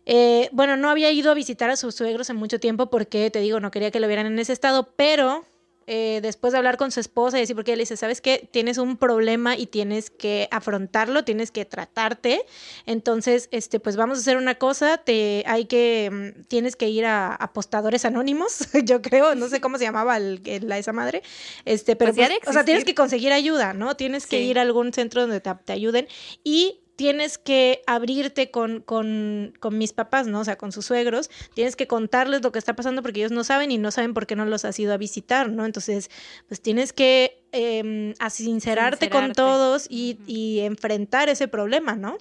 Eh, 0.07 0.48
bueno, 0.52 0.76
no 0.76 0.90
había 0.90 1.11
ido 1.11 1.30
a 1.30 1.34
visitar 1.34 1.70
a 1.70 1.76
sus 1.76 1.94
suegros 1.94 2.28
en 2.30 2.36
mucho 2.36 2.61
tiempo 2.61 2.90
porque, 2.90 3.30
te 3.30 3.40
digo, 3.40 3.61
no 3.61 3.70
quería 3.70 3.90
que 3.90 4.00
lo 4.00 4.07
vieran 4.09 4.26
en 4.26 4.38
ese 4.38 4.52
estado, 4.52 4.92
pero 4.96 5.44
eh, 5.86 6.20
después 6.22 6.52
de 6.52 6.59
hablar 6.59 6.78
con 6.78 6.90
su 6.90 7.00
esposa 7.00 7.36
y 7.36 7.40
decir, 7.40 7.55
porque 7.57 7.76
le 7.76 7.82
dice, 7.82 7.96
¿sabes 7.98 8.22
qué? 8.22 8.48
Tienes 8.50 8.78
un 8.78 8.96
problema 8.96 9.57
y 9.57 9.66
tienes 9.66 10.09
que 10.11 10.48
afrontarlo, 10.50 11.24
tienes 11.24 11.50
que 11.50 11.66
tratarte. 11.66 12.42
Entonces, 12.86 13.48
este, 13.50 13.80
pues 13.80 13.96
vamos 13.96 14.16
a 14.18 14.20
hacer 14.22 14.36
una 14.38 14.55
cosa, 14.57 14.98
te, 14.98 15.42
hay 15.46 15.66
que, 15.66 16.11
mm, 16.36 16.42
tienes 16.48 16.76
que 16.76 16.88
ir 16.88 17.05
a 17.07 17.34
apostadores 17.34 18.05
anónimos, 18.07 18.61
yo 18.84 19.02
creo, 19.02 19.34
no 19.34 19.48
sé 19.48 19.61
cómo 19.61 19.76
se 19.78 19.84
llamaba 19.84 20.16
el, 20.16 20.40
el- 20.46 20.68
la, 20.68 20.78
esa 20.78 20.92
madre, 20.92 21.22
este, 21.66 21.96
pero 21.96 22.12
Pues 22.14 22.28
pues, 22.40 22.48
o 22.48 22.52
sea, 22.52 22.64
tienes 22.64 22.84
que 22.84 22.94
conseguir 22.94 23.32
ayuda, 23.32 23.72
¿no? 23.74 23.94
Tienes 23.96 24.26
que 24.26 24.40
ir 24.42 24.59
a 24.59 24.62
algún 24.62 24.92
centro 24.92 25.20
donde 25.22 25.40
te, 25.40 25.50
te 25.64 25.72
ayuden 25.74 26.09
y 26.42 26.80
tienes 26.97 27.38
que 27.38 27.82
abrirte 27.86 28.51
con, 28.51 28.80
con, 28.80 29.55
con 29.61 29.78
mis 29.78 29.92
papás, 29.92 30.26
¿no? 30.26 30.40
O 30.40 30.45
sea, 30.45 30.57
con 30.57 30.72
sus 30.72 30.86
suegros, 30.86 31.30
tienes 31.55 31.76
que 31.76 31.86
contarles 31.86 32.42
lo 32.42 32.53
que 32.53 32.59
está 32.59 32.76
pasando 32.76 33.03
porque 33.03 33.20
ellos 33.20 33.32
no 33.32 33.45
saben 33.45 33.70
y 33.70 33.78
no 33.78 33.90
saben 33.90 34.14
por 34.14 34.26
qué 34.26 34.36
no 34.36 34.45
los 34.45 34.64
has 34.64 34.78
ido 34.78 34.92
a 34.92 34.97
visitar, 34.97 35.51
¿no? 35.51 35.64
Entonces, 35.64 36.11
pues 36.49 36.61
tienes 36.61 36.92
que 36.92 37.42
eh, 37.53 38.14
sincerarte 38.30 39.11
con 39.11 39.32
todos 39.32 39.86
y, 39.88 40.18
y 40.26 40.61
enfrentar 40.61 41.28
ese 41.28 41.49
problema, 41.49 41.97
¿no? 41.97 42.18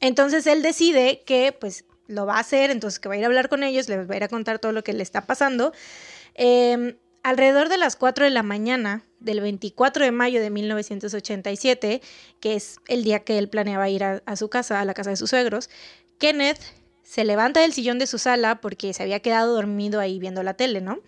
Entonces 0.00 0.46
él 0.46 0.62
decide 0.62 1.22
que 1.24 1.56
pues 1.58 1.84
lo 2.06 2.26
va 2.26 2.36
a 2.36 2.40
hacer, 2.40 2.70
entonces 2.70 3.00
que 3.00 3.08
va 3.08 3.14
a 3.14 3.18
ir 3.18 3.24
a 3.24 3.26
hablar 3.26 3.48
con 3.48 3.62
ellos, 3.62 3.88
les 3.88 4.08
va 4.08 4.14
a 4.14 4.16
ir 4.16 4.24
a 4.24 4.28
contar 4.28 4.58
todo 4.58 4.72
lo 4.72 4.84
que 4.84 4.92
le 4.92 5.02
está 5.02 5.26
pasando. 5.26 5.72
Eh, 6.34 6.96
alrededor 7.24 7.70
de 7.70 7.78
las 7.78 7.96
4 7.96 8.26
de 8.26 8.30
la 8.30 8.42
mañana 8.42 9.02
del 9.18 9.40
24 9.40 10.04
de 10.04 10.12
mayo 10.12 10.40
de 10.40 10.50
1987, 10.50 12.02
que 12.38 12.54
es 12.54 12.76
el 12.86 13.02
día 13.02 13.24
que 13.24 13.38
él 13.38 13.48
planeaba 13.48 13.88
ir 13.88 14.04
a, 14.04 14.36
su 14.36 14.50
casa, 14.50 14.78
a 14.78 14.84
la 14.84 14.92
casa 14.92 15.10
de 15.10 15.16
sus 15.16 15.30
suegros, 15.30 15.70
Kenneth 16.18 16.60
se 17.02 17.24
levanta 17.24 17.60
del 17.60 17.72
sillón 17.72 17.98
de 17.98 18.06
su 18.06 18.18
sala 18.18 18.60
porque 18.60 18.92
se 18.92 19.02
había 19.02 19.20
quedado 19.20 19.54
dormido 19.54 20.00
ahí 20.00 20.18
viendo 20.18 20.42
la 20.42 20.54
tele, 20.54 20.82
¿no? 20.82 21.00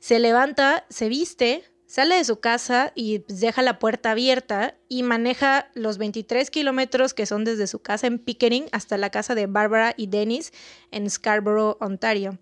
Se 0.00 0.18
levanta, 0.18 0.86
se 0.90 1.08
viste, 1.08 1.62
sale 1.86 2.16
de 2.16 2.24
su 2.24 2.40
casa 2.40 2.90
y 2.96 3.24
deja 3.28 3.62
la 3.62 3.78
puerta 3.78 4.10
abierta 4.10 4.74
y 4.88 5.04
maneja 5.04 5.70
los 5.74 5.98
23 5.98 6.50
kilómetros 6.50 7.14
que 7.14 7.26
son 7.26 7.44
desde 7.44 7.68
su 7.68 7.78
casa 7.78 8.08
en 8.08 8.18
Pickering 8.18 8.66
hasta 8.72 8.98
la 8.98 9.10
casa 9.10 9.36
de 9.36 9.46
Barbara 9.46 9.94
y 9.96 10.08
Dennis 10.08 10.52
en 10.90 11.08
Scarborough, 11.08 11.76
Ontario. 11.80 12.38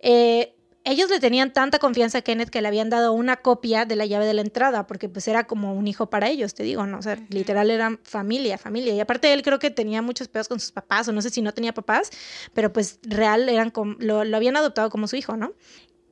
Eh, 0.00 0.56
ellos 0.84 1.10
le 1.10 1.20
tenían 1.20 1.52
tanta 1.52 1.78
confianza 1.78 2.18
a 2.18 2.22
Kenneth 2.22 2.50
que 2.50 2.60
le 2.60 2.68
habían 2.68 2.90
dado 2.90 3.12
una 3.12 3.36
copia 3.36 3.84
de 3.84 3.94
la 3.94 4.04
llave 4.04 4.26
de 4.26 4.34
la 4.34 4.40
entrada, 4.40 4.86
porque 4.86 5.08
pues 5.08 5.28
era 5.28 5.44
como 5.44 5.74
un 5.74 5.86
hijo 5.86 6.10
para 6.10 6.28
ellos, 6.28 6.54
te 6.54 6.64
digo, 6.64 6.86
¿no? 6.86 6.98
O 6.98 7.02
sea, 7.02 7.18
literal 7.28 7.70
eran 7.70 8.00
familia, 8.02 8.58
familia. 8.58 8.92
Y 8.94 9.00
aparte 9.00 9.32
él 9.32 9.42
creo 9.42 9.58
que 9.58 9.70
tenía 9.70 10.02
muchos 10.02 10.28
pedos 10.28 10.48
con 10.48 10.58
sus 10.58 10.72
papás, 10.72 11.06
o 11.08 11.12
no 11.12 11.22
sé 11.22 11.30
si 11.30 11.40
no 11.40 11.52
tenía 11.52 11.72
papás, 11.72 12.10
pero 12.52 12.72
pues 12.72 12.98
real 13.02 13.48
eran 13.48 13.70
como, 13.70 13.94
lo, 13.98 14.24
lo 14.24 14.36
habían 14.36 14.56
adoptado 14.56 14.90
como 14.90 15.06
su 15.06 15.16
hijo, 15.16 15.36
¿no? 15.36 15.52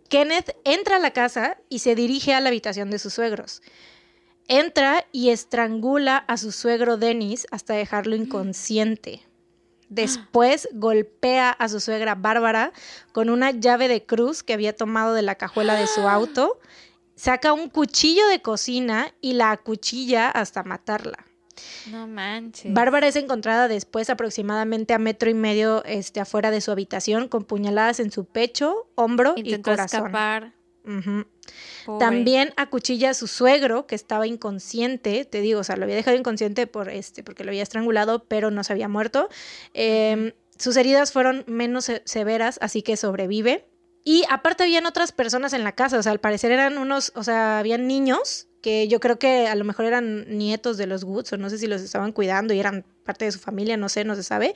Kenneth 0.09 0.57
entra 0.65 0.97
a 0.97 1.01
la 1.01 1.13
casa 1.13 1.59
y 1.69 1.81
se 1.81 1.95
dirige 1.95 2.35
a 2.35 2.41
la 2.41 2.49
habitación 2.49 2.91
de 2.91 2.99
sus 2.99 3.15
suegros. 3.15 3.63
Entra 4.49 5.07
y 5.13 5.31
estrangula 5.31 6.17
a 6.17 6.37
su 6.37 6.51
suegro 6.51 6.97
Dennis 6.97 7.47
hasta 7.53 7.75
dejarlo 7.75 8.17
inconsciente. 8.17 9.23
Después 9.91 10.69
golpea 10.73 11.51
a 11.51 11.69
su 11.69 11.81
suegra 11.81 12.15
Bárbara 12.15 12.73
con 13.13 13.29
una 13.29 13.51
llave 13.51 13.89
de 13.89 14.07
cruz 14.07 14.43
que 14.43 14.55
había 14.55 14.75
tomado 14.75 15.15
de 15.15 15.23
la 15.23 15.35
cajuela 15.35 15.75
de 15.75 15.89
su 15.89 16.01
auto, 16.09 16.59
saca 17.17 17.53
un 17.53 17.69
cuchillo 17.69 18.27
de 18.29 18.41
cocina 18.41 19.13
y 19.21 19.35
la 19.35 19.51
acuchilla 19.51 20.31
hasta 20.31 20.63
matarla. 20.63 21.19
No 21.91 22.07
manches. 22.07 22.73
Bárbara 22.73 23.09
es 23.09 23.17
encontrada 23.17 23.69
después 23.69 24.09
aproximadamente 24.09 24.95
a 24.95 24.99
metro 24.99 25.29
y 25.29 25.35
medio 25.35 25.85
este, 25.85 26.21
afuera 26.21 26.51
de 26.51 26.61
su 26.61 26.71
habitación 26.71 27.29
con 27.29 27.45
puñaladas 27.45 28.01
en 28.01 28.11
su 28.13 28.25
pecho, 28.25 28.89
hombro 28.95 29.35
Intentó 29.37 29.73
y 29.73 29.75
corazón. 29.75 30.07
escapar. 30.07 30.53
También 31.99 32.53
acuchilla 32.57 33.11
a 33.11 33.15
su 33.15 33.27
suegro, 33.27 33.87
que 33.87 33.95
estaba 33.95 34.27
inconsciente, 34.27 35.25
te 35.25 35.41
digo, 35.41 35.61
o 35.61 35.65
sea, 35.65 35.77
lo 35.77 35.85
había 35.85 35.97
dejado 35.97 36.17
inconsciente 36.17 36.67
por 36.67 36.89
este, 36.89 37.23
porque 37.23 37.45
lo 37.45 37.51
había 37.51 37.63
estrangulado, 37.63 38.25
pero 38.25 38.51
no 38.51 38.63
se 38.65 38.73
había 38.73 38.89
muerto. 38.89 39.29
Eh, 39.75 40.35
sus 40.59 40.77
heridas 40.77 41.13
fueron 41.13 41.45
menos 41.47 41.87
se- 41.87 42.03
severas, 42.05 42.59
así 42.63 42.83
que 42.83 42.97
sobrevive. 42.97 43.67
Y 44.05 44.25
aparte 44.31 44.63
habían 44.63 44.87
otras 44.87 45.13
personas 45.13 45.53
en 45.53 45.65
la 45.65 45.73
casa, 45.75 45.99
o 45.99 46.03
sea, 46.03 46.13
al 46.13 46.21
parecer 46.21 46.53
eran 46.53 46.79
unos, 46.79 47.13
o 47.17 47.23
sea, 47.25 47.59
habían 47.59 47.87
niños 47.87 48.49
que 48.61 48.89
yo 48.89 49.01
creo 49.01 49.19
que 49.19 49.47
a 49.49 49.55
lo 49.55 49.65
mejor 49.65 49.87
eran 49.87 50.37
nietos 50.37 50.77
de 50.77 50.87
los 50.87 51.05
Woods, 51.05 51.33
o 51.33 51.37
no 51.39 51.51
sé 51.51 51.59
si 51.59 51.67
los 51.67 51.81
estaban 51.81 52.13
cuidando 52.13 52.53
y 52.55 52.61
eran 52.61 52.85
parte 53.05 53.25
de 53.25 53.33
su 53.33 53.39
familia, 53.39 53.77
no 53.77 53.89
sé, 53.89 54.05
no 54.05 54.15
se 54.15 54.23
sabe. 54.23 54.55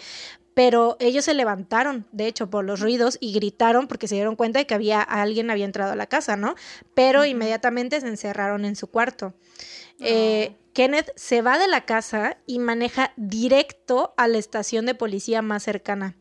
Pero 0.54 0.96
ellos 1.00 1.24
se 1.24 1.34
levantaron, 1.34 2.06
de 2.12 2.26
hecho, 2.26 2.48
por 2.48 2.64
los 2.64 2.80
ruidos 2.80 3.18
y 3.20 3.32
gritaron 3.32 3.88
porque 3.88 4.06
se 4.06 4.14
dieron 4.14 4.36
cuenta 4.36 4.60
de 4.60 4.66
que 4.66 4.74
había 4.74 5.02
alguien 5.02 5.50
había 5.50 5.64
entrado 5.64 5.92
a 5.92 5.96
la 5.96 6.06
casa, 6.06 6.36
¿no? 6.36 6.54
Pero 6.94 7.24
inmediatamente 7.24 8.00
se 8.00 8.06
encerraron 8.06 8.64
en 8.64 8.76
su 8.76 8.86
cuarto. 8.86 9.34
Eh, 10.00 10.54
Kenneth 10.72 11.10
se 11.16 11.40
va 11.40 11.58
de 11.58 11.68
la 11.68 11.84
casa 11.84 12.36
y 12.46 12.58
maneja 12.58 13.12
directo 13.16 14.12
a 14.16 14.28
la 14.28 14.38
estación 14.38 14.86
de 14.86 14.94
policía 14.94 15.40
más 15.40 15.62
cercana. 15.62 16.16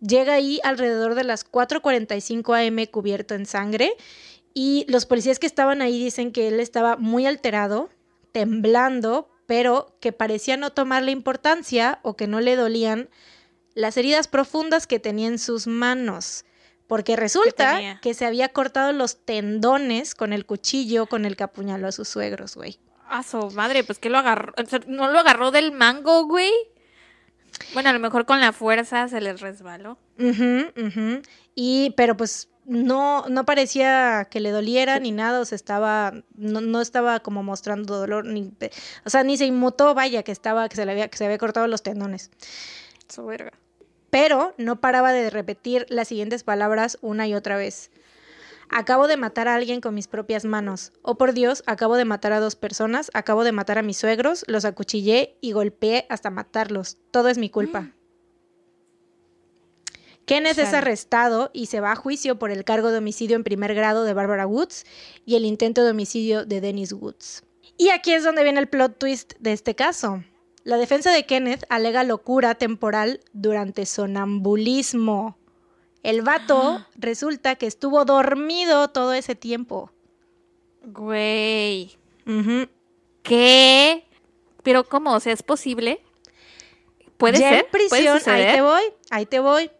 Llega 0.00 0.32
ahí 0.34 0.60
alrededor 0.64 1.14
de 1.14 1.24
las 1.24 1.44
4:45 1.44 2.54
am 2.54 2.86
cubierto 2.86 3.34
en 3.34 3.44
sangre 3.44 3.92
y 4.54 4.84
los 4.88 5.06
policías 5.06 5.38
que 5.38 5.46
estaban 5.46 5.82
ahí 5.82 6.02
dicen 6.02 6.32
que 6.32 6.48
él 6.48 6.60
estaba 6.60 6.96
muy 6.96 7.26
alterado, 7.26 7.88
temblando, 8.32 9.30
pero 9.46 9.96
que 10.00 10.12
parecía 10.12 10.56
no 10.56 10.70
tomarle 10.70 11.10
importancia 11.12 12.00
o 12.02 12.16
que 12.16 12.26
no 12.26 12.40
le 12.40 12.56
dolían 12.56 13.08
las 13.74 13.96
heridas 13.96 14.28
profundas 14.28 14.86
que 14.86 14.98
tenía 14.98 15.28
en 15.28 15.38
sus 15.38 15.66
manos. 15.66 16.44
Porque 16.86 17.14
resulta 17.14 18.00
que 18.00 18.14
se 18.14 18.26
había 18.26 18.48
cortado 18.48 18.92
los 18.92 19.24
tendones 19.24 20.16
con 20.16 20.32
el 20.32 20.44
cuchillo 20.44 21.06
con 21.06 21.24
el 21.24 21.36
que 21.36 21.44
apuñaló 21.44 21.86
a 21.86 21.92
sus 21.92 22.08
suegros, 22.08 22.56
güey. 22.56 22.80
A 23.08 23.22
su 23.22 23.50
madre, 23.52 23.84
pues 23.84 24.00
que 24.00 24.10
lo 24.10 24.18
agarró. 24.18 24.52
o 24.60 24.66
sea, 24.66 24.80
¿No 24.88 25.08
lo 25.08 25.20
agarró 25.20 25.52
del 25.52 25.70
mango, 25.70 26.26
güey? 26.26 26.50
Bueno, 27.74 27.90
a 27.90 27.92
lo 27.92 28.00
mejor 28.00 28.26
con 28.26 28.40
la 28.40 28.52
fuerza 28.52 29.06
se 29.06 29.20
les 29.20 29.40
resbaló. 29.40 29.98
Ujú, 30.18 30.66
ujú. 30.76 31.22
Y, 31.54 31.94
pero 31.96 32.16
pues 32.16 32.48
no, 32.70 33.24
no 33.28 33.44
parecía 33.44 34.28
que 34.30 34.38
le 34.38 34.52
doliera 34.52 35.00
ni 35.00 35.10
nada, 35.10 35.40
o 35.40 35.44
sea, 35.44 35.56
estaba, 35.56 36.14
no, 36.36 36.60
no 36.60 36.80
estaba 36.80 37.18
como 37.18 37.42
mostrando 37.42 37.98
dolor, 37.98 38.24
ni, 38.26 38.52
o 39.04 39.10
sea, 39.10 39.24
ni 39.24 39.36
se 39.36 39.46
inmutó, 39.46 39.92
vaya, 39.92 40.22
que 40.22 40.30
estaba, 40.30 40.68
que 40.68 40.76
se 40.76 40.86
le 40.86 40.92
había, 40.92 41.08
que 41.08 41.18
se 41.18 41.24
había 41.24 41.36
cortado 41.36 41.66
los 41.66 41.82
tendones. 41.82 42.30
Su 43.08 43.26
verga. 43.26 43.52
Pero 44.10 44.54
no 44.56 44.80
paraba 44.80 45.12
de 45.12 45.30
repetir 45.30 45.84
las 45.88 46.08
siguientes 46.08 46.44
palabras 46.44 46.96
una 47.00 47.26
y 47.26 47.34
otra 47.34 47.56
vez. 47.56 47.90
Acabo 48.68 49.08
de 49.08 49.16
matar 49.16 49.48
a 49.48 49.56
alguien 49.56 49.80
con 49.80 49.94
mis 49.94 50.06
propias 50.06 50.44
manos. 50.44 50.92
Oh 51.02 51.16
por 51.16 51.32
Dios, 51.32 51.64
acabo 51.66 51.96
de 51.96 52.04
matar 52.04 52.32
a 52.32 52.38
dos 52.38 52.54
personas, 52.54 53.10
acabo 53.14 53.42
de 53.42 53.50
matar 53.50 53.78
a 53.78 53.82
mis 53.82 53.96
suegros, 53.96 54.44
los 54.46 54.64
acuchillé 54.64 55.36
y 55.40 55.50
golpeé 55.50 56.06
hasta 56.08 56.30
matarlos. 56.30 56.98
Todo 57.10 57.28
es 57.28 57.38
mi 57.38 57.50
culpa. 57.50 57.90
Kenneth 60.30 60.58
es 60.58 60.74
arrestado 60.74 61.50
y 61.52 61.66
se 61.66 61.80
va 61.80 61.90
a 61.90 61.96
juicio 61.96 62.38
por 62.38 62.52
el 62.52 62.62
cargo 62.62 62.92
de 62.92 62.98
homicidio 62.98 63.34
en 63.34 63.42
primer 63.42 63.74
grado 63.74 64.04
de 64.04 64.14
Barbara 64.14 64.46
Woods 64.46 64.84
y 65.26 65.34
el 65.34 65.44
intento 65.44 65.82
de 65.82 65.90
homicidio 65.90 66.46
de 66.46 66.60
Dennis 66.60 66.92
Woods. 66.92 67.42
Y 67.76 67.88
aquí 67.88 68.12
es 68.12 68.22
donde 68.22 68.44
viene 68.44 68.60
el 68.60 68.68
plot 68.68 68.96
twist 68.96 69.32
de 69.40 69.52
este 69.52 69.74
caso. 69.74 70.22
La 70.62 70.76
defensa 70.76 71.10
de 71.10 71.26
Kenneth 71.26 71.64
alega 71.68 72.04
locura 72.04 72.54
temporal 72.54 73.18
durante 73.32 73.86
sonambulismo. 73.86 75.36
El 76.04 76.22
vato 76.22 76.86
resulta 76.94 77.56
que 77.56 77.66
estuvo 77.66 78.04
dormido 78.04 78.86
todo 78.86 79.14
ese 79.14 79.34
tiempo. 79.34 79.90
Güey. 80.84 81.98
¿Qué? 83.24 84.04
Pero 84.62 84.84
¿cómo? 84.84 85.12
O 85.12 85.18
sea, 85.18 85.32
¿es 85.32 85.42
posible? 85.42 86.00
¿Puede 87.16 87.40
ya 87.40 87.48
ser? 87.48 87.64
en 87.64 87.70
¿Puede 87.72 87.88
prisión, 87.88 88.20
ahí 88.26 88.54
te 88.54 88.62
voy, 88.62 88.82
ahí 89.10 89.26
te 89.26 89.40
voy. 89.40 89.70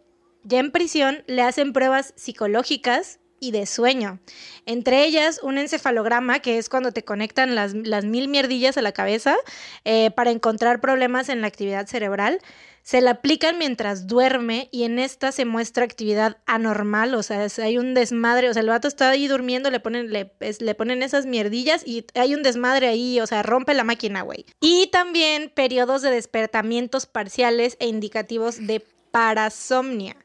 Ya 0.43 0.59
en 0.59 0.71
prisión 0.71 1.23
le 1.27 1.41
hacen 1.41 1.73
pruebas 1.73 2.13
psicológicas 2.15 3.19
y 3.41 3.51
de 3.51 3.65
sueño. 3.65 4.19
Entre 4.67 5.03
ellas, 5.03 5.39
un 5.41 5.57
encefalograma, 5.57 6.39
que 6.39 6.59
es 6.59 6.69
cuando 6.69 6.91
te 6.91 7.03
conectan 7.03 7.55
las, 7.55 7.73
las 7.73 8.05
mil 8.05 8.27
mierdillas 8.27 8.77
a 8.77 8.83
la 8.83 8.91
cabeza 8.91 9.35
eh, 9.83 10.11
para 10.11 10.29
encontrar 10.29 10.79
problemas 10.79 11.27
en 11.27 11.41
la 11.41 11.47
actividad 11.47 11.87
cerebral. 11.87 12.39
Se 12.83 13.01
la 13.01 13.11
aplican 13.11 13.57
mientras 13.57 14.07
duerme 14.07 14.69
y 14.71 14.83
en 14.83 14.99
esta 14.99 15.31
se 15.31 15.45
muestra 15.45 15.85
actividad 15.85 16.37
anormal, 16.47 17.13
o 17.13 17.21
sea, 17.21 17.47
hay 17.57 17.77
un 17.77 17.93
desmadre, 17.93 18.49
o 18.49 18.53
sea, 18.53 18.61
el 18.61 18.69
vato 18.69 18.87
está 18.87 19.09
ahí 19.09 19.27
durmiendo, 19.27 19.69
le 19.69 19.79
ponen, 19.79 20.11
le, 20.11 20.33
le 20.39 20.75
ponen 20.75 21.03
esas 21.03 21.27
mierdillas 21.27 21.83
y 21.85 22.05
hay 22.15 22.33
un 22.33 22.41
desmadre 22.41 22.87
ahí, 22.87 23.19
o 23.19 23.27
sea, 23.27 23.43
rompe 23.43 23.75
la 23.75 23.83
máquina, 23.83 24.23
güey. 24.23 24.45
Y 24.59 24.87
también 24.91 25.51
periodos 25.53 26.01
de 26.01 26.09
despertamientos 26.09 27.05
parciales 27.05 27.77
e 27.79 27.87
indicativos 27.87 28.65
de 28.65 28.83
parasomnia, 29.11 30.15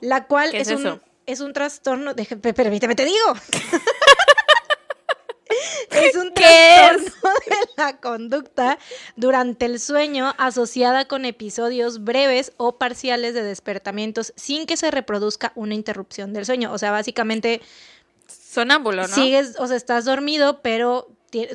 la 0.00 0.26
cual 0.26 0.50
¿Qué 0.50 0.60
es, 0.60 0.68
es 0.68 0.84
un... 0.84 1.00
es 1.26 1.40
un 1.40 1.52
trastorno, 1.52 2.14
de, 2.14 2.24
permíteme, 2.24 2.94
te 2.94 3.04
digo. 3.04 3.34
es 5.90 6.16
un 6.16 6.32
trastorno 6.34 7.30
de 7.46 7.56
la 7.76 7.96
conducta 7.98 8.78
durante 9.16 9.66
el 9.66 9.80
sueño 9.80 10.34
asociada 10.38 11.06
con 11.06 11.24
episodios 11.24 12.04
breves 12.04 12.52
o 12.56 12.78
parciales 12.78 13.34
de 13.34 13.42
despertamientos 13.42 14.32
sin 14.36 14.66
que 14.66 14.76
se 14.76 14.90
reproduzca 14.90 15.52
una 15.54 15.74
interrupción 15.74 16.32
del 16.32 16.46
sueño. 16.46 16.72
O 16.72 16.78
sea, 16.78 16.90
básicamente 16.90 17.60
Sonámbulo, 18.26 19.02
¿no? 19.02 19.14
sigues, 19.14 19.56
o 19.58 19.66
sea, 19.66 19.76
estás 19.76 20.04
dormido, 20.04 20.60
pero 20.62 21.08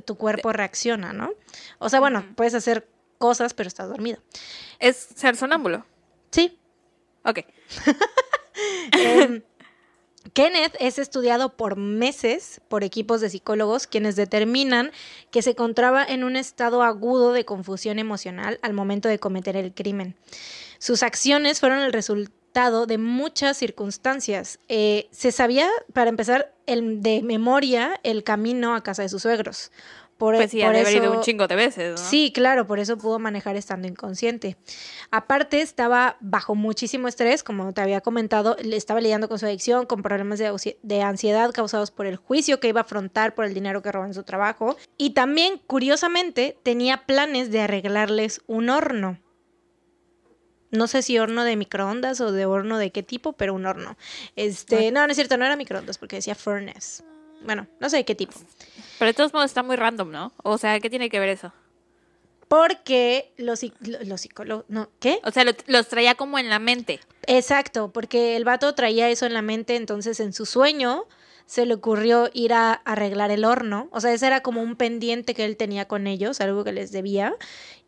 tu 0.05 0.15
cuerpo 0.15 0.53
reacciona, 0.53 1.13
¿no? 1.13 1.31
O 1.79 1.89
sea, 1.89 1.99
bueno, 1.99 2.25
puedes 2.35 2.53
hacer 2.53 2.87
cosas, 3.17 3.53
pero 3.53 3.67
estás 3.67 3.89
dormido. 3.89 4.19
Es 4.79 5.07
ser 5.15 5.35
sonámbulo. 5.35 5.85
Sí. 6.31 6.59
Ok. 7.24 7.39
Em, 8.91 9.41
Kenneth 10.34 10.76
es 10.80 10.99
estudiado 10.99 11.57
por 11.57 11.76
meses 11.76 12.61
por 12.67 12.84
equipos 12.84 13.21
de 13.21 13.30
psicólogos 13.30 13.88
quienes 13.88 14.15
determinan 14.15 14.91
que 15.32 15.41
se 15.41 15.51
encontraba 15.51 16.03
en 16.03 16.24
un 16.24 16.36
estado 16.36 16.84
agudo 16.84 17.34
de 17.34 17.45
confusión 17.45 17.97
emocional 17.97 18.59
al 18.61 18.74
momento 18.74 19.09
de 19.09 19.19
cometer 19.19 19.57
el 19.57 19.74
crimen. 19.74 20.15
Sus 20.78 21.03
acciones 21.03 21.59
fueron 21.59 21.80
el 21.80 21.93
resultado 21.93 22.86
de 22.86 22.97
muchas 22.97 23.57
circunstancias. 23.57 24.59
Eh, 24.69 25.07
se 25.11 25.32
sabía, 25.32 25.69
para 25.93 26.09
empezar, 26.09 26.53
el, 26.65 27.01
de 27.01 27.21
memoria 27.24 27.99
el 28.03 28.24
camino 28.24 28.76
a 28.76 28.84
casa 28.84 29.01
de 29.01 29.09
sus 29.09 29.24
suegros. 29.24 29.71
Por, 30.18 30.36
Pues 30.36 30.51
sí, 30.51 30.61
por 30.61 30.70
haber 30.70 30.88
ido 30.93 31.03
eso- 31.05 31.14
un 31.14 31.22
chingo 31.22 31.47
de 31.47 31.55
veces, 31.55 31.91
¿no? 31.91 31.97
Sí, 31.97 32.32
claro, 32.34 32.66
por 32.68 32.80
eso 32.80 32.97
pudo 32.97 33.20
manejar 33.20 33.55
estando 33.55 33.88
inconsciente. 33.88 34.55
Aparte, 35.11 35.59
estaba 35.61 36.18
bajo 36.22 36.55
muchísimo 36.55 37.07
estrés, 37.07 37.43
como 37.43 37.74
te 37.74 37.82
había 37.82 37.99
comentado, 37.99 38.55
le 38.64 38.78
estaba 38.78 39.01
lidiando 39.01 39.28
con 39.28 39.39
su 39.39 39.45
adicción, 39.47 39.86
con 39.86 40.01
problemas 40.03 40.39
de, 40.39 40.78
de 40.82 41.01
ansiedad 41.01 41.51
causados 41.51 41.91
por 41.91 42.05
el 42.05 42.16
juicio 42.16 42.59
que 42.59 42.70
iba 42.70 42.82
a 42.82 42.84
afrontar 42.84 43.34
por 43.36 43.43
el 43.45 43.53
dinero 43.53 43.82
que 43.82 43.91
robó 43.91 44.05
en 44.05 44.14
su 44.14 44.24
trabajo. 44.24 44.78
Y 44.97 45.09
también, 45.11 45.59
curiosamente, 45.68 46.57
tenía 46.64 47.05
planes 47.05 47.51
de 47.51 47.61
arreglarles 47.61 48.41
un 48.47 48.70
horno. 48.70 49.20
No 50.72 50.88
sé 50.88 51.01
si 51.01 51.20
horno 51.20 51.43
de 51.43 51.55
microondas 51.55 52.20
o 52.22 52.32
de 52.32 52.45
horno 52.45 52.78
de 52.78 52.91
qué 52.91 53.03
tipo, 53.03 53.34
pero 53.34 53.53
un 53.53 53.66
horno. 53.66 53.95
Este, 54.36 54.91
no, 54.91 55.05
no 55.05 55.11
es 55.11 55.16
cierto, 55.18 55.38
no 55.38 55.45
era 55.45 55.55
microondas 55.55 55.97
porque 55.97 56.16
decía 56.16 56.34
furnace. 56.34 57.03
Bueno, 57.43 57.67
no 57.79 57.89
sé 57.89 57.97
de 57.97 58.05
qué 58.05 58.15
tipo. 58.15 58.33
Pero 58.99 59.09
de 59.09 59.13
todos 59.13 59.33
modos 59.33 59.45
está 59.51 59.63
muy 59.63 59.75
random, 59.75 60.11
¿no? 60.11 60.33
O 60.43 60.57
sea, 60.57 60.79
¿qué 60.79 60.89
tiene 60.89 61.09
que 61.09 61.19
ver 61.19 61.29
eso? 61.29 61.51
Porque 62.47 63.33
los, 63.37 63.61
los 64.05 64.21
psicólogos, 64.21 64.65
no, 64.67 64.89
¿qué? 64.99 65.19
O 65.23 65.31
sea, 65.31 65.43
lo- 65.43 65.53
los 65.67 65.87
traía 65.87 66.15
como 66.15 66.37
en 66.37 66.49
la 66.49 66.59
mente. 66.59 66.99
Exacto, 67.25 67.91
porque 67.91 68.35
el 68.35 68.43
vato 68.43 68.75
traía 68.75 69.09
eso 69.09 69.25
en 69.25 69.33
la 69.33 69.41
mente, 69.41 69.75
entonces 69.75 70.19
en 70.19 70.33
su 70.33 70.45
sueño 70.45 71.05
se 71.45 71.65
le 71.65 71.73
ocurrió 71.73 72.29
ir 72.33 72.53
a 72.53 72.73
arreglar 72.73 73.31
el 73.31 73.43
horno, 73.43 73.87
o 73.91 73.99
sea, 74.01 74.13
ese 74.13 74.27
era 74.27 74.41
como 74.41 74.61
un 74.61 74.75
pendiente 74.75 75.33
que 75.33 75.45
él 75.45 75.57
tenía 75.57 75.87
con 75.87 76.07
ellos, 76.07 76.39
algo 76.41 76.63
que 76.63 76.71
les 76.71 76.91
debía, 76.91 77.35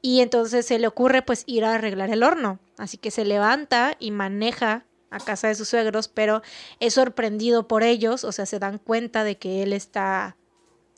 y 0.01 0.21
entonces 0.21 0.65
se 0.65 0.77
le 0.79 0.87
ocurre 0.87 1.21
pues 1.21 1.43
ir 1.45 1.63
a 1.63 1.73
arreglar 1.75 2.09
el 2.09 2.23
horno, 2.23 2.59
así 2.77 2.97
que 2.97 3.11
se 3.11 3.23
levanta 3.23 3.95
y 3.99 4.11
maneja 4.11 4.83
a 5.09 5.19
casa 5.19 5.47
de 5.47 5.55
sus 5.55 5.69
suegros, 5.69 6.07
pero 6.07 6.41
es 6.79 6.93
sorprendido 6.93 7.67
por 7.67 7.83
ellos, 7.83 8.23
o 8.23 8.31
sea, 8.31 8.45
se 8.45 8.59
dan 8.59 8.77
cuenta 8.77 9.23
de 9.23 9.37
que 9.37 9.63
él 9.63 9.73
está 9.73 10.35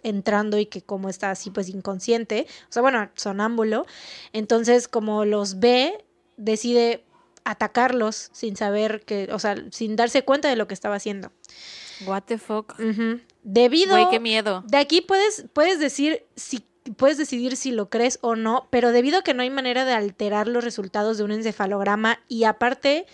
entrando 0.04 0.58
y 0.58 0.66
que 0.66 0.82
como 0.82 1.10
está 1.10 1.32
así 1.32 1.50
pues 1.50 1.70
inconsciente, 1.70 2.48
o 2.70 2.72
sea, 2.72 2.82
bueno, 2.82 3.10
sonámbulo, 3.16 3.86
entonces 4.34 4.88
como 4.88 5.26
los 5.26 5.60
ve, 5.60 6.06
decide 6.38 7.04
atacarlos 7.44 8.30
sin 8.34 8.56
saber 8.56 9.04
que, 9.06 9.30
o 9.32 9.40
sea, 9.40 9.56
sin 9.72 9.96
darse 9.96 10.24
cuenta 10.24 10.50
de 10.50 10.56
lo 10.56 10.68
que 10.68 10.74
estaba 10.74 10.96
haciendo. 10.96 11.32
What 12.06 12.24
the 12.24 12.38
fuck. 12.38 12.78
Ujú. 12.80 13.22
Debido 13.44 13.92
Güey, 13.92 14.10
qué 14.12 14.20
miedo. 14.20 14.64
de 14.68 14.78
aquí 14.78 15.02
puedes, 15.02 15.46
puedes 15.54 15.80
decir 15.80 16.26
si 16.36 16.64
puedes 16.96 17.18
decidir 17.18 17.58
si 17.58 17.72
lo 17.72 17.90
crees 17.90 18.20
o 18.22 18.36
no, 18.36 18.68
pero 18.70 18.92
debido 18.92 19.20
a 19.20 19.22
que 19.22 19.34
no 19.34 19.42
hay 19.44 19.50
manera 19.50 19.84
de 19.86 19.94
alterar 19.94 20.48
los 20.48 20.64
resultados 20.64 21.18
de 21.18 21.24
un 21.24 21.32
encefalograma 21.32 22.20
y 22.28 22.46
aparte 22.46 23.06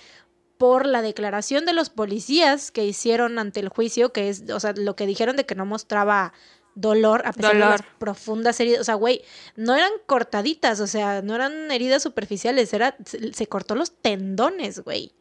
por 0.58 0.86
la 0.86 1.02
declaración 1.02 1.66
de 1.66 1.74
los 1.74 1.90
policías 1.90 2.72
que 2.72 2.86
hicieron 2.86 3.40
ante 3.40 3.60
el 3.60 3.70
juicio, 3.70 4.14
que 4.14 4.30
es, 4.30 4.44
o 4.50 4.60
sea, 4.60 4.74
lo 4.76 4.96
que 4.96 5.06
dijeron 5.08 5.36
de 5.36 5.46
que 5.46 5.56
no 5.56 5.66
mostraba 5.66 6.34
dolor 6.76 7.22
a 7.26 7.34
pesar 7.34 7.54
de 7.54 7.60
las 7.60 7.82
profundas 8.00 8.60
heridas, 8.60 8.82
o 8.82 8.84
sea, 8.84 8.96
güey, 8.96 9.22
no 9.56 9.76
eran 9.76 9.92
cortaditas, 10.08 10.80
o 10.80 10.88
sea, 10.88 11.22
no 11.22 11.36
eran 11.36 11.70
heridas 11.72 12.02
superficiales, 12.02 12.74
era 12.74 12.96
se, 13.06 13.32
se 13.34 13.48
cortó 13.48 13.76
los 13.76 13.92
tendones, 14.02 14.80
güey. 14.80 15.12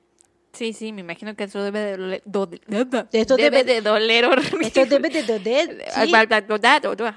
Sí, 0.55 0.75
sí, 0.75 0.93
me 0.93 1.01
imagino 1.01 1.35
que 1.35 1.45
eso 1.45 1.63
debe 1.63 1.81
de 1.97 2.23
doler. 2.27 2.61
do- 2.67 3.07
Esto 3.13 3.37
debe 3.37 3.65
debe- 3.65 3.65
de 3.65 3.81
doler 3.81 4.27
horrible. 4.27 4.67
Esto 4.67 4.85
debe 4.87 5.09
de 5.09 5.23
doler. 5.23 5.85
Sí. 5.95 6.13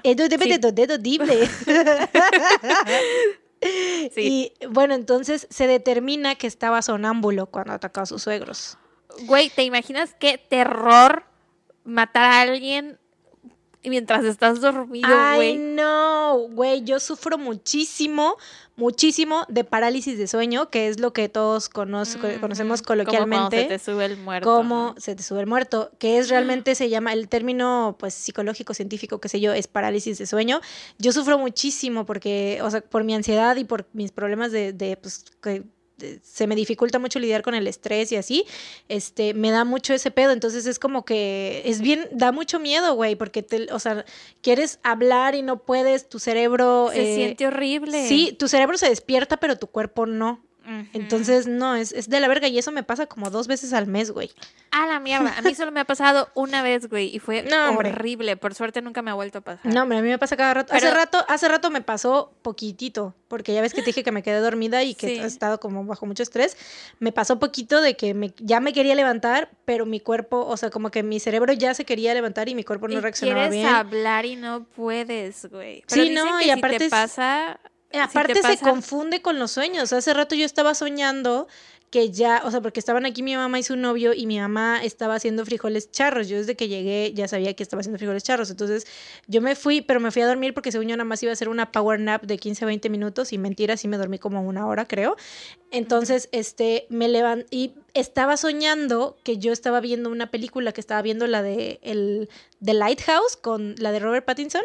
Esto 0.02 0.28
debe 0.28 0.44
Sí. 0.44 0.50
de 0.52 0.58
doler 0.58 0.90
horrible. 0.92 1.48
Sí. 4.14 4.52
Y 4.60 4.66
bueno, 4.66 4.94
entonces 4.94 5.46
se 5.50 5.66
determina 5.66 6.36
que 6.36 6.46
estaba 6.46 6.80
sonámbulo 6.82 7.46
cuando 7.46 7.72
atacó 7.72 8.00
a 8.00 8.06
sus 8.06 8.22
suegros. 8.22 8.78
Güey, 9.24 9.50
¿te 9.50 9.64
imaginas 9.64 10.14
qué 10.18 10.38
terror 10.38 11.24
matar 11.84 12.24
a 12.24 12.40
alguien 12.42 12.98
mientras 13.90 14.24
estás 14.24 14.60
dormido, 14.60 15.08
Ay, 15.10 15.36
güey? 15.36 15.56
no, 15.58 16.38
güey, 16.50 16.82
yo 16.84 16.98
sufro 17.00 17.38
muchísimo, 17.38 18.36
muchísimo 18.76 19.44
de 19.48 19.64
parálisis 19.64 20.18
de 20.18 20.26
sueño, 20.26 20.70
que 20.70 20.88
es 20.88 21.00
lo 21.00 21.12
que 21.12 21.28
todos 21.28 21.68
Mm, 21.68 21.72
conocemos 21.72 22.12
Como 22.16 22.40
cuando 22.44 22.64
se 22.74 22.82
coloquialmente. 22.84 23.64
te 23.64 23.78
sube 23.78 24.04
el 24.04 24.16
muerto. 24.18 24.48
como 24.54 24.92
¿no? 24.94 25.00
se 25.00 25.14
te 25.14 25.22
sube 25.22 25.40
el 25.40 25.46
muerto, 25.46 25.90
que 25.98 26.18
es 26.18 26.28
realmente 26.28 26.74
se 26.74 26.88
llama 26.88 27.12
el 27.12 27.28
término 27.28 27.96
pues 27.98 28.14
psicológico 28.14 28.74
científico 28.74 29.20
qué 29.20 29.28
sé 29.28 29.40
yo, 29.40 29.52
es 29.52 29.66
parálisis 29.68 30.18
de 30.18 30.26
sueño. 30.26 30.60
Yo 30.98 31.12
sufro 31.12 31.38
muchísimo 31.38 32.04
porque, 32.06 32.60
o 32.62 32.70
sea, 32.70 32.80
por 32.80 33.04
mi 33.04 33.14
ansiedad 33.14 33.56
y 33.56 33.64
por 33.64 33.86
mis 33.92 34.12
problemas 34.12 34.52
de, 34.52 34.72
de 34.72 34.96
pues 34.96 35.24
que 35.42 35.64
se 36.22 36.46
me 36.46 36.54
dificulta 36.54 36.98
mucho 36.98 37.18
lidiar 37.18 37.42
con 37.42 37.54
el 37.54 37.66
estrés 37.66 38.12
y 38.12 38.16
así, 38.16 38.44
este, 38.88 39.34
me 39.34 39.50
da 39.50 39.64
mucho 39.64 39.94
ese 39.94 40.10
pedo, 40.10 40.32
entonces 40.32 40.66
es 40.66 40.78
como 40.78 41.04
que 41.04 41.62
es 41.64 41.80
bien, 41.80 42.08
da 42.12 42.32
mucho 42.32 42.60
miedo, 42.60 42.94
güey, 42.94 43.16
porque 43.16 43.42
te, 43.42 43.72
o 43.72 43.78
sea, 43.78 44.04
quieres 44.42 44.78
hablar 44.82 45.34
y 45.34 45.42
no 45.42 45.62
puedes, 45.62 46.08
tu 46.08 46.18
cerebro 46.18 46.90
Se 46.92 47.12
eh, 47.12 47.16
siente 47.16 47.46
horrible. 47.46 48.08
Sí, 48.08 48.36
tu 48.38 48.48
cerebro 48.48 48.76
se 48.76 48.88
despierta, 48.88 49.38
pero 49.38 49.58
tu 49.58 49.68
cuerpo 49.68 50.06
no. 50.06 50.42
Entonces, 50.92 51.46
no, 51.46 51.74
es, 51.74 51.92
es 51.92 52.08
de 52.08 52.20
la 52.20 52.28
verga 52.28 52.48
y 52.48 52.58
eso 52.58 52.72
me 52.72 52.82
pasa 52.82 53.06
como 53.06 53.30
dos 53.30 53.46
veces 53.46 53.72
al 53.72 53.86
mes, 53.86 54.10
güey. 54.10 54.30
A 54.70 54.86
la 54.86 55.00
mierda. 55.00 55.34
A 55.38 55.42
mí 55.42 55.54
solo 55.54 55.70
me 55.72 55.80
ha 55.80 55.84
pasado 55.84 56.28
una 56.34 56.62
vez, 56.62 56.88
güey, 56.88 57.14
y 57.14 57.18
fue 57.18 57.42
No, 57.42 57.70
hombre. 57.70 57.90
horrible. 57.90 58.36
Por 58.36 58.54
suerte 58.54 58.82
nunca 58.82 59.02
me 59.02 59.10
ha 59.10 59.14
vuelto 59.14 59.38
a 59.38 59.40
pasar. 59.40 59.72
No, 59.72 59.82
hombre, 59.82 59.98
a 59.98 60.02
mí 60.02 60.08
me 60.08 60.18
pasa 60.18 60.36
cada 60.36 60.54
rato. 60.54 60.74
hace 60.74 60.86
Pero- 60.86 60.96
rato, 60.96 61.24
hace 61.28 61.48
rato 61.48 61.70
me 61.70 61.80
pasó 61.82 62.32
poquitito, 62.42 63.14
porque 63.28 63.54
ya 63.54 63.60
ves 63.62 63.72
que 63.74 63.80
te 63.82 63.86
dije 63.86 64.02
que 64.04 64.12
me 64.12 64.22
quedé 64.22 64.40
dormida 64.40 64.82
y 64.82 64.94
que 64.94 65.08
Sí. 65.08 65.14
he 65.20 65.24
estado 65.24 65.60
como 65.60 65.84
bajo 65.84 66.06
mucho 66.06 66.22
estrés. 66.22 66.56
Me 66.98 67.12
pasó 67.12 67.38
poquito 67.38 67.80
de 67.80 67.96
que 67.96 68.14
me, 68.14 68.32
ya 68.38 68.60
me 68.60 68.72
quería 68.72 68.94
levantar, 68.94 69.50
pero 69.64 69.86
mi 69.86 70.00
cuerpo, 70.00 70.44
o 70.46 70.56
sea, 70.56 70.70
como 70.70 70.90
que 70.90 71.02
mi 71.02 71.20
cerebro 71.20 71.52
ya 71.52 71.74
se 71.74 71.84
quería 71.84 72.12
levantar 72.14 72.48
y 72.48 72.54
mi 72.54 72.64
cuerpo 72.64 72.88
no 72.88 72.94
y 72.94 73.00
reaccionaba 73.00 73.48
quieres 73.48 73.56
bien. 73.64 73.66
hablar 73.74 74.26
y 74.26 74.36
no 74.36 74.64
puedes, 74.64 75.46
güey. 75.50 75.82
Pero 75.88 76.02
Sí, 76.02 76.08
dicen 76.10 76.24
no, 76.26 76.38
que 76.38 76.42
y 76.42 76.44
si 76.46 76.50
aparte 76.50 76.78
te 76.78 76.88
pasa... 76.90 77.60
Eh, 77.96 78.00
Aparte 78.00 78.34
te 78.34 78.42
se 78.42 78.58
confunde 78.58 79.22
con 79.22 79.38
los 79.38 79.50
sueños. 79.52 79.92
Hace 79.92 80.12
rato 80.12 80.34
yo 80.34 80.44
estaba 80.44 80.74
soñando 80.74 81.48
que 81.90 82.10
ya, 82.10 82.42
o 82.44 82.50
sea, 82.50 82.60
porque 82.60 82.80
estaban 82.80 83.06
aquí 83.06 83.22
mi 83.22 83.36
mamá 83.36 83.58
y 83.58 83.62
su 83.62 83.76
novio 83.76 84.12
y 84.12 84.26
mi 84.26 84.38
mamá 84.38 84.82
estaba 84.82 85.14
haciendo 85.14 85.46
frijoles 85.46 85.90
charros. 85.90 86.28
Yo 86.28 86.36
desde 86.36 86.56
que 86.56 86.68
llegué 86.68 87.12
ya 87.14 87.28
sabía 87.28 87.54
que 87.54 87.62
estaba 87.62 87.80
haciendo 87.80 87.98
frijoles 87.98 88.24
charros. 88.24 88.50
Entonces 88.50 88.86
yo 89.26 89.40
me 89.40 89.54
fui, 89.54 89.82
pero 89.82 90.00
me 90.00 90.10
fui 90.10 90.22
a 90.22 90.26
dormir 90.26 90.52
porque 90.52 90.72
según 90.72 90.88
yo 90.88 90.96
nada 90.96 91.04
más 91.04 91.22
iba 91.22 91.30
a 91.30 91.34
hacer 91.34 91.48
una 91.48 91.72
power 91.72 92.00
nap 92.00 92.24
de 92.24 92.38
15 92.38 92.64
a 92.64 92.66
20 92.66 92.90
minutos 92.90 93.32
y 93.32 93.38
mentira, 93.38 93.76
sí 93.76 93.88
me 93.88 93.96
dormí 93.96 94.18
como 94.18 94.42
una 94.42 94.66
hora, 94.66 94.86
creo. 94.86 95.16
Entonces, 95.70 96.28
este, 96.32 96.86
me 96.90 97.08
levanté 97.08 97.46
y 97.50 97.74
estaba 97.94 98.36
soñando 98.36 99.16
que 99.24 99.38
yo 99.38 99.52
estaba 99.52 99.80
viendo 99.80 100.10
una 100.10 100.30
película, 100.30 100.72
que 100.72 100.80
estaba 100.80 101.02
viendo 101.02 101.26
la 101.26 101.42
de 101.42 101.78
el, 101.82 102.28
The 102.62 102.74
Lighthouse 102.74 103.36
con 103.36 103.74
la 103.78 103.92
de 103.92 104.00
Robert 104.00 104.26
Pattinson. 104.26 104.62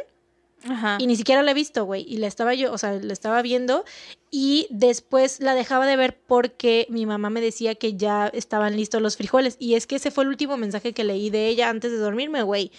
Y 1.00 1.08
ni 1.08 1.16
siquiera 1.16 1.42
la 1.42 1.52
he 1.52 1.54
visto, 1.54 1.86
güey. 1.86 2.06
Y 2.08 2.18
la 2.18 2.28
estaba 2.28 2.54
yo, 2.54 2.72
o 2.72 2.78
sea, 2.78 2.94
la 2.94 3.14
estaba 3.14 3.42
viendo. 3.42 3.84
Y 4.30 4.68
después 4.70 5.40
la 5.40 5.56
dejaba 5.56 5.86
de 5.86 5.96
ver 5.96 6.20
porque 6.26 6.88
mi 6.90 7.06
mamá 7.06 7.30
me 7.30 7.42
decía 7.42 7.76
que 7.76 7.96
ya 7.96 8.28
estaban 8.28 8.76
listos 8.76 9.02
los 9.02 9.18
frijoles. 9.18 9.58
Y 9.60 9.76
es 9.76 9.88
que 9.88 9.96
ese 9.96 10.12
fue 10.12 10.24
el 10.24 10.30
último 10.30 10.58
mensaje 10.58 10.94
que 10.94 11.04
leí 11.04 11.30
de 11.30 11.48
ella 11.48 11.70
antes 11.70 11.92
de 11.92 11.98
dormirme, 11.98 12.44
güey. 12.44 12.72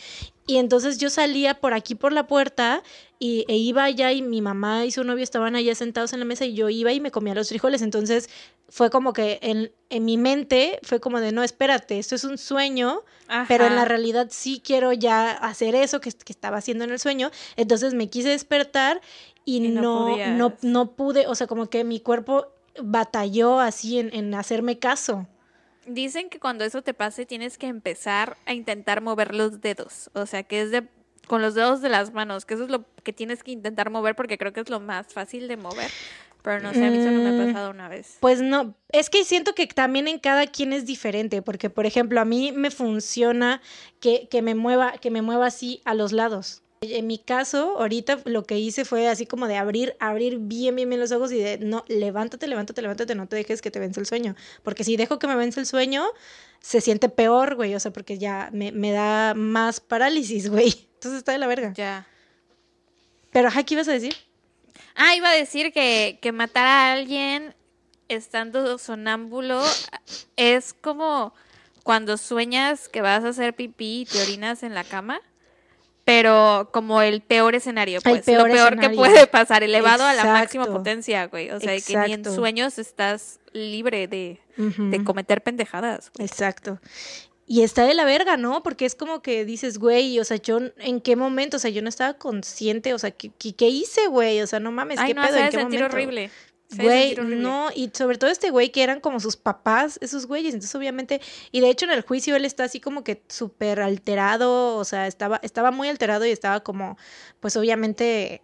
Y 0.47 0.57
entonces 0.57 0.99
yo 0.99 1.11
salía 1.11 1.55
por 1.55 1.75
aquí 1.75 1.95
por 1.95 2.13
la 2.13 2.27
puerta 2.27 2.83
y, 3.23 3.45
e 3.47 3.57
iba 3.57 3.85
allá 3.85 4.11
y 4.11 4.21
mi 4.21 4.43
mamá 4.43 4.85
y 4.85 4.91
su 4.91 5.05
novio 5.05 5.23
estaban 5.23 5.55
allá 5.55 5.77
sentados 5.77 6.13
en 6.13 6.19
la 6.19 6.25
mesa 6.25 6.45
y 6.45 6.55
yo 6.55 6.69
iba 6.69 6.93
y 6.93 6.99
me 6.99 7.13
comía 7.13 7.37
los 7.37 7.51
frijoles. 7.51 7.81
Entonces 7.81 8.29
fue 8.69 8.91
como 8.91 9.13
que 9.13 9.39
en, 9.43 9.71
en 9.91 10.05
mi 10.05 10.17
mente 10.17 10.81
fue 10.83 10.99
como 10.99 11.21
de, 11.21 11.31
no, 11.31 11.45
espérate, 11.45 12.01
esto 12.01 12.17
es 12.17 12.25
un 12.25 12.37
sueño 12.37 13.05
pero 13.47 13.67
en 13.67 13.77
la 13.77 13.85
realidad 13.85 14.27
sí 14.31 14.61
quiero 14.63 14.93
ya 14.93 15.31
hacer 15.31 15.77
eso 15.77 16.01
que, 16.01 16.11
que 16.11 16.33
estaba 16.33 16.57
haciendo 16.57 16.83
en 16.83 16.91
el 16.91 16.99
sueño. 16.99 17.31
Entonces 17.57 17.95
me 17.95 18.11
quise 18.11 18.31
despertar 18.31 19.01
y, 19.45 19.65
Y 19.65 19.69
no 19.69 20.17
no, 20.17 20.53
no 20.61 20.91
pude, 20.91 21.29
o 21.29 21.35
sea, 21.37 21.47
como 21.47 21.71
que 21.71 21.85
mi 21.85 22.01
cuerpo 22.01 22.49
batalló 22.83 23.61
así 23.61 24.01
en, 24.01 24.13
en 24.13 24.35
hacerme 24.35 24.81
caso. 24.81 25.29
Dicen 25.87 26.29
que 26.29 26.41
cuando 26.41 26.65
eso 26.65 26.83
te 26.83 26.93
pase 26.93 27.25
tienes 27.25 27.57
que 27.57 27.69
empezar 27.69 28.37
a 28.47 28.53
intentar 28.53 29.01
mover 29.01 29.33
los 29.33 29.61
dedos. 29.61 30.11
O 30.13 30.27
sea, 30.27 30.43
que 30.43 30.63
es 30.63 30.73
de 30.73 30.89
con 31.27 31.41
los 31.43 31.55
dedos 31.55 31.81
de 31.83 31.89
las 31.89 32.13
manos, 32.13 32.45
que 32.45 32.55
eso 32.55 32.65
es 32.65 32.71
lo 32.71 32.85
que 33.03 33.13
tienes 33.13 33.43
que 33.43 33.53
intentar 33.53 33.91
mover 33.91 34.15
porque 34.15 34.39
creo 34.39 34.53
que 34.53 34.61
es 34.61 34.69
lo 34.71 34.81
más 34.81 35.13
fácil 35.13 35.49
de 35.49 35.57
mover. 35.57 35.91
Pero 36.43 36.59
no 36.61 36.73
sé, 36.75 36.85
a 36.85 36.91
mí 36.91 36.99
eso 36.99 37.11
no 37.13 37.21
me 37.21 37.29
ha 37.29 37.33
Mm. 37.33 37.47
pasado 37.53 37.71
una 37.71 37.89
vez. 37.89 38.17
Pues 38.19 38.43
no, 38.43 38.75
es 38.89 39.11
que 39.11 39.25
siento 39.25 39.55
que 39.55 39.69
también 39.69 40.09
en 40.09 40.19
cada 40.19 40.49
quien 40.49 40.73
es 40.73 40.87
diferente, 40.87 41.41
porque 41.41 41.71
por 41.71 41.87
ejemplo, 41.87 42.21
a 42.21 42.25
mí 42.25 42.51
me 42.51 42.73
funciona 42.73 43.63
que, 44.01 44.27
que 44.29 44.43
me 44.43 44.57
mueva, 44.57 44.95
que 44.99 45.11
me 45.13 45.23
mueva 45.23 45.47
así 45.47 45.81
a 45.85 45.95
los 45.95 46.11
lados. 46.11 46.63
En 46.83 47.07
mi 47.07 47.19
caso, 47.19 47.79
ahorita 47.79 48.19
lo 48.25 48.43
que 48.43 48.59
hice 48.59 48.85
fue 48.85 49.09
así 49.09 49.25
como 49.25 49.47
de 49.47 49.57
abrir, 49.57 49.97
abrir 50.01 50.39
bien, 50.39 50.75
bien, 50.75 50.89
bien 50.89 51.01
los 51.01 51.13
ojos 51.13 51.31
y 51.31 51.39
de 51.39 51.59
no, 51.59 51.85
levántate, 51.87 52.49
levántate, 52.49 52.83
levántate, 52.83 53.15
no 53.15 53.29
te 53.29 53.37
dejes 53.37 53.63
que 53.63 53.71
te 53.71 53.79
vence 53.79 54.01
el 54.01 54.07
sueño. 54.07 54.35
Porque 54.65 54.83
si 54.83 54.97
dejo 54.97 55.21
que 55.21 55.29
me 55.29 55.37
vence 55.37 55.61
el 55.61 55.67
sueño, 55.67 56.05
se 56.61 56.81
siente 56.81 57.09
peor, 57.09 57.55
güey. 57.55 57.75
O 57.77 57.81
sea, 57.81 57.93
porque 57.93 58.19
ya 58.19 58.51
me, 58.53 58.73
me 58.73 58.91
da 58.91 59.35
más 59.35 59.79
parálisis, 59.79 60.49
güey. 60.51 60.89
Entonces 60.95 61.19
está 61.19 61.33
de 61.33 61.39
la 61.39 61.47
verga. 61.47 61.73
Ya. 61.77 62.07
Pero, 63.31 63.49
ajá, 63.49 63.63
¿qué 63.63 63.75
ibas 63.75 63.89
a 63.89 63.93
decir? 63.93 64.17
Ah, 64.97 65.15
iba 65.15 65.31
a 65.31 65.35
decir 65.35 65.73
que, 65.73 66.19
que 66.21 66.33
matar 66.33 66.67
a 66.67 66.93
alguien 66.93 67.55
estando 68.09 68.77
sonámbulo 68.79 69.63
es 70.37 70.75
como 70.75 71.33
cuando 71.83 72.17
sueñas 72.17 72.89
que 72.89 73.03
vas 73.03 73.25
a 73.25 73.29
hacer 73.29 73.55
pipí 73.55 74.03
y 74.03 74.05
te 74.05 74.23
orinas 74.23 74.63
en 74.63 74.75
la 74.75 74.85
cama, 74.85 75.21
pero 76.05 76.71
como 76.73 77.01
el 77.01 77.21
peor 77.23 77.55
escenario, 77.55 77.99
El 77.99 78.03
pues 78.03 78.25
peor 78.25 78.49
lo 78.49 78.55
peor 78.55 78.79
que 78.79 78.91
puede 78.91 79.27
pasar, 79.27 79.63
elevado 79.63 80.05
a 80.05 80.15
la 80.15 80.25
máxima 80.25 80.67
potencia, 80.67 81.27
güey. 81.27 81.51
O 81.51 81.61
sea, 81.61 81.79
que 81.81 81.97
ni 82.07 82.13
en 82.15 82.25
sueños 82.25 82.79
estás 82.79 83.41
libre 83.53 84.09
de, 84.09 84.41
de 84.57 85.05
cometer 85.05 85.43
pendejadas. 85.43 86.11
güey. 86.15 86.27
Exacto. 86.27 86.81
Y 87.47 87.63
está 87.63 87.85
de 87.85 87.95
la 87.95 88.05
verga, 88.05 88.37
¿no? 88.37 88.63
Porque 88.63 88.87
es 88.87 88.95
como 88.95 89.21
que 89.21 89.45
dices, 89.45 89.79
güey, 89.79 90.19
o 90.19 90.25
sea, 90.25 90.39
yo 90.39 90.59
en 90.79 91.01
qué 91.01 91.17
momento, 91.17 91.57
o 91.57 91.61
sea, 91.61 91.71
yo 91.71 91.83
no 91.83 91.89
estaba 91.89 92.15
consciente, 92.15 92.95
o 92.95 92.99
sea, 92.99 93.11
¿qué, 93.11 93.31
qué, 93.31 93.69
hice, 93.69 94.07
güey? 94.07 94.41
O 94.41 94.47
sea, 94.47 94.59
no 94.61 94.73
mames, 94.73 94.99
Ay, 94.99 95.09
¿qué 95.09 95.15
no, 95.15 95.23
pedo? 95.23 95.37
¿En 95.37 95.45
qué 95.47 95.51
sentir 95.59 95.81
momento? 95.81 95.97
horrible. 95.97 96.31
Güey, 96.77 97.15
no, 97.17 97.69
y 97.75 97.91
sobre 97.93 98.19
todo 98.19 98.31
este 98.31 98.51
güey 98.51 98.71
que 98.71 98.83
eran 98.83 99.01
como 99.01 99.21
sus 99.21 99.37
papás, 99.37 99.99
esos 100.01 100.27
güeyes, 100.27 100.55
entonces 100.55 100.75
obviamente, 100.75 101.21
y 101.51 101.61
de 101.61 101.69
hecho 101.69 101.85
en 101.85 101.93
el 101.93 102.03
juicio 102.03 102.37
él 102.37 102.45
está 102.45 102.65
así 102.65 102.81
como 102.81 103.05
que 103.05 103.23
súper 103.29 103.81
alterado, 103.81 104.77
o 104.77 104.85
sea, 104.85 105.07
estaba, 105.07 105.39
estaba 105.43 105.71
muy 105.71 105.89
alterado 105.89 106.25
y 106.27 106.31
estaba 106.31 106.61
como, 106.61 106.97
pues 107.41 107.57
obviamente, 107.57 108.43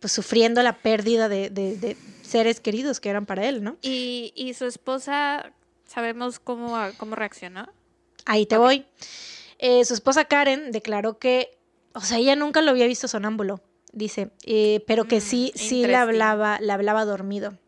pues 0.00 0.12
sufriendo 0.12 0.62
la 0.62 0.78
pérdida 0.78 1.28
de, 1.28 1.50
de, 1.50 1.76
de 1.76 1.96
seres 2.22 2.60
queridos 2.60 3.00
que 3.00 3.08
eran 3.08 3.26
para 3.26 3.46
él, 3.46 3.64
¿no? 3.64 3.76
Y, 3.82 4.32
y 4.36 4.54
su 4.54 4.66
esposa, 4.66 5.52
¿sabemos 5.86 6.38
cómo, 6.38 6.76
cómo 6.98 7.16
reaccionó? 7.16 7.68
Ahí 8.24 8.46
te 8.46 8.58
voy. 8.58 8.84
Eh, 9.58 9.84
su 9.84 9.94
esposa 9.94 10.26
Karen 10.26 10.70
declaró 10.70 11.18
que, 11.18 11.58
o 11.94 12.00
sea, 12.00 12.18
ella 12.18 12.36
nunca 12.36 12.60
lo 12.60 12.70
había 12.70 12.86
visto 12.86 13.08
sonámbulo, 13.08 13.60
dice, 13.92 14.30
eh, 14.44 14.84
pero 14.86 15.06
que 15.06 15.18
Mm, 15.18 15.20
sí, 15.20 15.52
sí 15.54 15.86
le 15.86 15.96
hablaba, 15.96 16.58
le 16.60 16.72
hablaba 16.72 17.04
dormido. 17.04 17.58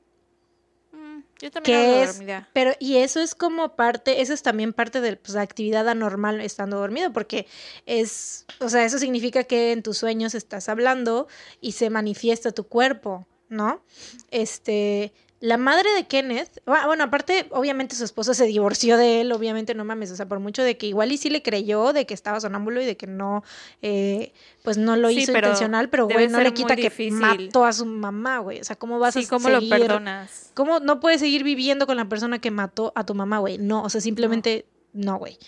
Mm, 0.92 1.20
yo 1.40 1.50
también 1.50 1.62
que 1.64 1.86
hablo 1.90 2.02
es, 2.02 2.12
dormida. 2.14 2.48
pero 2.52 2.72
y 2.78 2.96
eso 2.96 3.20
es 3.20 3.34
como 3.34 3.76
parte, 3.76 4.20
eso 4.20 4.32
es 4.32 4.42
también 4.42 4.72
parte 4.72 5.00
de 5.00 5.16
pues, 5.16 5.34
la 5.34 5.42
actividad 5.42 5.88
anormal 5.88 6.40
estando 6.40 6.78
dormido, 6.78 7.12
porque 7.12 7.46
es, 7.86 8.44
o 8.58 8.68
sea, 8.68 8.84
eso 8.84 8.98
significa 8.98 9.44
que 9.44 9.72
en 9.72 9.82
tus 9.82 9.98
sueños 9.98 10.34
estás 10.34 10.68
hablando 10.68 11.28
y 11.60 11.72
se 11.72 11.90
manifiesta 11.90 12.52
tu 12.52 12.64
cuerpo, 12.64 13.26
¿no? 13.48 13.82
Este, 14.30 15.12
la 15.40 15.56
madre 15.56 15.90
de 15.94 16.06
Kenneth, 16.06 16.60
ah, 16.66 16.84
bueno, 16.86 17.04
aparte, 17.04 17.46
obviamente 17.50 17.96
su 17.96 18.04
esposa 18.04 18.34
se 18.34 18.44
divorció 18.44 18.98
de 18.98 19.22
él, 19.22 19.32
obviamente 19.32 19.74
no 19.74 19.84
mames, 19.86 20.10
o 20.10 20.16
sea, 20.16 20.26
por 20.28 20.38
mucho 20.38 20.62
de 20.62 20.76
que 20.76 20.86
igual 20.86 21.12
y 21.12 21.16
sí 21.16 21.30
le 21.30 21.42
creyó 21.42 21.92
de 21.94 22.04
que 22.04 22.12
estaba 22.12 22.40
sonámbulo 22.40 22.82
y 22.82 22.84
de 22.84 22.96
que 22.98 23.06
no, 23.06 23.42
eh, 23.80 24.32
pues 24.62 24.76
no 24.76 24.96
lo 24.96 25.08
Sí, 25.08 25.20
hizo 25.20 25.32
pero 25.32 25.48
intencional, 25.48 25.88
pero 25.88 26.06
güey, 26.06 26.28
no 26.28 26.40
le 26.40 26.52
quita 26.52 26.76
que 26.76 26.92
mató 27.10 27.64
a 27.64 27.72
su 27.72 27.86
mamá, 27.86 28.38
güey, 28.40 28.60
o 28.60 28.64
sea, 28.64 28.76
¿cómo 28.76 28.98
vas 28.98 29.14
Sí, 29.14 29.24
a 29.24 29.28
¿cómo 29.28 29.48
lo 29.48 29.60
seguir- 29.60 29.70
perdonas? 29.78 30.50
¿Cómo 30.54 30.78
no 30.80 31.00
puedes 31.00 31.20
seguir 31.20 31.42
viviendo 31.42 31.86
con 31.86 31.96
la 31.96 32.06
persona 32.08 32.38
que 32.38 32.50
mató 32.50 32.92
a 32.94 33.04
tu 33.06 33.14
mamá, 33.14 33.38
güey? 33.38 33.56
No, 33.56 33.82
o 33.82 33.88
sea, 33.88 34.02
simplemente 34.02 34.66
no, 34.92 35.16
güey. 35.18 35.38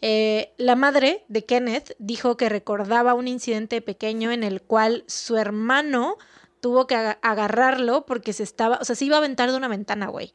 Eh, 0.00 0.52
la 0.56 0.76
madre 0.76 1.24
de 1.28 1.44
Kenneth 1.44 1.94
dijo 1.98 2.36
que 2.36 2.48
recordaba 2.48 3.14
un 3.14 3.28
incidente 3.28 3.82
pequeño 3.82 4.30
en 4.30 4.44
el 4.44 4.62
cual 4.62 5.04
su 5.08 5.36
hermano 5.36 6.16
tuvo 6.62 6.86
que 6.86 6.94
aga- 6.94 7.18
agarrarlo 7.20 8.06
porque 8.06 8.32
se 8.32 8.44
estaba, 8.44 8.78
o 8.80 8.84
sea, 8.86 8.96
se 8.96 9.04
iba 9.04 9.16
a 9.16 9.18
aventar 9.18 9.50
de 9.50 9.56
una 9.58 9.68
ventana, 9.68 10.06
güey. 10.06 10.32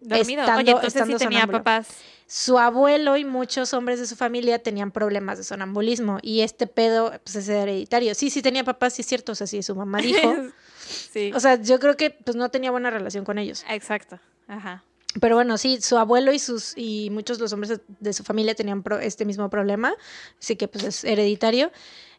Dormido. 0.00 0.42
Estando- 0.42 0.60
Oye, 0.60 0.70
entonces 0.70 0.92
sí 1.06 1.14
tenía 1.16 1.40
sonámbulo. 1.40 1.58
papás. 1.58 1.88
Su 2.28 2.58
abuelo 2.58 3.16
y 3.16 3.24
muchos 3.24 3.72
hombres 3.74 3.98
de 3.98 4.06
su 4.06 4.14
familia 4.14 4.58
tenían 4.60 4.90
problemas 4.92 5.38
de 5.38 5.44
sonambulismo 5.44 6.18
y 6.22 6.40
este 6.42 6.66
pedo 6.66 7.12
pues, 7.24 7.36
es 7.36 7.48
hereditario. 7.48 8.14
Sí, 8.14 8.30
sí 8.30 8.42
tenía 8.42 8.62
papás, 8.64 8.94
sí 8.94 9.02
es 9.02 9.08
cierto, 9.08 9.32
o 9.32 9.34
sea, 9.34 9.46
sí, 9.46 9.62
su 9.62 9.74
mamá 9.74 9.98
dijo. 9.98 10.34
sí. 10.86 11.32
O 11.34 11.40
sea, 11.40 11.60
yo 11.60 11.78
creo 11.80 11.96
que 11.96 12.10
pues 12.10 12.36
no 12.36 12.48
tenía 12.50 12.70
buena 12.70 12.90
relación 12.90 13.24
con 13.24 13.38
ellos. 13.38 13.64
Exacto. 13.68 14.20
Ajá. 14.48 14.84
Pero 15.20 15.34
bueno, 15.36 15.56
sí, 15.58 15.80
su 15.80 15.96
abuelo 15.98 16.32
y 16.32 16.38
sus 16.38 16.74
y 16.76 17.08
muchos 17.10 17.38
de 17.38 17.42
los 17.44 17.52
hombres 17.52 17.80
de- 18.00 18.12
su 18.12 18.22
familia 18.22 18.54
tenían 18.54 18.82
pro- 18.82 18.98
este 19.00 19.24
mismo 19.24 19.48
problema, 19.50 19.94
así 20.38 20.56
que 20.56 20.68
pues 20.68 20.84
es 20.84 21.04
hereditario. 21.04 21.72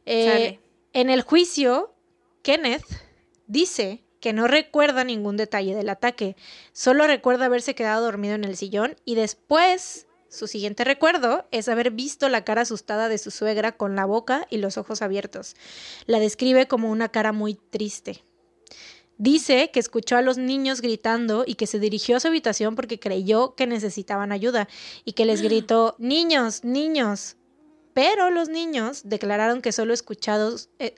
Eh, 0.06 0.60
en 0.93 1.10
el 1.12 1.22
juicio, 1.22 1.93
Kenneth 2.41 2.84
dice 3.48 4.04
que 4.20 4.34
no 4.34 4.48
recuerda 4.48 5.04
ningún 5.04 5.38
detalle 5.38 5.76
del 5.76 5.89
ataque, 5.89 6.36
solo 6.74 7.08
recuerda 7.08 7.45
haberse 7.45 7.76
quedado 7.76 8.04
dormido 8.04 8.36
en 8.36 8.43
el 8.43 8.58
sillón 8.58 8.95
y 9.06 9.16
después 9.16 10.08
su 10.30 10.48
siguiente 10.48 10.84
recuerdo 10.84 11.45
es 11.52 11.70
haber 11.70 11.91
visto 11.91 12.28
la 12.30 12.43
cara 12.43 12.62
asustada 12.62 13.10
de 13.10 13.18
su 13.18 13.32
suegra 13.32 13.78
con 13.78 13.95
la 13.95 14.06
boca 14.06 14.45
y 14.50 14.58
los 14.58 14.78
ojos 14.78 15.02
abiertos. 15.02 15.56
La 16.06 16.20
describe 16.20 16.68
como 16.68 16.91
una 16.91 17.10
cara 17.10 17.32
muy 17.32 17.56
triste. 17.56 18.24
Dice 19.18 19.72
que 19.72 19.80
escuchó 19.80 20.16
a 20.18 20.22
los 20.22 20.38
niños 20.38 20.82
gritando 20.82 21.43
y 21.48 21.56
que 21.56 21.66
se 21.66 21.80
dirigió 21.80 22.18
a 22.18 22.20
su 22.20 22.28
habitación 22.28 22.76
porque 22.76 23.00
creyó 23.00 23.56
que 23.56 23.66
necesitaban 23.66 24.32
ayuda 24.32 24.68
y 25.06 25.14
que 25.14 25.26
les 25.26 25.41
gritó, 25.41 25.95
niños, 25.98 26.64
niños. 26.64 27.38
Pero 27.93 28.30
los 28.30 28.48
niños 28.48 29.02
declararon 29.06 29.62
que 29.62 29.72
solo 29.72 29.93
escuchados, 29.93 30.70
eh. 30.78 30.93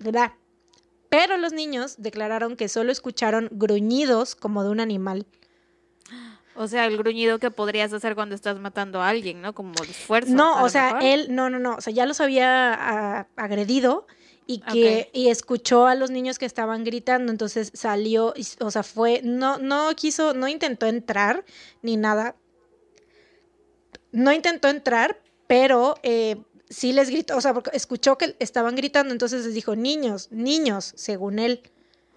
Pero 1.10 1.38
los 1.38 1.54
niños 1.54 1.96
declararon 1.98 2.56
que 2.56 2.70
solo 2.70 2.92
escucharon 2.92 3.50
gruñidos 3.52 4.36
como 4.36 4.64
de 4.64 4.70
un 4.70 4.80
animal. 4.80 5.26
O 6.56 6.68
sea, 6.68 6.86
el 6.88 6.98
gruñido 6.98 7.40
que 7.40 7.52
podrías 7.52 7.94
hacer 7.94 8.16
cuando 8.16 8.36
estás 8.36 8.60
matando 8.60 9.02
a 9.02 9.08
alguien, 9.10 9.42
¿no? 9.42 9.54
Como 9.54 9.74
de 9.74 9.92
esfuerzo. 9.92 10.34
No, 10.34 10.64
o 10.64 10.70
sea, 10.70 10.94
mejor. 10.94 11.04
él, 11.04 11.28
no, 11.30 11.50
no, 11.50 11.58
no, 11.58 11.76
o 11.76 11.82
sea, 11.82 11.94
ya 11.94 12.06
los 12.06 12.20
había 12.20 12.74
ah, 12.74 13.28
agredido 13.38 14.08
y 14.46 14.60
que 14.62 15.10
y 15.14 15.30
escuchó 15.30 15.86
a 15.86 15.96
los 15.96 16.10
niños 16.12 16.38
que 16.40 16.46
estaban 16.46 16.84
gritando, 16.84 17.32
entonces 17.32 17.72
salió, 17.76 18.34
y- 18.36 18.46
o 18.62 18.72
sea, 18.72 18.84
fue, 18.84 19.22
no, 19.24 19.58
no 19.60 19.90
quiso, 19.96 20.34
no 20.34 20.48
intentó 20.48 20.88
entrar 20.88 21.46
ni 21.82 21.98
nada, 21.98 22.36
no 24.12 24.32
intentó 24.34 24.68
entrar, 24.70 25.22
pero 25.48 25.96
eh, 26.04 26.42
sí 26.70 26.94
les 26.94 27.10
gritó, 27.10 27.36
o 27.38 27.42
sea, 27.42 27.54
porque 27.54 27.72
escuchó 27.74 28.18
que 28.18 28.36
estaban 28.40 28.76
gritando, 28.76 29.12
entonces 29.12 29.46
les 29.46 29.54
dijo, 29.54 29.76
niños, 29.76 30.28
niños, 30.32 30.94
según 30.96 31.40
él. 31.40 31.62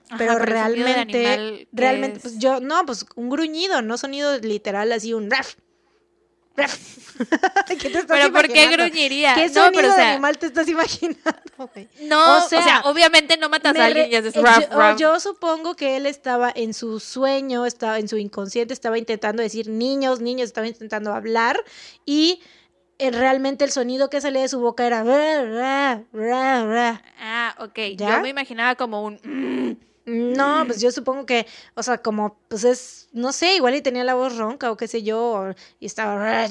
Ajá, 0.08 0.18
pero 0.18 0.38
realmente, 0.38 1.66
realmente, 1.72 2.16
es- 2.18 2.22
pues 2.22 2.38
yo, 2.38 2.60
no, 2.60 2.84
pues 2.84 3.06
un 3.16 3.30
gruñido, 3.30 3.80
no 3.82 3.96
sonido 3.96 4.38
literal, 4.38 4.92
así 4.92 5.14
un 5.14 5.30
raf, 5.30 5.54
raf. 6.54 6.78
¿Qué 7.68 7.76
te 7.76 7.86
estás 7.88 8.04
Pero 8.08 8.32
¿por 8.32 8.46
qué 8.46 8.64
imaginando? 8.64 8.84
gruñiría? 8.84 9.34
¿Qué 9.34 9.46
no, 9.48 9.54
sonido 9.54 9.72
pero 9.74 9.88
o 9.88 9.90
de 9.92 9.96
sea, 9.96 10.12
animal 10.12 10.38
te 10.38 10.46
estás 10.46 10.68
imaginando, 10.68 11.30
no, 12.02 12.38
o 12.38 12.44
o 12.44 12.48
sea, 12.48 12.62
sea, 12.62 12.80
obviamente 12.84 13.36
no 13.38 13.48
matas 13.48 13.74
a 13.76 13.86
alguien 13.86 14.10
y 14.10 14.16
haces 14.16 14.34
eh, 14.36 14.42
ruff, 14.42 14.98
yo, 14.98 15.18
supongo 15.20 15.76
que 15.76 15.96
él 15.96 16.04
estaba 16.06 16.52
en 16.54 16.74
su 16.74 17.00
sueño, 17.00 17.64
estaba 17.64 17.98
en 17.98 18.08
su 18.08 18.16
inconsciente, 18.18 18.74
estaba 18.74 18.98
intentando 18.98 19.42
decir 19.42 19.68
niños, 19.68 20.20
niños, 20.20 20.46
estaba 20.48 20.66
intentando 20.66 21.14
hablar 21.14 21.62
y 22.04 22.40
realmente 23.10 23.64
el 23.64 23.70
sonido 23.70 24.08
que 24.10 24.20
salía 24.20 24.42
de 24.42 24.48
su 24.48 24.60
boca 24.60 24.86
era 24.86 25.02
ra, 25.02 25.42
ra, 25.44 26.02
ra, 26.12 26.64
ra. 26.64 27.02
Ah, 27.20 27.54
ok. 27.58 27.78
¿Ya? 27.96 28.16
Yo 28.16 28.22
me 28.22 28.28
imaginaba 28.28 28.74
como 28.76 29.02
un... 29.04 29.14
mm, 29.24 30.32
No, 30.34 30.64
pues 30.66 30.80
yo 30.80 30.90
supongo 30.90 31.26
que, 31.26 31.46
o 31.74 31.82
sea, 31.82 31.98
como, 31.98 32.36
pues 32.48 32.64
es, 32.64 33.08
no 33.12 33.32
sé, 33.32 33.54
igual 33.56 33.74
y 33.76 33.82
tenía 33.82 34.02
la 34.04 34.14
voz 34.14 34.36
ronca 34.36 34.70
o 34.72 34.76
qué 34.76 34.88
sé 34.88 35.02
yo, 35.02 35.52
y 35.78 35.86
estaba. 35.86 36.46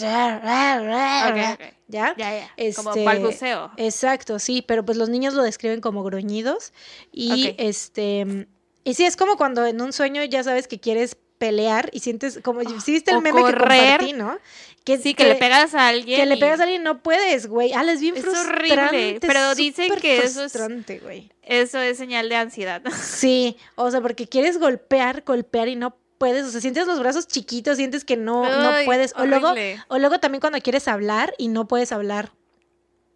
¿ya? 1.88 2.14
Ya, 2.16 2.16
ya. 2.16 2.50
Como 2.76 2.92
Este, 2.92 3.04
balbuceo. 3.06 3.72
Exacto, 3.78 4.40
sí, 4.40 4.64
pero 4.66 4.86
pues 4.86 4.98
los 4.98 5.10
niños 5.10 5.34
lo 5.34 5.44
describen 5.44 5.82
como 5.82 6.04
gruñidos 6.04 6.72
y 7.12 7.54
este, 7.58 8.48
y 8.86 8.94
sí, 8.94 9.06
es 9.06 9.18
como 9.18 9.36
cuando 9.36 9.66
en 9.66 9.82
un 9.82 9.92
sueño 9.92 10.24
ya 10.24 10.44
sabes 10.44 10.68
que 10.68 10.80
quieres 10.80 11.18
pelear 11.38 11.90
y 11.92 12.00
sientes 12.02 12.40
como, 12.44 12.62
¿sí 12.80 12.92
viste 12.94 13.12
el 13.12 13.18
o 13.18 13.22
meme 13.22 13.40
que 13.40 13.46
correr. 13.52 13.98
compartí, 13.98 14.14
no? 14.14 14.38
Sí, 14.86 15.14
que, 15.14 15.26
le 15.26 15.36
pegas 15.36 15.74
a 15.76 15.88
alguien. 15.88 16.20
Que 16.20 16.26
le 16.26 16.38
pegas 16.38 16.60
a 16.60 16.64
alguien 16.64 16.82
y 16.82 16.84
no 16.84 17.02
puedes, 17.02 17.48
güey. 17.48 17.72
Ah, 17.74 17.84
es 17.84 18.02
bien 18.02 18.16
Es 18.18 18.24
frustrante. 18.24 18.74
horrible, 18.74 19.20
pero 19.22 19.54
dicen 19.56 19.90
que 20.02 20.18
eso 20.18 20.44
es- 20.44 20.52
frustrante, 20.54 21.00
güey. 21.00 21.32
Eso 21.44 21.80
es 21.80 21.98
señal 21.98 22.30
de 22.30 22.36
ansiedad. 22.36 22.82
Sí, 23.02 23.58
o 23.76 23.92
sea, 23.92 24.02
porque 24.02 24.28
quieres 24.28 24.58
golpear, 24.58 25.24
golpear 25.26 25.68
y 25.68 25.76
no 25.76 25.96
puedes, 26.18 26.46
o 26.46 26.52
sea, 26.52 26.62
sientes 26.62 26.88
los 26.88 27.00
brazos 27.00 27.28
chiquitos, 27.28 27.78
sientes 27.78 28.06
que 28.06 28.18
no, 28.18 28.44
no 28.44 28.72
puedes. 28.86 29.14
O 29.18 29.26
luego, 29.26 29.54
o 29.88 29.98
luego 30.00 30.20
también 30.20 30.40
cuando 30.42 30.60
quieres 30.62 30.88
hablar 30.88 31.34
y 31.38 31.48
no 31.48 31.68
puedes 31.68 31.92
hablar. 31.92 32.32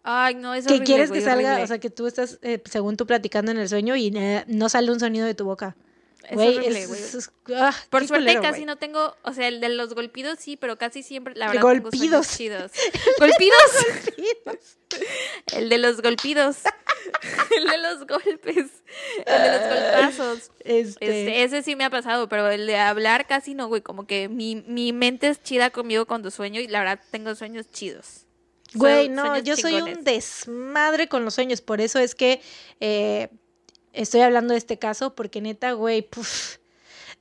Ay, 0.08 0.36
no, 0.36 0.54
es 0.54 0.64
que 0.66 0.74
horrible, 0.74 0.86
quieres 0.86 1.08
güey, 1.08 1.20
que 1.20 1.24
salga, 1.26 1.48
horrible. 1.48 1.64
o 1.64 1.66
sea, 1.66 1.78
que 1.80 1.90
tú 1.90 2.06
estás, 2.06 2.38
eh, 2.42 2.62
según 2.70 2.96
tú, 2.96 3.06
platicando 3.06 3.50
en 3.50 3.58
el 3.58 3.68
sueño 3.68 3.96
y 3.96 4.12
eh, 4.16 4.44
no 4.46 4.68
sale 4.68 4.92
un 4.92 5.00
sonido 5.00 5.26
de 5.26 5.34
tu 5.34 5.44
boca. 5.44 5.76
Es 6.28 6.34
Güey, 6.34 6.56
horrible, 6.56 6.82
es- 6.82 7.14
es- 7.14 7.30
ah, 7.54 7.72
Por 7.88 8.06
suerte 8.06 8.24
culero, 8.26 8.42
casi 8.42 8.64
no 8.64 8.76
tengo, 8.76 9.16
o 9.22 9.32
sea, 9.32 9.46
el 9.46 9.60
de 9.60 9.68
los 9.68 9.94
golpidos 9.94 10.38
sí, 10.40 10.56
pero 10.56 10.76
casi 10.76 11.02
siempre, 11.02 11.34
la 11.36 11.46
verdad, 11.48 11.62
Golpidos. 11.62 12.28
chidos. 12.36 12.72
¿Golpidos? 13.20 13.56
El 15.52 15.68
de 15.68 15.78
los 15.78 16.02
golpidos. 16.02 16.58
el 17.56 17.68
de 17.68 17.78
los 17.78 18.06
golpes. 18.06 18.66
El 19.24 19.42
de 19.42 19.52
los 19.52 19.82
golpazos. 19.92 20.50
Este, 20.60 21.04
Este, 21.20 21.42
ese 21.44 21.62
sí 21.62 21.76
me 21.76 21.84
ha 21.84 21.90
pasado, 21.90 22.28
pero 22.28 22.50
el 22.50 22.66
de 22.66 22.76
hablar 22.76 23.26
casi 23.26 23.54
no, 23.54 23.68
güey. 23.68 23.82
Como 23.82 24.06
que 24.06 24.28
mi, 24.28 24.56
mi 24.66 24.92
mente 24.92 25.28
es 25.28 25.42
chida 25.42 25.70
conmigo 25.70 26.06
cuando 26.06 26.30
sueño 26.30 26.60
y 26.60 26.68
la 26.68 26.80
verdad 26.80 27.00
tengo 27.10 27.34
sueños 27.34 27.70
chidos. 27.70 28.26
Güey, 28.74 29.08
no, 29.08 29.38
yo 29.38 29.56
soy 29.56 29.74
un 29.80 30.02
desmadre 30.04 31.08
con 31.08 31.24
los 31.24 31.34
sueños, 31.34 31.60
por 31.62 31.80
eso 31.80 31.98
es 31.98 32.14
que 32.14 32.42
eh, 32.80 33.28
estoy 33.96 34.20
hablando 34.20 34.52
de 34.52 34.58
este 34.58 34.78
caso, 34.78 35.14
porque 35.14 35.40
neta, 35.40 35.72
güey, 35.72 36.02
puf, 36.02 36.56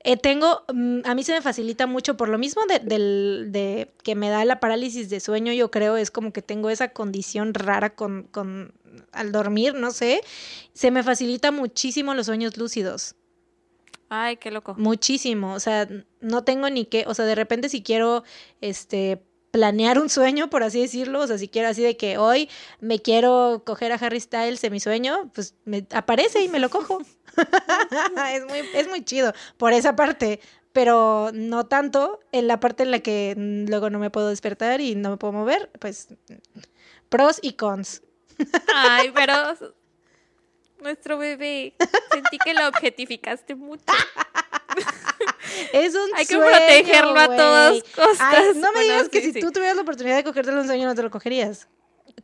eh, 0.08 0.18
tengo, 0.18 0.64
mm, 0.72 1.00
a 1.06 1.16
mí 1.16 1.24
se 1.24 1.34
me 1.34 1.42
facilita 1.42 1.88
mucho 1.88 2.16
por 2.16 2.30
lo 2.30 2.38
mismo 2.38 2.62
de, 2.68 2.80
de 2.80 3.92
que 4.04 4.14
me 4.14 4.30
da 4.30 4.46
la 4.46 4.60
parálisis 4.60 5.10
de 5.10 5.20
sueño, 5.20 5.52
yo 5.52 5.72
creo, 5.72 5.98
es 5.98 6.12
como 6.12 6.32
que 6.32 6.44
tengo 6.44 6.70
esa 6.70 6.90
condición 6.90 7.56
rara 7.56 7.96
con, 7.96 8.24
con 8.24 8.74
al 9.12 9.32
dormir, 9.32 9.74
no 9.74 9.90
sé, 9.92 10.22
se 10.74 10.92
me 10.92 11.02
facilita 11.02 11.52
muchísimo 11.52 12.14
los 12.14 12.28
sueños 12.28 12.56
lúcidos. 12.58 13.16
Ay, 14.10 14.38
qué 14.38 14.52
loco. 14.52 14.76
Muchísimo, 14.78 15.54
o 15.56 15.60
sea, 15.60 15.88
no 16.22 16.44
tengo 16.44 16.70
ni 16.70 16.86
que, 16.86 17.06
o 17.08 17.16
sea, 17.16 17.26
de 17.26 17.36
repente 17.36 17.70
si 17.70 17.82
quiero, 17.82 18.24
este, 18.62 19.24
planear 19.56 20.00
un 20.00 20.10
sueño, 20.10 20.50
por 20.50 20.64
así 20.64 20.82
decirlo, 20.82 21.22
o 21.22 21.28
sea, 21.28 21.38
si 21.38 21.48
quiero 21.48 21.70
así 21.70 21.82
de 21.82 21.96
que 21.96 22.18
hoy 22.18 22.50
me 22.82 23.02
quiero 23.02 23.64
coger 23.66 23.94
a 23.94 23.96
Harry 23.96 24.20
Styles 24.20 24.62
en 24.66 24.74
mi 24.74 24.82
sueño, 24.82 25.32
pues 25.34 25.56
me 25.64 25.88
aparece 25.92 26.42
y 26.42 26.50
me 26.50 26.60
lo 26.60 26.70
cojo. 26.70 27.00
es, 28.34 28.46
muy, 28.46 28.60
es 28.74 28.90
muy 28.90 29.06
chido 29.06 29.34
por 29.56 29.72
esa 29.72 29.96
parte, 29.96 30.42
pero 30.74 31.30
no 31.34 31.68
tanto 31.68 32.20
en 32.34 32.50
la 32.50 32.60
parte 32.60 32.84
en 32.84 32.92
la 32.92 33.00
que 33.00 33.34
luego 33.38 33.90
no 33.90 33.98
me 33.98 34.10
puedo 34.10 34.28
despertar 34.28 34.82
y 34.82 34.96
no 34.96 35.12
me 35.12 35.16
puedo 35.16 35.32
mover, 35.32 35.72
pues 35.80 36.10
pros 37.08 37.40
y 37.42 37.54
cons. 37.54 38.02
Ay, 38.76 39.14
pero 39.16 39.34
nuestro 40.82 41.18
bebé. 41.18 41.76
Sentí 42.12 42.40
que 42.44 42.54
lo 42.54 42.68
objetificaste 42.68 43.56
mucho. 43.56 43.86
Es 45.74 45.94
un 45.96 46.10
Hay 46.16 46.26
que 46.26 46.38
protegerlo 46.38 47.20
a 47.20 47.28
todas 47.36 47.84
costas. 47.96 48.18
Ay, 48.20 48.46
no 48.56 48.72
me 48.72 48.80
Bueno, 48.80 48.94
digas 48.94 49.10
que 49.10 49.20
sí, 49.22 49.28
si 49.28 49.34
sí. 49.34 49.40
tú 49.40 49.52
tuvieras 49.52 49.76
la 49.76 49.82
oportunidad 49.84 50.16
de 50.18 50.24
cogértelo 50.24 50.62
un 50.62 50.68
sueño 50.68 50.88
no 50.88 50.96
te 50.96 51.04
lo 51.04 51.10
cogerías. 51.12 51.68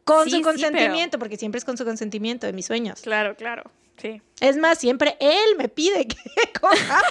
Con 0.03 0.25
Sí, 0.25 0.32
su 0.38 0.41
consentimiento, 0.41 1.19
porque 1.19 1.38
siempre 1.38 1.59
es 1.59 1.65
con 1.65 1.77
su 1.77 1.86
consentimiento 1.86 2.47
de 2.47 2.53
mis 2.53 2.65
sueños. 2.65 3.01
Claro, 3.01 3.36
claro. 3.36 3.63
Sí. 4.01 4.21
Es 4.39 4.57
más, 4.57 4.77
siempre 4.79 5.15
él 5.19 5.55
me 5.57 5.67
pide 5.67 6.07
que 6.07 6.15
coja. 6.59 7.01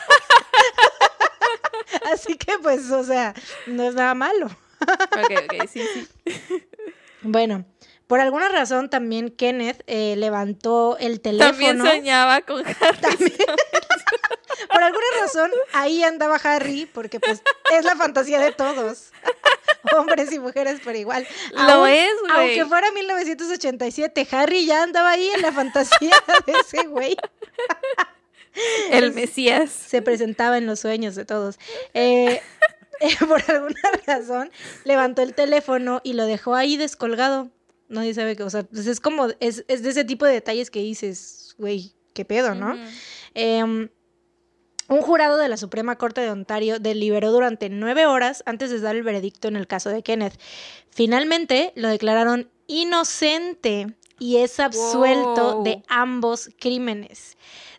Así 2.12 2.36
que 2.36 2.58
pues, 2.62 2.90
o 2.90 3.04
sea, 3.04 3.34
no 3.66 3.82
es 3.84 3.94
nada 3.94 4.14
malo. 4.14 4.46
Ok, 4.46 5.32
ok, 5.44 5.68
sí, 5.70 5.82
sí. 5.94 6.08
Bueno, 7.22 7.64
por 8.06 8.18
alguna 8.20 8.48
razón 8.48 8.88
también 8.88 9.28
Kenneth 9.30 9.82
eh, 9.86 10.14
levantó 10.16 10.96
el 10.98 11.20
También 11.20 11.76
teléfono. 11.78 11.84
soñaba 11.90 12.40
con 12.40 12.64
Harry. 12.80 13.34
Por 14.72 14.82
alguna 14.82 15.06
razón 15.20 15.50
ahí 15.72 16.02
andaba 16.02 16.36
Harry, 16.36 16.86
porque 16.86 17.20
pues 17.20 17.42
es 17.72 17.84
la 17.84 17.96
fantasía 17.96 18.38
de 18.40 18.52
todos. 18.52 19.12
Hombres 19.96 20.32
y 20.32 20.38
mujeres 20.38 20.80
por 20.80 20.94
igual. 20.94 21.26
Lo 21.52 21.86
es, 21.86 22.10
güey. 22.20 22.32
Aunque 22.32 22.66
fuera 22.66 22.92
1987, 22.92 24.28
Harry 24.32 24.66
ya 24.66 24.82
andaba 24.82 25.10
ahí 25.10 25.30
en 25.30 25.42
la 25.42 25.52
fantasía 25.52 26.14
de 26.46 26.52
ese 26.52 26.86
güey. 26.86 27.16
El 28.90 29.12
Mesías. 29.12 29.70
Se 29.70 30.02
presentaba 30.02 30.58
en 30.58 30.66
los 30.66 30.80
sueños 30.80 31.14
de 31.14 31.24
todos. 31.24 31.58
Eh, 31.94 32.40
eh, 33.00 33.16
por 33.26 33.42
alguna 33.50 33.80
razón 34.06 34.50
levantó 34.84 35.22
el 35.22 35.34
teléfono 35.34 36.00
y 36.04 36.12
lo 36.12 36.26
dejó 36.26 36.54
ahí 36.54 36.76
descolgado. 36.76 37.50
Nadie 37.88 38.14
sabe 38.14 38.36
qué, 38.36 38.44
o 38.44 38.50
sea, 38.50 38.62
pues 38.62 38.86
es 38.86 39.00
como, 39.00 39.28
es, 39.40 39.64
es 39.66 39.82
de 39.82 39.90
ese 39.90 40.04
tipo 40.04 40.24
de 40.24 40.34
detalles 40.34 40.70
que 40.70 40.78
dices, 40.78 41.56
güey, 41.58 41.92
qué 42.14 42.24
pedo, 42.24 42.54
¿no? 42.54 42.78
Em, 43.34 43.88
un 44.90 45.00
jurado 45.02 45.38
de 45.38 45.48
la 45.48 45.56
Suprema 45.56 45.96
Corte 45.96 46.20
de 46.20 46.30
Ontario 46.30 46.78
deliberó 46.80 47.30
durante 47.32 47.68
nueve 47.70 48.06
horas 48.06 48.42
antes 48.44 48.70
de 48.70 48.80
dar 48.80 48.96
el 48.96 49.02
veredicto 49.02 49.48
en 49.48 49.56
el 49.56 49.66
caso 49.66 49.88
de 49.88 50.02
Kenneth. 50.02 50.38
Finalmente 50.90 51.72
lo 51.76 51.88
declararon 51.88 52.50
inocente 52.66 53.86
y 54.18 54.36
es 54.38 54.60
absuelto 54.60 55.54
Wow. 55.54 55.64
de 55.64 55.82
ambos 55.88 56.50
crímenes. 56.58 57.36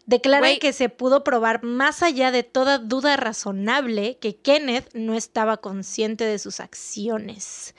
Declaran 0.08 0.58
que 0.60 0.74
se 0.74 0.90
pudo 0.90 1.24
probar 1.24 1.64
más 1.64 2.02
allá 2.02 2.32
de 2.32 2.44
toda 2.44 2.80
duda 2.80 3.16
razonable 3.18 4.18
que 4.20 4.36
Kenneth 4.36 4.90
no 4.94 5.14
estaba 5.14 5.58
consciente 5.58 6.24
de 6.24 6.40
sus 6.40 6.60
acciones. 6.60 7.76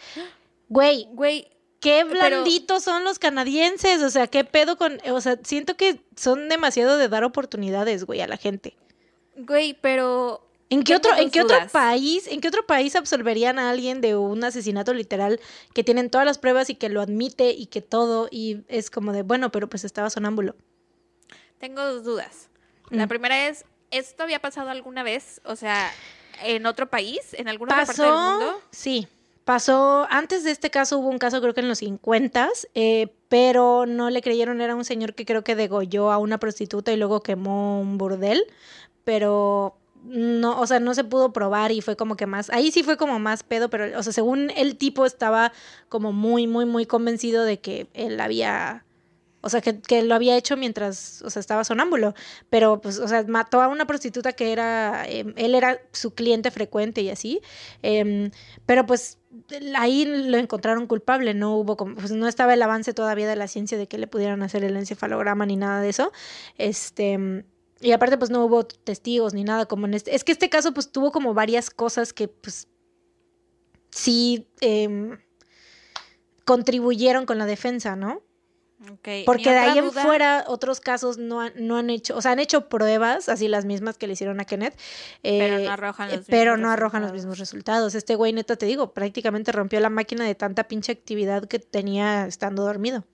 Güey, 0.69 1.09
Güey, 1.13 1.49
qué 1.81 2.05
Pero- 2.09 2.29
blanditos 2.29 2.85
son 2.85 3.03
los 3.03 3.19
canadienses, 3.19 4.01
o 4.03 4.09
sea, 4.11 4.29
qué 4.29 4.45
pedo 4.45 4.77
con, 4.77 4.99
o 5.11 5.21
sea, 5.21 5.37
siento 5.43 5.77
que 5.77 6.01
son 6.17 6.49
demasiado 6.49 6.97
de 6.97 7.09
dar 7.09 7.25
oportunidades, 7.25 8.05
güey, 8.05 8.21
a 8.21 8.29
la 8.29 8.37
gente. 8.37 8.77
Güey, 9.37 9.75
pero 9.81 10.47
¿En 10.71 10.85
qué 10.85 10.97
otro, 10.97 11.15
en 11.17 11.31
qué 11.31 11.43
otro 11.43 11.57
país, 11.71 12.27
en 12.27 12.41
qué 12.41 12.49
otro 12.49 12.65
país 12.67 12.97
absolverían 12.97 13.59
a 13.59 13.69
alguien 13.71 14.01
de 14.01 14.17
un 14.17 14.43
asesinato 14.43 14.95
literal 14.95 15.39
que 15.75 15.85
tienen 15.85 16.09
todas 16.09 16.27
las 16.27 16.39
pruebas 16.39 16.71
y 16.71 16.75
que 16.77 16.89
lo 16.89 17.03
admite 17.03 17.51
y 17.51 17.67
que 17.67 17.83
todo 17.83 18.29
y 18.31 18.63
es 18.69 18.91
como 18.91 19.13
de, 19.13 19.23
bueno, 19.23 19.53
pero 19.53 19.69
pues 19.69 19.85
estaba 19.85 20.09
sonámbulo. 20.11 20.55
tengo 21.59 21.85
dos 21.85 22.05
dudas. 22.05 22.49
La 22.91 23.07
Mm. 23.07 23.09
primera 23.09 23.49
es, 23.49 23.65
¿esto 23.91 24.23
había 24.25 24.41
pasado 24.41 24.71
alguna 24.71 25.03
vez? 25.03 25.41
O 25.45 25.55
sea, 25.57 25.91
en 26.43 26.67
otro 26.67 26.89
país, 26.91 27.21
en 27.35 27.49
alguna 27.49 27.75
otra 27.75 27.87
parte 27.87 28.03
del 28.03 28.11
Pasó, 28.11 28.31
mundo. 28.33 28.61
sí, 28.71 29.07
pasó, 29.45 30.07
antes 30.11 30.43
de 30.43 30.51
este 30.51 30.71
caso 30.71 30.99
hubo 30.99 31.09
un 31.09 31.19
caso 31.19 31.41
creo 31.41 31.55
que 31.55 31.61
en 31.61 31.69
los 31.69 31.79
50, 31.79 32.49
eh, 32.75 33.15
pero 33.29 33.87
no 33.87 34.09
le 34.11 34.23
creyeron, 34.23 34.61
era 34.61 34.75
un 34.75 34.85
señor 34.85 35.15
que 35.15 35.25
creo 35.25 35.45
que 35.45 35.55
degolló 35.55 36.11
a 36.11 36.19
una 36.19 36.39
prostituta 36.39 36.93
y 36.93 36.97
luego 36.97 37.23
quemó 37.23 37.81
un 37.81 37.97
burdel, 37.99 38.43
pero 39.05 39.77
no, 40.05 40.61
o 40.61 40.67
sea, 40.67 40.81
no 40.81 40.95
se 40.95 41.05
pudo 41.05 41.33
probar 41.33 41.73
y 41.73 41.81
fue 41.81 41.97
como 41.97 42.17
que 42.17 42.27
más, 42.27 42.51
ahí 42.51 42.73
sí 42.73 42.83
fue 42.83 42.97
como 42.97 43.19
más 43.19 43.43
pedo, 43.43 43.71
pero, 43.71 43.99
o 43.99 44.03
sea, 44.03 44.13
según 44.13 44.51
el 44.57 44.77
tipo 44.77 45.07
estaba 45.07 45.53
como 45.89 46.13
muy, 46.13 46.47
muy, 46.47 46.67
muy 46.67 46.87
convencido 46.87 47.45
de 47.45 47.61
que 47.61 47.89
él 47.95 48.21
había... 48.21 48.85
O 49.45 49.49
sea, 49.49 49.61
que, 49.61 49.81
que 49.81 50.03
lo 50.05 50.15
había 50.15 50.37
hecho 50.37 50.57
mientras, 50.57 51.21
o 51.23 51.29
sea, 51.29 51.41
estaba 51.41 51.65
sonámbulo. 51.65 52.15
Pero, 52.49 52.81
pues, 52.81 53.01
o 53.01 53.09
sea, 53.09 53.25
mató 53.25 53.61
a 53.61 53.67
una 53.67 53.87
prostituta 53.89 54.35
que 54.35 54.53
era, 54.53 55.05
em, 55.09 55.35
él 55.37 55.57
era 55.57 55.81
su 55.91 56.15
cliente 56.15 56.53
frecuente 56.53 57.01
y 57.01 57.11
así. 57.11 57.41
Em, 57.83 58.31
pero, 58.67 58.87
pues, 58.87 59.19
ahí 59.77 60.05
lo 60.05 60.39
encontraron 60.39 60.87
culpable. 60.87 61.35
No 61.35 61.57
hubo, 61.57 61.77
pues, 61.77 62.13
no 62.13 62.29
estaba 62.29 62.55
el 62.55 62.63
avance 62.63 62.95
todavía 62.95 63.27
de 63.29 63.35
la 63.35 63.49
ciencia 63.49 63.77
de 63.77 63.89
que 63.89 63.99
le 63.99 64.07
pudieran 64.07 64.45
hacer 64.45 64.63
el 64.63 64.77
encefalograma 64.77 65.45
ni 65.45 65.57
nada 65.57 65.81
de 65.81 65.89
eso. 65.89 66.13
Este, 66.57 67.45
y 67.83 67.93
aparte, 67.93 68.17
pues, 68.17 68.31
no 68.31 68.45
hubo 68.45 68.65
testigos 68.65 69.35
ni 69.35 69.45
nada 69.45 69.67
como 69.67 69.87
en 69.87 69.95
este. 69.95 70.15
Es 70.15 70.25
que 70.25 70.33
este 70.33 70.49
caso, 70.49 70.73
pues, 70.73 70.91
tuvo 70.93 71.13
como 71.13 71.35
varias 71.35 71.71
cosas 71.71 72.13
que, 72.13 72.29
pues, 72.29 72.69
sí 73.91 74.49
em, 74.61 75.19
contribuyeron 76.45 77.27
con 77.27 77.39
la 77.39 77.47
defensa, 77.47 77.97
¿no? 77.97 78.23
Porque 79.27 79.51
de 79.51 79.59
ahí 79.59 79.79
en 79.79 79.93
fuera 79.93 80.45
otros 80.49 80.81
casos 80.81 81.17
no 81.17 81.41
han, 81.41 81.53
no 81.57 81.77
han 81.77 81.89
hecho, 81.89 82.17
o 82.17 82.21
sea, 82.21 82.33
han 82.33 82.41
hecho 82.41 82.69
pruebas, 82.69 83.29
así 83.29 83.47
las 83.47 83.65
mismas 83.65 83.97
que 83.97 84.09
le 84.09 84.15
hicieron 84.15 84.41
a 84.41 84.45
Kenneth, 84.45 84.77
Pero 85.23 85.57
eh, 85.57 85.65
no 85.65 85.71
arrojan 85.71 86.11
los 86.11 86.19
eh, 86.19 86.25
pero 86.29 86.53
mismos 86.53 86.67
no 86.67 86.73
arrojan 86.73 87.03
los 87.03 87.13
resultados. 87.13 87.29
mismos 87.29 87.39
resultados. 87.39 87.95
Este 87.95 88.17
güey, 88.17 88.33
neta, 88.33 88.57
te 88.57 88.67
digo, 88.67 88.93
prácticamente 88.93 89.53
rompió 89.53 89.79
la 89.79 89.89
máquina 89.89 90.25
de 90.25 90.35
tanta 90.35 90.65
pinche 90.65 90.91
actividad 90.91 91.47
que 91.47 91.61
tenía 91.61 92.27
estando 92.27 92.65
dormido. 92.65 93.05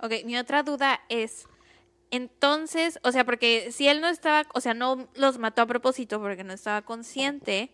Ok, 0.00 0.24
mi 0.24 0.36
otra 0.36 0.62
duda 0.62 1.00
es, 1.08 1.46
entonces, 2.12 3.00
o 3.02 3.10
sea, 3.10 3.24
porque 3.24 3.72
si 3.72 3.88
él 3.88 4.00
no 4.00 4.08
estaba, 4.08 4.46
o 4.54 4.60
sea, 4.60 4.74
no 4.74 5.08
los 5.14 5.38
mató 5.38 5.62
a 5.62 5.66
propósito 5.66 6.20
porque 6.20 6.44
no 6.44 6.52
estaba 6.52 6.82
consciente, 6.82 7.70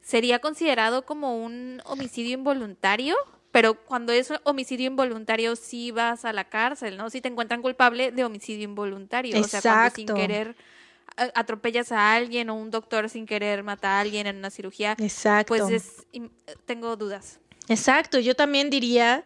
¿sería 0.00 0.38
considerado 0.38 1.04
como 1.04 1.36
un 1.44 1.82
homicidio 1.84 2.32
involuntario? 2.32 3.16
Pero 3.50 3.74
cuando 3.74 4.12
es 4.12 4.32
homicidio 4.44 4.86
involuntario 4.86 5.56
sí 5.56 5.90
vas 5.90 6.24
a 6.24 6.32
la 6.32 6.44
cárcel, 6.44 6.96
¿no? 6.96 7.10
Si 7.10 7.20
te 7.20 7.28
encuentran 7.28 7.60
culpable 7.60 8.10
de 8.10 8.24
homicidio 8.24 8.64
involuntario, 8.64 9.38
o 9.38 9.44
sea, 9.44 9.60
cuando 9.60 9.90
sin 9.94 10.06
querer 10.16 10.56
a- 11.18 11.30
atropellas 11.34 11.92
a 11.92 12.14
alguien 12.14 12.48
o 12.48 12.54
un 12.54 12.70
doctor 12.70 13.10
sin 13.10 13.26
querer 13.26 13.62
mata 13.62 13.98
a 13.98 14.00
alguien 14.00 14.26
en 14.26 14.36
una 14.38 14.48
cirugía, 14.48 14.96
Exacto. 14.98 15.48
pues 15.48 15.68
es, 15.70 16.06
im- 16.14 16.30
tengo 16.64 16.96
dudas. 16.96 17.40
Exacto, 17.68 18.18
yo 18.18 18.34
también 18.34 18.70
diría 18.70 19.24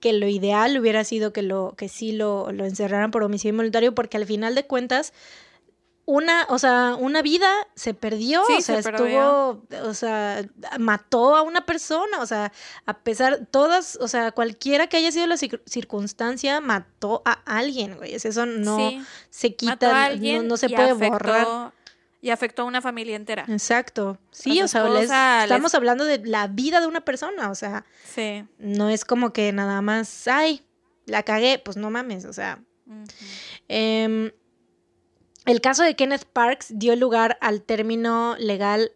que 0.00 0.12
lo 0.12 0.28
ideal 0.28 0.78
hubiera 0.78 1.04
sido 1.04 1.32
que 1.32 1.42
lo 1.42 1.74
que 1.76 1.88
sí 1.88 2.12
lo, 2.12 2.52
lo 2.52 2.64
encerraran 2.64 3.10
por 3.10 3.22
homicidio 3.22 3.50
involuntario 3.50 3.94
porque 3.94 4.16
al 4.16 4.26
final 4.26 4.54
de 4.54 4.66
cuentas 4.66 5.12
una, 6.08 6.46
o 6.50 6.58
sea, 6.60 6.96
una 6.96 7.20
vida 7.20 7.48
se 7.74 7.92
perdió, 7.92 8.44
Sí, 8.46 8.52
o 8.58 8.60
sea, 8.60 8.80
se 8.80 8.90
estuvo, 8.90 9.60
o 9.82 9.92
sea, 9.94 10.44
mató 10.78 11.34
a 11.34 11.42
una 11.42 11.66
persona, 11.66 12.20
o 12.20 12.26
sea, 12.26 12.52
a 12.84 12.98
pesar, 12.98 13.48
todas, 13.50 13.98
o 14.00 14.06
sea, 14.06 14.30
cualquiera 14.30 14.86
que 14.86 14.98
haya 14.98 15.10
sido 15.10 15.26
la 15.26 15.34
cir- 15.34 15.60
circunstancia, 15.66 16.60
mató 16.60 17.22
a 17.24 17.32
alguien, 17.44 17.96
güey, 17.96 18.14
eso 18.14 18.46
no 18.46 18.76
Sí, 18.90 19.02
se 19.30 19.56
quita, 19.56 19.74
no, 20.42 20.42
no 20.44 20.56
se 20.56 20.68
puede 20.76 20.92
borrar. 21.10 21.72
Y 22.26 22.30
afectó 22.30 22.62
a 22.62 22.64
una 22.64 22.82
familia 22.82 23.14
entera. 23.14 23.44
Exacto, 23.46 24.18
sí, 24.32 24.60
o 24.60 24.66
sea, 24.66 24.82
les- 24.88 25.02
esposa, 25.02 25.34
les- 25.36 25.44
estamos 25.44 25.72
hablando 25.76 26.04
de 26.04 26.18
la 26.26 26.48
vida 26.48 26.80
de 26.80 26.88
una 26.88 27.00
persona, 27.02 27.50
o 27.52 27.54
sea, 27.54 27.84
Sí. 28.04 28.44
no 28.58 28.88
es 28.90 29.04
como 29.04 29.32
que 29.32 29.52
nada 29.52 29.80
más, 29.80 30.26
ay, 30.26 30.66
la 31.04 31.22
cagué, 31.22 31.60
pues 31.64 31.76
no 31.76 31.88
mames, 31.88 32.24
o 32.24 32.32
sea. 32.32 32.58
Em, 33.68 34.32
el 35.44 35.60
caso 35.60 35.84
de 35.84 35.94
Kenneth 35.94 36.24
Parks 36.24 36.66
dio 36.76 36.96
lugar 36.96 37.38
al 37.40 37.62
término 37.62 38.34
legal 38.40 38.90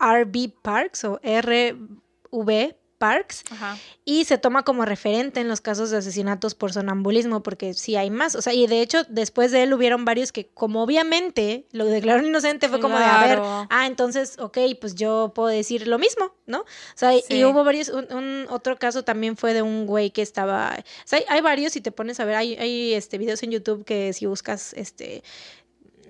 RB 0.00 0.48
Parks 0.60 1.04
o 1.04 1.20
RV 1.22 2.76
Parks 2.98 3.44
Ajá. 3.50 3.78
y 4.04 4.24
se 4.24 4.38
toma 4.38 4.64
como 4.64 4.84
referente 4.84 5.40
en 5.40 5.48
los 5.48 5.60
casos 5.60 5.90
de 5.90 5.98
asesinatos 5.98 6.54
por 6.54 6.72
sonambulismo 6.72 7.42
porque 7.42 7.74
sí 7.74 7.96
hay 7.96 8.10
más, 8.10 8.34
o 8.34 8.42
sea, 8.42 8.54
y 8.54 8.66
de 8.66 8.80
hecho 8.80 9.04
después 9.08 9.52
de 9.52 9.62
él 9.64 9.74
hubieron 9.74 10.04
varios 10.04 10.32
que 10.32 10.48
como 10.48 10.82
obviamente 10.82 11.66
lo 11.72 11.84
declararon 11.84 12.26
inocente 12.26 12.68
fue 12.68 12.80
como 12.80 12.98
de, 12.98 13.04
a 13.04 13.26
ver, 13.26 13.38
ah, 13.42 13.86
entonces, 13.86 14.38
ok, 14.38 14.58
pues 14.80 14.94
yo 14.94 15.32
puedo 15.34 15.48
decir 15.48 15.86
lo 15.86 15.98
mismo, 15.98 16.32
¿no? 16.46 16.60
O 16.60 16.64
sea, 16.94 17.14
y- 17.14 17.44
hubo 17.44 17.64
varios, 17.64 17.88
un, 17.90 18.12
un 18.12 18.46
otro 18.50 18.78
caso 18.78 19.02
también 19.04 19.36
fue 19.36 19.52
de 19.54 19.62
un 19.62 19.86
güey 19.86 20.10
que 20.10 20.22
estaba, 20.22 20.76
o 20.78 20.82
sea, 21.06 21.18
hay, 21.18 21.24
hay 21.28 21.40
varios, 21.40 21.72
si 21.72 21.80
te 21.80 21.92
pones 21.92 22.18
a 22.20 22.24
ver, 22.24 22.36
hay, 22.36 22.54
hay 22.56 22.94
este, 22.94 23.18
videos 23.18 23.42
en 23.42 23.50
YouTube 23.50 23.84
que 23.84 24.12
si 24.12 24.26
buscas, 24.26 24.72
este, 24.74 25.22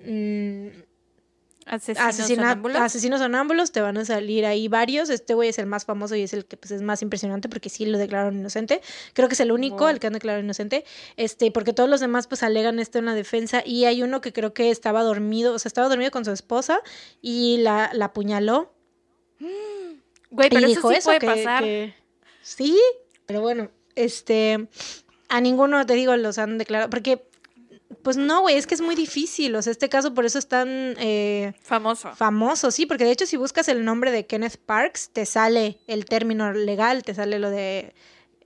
mm, 0.05 0.67
Asesinos 1.69 2.07
asesina- 2.07 2.41
sonámbulos. 2.43 2.81
asesinos 2.81 3.19
sonámbulos, 3.19 3.71
te 3.71 3.81
van 3.81 3.97
a 3.97 4.05
salir 4.05 4.45
ahí 4.45 4.67
varios, 4.67 5.09
este 5.09 5.33
güey 5.33 5.49
es 5.49 5.59
el 5.59 5.65
más 5.65 5.85
famoso 5.85 6.15
y 6.15 6.23
es 6.23 6.33
el 6.33 6.45
que 6.45 6.57
pues 6.57 6.71
es 6.71 6.81
más 6.81 7.01
impresionante 7.01 7.49
porque 7.49 7.69
sí 7.69 7.85
lo 7.85 7.97
declararon 7.97 8.37
inocente, 8.39 8.81
creo 9.13 9.27
que 9.27 9.33
es 9.33 9.39
el 9.41 9.51
único 9.51 9.77
Wow. 9.79 9.89
el 9.89 9.99
que 9.99 10.07
han 10.07 10.13
declarado 10.13 10.43
inocente, 10.43 10.85
este, 11.17 11.51
porque 11.51 11.73
todos 11.73 11.89
los 11.89 11.99
demás 11.99 12.27
pues 12.27 12.41
alegan 12.43 12.79
esto 12.79 12.99
en 12.99 13.05
la 13.05 13.13
defensa 13.13 13.61
y 13.65 13.85
hay 13.85 14.01
uno 14.03 14.21
que 14.21 14.31
creo 14.33 14.53
que 14.53 14.71
estaba 14.71 15.03
dormido, 15.03 15.53
o 15.53 15.59
sea, 15.59 15.69
estaba 15.69 15.89
dormido 15.89 16.11
con 16.11 16.23
su 16.25 16.31
esposa 16.31 16.79
y 17.21 17.57
la, 17.57 17.89
la 17.93 18.05
apuñaló 18.05 18.73
Güey, 20.29 20.49
pero 20.49 20.67
eso 20.67 20.89
sí 20.89 20.95
eso, 20.97 21.05
puede 21.09 21.19
que, 21.19 21.25
pasar. 21.27 21.63
que- 21.63 21.93
Sí, 22.41 22.77
pero 23.25 23.41
bueno, 23.41 23.69
este, 23.95 24.67
a 25.29 25.41
ninguno, 25.41 25.85
te 25.85 25.93
digo, 25.95 26.15
los 26.17 26.37
han 26.37 26.57
declarado, 26.57 26.89
porque, 26.89 27.27
pues 28.07 28.15
no, 28.15 28.39
güey, 28.39 28.55
es 28.55 28.65
que 28.67 28.73
es 28.73 28.79
muy 28.79 28.95
difícil, 28.95 29.53
o 29.57 29.61
sea, 29.61 29.71
este 29.71 29.89
caso 29.89 30.13
por 30.13 30.23
eso 30.23 30.39
es 30.39 30.47
tan 30.47 30.69
eh, 30.97 31.51
Famoso. 31.61 32.15
famoso, 32.15 32.71
sí, 32.71 32.85
porque 32.85 33.03
de 33.03 33.11
hecho 33.11 33.25
si 33.25 33.35
buscas 33.35 33.67
el 33.67 33.83
nombre 33.83 34.11
de 34.11 34.25
Kenneth 34.25 34.55
Parks, 34.65 35.09
te 35.11 35.25
sale 35.25 35.79
el 35.87 36.05
término 36.05 36.53
legal, 36.53 37.03
te 37.03 37.13
sale 37.13 37.37
lo 37.37 37.49
de... 37.49 37.93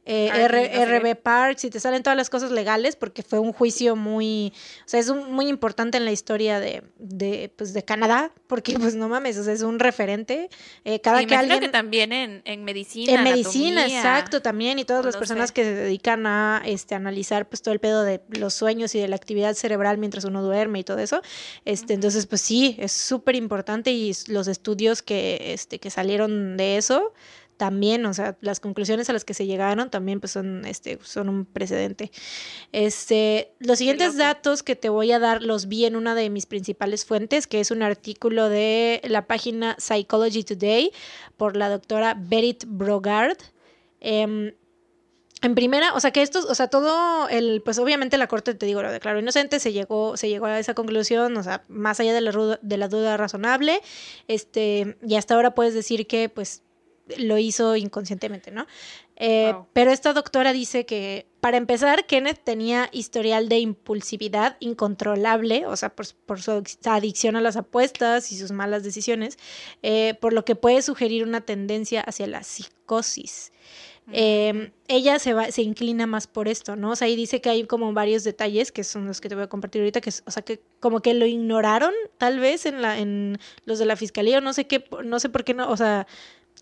eh, 0.06 0.30
RB, 0.47 0.82
R- 1.06 1.16
Parks 1.16 1.64
y 1.66 1.70
te 1.70 1.80
salen 1.80 2.02
todas 2.02 2.18
las 2.18 2.30
cosas 2.30 2.49
legales 2.52 2.95
porque 2.95 3.22
fue 3.22 3.38
un 3.39 3.54
juicio 3.54 3.95
muy, 3.95 4.52
o 4.86 4.88
sea, 4.89 4.99
es 4.99 5.10
un- 5.10 5.32
muy 5.32 5.47
importante 5.47 5.97
en 5.97 6.06
la 6.06 6.12
historia 6.12 6.60
de, 6.60 6.84
de, 6.97 7.54
pues, 7.56 7.74
de 7.74 7.84
Canadá, 7.86 8.32
porque 8.47 8.74
pues 8.80 8.95
no 8.95 9.10
mames, 9.10 9.38
o 9.38 9.43
sea, 9.43 9.54
es 9.54 9.62
un 9.62 9.78
referente. 9.80 10.49
Eh, 10.86 11.02
cada 11.02 11.22
Y 11.22 11.28
que 11.28 11.36
alguien... 11.36 11.60
que 11.60 11.70
también 11.70 12.14
en, 12.14 12.41
en 12.45 12.64
medicina. 12.64 13.14
En 13.14 13.24
medicina, 13.24 13.86
exacto, 13.86 14.41
también, 14.41 14.80
y 14.80 14.86
todas 14.86 15.06
las 15.06 15.18
personas 15.18 15.49
sé. 15.49 15.54
que 15.54 15.64
se 15.64 15.74
dedican 15.76 16.26
a 16.26 16.64
este, 16.66 16.95
analizar 16.95 17.47
pues 17.47 17.62
todo 17.62 17.74
el 17.74 17.80
pedo 17.80 18.04
de 18.04 18.22
los 18.30 18.54
sueños 18.56 18.95
y 18.95 18.99
de 18.99 19.08
la 19.08 19.16
actividad 19.16 19.54
cerebral 19.54 19.97
mientras 19.99 20.26
uno 20.26 20.41
duerme 20.41 20.80
y 20.80 20.84
todo 20.84 20.97
eso. 20.97 21.22
Este, 21.66 21.93
entonces, 21.93 22.26
pues 22.26 22.41
sí, 22.41 22.76
es 22.80 22.91
súper 22.91 23.36
importante 23.36 23.91
y 23.91 24.12
los 24.28 24.47
estudios 24.47 25.02
que, 25.04 25.54
este, 25.54 25.80
que 25.80 25.89
salieron 25.91 26.58
de 26.58 26.78
eso 26.78 27.14
también, 27.62 28.07
o 28.07 28.14
sea, 28.16 28.36
las 28.41 28.59
conclusiones 28.59 29.07
a 29.12 29.14
las 29.14 29.24
que 29.24 29.36
se 29.36 29.45
llegaron 29.45 29.91
también 29.91 30.20
pues 30.20 30.32
son, 30.32 30.66
este, 30.66 30.97
son 31.03 31.30
un 31.30 31.45
precedente. 31.45 32.12
Este, 32.72 33.53
los 33.59 33.78
siguientes 33.78 34.18
datos 34.18 34.64
que 34.64 34.76
te 34.76 34.89
voy 34.89 35.12
a 35.12 35.20
dar 35.20 35.43
los 35.43 35.68
vi 35.68 35.86
en 35.86 35.95
una 35.95 36.16
de 36.16 36.32
mis 36.32 36.47
principales 36.47 37.05
fuentes, 37.05 37.45
que 37.45 37.59
es 37.59 37.70
un 37.70 37.84
artículo 37.84 38.49
de 38.49 38.99
la 39.03 39.28
página 39.28 39.76
Psychology 39.78 40.43
Today 40.43 40.91
por 41.38 41.55
la 41.55 41.70
doctora 41.70 42.16
Berit 42.18 42.64
Brogard. 42.66 43.38
Em, 43.99 44.53
en 45.43 45.53
primera, 45.53 45.93
o 45.93 45.99
sea 45.99 46.09
que 46.09 46.24
estos, 46.24 46.45
o 46.45 46.55
sea, 46.55 46.68
todo 46.68 47.30
el, 47.30 47.62
pues 47.62 47.78
obviamente 47.78 48.18
la 48.18 48.26
corte, 48.26 48.55
te 48.55 48.66
digo, 48.66 48.82
lo 48.82 48.91
declaró 48.91 49.20
inocente, 49.20 49.59
se 49.59 49.72
llegó, 49.72 50.18
se 50.18 50.30
llegó 50.30 50.47
a 50.47 50.57
esa 50.57 50.74
conclusión, 50.74 51.38
o 51.38 51.43
sea, 51.43 51.64
más 51.68 51.99
allá 51.99 52.16
de 52.16 52.22
la, 52.22 52.59
de 52.59 52.78
la 52.78 52.88
duda 52.88 53.18
razonable, 53.18 53.82
este, 54.28 54.97
y 55.07 55.14
hasta 55.14 55.36
ahora 55.36 55.53
puedes 55.53 55.76
decir 55.76 56.07
que, 56.07 56.28
pues, 56.28 56.64
lo 57.18 57.38
hizo 57.38 57.76
inconscientemente, 57.76 58.51
¿no? 58.51 58.66
Eh, 59.16 59.51
Wow. 59.53 59.68
Pero 59.74 59.91
esta 59.91 60.14
doctora 60.14 60.51
dice 60.53 60.86
que, 60.86 61.28
para 61.41 61.57
empezar, 61.57 62.05
Kenneth 62.07 62.39
tenía 62.43 62.89
historial 62.91 63.49
de 63.49 63.59
impulsividad 63.59 64.57
incontrolable, 64.59 65.66
o 65.68 65.76
sea, 65.76 65.89
por, 65.95 66.07
por 66.26 66.41
su 66.41 66.64
adicción 66.86 67.36
a 67.36 67.41
las 67.41 67.55
apuestas 67.55 68.32
y 68.32 68.38
sus 68.38 68.51
malas 68.51 68.84
decisiones, 68.84 69.38
eh, 69.84 70.16
por 70.20 70.34
lo 70.34 70.43
que 70.45 70.55
puede 70.55 70.82
sugerir 70.82 71.24
una 71.24 71.41
tendencia 71.41 72.01
hacia 72.01 72.26
la 72.28 72.43
psicosis. 72.43 73.51
Eh, 74.14 74.72
ella 74.88 75.20
se 75.20 75.34
va, 75.34 75.51
se 75.51 75.62
inclina 75.62 76.05
más 76.07 76.26
por 76.28 76.47
esto, 76.47 76.76
¿no? 76.76 76.91
O 76.91 76.95
sea, 76.95 77.05
ahí 77.05 77.16
dice 77.16 77.39
que 77.39 77.49
hay 77.49 77.66
como 77.66 77.93
varios 77.93 78.24
detalles 78.24 78.72
que 78.72 78.84
son 78.84 79.05
los 79.05 79.22
que 79.22 79.30
te 79.30 79.36
voy 79.36 79.43
a 79.45 79.47
compartir 79.47 79.82
ahorita, 79.82 80.01
que, 80.01 80.09
es- 80.09 80.24
o 80.26 80.32
sea, 80.32 80.43
que 80.43 80.59
como 80.80 81.01
que 81.01 81.14
lo 81.14 81.26
ignoraron, 81.28 81.93
tal 82.18 82.39
vez, 82.39 82.66
en 82.66 82.82
la, 82.82 82.97
en 82.97 83.38
los 83.66 83.78
de 83.80 83.86
la 83.86 83.95
fiscalía, 83.95 84.39
o 84.39 84.41
no 84.41 84.53
sé 84.53 84.66
qué, 84.68 84.84
no 85.05 85.20
sé 85.20 85.30
por 85.30 85.43
qué 85.43 85.53
no, 85.53 85.70
o 85.70 85.78
sea, 85.78 86.07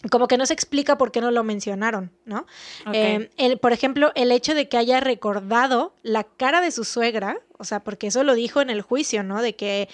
como 0.10 0.28
que 0.28 0.38
no 0.38 0.46
se 0.46 0.54
explica 0.54 0.98
por 0.98 1.12
qué 1.12 1.20
no 1.20 1.30
lo 1.32 1.44
mencionaron, 1.44 2.12
¿no? 2.24 2.46
Eh, 2.94 3.30
el, 3.38 3.58
por 3.58 3.74
ejemplo, 3.74 4.12
el 4.16 4.32
hecho 4.32 4.56
de 4.56 4.70
que 4.70 4.78
haya 4.78 5.02
recordado 5.02 5.94
la 6.04 6.24
cara 6.24 6.62
de 6.62 6.72
su 6.72 6.86
suegra, 6.86 7.42
o 7.58 7.66
sea, 7.66 7.84
porque 7.84 8.08
eso 8.08 8.24
lo 8.24 8.34
dijo 8.34 8.62
en 8.62 8.70
el 8.70 8.82
juicio, 8.82 9.24
¿no? 9.24 9.42
De 9.42 9.56
que 9.56 9.90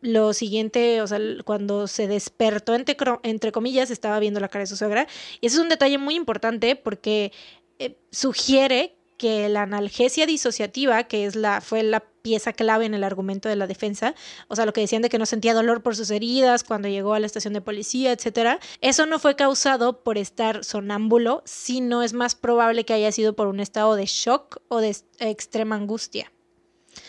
lo 0.00 0.32
siguiente, 0.32 1.02
o 1.02 1.06
sea, 1.06 1.18
cuando 1.44 1.86
se 1.86 2.06
despertó, 2.06 2.74
entre, 2.74 2.96
entre 3.24 3.52
comillas, 3.52 3.90
estaba 3.90 4.18
viendo 4.20 4.40
la 4.40 4.48
cara 4.48 4.62
de 4.62 4.68
su 4.68 4.76
suegra. 4.76 5.06
Y 5.40 5.46
ese 5.46 5.56
es 5.56 5.62
un 5.62 5.68
detalle 5.68 5.98
muy 5.98 6.14
importante 6.14 6.76
porque 6.76 7.32
eh, 7.78 7.98
sugiere 8.10 8.94
que 9.18 9.48
la 9.48 9.62
analgesia 9.62 10.26
disociativa, 10.26 11.04
que 11.04 11.26
es 11.26 11.36
la, 11.36 11.60
fue 11.60 11.82
la 11.82 12.00
pieza 12.26 12.52
clave 12.52 12.86
en 12.86 12.94
el 12.94 13.04
argumento 13.04 13.48
de 13.48 13.54
la 13.54 13.68
defensa, 13.68 14.16
o 14.48 14.56
sea, 14.56 14.66
lo 14.66 14.72
que 14.72 14.80
decían 14.80 15.00
de 15.00 15.08
que 15.08 15.16
no 15.16 15.26
sentía 15.26 15.54
dolor 15.54 15.80
por 15.80 15.94
sus 15.94 16.10
heridas 16.10 16.64
cuando 16.64 16.88
llegó 16.88 17.14
a 17.14 17.20
la 17.20 17.26
estación 17.26 17.54
de 17.54 17.60
policía, 17.60 18.10
etcétera, 18.10 18.58
eso 18.80 19.06
no 19.06 19.20
fue 19.20 19.36
causado 19.36 20.02
por 20.02 20.18
estar 20.18 20.64
sonámbulo, 20.64 21.44
sino 21.44 22.02
es 22.02 22.14
más 22.14 22.34
probable 22.34 22.84
que 22.84 22.94
haya 22.94 23.12
sido 23.12 23.36
por 23.36 23.46
un 23.46 23.60
estado 23.60 23.94
de 23.94 24.06
shock 24.06 24.60
o 24.66 24.80
de 24.80 24.96
extrema 25.20 25.76
angustia. 25.76 26.32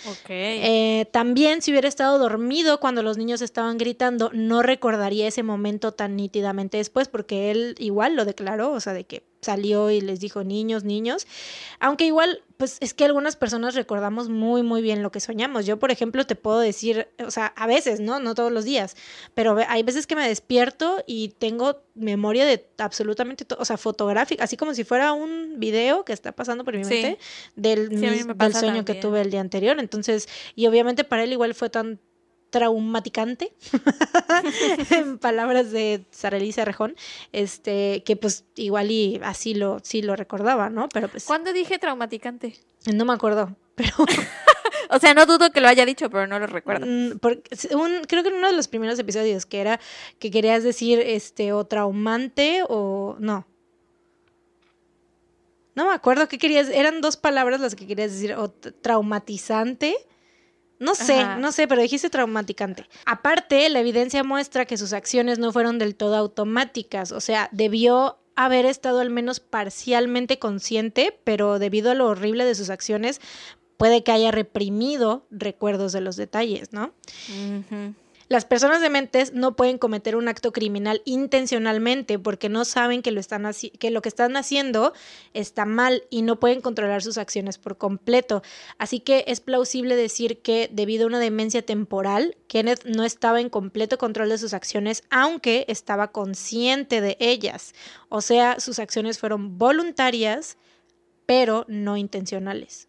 Ok. 0.06 0.30
Eh, 0.30 1.08
también 1.12 1.64
si 1.64 1.72
hubiera 1.72 1.88
estado 1.88 2.20
dormido 2.20 2.80
cuando 2.80 3.02
los 3.02 3.18
niños 3.18 3.42
estaban 3.42 3.80
gritando, 3.80 4.30
no 4.34 4.62
recordaría 4.62 5.28
ese 5.28 5.42
momento 5.42 5.94
tan 5.94 6.16
nítidamente 6.16 6.78
después, 6.78 7.08
porque 7.08 7.50
él 7.50 7.76
igual 7.80 8.16
lo 8.16 8.26
declaró, 8.26 8.72
o 8.72 8.80
sea, 8.80 8.94
de 8.94 9.06
que 9.06 9.24
salió 9.42 9.90
y 9.92 10.02
les 10.02 10.20
dijo 10.20 10.44
niños, 10.44 10.84
niños. 10.84 11.28
Aunque 11.80 12.06
igual, 12.06 12.44
pues 12.58 12.78
es 12.80 12.94
que 12.94 13.06
algunas 13.06 13.36
personas 13.36 13.76
recordamos 13.76 14.30
muy, 14.30 14.64
muy 14.64 14.82
bien 14.82 15.04
lo 15.04 15.12
que 15.12 15.20
soñamos. 15.20 15.66
Yo, 15.66 15.78
por 15.78 15.92
ejemplo, 15.92 16.26
te 16.26 16.36
puedo 16.36 16.60
decir, 16.60 17.08
o 17.26 17.30
sea, 17.32 17.48
a 17.56 17.68
veces, 17.68 18.00
¿no? 18.00 18.20
No 18.20 18.34
todos 18.36 18.52
los 18.52 18.66
días, 18.66 18.96
pero 19.36 19.58
hay 19.68 19.84
veces 19.84 20.08
que 20.08 20.16
me 20.16 20.28
despierto 20.28 21.04
y 21.06 21.30
tengo 21.38 21.84
memoria 21.94 22.46
de 22.46 22.68
absolutamente 22.80 23.46
todo, 23.46 23.60
o 23.62 23.66
sea, 23.66 23.78
fotográfica, 23.78 24.44
así 24.44 24.58
como 24.58 24.74
si 24.74 24.84
fuera 24.84 25.14
un 25.14 25.56
video 25.60 26.04
que 26.06 26.14
está 26.14 26.32
pasando 26.32 26.64
por 26.64 26.76
mi 26.76 26.84
Sí. 26.84 26.90
mente 26.94 27.18
del, 27.56 27.90
Sí, 27.90 27.96
mis- 28.08 28.28
del 28.28 28.54
sueño 28.54 28.86
que 28.86 28.96
tuve 28.96 29.22
el 29.22 29.32
día 29.32 29.42
anterior. 29.42 29.80
Entonces, 29.80 30.28
y 30.56 30.68
obviamente 30.68 31.04
para 31.04 31.24
él 31.24 31.32
igual 31.32 31.54
fue 31.54 31.70
tan 31.70 32.00
traumaticante 32.50 33.54
en 34.92 35.18
palabras 35.18 35.72
de 35.72 36.06
Sara 36.12 36.38
Elisa 36.38 36.64
Rejón 36.66 36.96
este 37.34 38.04
que 38.06 38.16
pues 38.16 38.46
igual 38.56 38.90
y 38.92 39.20
así 39.24 39.54
lo 39.54 39.80
sí 39.84 40.02
lo 40.02 40.16
recordaba 40.16 40.70
no 40.70 40.88
pero 40.90 41.08
pues 41.10 41.26
¿Cuándo 41.26 41.52
dije 41.54 41.78
traumaticante? 41.80 42.56
no 42.94 43.06
me 43.06 43.14
acuerdo 43.14 43.56
pero 43.76 43.92
O 44.90 45.00
sea, 45.00 45.14
no 45.14 45.26
dudo 45.26 45.52
que 45.52 45.60
lo 45.60 45.68
haya 45.68 45.86
dicho, 45.86 46.10
pero 46.10 46.28
no 46.28 46.40
lo 46.40 46.48
recuerdo. 46.48 46.86
Mm, 46.88 47.18
porque 47.20 47.44
un- 47.76 48.04
creo 48.08 48.24
que 48.24 48.30
en 48.30 48.36
uno 48.36 48.48
de 48.48 48.56
los 48.56 48.70
primeros 48.70 48.98
episodios 48.98 49.46
que 49.46 49.60
era 49.60 49.82
que 50.18 50.32
querías 50.32 50.64
decir 50.64 51.02
este 51.02 51.52
o 51.52 51.66
traumante 51.66 52.62
o 52.70 53.18
no 53.20 53.46
no 55.76 55.88
me 55.88 55.94
acuerdo 55.94 56.28
qué 56.28 56.38
querías 56.38 56.70
eran 56.70 57.02
dos 57.02 57.18
palabras 57.18 57.60
las 57.60 57.76
que 57.76 57.86
querías 57.86 58.12
decir 58.14 58.34
o 58.36 58.50
traumatizante 58.50 59.96
no 60.80 60.96
sé, 60.96 61.20
Ajá. 61.20 61.38
no 61.38 61.52
sé, 61.52 61.68
pero 61.68 61.82
dijiste 61.82 62.10
traumaticante. 62.10 62.86
Aparte, 63.06 63.68
la 63.70 63.80
evidencia 63.80 64.24
muestra 64.24 64.66
que 64.66 64.78
sus 64.78 64.94
acciones 64.94 65.40
no 65.40 65.52
fueron 65.52 65.80
del 65.80 65.96
todo 65.96 66.16
automáticas, 66.16 67.12
o 67.12 67.20
sea, 67.20 67.50
debió 67.52 68.18
haber 68.36 68.66
estado 68.66 69.00
al 69.00 69.10
menos 69.10 69.40
parcialmente 69.40 70.38
consciente, 70.38 71.20
pero 71.24 71.58
debido 71.58 71.92
a 71.92 71.96
lo 71.96 72.06
horrible 72.06 72.46
de 72.46 72.54
sus 72.54 72.70
acciones, 72.70 73.20
puede 73.78 74.04
que 74.04 74.12
haya 74.12 74.32
reprimido 74.32 75.26
recuerdos 75.32 75.92
de 75.92 76.02
los 76.02 76.16
detalles, 76.16 76.72
¿no? 76.72 76.94
Las 78.30 78.44
personas 78.44 78.82
dementes 78.82 79.34
no 79.34 79.56
pueden 79.56 79.78
cometer 79.78 80.18
un 80.18 80.28
acto 80.28 80.52
criminal 80.52 81.02
intencionalmente 81.06 82.20
porque 82.20 82.50
no 82.50 82.66
saben 82.66 83.02
que 83.02 83.12
lo, 83.12 83.22
están 83.22 83.50
que 83.80 83.90
lo 83.90 84.02
que 84.02 84.10
están 84.10 84.36
haciendo 84.36 84.92
está 85.34 85.64
mal 85.66 86.04
y 86.10 86.24
no 86.24 86.38
pueden 86.38 86.60
controlar 86.60 87.02
sus 87.02 87.18
acciones 87.18 87.58
por 87.58 87.78
completo. 87.78 88.42
Así 88.78 89.00
que 89.00 89.24
es 89.28 89.40
plausible 89.40 89.96
decir 89.96 90.42
que 90.42 90.70
debido 90.72 91.06
a 91.06 91.08
una 91.08 91.20
demencia 91.20 91.62
temporal, 91.62 92.36
Kenneth 92.48 92.84
no 92.84 93.06
estaba 93.06 93.40
en 93.40 93.50
completo 93.50 93.98
control 93.98 94.28
de 94.28 94.38
sus 94.38 94.54
acciones, 94.54 95.04
aunque 95.10 95.64
estaba 95.70 96.12
consciente 96.12 97.00
de 97.00 97.16
ellas. 97.22 97.74
O 98.10 98.20
sea, 98.20 98.60
sus 98.60 98.80
acciones 98.80 99.20
fueron 99.20 99.58
voluntarias, 99.58 100.58
pero 101.26 101.64
no 101.70 101.96
intencionales. 101.96 102.88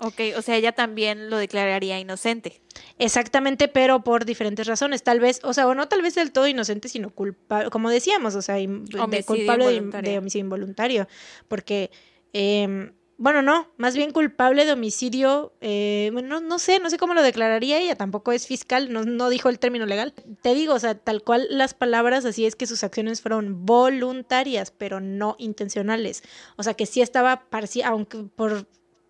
Ok, 0.00 0.20
o 0.36 0.42
sea, 0.42 0.56
ella 0.56 0.72
también 0.72 1.30
lo 1.30 1.38
declararía 1.38 1.98
inocente. 1.98 2.60
Exactamente, 2.98 3.68
pero 3.68 4.04
por 4.04 4.24
diferentes 4.24 4.66
razones. 4.66 5.02
Tal 5.02 5.20
vez, 5.20 5.40
o 5.42 5.54
sea, 5.54 5.66
o 5.66 5.74
no 5.74 5.88
tal 5.88 6.02
vez 6.02 6.14
del 6.14 6.32
todo 6.32 6.46
inocente, 6.46 6.88
sino 6.88 7.10
culpable, 7.10 7.70
como 7.70 7.88
decíamos, 7.88 8.34
o 8.34 8.42
sea, 8.42 8.56
de 8.56 9.24
culpable 9.24 9.80
de, 10.02 10.18
homicidio 10.18 10.44
involuntario. 10.44 11.08
Porque, 11.48 11.90
em, 12.32 12.92
bueno, 13.16 13.40
no, 13.40 13.68
más 13.78 13.96
bien 13.96 14.10
culpable 14.10 14.66
de 14.66 14.72
homicidio, 14.72 15.54
eh, 15.62 16.10
bueno, 16.12 16.28
no, 16.28 16.40
no 16.40 16.58
sé, 16.58 16.78
no 16.78 16.90
sé 16.90 16.98
cómo 16.98 17.14
lo 17.14 17.22
declararía 17.22 17.78
ella, 17.78 17.96
tampoco 17.96 18.32
es 18.32 18.46
fiscal, 18.46 18.92
no, 18.92 19.04
no 19.04 19.30
dijo 19.30 19.48
el 19.48 19.58
término 19.58 19.86
legal. 19.86 20.12
Te 20.42 20.52
digo, 20.52 20.74
o 20.74 20.78
sea, 20.78 20.94
tal 20.94 21.22
cual 21.22 21.46
las 21.48 21.72
palabras, 21.72 22.26
así 22.26 22.44
es 22.44 22.54
que 22.54 22.66
sus 22.66 22.84
acciones 22.84 23.22
fueron 23.22 23.64
voluntarias, 23.64 24.70
pero 24.70 25.00
no 25.00 25.36
intencionales. 25.38 26.22
O 26.56 26.62
sea, 26.62 26.74
que 26.74 26.84
sí 26.84 27.00
estaba 27.00 27.48
parcial, 27.48 27.90
aunque 27.90 28.18
por 28.18 28.66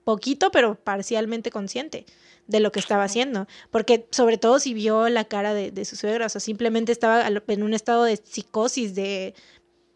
poquito, 0.06 0.50
pero 0.52 0.76
parcialmente 0.76 1.50
consciente 1.50 2.06
de 2.46 2.60
lo 2.60 2.70
que 2.70 2.78
estaba 2.78 3.02
haciendo. 3.02 3.48
Porque 3.72 4.06
sobre 4.12 4.38
todo 4.38 4.60
si 4.60 4.72
vio 4.72 5.08
la 5.08 5.24
cara 5.24 5.52
de, 5.52 5.72
de 5.72 5.84
su 5.84 5.96
suegra, 5.96 6.26
o 6.26 6.28
sea, 6.28 6.40
simplemente 6.40 6.92
estaba 6.92 7.26
en 7.26 7.62
un 7.64 7.74
estado 7.74 8.04
de 8.04 8.16
psicosis, 8.16 8.94
de, 8.94 9.34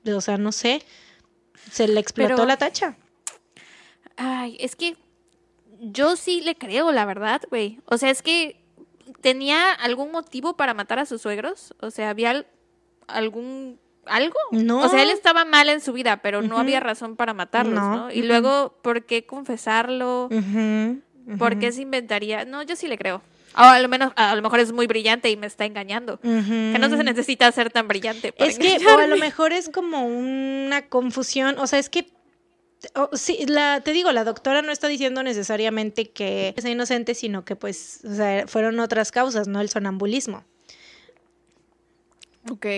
de, 0.02 0.14
o 0.14 0.20
sea, 0.20 0.36
no 0.36 0.50
sé, 0.50 0.82
se 1.70 1.86
le 1.86 2.00
explotó 2.00 2.34
Pero- 2.34 2.46
la 2.46 2.56
tacha. 2.56 2.96
Ay, 4.16 4.56
es 4.60 4.74
que 4.76 4.96
yo 5.80 6.16
sí 6.16 6.40
le 6.40 6.56
creo, 6.56 6.90
la 6.92 7.04
verdad, 7.04 7.40
güey. 7.48 7.78
O 7.86 7.96
sea, 7.96 8.10
es 8.10 8.20
que 8.22 8.60
tenía 9.20 9.72
algún 9.72 10.10
motivo 10.10 10.56
para 10.56 10.74
matar 10.74 10.98
a 10.98 11.06
sus 11.06 11.22
suegros. 11.22 11.72
O 11.80 11.90
sea, 11.92 12.10
había 12.10 12.30
al- 12.30 12.46
algún 13.06 13.78
algo. 14.10 14.38
No. 14.52 14.80
O 14.80 14.88
sea, 14.88 15.02
él 15.02 15.10
estaba 15.10 15.44
mal 15.44 15.68
en 15.68 15.80
su 15.80 15.92
vida, 15.92 16.18
pero 16.18 16.42
no 16.42 16.58
había 16.58 16.80
razón 16.80 17.16
para 17.16 17.34
matarlos, 17.34 17.74
No, 17.74 17.96
¿no? 17.96 18.10
Y 18.10 18.22
luego, 18.22 18.74
¿por 18.82 19.04
qué 19.04 19.24
confesarlo? 19.24 20.28
¿Por 21.38 21.58
qué 21.58 21.72
se 21.72 21.82
inventaría? 21.82 22.44
No, 22.44 22.62
yo 22.62 22.76
sí 22.76 22.88
le 22.88 22.98
creo. 22.98 23.22
O 23.56 23.62
a 23.62 23.80
lo 23.80 23.88
menos, 23.88 24.12
a 24.16 24.34
lo 24.36 24.42
mejor 24.42 24.60
es 24.60 24.72
muy 24.72 24.86
brillante 24.86 25.28
y 25.30 25.36
me 25.36 25.46
está 25.46 25.64
engañando. 25.64 26.20
Que 26.20 26.76
no 26.78 26.88
se 26.88 27.04
necesita 27.04 27.50
ser 27.52 27.70
tan 27.70 27.88
brillante 27.88 28.32
para 28.32 28.50
Es 28.50 28.58
que, 28.58 28.78
o 28.86 28.98
a 28.98 29.06
lo 29.06 29.16
mejor 29.16 29.52
es 29.52 29.68
como 29.68 30.06
una 30.06 30.82
confusión, 30.88 31.58
o 31.58 31.66
sea, 31.66 31.78
es 31.78 31.90
que, 31.90 32.12
sí, 33.12 33.44
la, 33.46 33.80
te 33.80 33.92
digo, 33.92 34.12
la 34.12 34.24
doctora 34.24 34.62
no 34.62 34.72
está 34.72 34.88
diciendo 34.88 35.22
necesariamente 35.22 36.10
que 36.10 36.54
es 36.56 36.64
inocente, 36.64 37.14
sino 37.14 37.44
que 37.44 37.56
pues, 37.56 38.00
o 38.04 38.14
sea, 38.14 38.46
fueron 38.46 38.78
otras 38.80 39.10
causas, 39.10 39.48
no 39.48 39.60
el 39.60 39.68
sonambulismo. 39.68 40.44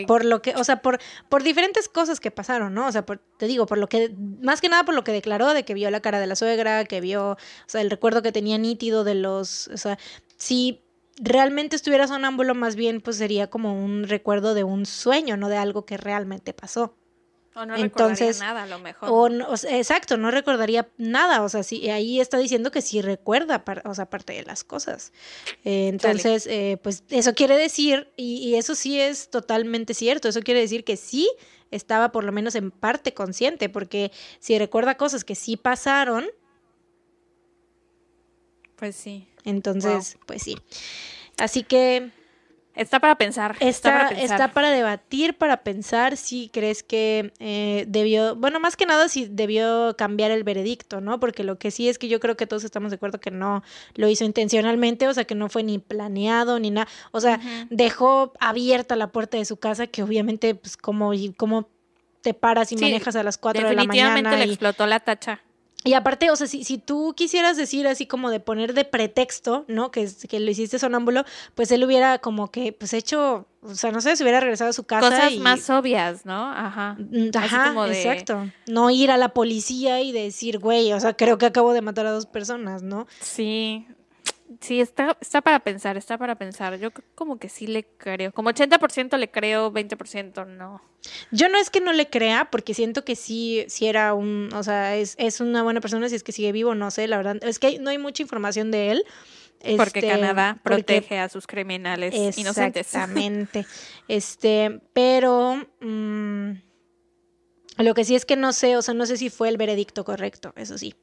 Por 0.07 0.25
lo 0.25 0.43
que, 0.43 0.55
o 0.57 0.65
sea, 0.65 0.83
por, 0.83 0.99
por 1.29 1.43
diferentes 1.45 1.89
cosas 1.89 2.19
que 2.21 2.31
pasaron, 2.33 2.75
¿no? 2.75 2.87
O 2.89 2.93
sea, 2.93 3.07
por- 3.07 3.19
te 3.39 3.47
digo, 3.47 3.67
por 3.67 3.79
lo 3.79 3.89
que, 3.89 4.13
más 4.41 4.61
que 4.61 4.69
nada 4.69 4.85
por 4.85 4.95
lo 4.95 5.05
que 5.05 5.13
declaró, 5.13 5.55
de 5.55 5.65
que 5.65 5.75
vio 5.75 5.91
la 5.91 6.01
cara 6.01 6.19
de 6.21 6.27
la 6.27 6.35
suegra, 6.37 6.85
que 6.85 7.01
vio, 7.01 7.33
o 7.33 7.37
sea, 7.67 7.81
el 7.81 7.91
recuerdo 7.91 8.23
que 8.23 8.33
tenía 8.33 8.59
nítido 8.59 9.05
de 9.05 9.15
los, 9.15 9.69
o 9.69 9.77
sea, 9.77 9.99
si 10.37 10.83
realmente 11.17 11.77
estuviera 11.77 12.09
sonámbulo, 12.09 12.55
más 12.55 12.75
bien, 12.75 13.01
pues 13.01 13.17
sería 13.19 13.49
como 13.51 13.75
un 13.85 14.05
recuerdo 14.09 14.55
de 14.55 14.65
un 14.65 14.85
sueño, 14.87 15.37
no 15.37 15.49
de 15.49 15.57
algo 15.59 15.85
que 15.87 15.97
realmente 15.97 16.53
pasó. 16.55 16.97
O 17.55 17.67
no 17.67 17.77
Entonces, 17.77 18.21
Entonces, 18.21 18.41
nada, 18.41 18.63
a 18.63 18.67
lo 18.67 18.79
mejor. 18.79 19.09
O, 19.13 19.29
no- 19.29 19.47
o 19.49 19.57
sea, 19.59 19.77
exacto, 19.77 20.17
no 20.17 20.31
recordaría 20.31 20.89
nada, 20.97 21.43
o 21.43 21.49
sea, 21.51 21.63
sí, 21.63 21.91
ahí 21.91 22.19
está 22.19 22.39
diciendo 22.39 22.71
que 22.71 22.81
sí 22.81 23.03
recuerda, 23.03 23.65
par- 23.65 23.83
o 23.87 23.95
sea, 23.95 24.07
parte 24.07 24.33
de 24.33 24.43
las 24.45 24.65
cosas. 24.65 25.13
Eh, 25.65 25.89
entonces, 25.89 26.47
eh, 26.47 26.79
pues 26.83 27.05
eso 27.11 27.35
quiere 27.35 27.59
decir, 27.59 28.11
y, 28.17 28.37
y 28.39 28.55
eso 28.55 28.75
sí 28.75 28.99
es 28.99 29.29
totalmente 29.29 29.93
cierto, 29.93 30.29
eso 30.29 30.41
quiere 30.41 30.61
decir 30.61 30.83
que 30.85 30.97
sí 30.97 31.31
estaba 31.71 32.11
por 32.11 32.25
lo 32.25 32.33
menos 32.33 32.55
en 32.55 32.71
parte 32.71 33.13
consciente, 33.13 33.69
porque 33.69 34.13
si 34.39 34.59
recuerda 34.59 34.97
cosas 34.97 35.23
que 35.25 35.35
sí 35.35 35.57
pasaron, 35.59 36.27
Pues 38.77 38.97
sí. 38.97 39.27
entonces, 39.45 40.17
pues 40.27 40.43
sí. 40.43 40.57
Así 41.39 41.63
que 41.63 42.11
Está 42.75 43.01
para 43.01 43.17
pensar. 43.17 43.53
Está, 43.61 43.67
Está, 43.69 43.93
para 43.93 44.09
pensar. 44.09 44.25
está 44.25 44.53
para 44.55 44.71
debatir, 44.71 45.37
para 45.37 45.59
pensar 45.59 46.17
si 46.17 46.49
crees 46.49 46.83
que 46.83 47.33
eh, 47.39 47.85
debió, 47.87 48.35
bueno, 48.35 48.61
más 48.61 48.77
que 48.77 48.87
nada 48.87 49.09
si 49.09 49.27
debió 49.27 49.95
cambiar 49.99 50.31
el 50.31 50.43
veredicto, 50.43 51.01
¿no? 51.03 51.21
Porque 51.21 51.45
lo 51.45 51.59
que 51.59 51.71
sí 51.71 51.89
es 51.91 51.99
que 51.99 52.09
yo 52.09 52.19
creo 52.19 52.37
que 52.37 52.47
todos 52.47 52.65
estamos 52.65 52.91
de 52.91 52.97
acuerdo 52.97 53.21
que 53.21 53.31
no 53.31 53.63
lo 53.95 54.09
hizo 54.09 54.25
intencionalmente, 54.25 55.07
o 55.07 55.13
sea, 55.15 55.25
que 55.25 55.35
no 55.35 55.49
fue 55.51 55.63
ni 55.63 55.79
planeado 55.79 56.59
ni 56.59 56.71
nada, 56.71 56.89
o 57.11 57.21
sea, 57.21 57.41
dejó 57.69 58.33
abierta 58.41 58.97
la 58.97 59.09
puerta 59.09 59.37
de 59.37 59.45
su 59.45 59.59
casa, 59.59 59.87
que 59.87 60.03
obviamente, 60.03 60.55
pues, 60.55 60.77
como, 60.79 61.13
y 61.13 61.33
cómo 61.35 61.69
te 62.23 62.33
paras 62.35 62.73
y 62.73 62.79
Sí, 62.79 62.85
manejas 62.85 63.17
a 63.17 63.23
las 63.23 63.37
4 63.37 63.69
de 63.69 63.75
la 63.75 63.83
Definitivamente 63.83 64.23
mañana. 64.31 64.45
le 64.45 64.47
y- 64.47 64.51
explotó 64.55 64.87
la 64.87 65.01
tacha. 65.01 65.41
Y 65.85 65.95
aparte, 65.95 66.31
o 66.31 66.37
sea, 66.37 66.47
si, 66.47 66.65
si 66.65 66.79
tú 66.79 67.15
quisieras 67.17 67.57
decir 67.57 67.87
así 67.87 68.07
como 68.07 68.31
de 68.31 68.39
poner 68.41 68.73
de 68.75 68.85
pretexto, 68.85 69.65
¿no? 69.69 69.91
Que, 69.91 70.09
que 70.29 70.39
lo 70.41 70.51
hiciste 70.51 70.79
sonámbulo, 70.79 71.25
pues 71.55 71.73
él 71.73 71.83
hubiera 71.85 72.19
como 72.19 72.51
que, 72.51 72.73
pues 72.73 72.93
hecho, 72.93 73.47
o 73.63 73.75
sea, 73.75 73.91
no 73.91 74.01
sé, 74.01 74.15
se 74.17 74.23
hubiera 74.23 74.41
regresado 74.41 74.71
a 74.71 74.73
su 74.75 74.85
casa. 74.85 75.09
Cosas 75.11 75.33
y- 75.33 75.39
más 75.41 75.69
obvias, 75.71 76.25
¿no? 76.25 76.51
Ajá. 76.53 76.97
Mm, 76.99 77.31
Ajá, 77.37 77.69
como 77.69 77.85
de- 77.87 78.01
exacto. 78.01 78.49
No 78.69 78.91
ir 78.91 79.11
a 79.11 79.17
la 79.17 79.31
policía 79.31 80.01
y 80.01 80.13
decir, 80.13 80.59
güey, 80.59 80.93
o 80.93 81.01
sea, 81.01 81.15
creo 81.15 81.37
que 81.39 81.47
acabo 81.47 81.73
de 81.73 81.83
matar 81.83 82.07
a 82.07 82.13
dos 82.13 82.27
personas, 82.27 82.83
¿no? 82.83 83.07
Sí. 83.21 83.87
Sí, 84.61 84.81
está, 84.81 85.17
está 85.21 85.41
para 85.41 85.61
pensar, 85.61 85.97
está 85.97 86.19
para 86.19 86.35
pensar. 86.37 86.79
Yo 86.79 86.91
como 87.15 87.39
que 87.39 87.49
sí 87.49 87.67
le 87.67 87.85
creo. 87.85 88.33
Como 88.33 88.51
80% 88.51 89.17
le 89.19 89.31
creo, 89.31 89.73
20% 89.73 90.47
no. 90.47 90.83
Yo 91.31 91.49
no 91.49 91.59
es 91.59 91.71
que 91.71 91.81
no 91.81 91.93
le 91.93 92.09
crea, 92.09 92.49
porque 92.51 92.75
siento 92.75 93.05
que 93.05 93.17
sí, 93.17 93.65
sí 93.69 93.87
era 93.87 94.15
un, 94.15 94.51
o 94.55 94.63
sea, 94.63 94.97
es, 94.97 95.15
es 95.19 95.41
una 95.41 95.63
buena 95.63 95.81
persona, 95.81 96.09
si 96.09 96.15
es 96.15 96.23
que 96.23 96.33
sigue 96.33 96.53
vivo, 96.53 96.75
no 96.75 96.91
sé, 96.91 97.07
la 97.09 97.17
verdad. 97.17 97.37
Es 97.43 97.59
que 97.59 97.79
no 97.79 97.91
hay 97.91 97.99
mucha 97.99 98.23
información 98.23 98.71
de 98.71 98.91
él. 98.93 99.05
Porque 99.77 100.01
este, 100.01 100.09
Canadá 100.09 100.59
porque- 100.63 100.83
protege 100.83 101.19
a 101.21 101.29
sus 101.29 101.47
criminales 101.47 102.13
inocentes. 102.37 102.87
Exactamente. 102.87 103.65
Este, 104.09 104.81
pero 104.93 105.65
mm, 105.81 106.51
lo 107.79 107.95
que 107.95 108.05
sí 108.05 108.15
es 108.15 108.25
que 108.25 108.37
no 108.37 108.53
sé, 108.53 108.77
o 108.77 108.83
sea, 108.83 108.95
no 108.95 109.07
sé 109.07 109.17
si 109.17 109.31
fue 109.31 109.49
el 109.49 109.57
veredicto 109.57 110.05
correcto, 110.05 110.53
eso 110.57 110.79
sí. 110.79 110.95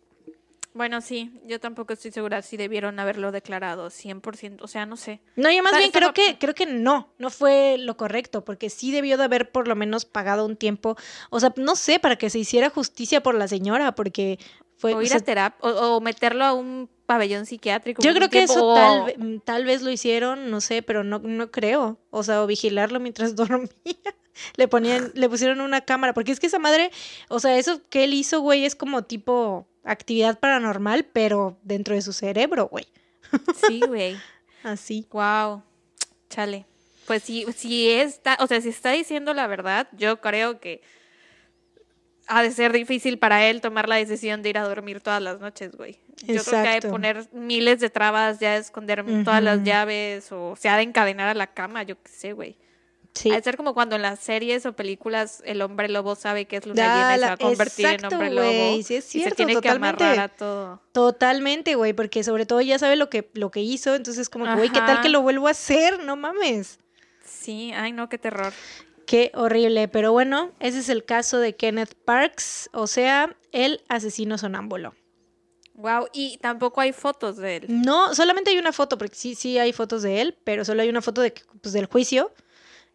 Bueno, 0.74 1.01
sí, 1.01 1.32
yo 1.45 1.59
tampoco 1.59 1.93
estoy 1.93 2.11
segura 2.11 2.41
si 2.41 2.55
debieron 2.55 2.99
haberlo 2.99 3.32
declarado 3.32 3.89
100%, 3.89 4.57
o 4.61 4.67
sea, 4.67 4.86
no 4.86 4.97
sé. 4.97 5.20
No, 5.36 5.51
yo 5.51 5.63
más 5.63 5.76
bien 5.76 5.91
creo 5.91 6.13
que 6.13 6.38
creo 6.39 6.53
que 6.53 6.67
no, 6.67 7.11
no 7.17 7.30
fue 7.30 7.78
lo 7.80 7.97
correcto, 7.97 8.45
porque 8.45 8.70
sí 8.70 8.91
debió 8.91 9.17
de 9.17 9.24
haber 9.24 9.51
por 9.51 9.67
lo 9.67 9.76
menos 9.76 10.05
pagado 10.05 10.45
un 10.45 10.55
tiempo, 10.55 10.95
o 11.32 11.39
sea, 11.39 11.53
no 11.55 11.76
sé, 11.76 11.99
para 11.99 12.17
que 12.17 12.30
se 12.30 12.39
hiciera 12.39 12.70
justicia 12.70 13.22
por 13.22 13.36
la 13.36 13.47
señora, 13.47 13.95
porque 13.95 14.38
fue 14.78 14.93
O 14.93 14.97
o 14.97 15.01
ir 15.01 15.09
sea, 15.09 15.17
a 15.17 15.22
terapia, 15.22 15.57
o, 15.61 15.97
o 15.97 16.01
meterlo 16.01 16.45
a 16.45 16.53
un 16.53 16.88
pabellón 17.09 17.47
psiquiátrico. 17.47 18.03
Yo 18.03 18.13
creo 18.13 18.30
que 18.30 18.45
tiempo, 18.45 18.53
eso 18.53 18.74
tal, 18.76 19.13
mm, 19.17 19.39
tal 19.39 19.65
vez 19.65 19.82
lo 19.82 19.89
hicieron, 19.89 20.51
no 20.51 20.61
sé, 20.61 20.84
pero 20.84 21.03
no, 21.03 21.17
no 21.17 21.49
creo. 21.49 21.97
O 22.11 22.22
sea, 22.22 22.43
o 22.43 22.47
vigilarlo 22.47 22.99
mientras 22.99 23.36
dormía. 23.36 23.70
Le 24.55 24.67
ponían, 24.67 25.11
le 25.15 25.29
pusieron 25.29 25.61
una 25.61 25.81
cámara, 25.81 26.13
porque 26.13 26.31
es 26.31 26.39
que 26.39 26.47
esa 26.47 26.59
madre, 26.59 26.91
o 27.27 27.39
sea, 27.39 27.57
eso 27.57 27.81
que 27.89 28.03
él 28.03 28.13
hizo, 28.13 28.41
güey, 28.41 28.65
es 28.65 28.75
como 28.75 29.03
tipo 29.03 29.67
actividad 29.83 30.39
paranormal, 30.39 31.05
pero 31.05 31.57
dentro 31.63 31.95
de 31.95 32.01
su 32.01 32.13
cerebro, 32.13 32.67
güey. 32.67 32.87
Sí, 33.67 33.81
güey. 33.87 34.17
Así. 34.63 35.07
Wow. 35.11 35.63
Chale. 36.29 36.65
Pues 37.07 37.23
si, 37.23 37.45
si 37.55 37.89
está, 37.89 38.37
o 38.39 38.47
sea, 38.47 38.61
si 38.61 38.69
está 38.69 38.91
diciendo 38.91 39.33
la 39.33 39.47
verdad, 39.47 39.87
yo 39.93 40.21
creo 40.21 40.59
que 40.59 40.81
ha 42.27 42.43
de 42.43 42.51
ser 42.51 42.71
difícil 42.71 43.17
para 43.17 43.47
él 43.47 43.61
tomar 43.61 43.89
la 43.89 43.95
decisión 43.95 44.43
de 44.43 44.49
ir 44.49 44.57
a 44.59 44.63
dormir 44.63 45.01
todas 45.01 45.21
las 45.21 45.39
noches, 45.39 45.71
güey. 45.75 45.97
Yo 46.27 46.43
creo 46.43 46.61
que 46.61 46.67
ha 46.67 46.71
de 46.71 46.77
Exacto. 46.77 46.91
poner 46.91 47.27
miles 47.33 47.79
de 47.79 47.89
trabas, 47.89 48.39
ya 48.39 48.53
de 48.53 48.59
esconder 48.59 49.03
todas 49.23 49.41
las 49.41 49.63
llaves, 49.63 50.31
o 50.31 50.55
se 50.55 50.69
ha 50.69 50.77
de 50.77 50.83
encadenar 50.83 51.29
a 51.29 51.33
la 51.33 51.47
cama, 51.47 51.81
yo 51.83 51.99
qué 52.01 52.11
sé, 52.11 52.33
güey. 52.33 52.55
Sí. 53.20 53.32
Ha 53.32 53.41
ser 53.41 53.57
como 53.57 53.74
cuando 53.74 53.97
en 53.97 54.01
las 54.01 54.17
series 54.22 54.65
o 54.65 54.72
películas 54.72 55.43
el 55.45 55.61
hombre 55.61 55.89
lobo 55.89 56.15
sabe 56.15 56.45
que 56.45 56.55
es 56.55 56.65
luna 56.65 56.82
Da 56.82 56.95
llena 56.95 57.15
y 57.15 57.20
se 57.20 57.26
va 57.26 57.32
a 57.34 57.38
convertir 57.38 57.86
en 57.86 58.05
hombre 58.05 58.30
lobo. 58.30 58.82
sí 58.82 58.95
es 58.95 59.07
y 59.07 59.20
cierto, 59.20 59.30
se 59.32 59.36
tiene 59.36 59.53
totalmente. 59.55 59.97
que 59.97 60.05
amarrar 60.05 60.26
a 60.26 60.30
todo. 60.30 60.82
Totalmente, 60.93 61.76
güey, 61.76 61.91
porque 61.91 62.24
sobre 62.24 62.45
todo 62.45 62.61
ya 62.61 62.80
sabe 62.80 62.95
lo 62.95 63.09
que, 63.09 63.30
lo 63.34 63.51
que 63.51 63.59
hizo, 63.59 63.93
entonces 63.93 64.30
como 64.30 64.45
que, 64.45 64.53
güey, 64.53 64.70
¿qué 64.70 64.80
tal 64.80 65.01
que 65.01 65.09
lo 65.09 65.22
vuelvo 65.22 65.49
a 65.49 65.51
hacer? 65.51 66.01
No 66.01 66.15
mames. 66.15 66.80
Sí, 67.26 67.74
ay 67.76 67.91
no, 67.91 68.07
qué 68.07 68.17
terror. 68.17 68.53
Qué 69.05 69.32
horrible, 69.34 69.89
pero 69.89 70.13
bueno, 70.13 70.51
ese 70.61 70.80
es 70.80 70.88
el 70.88 71.03
caso 71.03 71.39
de 71.39 71.57
Kenneth 71.57 71.95
Parks, 72.05 72.70
o 72.72 72.88
sea, 72.88 73.36
el 73.51 73.82
asesino 73.89 74.38
sonámbulo. 74.38 74.95
Wow, 75.74 76.07
y 76.13 76.38
tampoco 76.38 76.80
hay 76.80 76.93
fotos 76.93 77.36
de 77.36 77.57
él. 77.57 77.65
No, 77.67 78.15
solamente 78.15 78.51
hay 78.51 78.59
una 78.59 78.72
foto, 78.72 78.97
porque 78.97 79.15
sí, 79.15 79.36
sí 79.36 79.57
hay 79.57 79.74
fotos 79.74 80.03
de 80.03 80.22
él, 80.22 80.38
pero 80.45 80.63
solo 80.63 80.84
hay 80.84 80.89
una 80.89 81.01
foto 81.01 81.22
de, 81.22 81.34
pues, 81.61 81.74
del 81.74 81.86
juicio. 81.86 82.32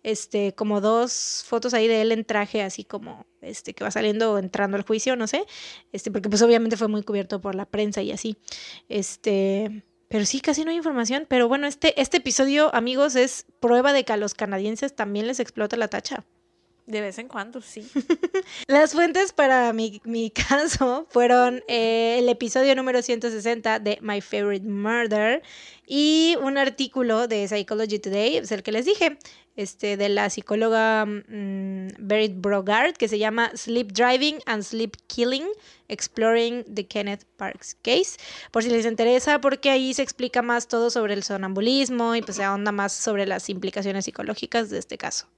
Este, 0.05 0.55
como 0.55 0.81
dos 0.81 1.45
fotos 1.49 1.75
ahí 1.75 1.89
de 1.89 2.03
él 2.03 2.13
en 2.13 2.25
traje, 2.25 2.63
así 2.63 2.85
como, 2.85 3.27
este, 3.41 3.75
que 3.75 3.83
va 3.83 3.91
saliendo, 3.91 4.39
entrando 4.39 4.77
al 4.77 4.85
juicio, 4.85 5.17
no 5.17 5.27
sé. 5.27 5.45
Este, 5.93 6.13
porque 6.13 6.29
pues 6.29 6.43
obviamente 6.43 6.77
fue 6.77 6.89
muy 6.89 7.03
cubierto 7.03 7.41
por 7.41 7.57
la 7.57 7.65
prensa 7.65 8.03
y 8.03 8.13
así. 8.13 8.37
Este, 8.89 9.83
pero 10.09 10.27
sí, 10.27 10.41
casi 10.41 10.65
no 10.65 10.71
hay 10.71 10.77
información. 10.77 11.27
Pero 11.29 11.49
bueno, 11.49 11.67
este, 11.67 12.01
este 12.01 12.19
episodio, 12.19 12.73
amigos, 12.73 13.17
es 13.17 13.47
prueba 13.59 13.93
de 13.93 14.05
que 14.05 14.13
a 14.13 14.17
los 14.17 14.35
canadienses 14.35 14.95
también 14.95 15.27
les 15.27 15.41
explota 15.41 15.77
la 15.77 15.89
tacha. 15.89 16.25
De 16.87 17.01
vez 17.01 17.19
en 17.19 17.29
cuando, 17.29 17.63
sí. 17.63 17.89
Las 18.67 18.93
fuentes 18.93 19.33
para 19.33 19.73
mi, 19.73 20.03
mi 20.05 20.31
caso 20.31 21.07
fueron 21.09 21.65
eh, 21.67 22.19
el 22.19 22.29
episodio 22.29 22.77
número 22.77 23.01
160 23.01 23.79
de 23.79 23.99
My 24.03 24.21
Favorite 24.21 24.69
Murder 24.69 25.43
y 25.87 26.37
un 26.43 26.59
artículo 26.59 27.27
de 27.27 27.49
Psychology 27.49 27.99
Today, 27.99 28.37
es 28.37 28.53
el 28.53 28.63
que 28.63 28.73
les 28.73 28.85
dije, 28.85 29.17
este, 29.57 29.97
de 29.97 30.09
la 30.09 30.31
psicóloga 30.31 31.07
mm, 31.07 31.89
Berit 31.99 32.33
Brogard, 32.37 32.95
que 32.97 33.09
se 33.09 33.19
llama 33.19 33.51
Sleep 33.55 33.93
Driving 33.93 34.39
and 34.47 34.63
Sleep 34.63 34.97
Killing, 35.07 35.47
Exploring 35.89 36.65
the 36.75 36.87
Kenneth 36.87 37.25
Parks 37.37 37.77
Case. 37.83 38.17
Por 38.51 38.63
si 38.63 38.71
les 38.71 38.87
interesa, 38.87 39.41
porque 39.41 39.71
ahí 39.71 39.95
se 39.95 40.03
explica 40.03 40.43
más 40.43 40.69
todo 40.69 40.91
sobre 40.91 41.15
el 41.15 41.23
sonambulismo 41.23 42.15
y 42.15 42.23
pues 42.23 42.37
se 42.37 42.45
ahonda 42.45 42.73
más 42.73 42.93
sobre 42.93 43.27
las 43.27 43.49
implicaciones 43.49 44.05
psicológicas 44.05 44.71
de 44.71 44.79
este 44.79 44.99
caso. 44.99 45.29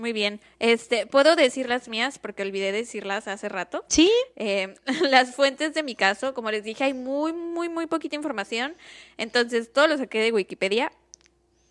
Muy 0.00 0.14
bien. 0.14 0.40
Este, 0.60 1.06
¿puedo 1.06 1.36
decir 1.36 1.68
las 1.68 1.86
mías? 1.86 2.18
Porque 2.18 2.42
olvidé 2.42 2.72
decirlas 2.72 3.28
hace 3.28 3.50
rato. 3.50 3.84
Sí. 3.88 4.10
Eh, 4.36 4.74
las 5.10 5.34
fuentes 5.34 5.74
de 5.74 5.82
mi 5.82 5.94
caso, 5.94 6.32
como 6.32 6.50
les 6.50 6.64
dije, 6.64 6.84
hay 6.84 6.94
muy, 6.94 7.34
muy, 7.34 7.68
muy 7.68 7.86
poquita 7.86 8.16
información. 8.16 8.76
Entonces, 9.18 9.70
todo 9.70 9.88
lo 9.88 9.98
saqué 9.98 10.20
de 10.20 10.32
Wikipedia. 10.32 10.90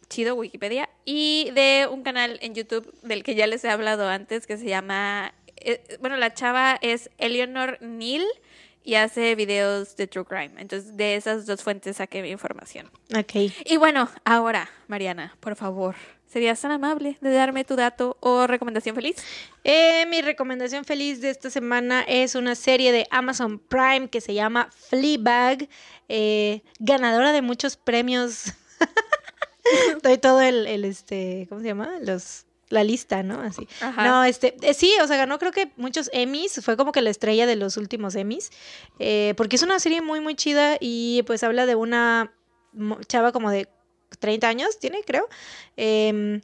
Chido 0.10 0.36
Wikipedia. 0.36 0.90
Y 1.06 1.52
de 1.54 1.88
un 1.90 2.04
canal 2.04 2.40
en 2.42 2.56
YouTube 2.56 2.94
del 3.04 3.24
que 3.24 3.36
ya 3.36 3.48
les 3.48 3.64
he 3.64 3.70
hablado 3.70 4.08
antes, 4.10 4.48
que 4.48 4.58
se 4.58 4.66
llama. 4.66 5.34
eh, 5.58 5.98
bueno, 6.00 6.18
la 6.18 6.34
chava 6.34 6.78
es 6.82 7.10
Eleanor 7.18 7.78
Neal 7.82 8.26
y 8.84 8.96
hace 8.96 9.36
videos 9.36 9.96
de 9.98 10.08
True 10.08 10.26
Crime. 10.26 10.54
Entonces, 10.58 10.98
de 10.98 11.16
esas 11.16 11.46
dos 11.46 11.62
fuentes 11.62 11.98
saqué 11.98 12.22
mi 12.22 12.30
información. 12.30 12.90
Ok. 13.16 13.52
Y 13.66 13.78
bueno, 13.78 14.10
ahora, 14.26 14.70
Mariana, 14.88 15.36
por 15.40 15.56
favor, 15.56 15.96
¿serías 16.28 16.60
tan 16.60 16.72
amable 16.72 17.18
de 17.22 17.32
darme 17.32 17.66
tu 17.66 17.76
dato 17.76 18.18
o 18.20 18.48
recomendación 18.48 18.96
feliz? 18.96 19.18
Eh, 19.64 20.06
mi 20.08 20.22
recomendación 20.22 20.86
feliz 20.86 21.22
de 21.22 21.30
esta 21.30 21.50
semana 21.50 22.02
es 22.08 22.36
una 22.36 22.56
serie 22.56 22.92
de 22.92 23.06
Amazon 23.12 23.60
Prime 23.60 24.10
que 24.10 24.22
se 24.22 24.34
llama 24.34 24.70
Fleabag, 24.72 25.68
eh, 26.08 26.62
ganadora 26.80 27.32
de 27.32 27.42
muchos 27.42 27.78
premios. 27.78 28.54
Doy 30.04 30.18
todo 30.18 30.42
el, 30.42 30.68
el, 30.68 30.86
este, 30.86 31.46
¿cómo 31.50 31.62
se 31.62 31.68
llama? 31.68 31.92
Los 32.02 32.46
la 32.70 32.84
lista, 32.84 33.24
¿no? 33.24 33.42
Así. 33.42 33.68
Ajá. 33.82 34.06
No, 34.06 34.24
este, 34.24 34.56
eh, 34.62 34.74
sí, 34.74 34.94
o 35.02 35.08
sea, 35.08 35.18
ganó 35.18 35.40
creo 35.40 35.52
que 35.52 35.72
muchos 35.76 36.10
Emmys, 36.14 36.62
fue 36.64 36.78
como 36.78 36.92
que 36.92 37.02
la 37.02 37.10
estrella 37.10 37.46
de 37.46 37.56
los 37.56 37.78
últimos 37.78 38.16
Emmys, 38.16 38.52
eh, 39.00 39.34
porque 39.38 39.56
es 39.56 39.64
una 39.64 39.80
serie 39.80 40.02
muy, 40.02 40.20
muy 40.20 40.36
chida 40.36 40.78
y 40.80 41.24
pues 41.26 41.44
habla 41.44 41.66
de 41.66 41.76
una 41.76 42.32
chava 43.08 43.32
como 43.32 43.50
de 43.50 43.68
30 44.20 44.48
años, 44.48 44.80
tiene, 44.80 45.02
creo. 45.04 45.28
em, 45.76 46.42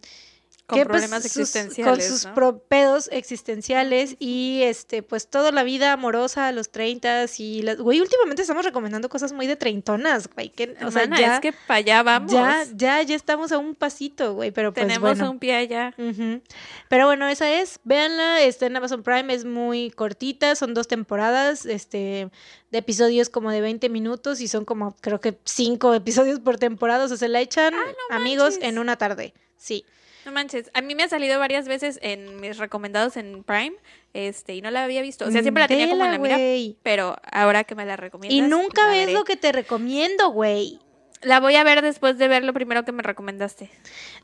Con 0.68 0.80
que, 0.80 0.86
pues, 0.86 0.94
problemas 1.04 1.22
sus- 1.24 1.38
existenciales. 1.38 1.86
Con 1.86 2.02
sus 2.18 2.26
¿no? 2.26 2.34
pro- 2.34 2.58
pedos 2.60 3.08
existenciales 3.12 4.16
y 4.18 4.62
este, 4.64 5.04
pues 5.04 5.28
toda 5.28 5.52
la 5.52 5.64
vida 5.64 5.92
amorosa 5.94 6.48
a 6.48 6.52
los 6.52 6.70
30 6.72 7.26
y 7.38 7.62
las, 7.62 7.78
güey, 7.78 8.02
últimamente 8.02 8.42
estamos 8.42 8.66
recomendando 8.66 9.08
cosas 9.08 9.32
muy 9.32 9.46
de 9.46 9.56
treintonas, 9.56 10.28
güey, 10.34 10.50
que, 10.50 10.76
o 10.84 10.90
sea, 10.90 11.06
ya, 11.06 11.36
es 11.36 11.40
que 11.42 11.54
para 11.54 11.78
allá 11.78 12.02
vamos. 12.04 12.32
ya, 12.32 12.66
ya, 12.74 13.02
ya 13.04 13.16
estamos 13.16 13.52
a 13.52 13.60
un 13.60 13.76
pasito, 13.76 14.34
güey, 14.34 14.50
pero 14.52 14.74
pues 14.74 14.88
Tenemos 14.88 15.18
bueno. 15.18 15.32
un 15.32 15.38
pie 15.40 15.56
allá. 15.56 15.94
Ujú. 16.00 16.42
Pero 16.90 17.06
bueno, 17.06 17.28
esa 17.28 17.52
es, 17.52 17.80
véanla, 17.84 18.42
está 18.42 18.66
en 18.66 18.76
Amazon 18.76 19.04
Prime, 19.04 19.32
es 19.34 19.46
muy 19.46 19.92
cortita, 19.92 20.56
son 20.56 20.74
dos 20.74 20.88
temporadas, 20.88 21.68
este, 21.68 22.30
de 22.72 22.78
episodios 22.80 23.30
como 23.30 23.52
de 23.52 23.62
20 23.62 23.88
minutos 23.90 24.42
y 24.42 24.48
son 24.48 24.66
como, 24.66 24.96
creo 25.02 25.22
que 25.22 25.38
cinco 25.46 25.94
episodios 25.94 26.40
por 26.40 26.58
temporada, 26.58 27.06
o 27.06 27.08
sea, 27.08 27.18
se 27.18 27.28
la 27.28 27.40
echan 27.42 27.74
amigos 28.10 28.54
manches. 28.56 28.70
en 28.70 28.80
una 28.80 28.96
tarde, 28.98 29.34
sí. 29.58 29.86
No 30.26 30.32
manches, 30.32 30.72
a 30.74 30.82
mí 30.82 30.96
me 30.96 31.04
ha 31.04 31.08
salido 31.08 31.40
varias 31.40 31.68
veces 31.68 32.00
en 32.02 32.40
mis 32.40 32.58
recomendados 32.58 33.16
en 33.16 33.44
Prime, 33.44 33.76
este, 34.14 34.56
y 34.56 34.62
no 34.62 34.72
la 34.72 34.84
había 34.84 35.02
visto. 35.02 35.26
O 35.26 35.32
sea, 35.32 35.42
siempre 35.42 35.62
la 35.62 35.68
tenía 35.68 35.88
como 35.88 36.04
en 36.04 36.12
la 36.12 36.18
mira, 36.18 36.38
pero 36.82 37.16
ahora 37.32 37.64
que 37.64 37.76
me 37.76 37.86
la 37.86 37.96
recomiendas. 37.96 38.36
Y 38.36 38.42
nunca 38.42 38.88
ves 38.88 39.06
veré. 39.06 39.14
lo 39.14 39.24
que 39.24 39.36
te 39.36 39.52
recomiendo, 39.52 40.30
güey. 40.30 40.80
La 41.22 41.40
voy 41.40 41.56
a 41.56 41.64
ver 41.64 41.82
después 41.82 42.18
de 42.18 42.28
ver 42.28 42.44
lo 42.44 42.54
primero 42.54 42.86
que 42.86 42.92
me 42.92 43.02
recomendaste. 43.02 43.72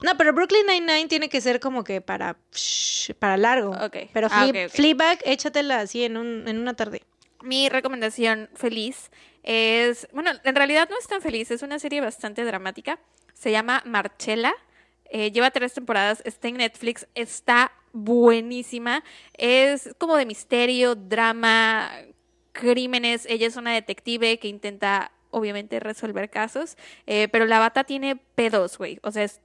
No, 0.01 0.17
pero 0.17 0.33
Brooklyn 0.33 0.65
Nine-Nine 0.67 1.07
tiene 1.07 1.29
que 1.29 1.41
ser 1.41 1.59
como 1.59 1.83
que 1.83 2.01
para, 2.01 2.37
para 3.17 3.37
largo. 3.37 3.71
Ok. 3.71 4.09
Pero 4.13 4.27
Ah, 4.29 4.45
ok. 4.47 4.69
Fleabag, 4.69 5.19
échatela 5.23 5.79
así 5.79 6.03
en, 6.03 6.17
un, 6.17 6.47
en 6.47 6.59
una 6.59 6.75
tarde. 6.75 7.01
Mi 7.41 7.69
recomendación 7.69 8.49
feliz 8.53 9.09
es, 9.41 10.07
bueno, 10.13 10.31
en 10.43 10.55
realidad 10.55 10.89
no 10.91 10.97
es 10.99 11.07
tan 11.07 11.21
feliz, 11.21 11.49
es 11.49 11.63
una 11.63 11.79
serie 11.79 12.01
bastante 12.01 12.43
dramática. 12.43 12.99
Se 13.33 13.51
llama 13.51 13.81
Marcella. 13.85 14.53
Eh, 15.11 15.31
lleva 15.31 15.51
tres 15.51 15.73
temporadas, 15.73 16.21
está 16.25 16.47
en 16.47 16.57
Netflix, 16.57 17.05
está 17.15 17.73
buenísima. 17.93 19.03
Es 19.37 19.93
como 19.97 20.15
de 20.15 20.25
misterio, 20.25 20.95
drama, 20.95 21.91
crímenes. 22.53 23.25
Ella 23.29 23.47
es 23.47 23.57
una 23.57 23.73
detective 23.73 24.39
que 24.39 24.47
intenta, 24.47 25.11
obviamente, 25.29 25.79
resolver 25.79 26.29
casos, 26.29 26.77
eh, 27.07 27.27
pero 27.29 27.45
la 27.45 27.59
bata 27.59 27.83
tiene 27.83 28.15
pedos, 28.15 28.77
güey. 28.77 28.99
O 29.03 29.11
sea, 29.11 29.23
es, 29.23 29.41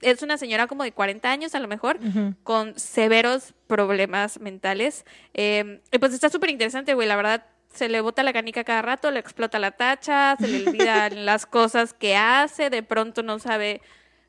es 0.00 0.22
una 0.22 0.38
señora 0.38 0.66
como 0.66 0.84
de 0.84 0.92
40 0.92 1.30
años 1.30 1.54
a 1.54 1.60
lo 1.60 1.68
mejor, 1.68 1.98
con 2.42 2.78
severos 2.78 3.52
problemas 3.66 4.40
mentales. 4.40 5.04
Eh, 5.34 5.80
y 5.92 5.98
pues 5.98 6.14
está 6.14 6.30
súper 6.30 6.50
interesante, 6.50 6.94
güey, 6.94 7.06
la 7.06 7.16
verdad. 7.16 7.46
Se 7.74 7.88
le 7.88 8.00
bota 8.00 8.24
la 8.24 8.32
canica 8.32 8.64
cada 8.64 8.82
rato, 8.82 9.12
le 9.12 9.20
explota 9.20 9.60
la 9.60 9.70
tacha, 9.70 10.34
se 10.40 10.48
le 10.48 10.66
olvidan 10.66 11.24
las 11.26 11.46
cosas 11.46 11.94
que 11.94 12.16
hace, 12.16 12.68
de 12.68 12.82
pronto 12.82 13.22
no 13.22 13.38
sabe, 13.38 13.80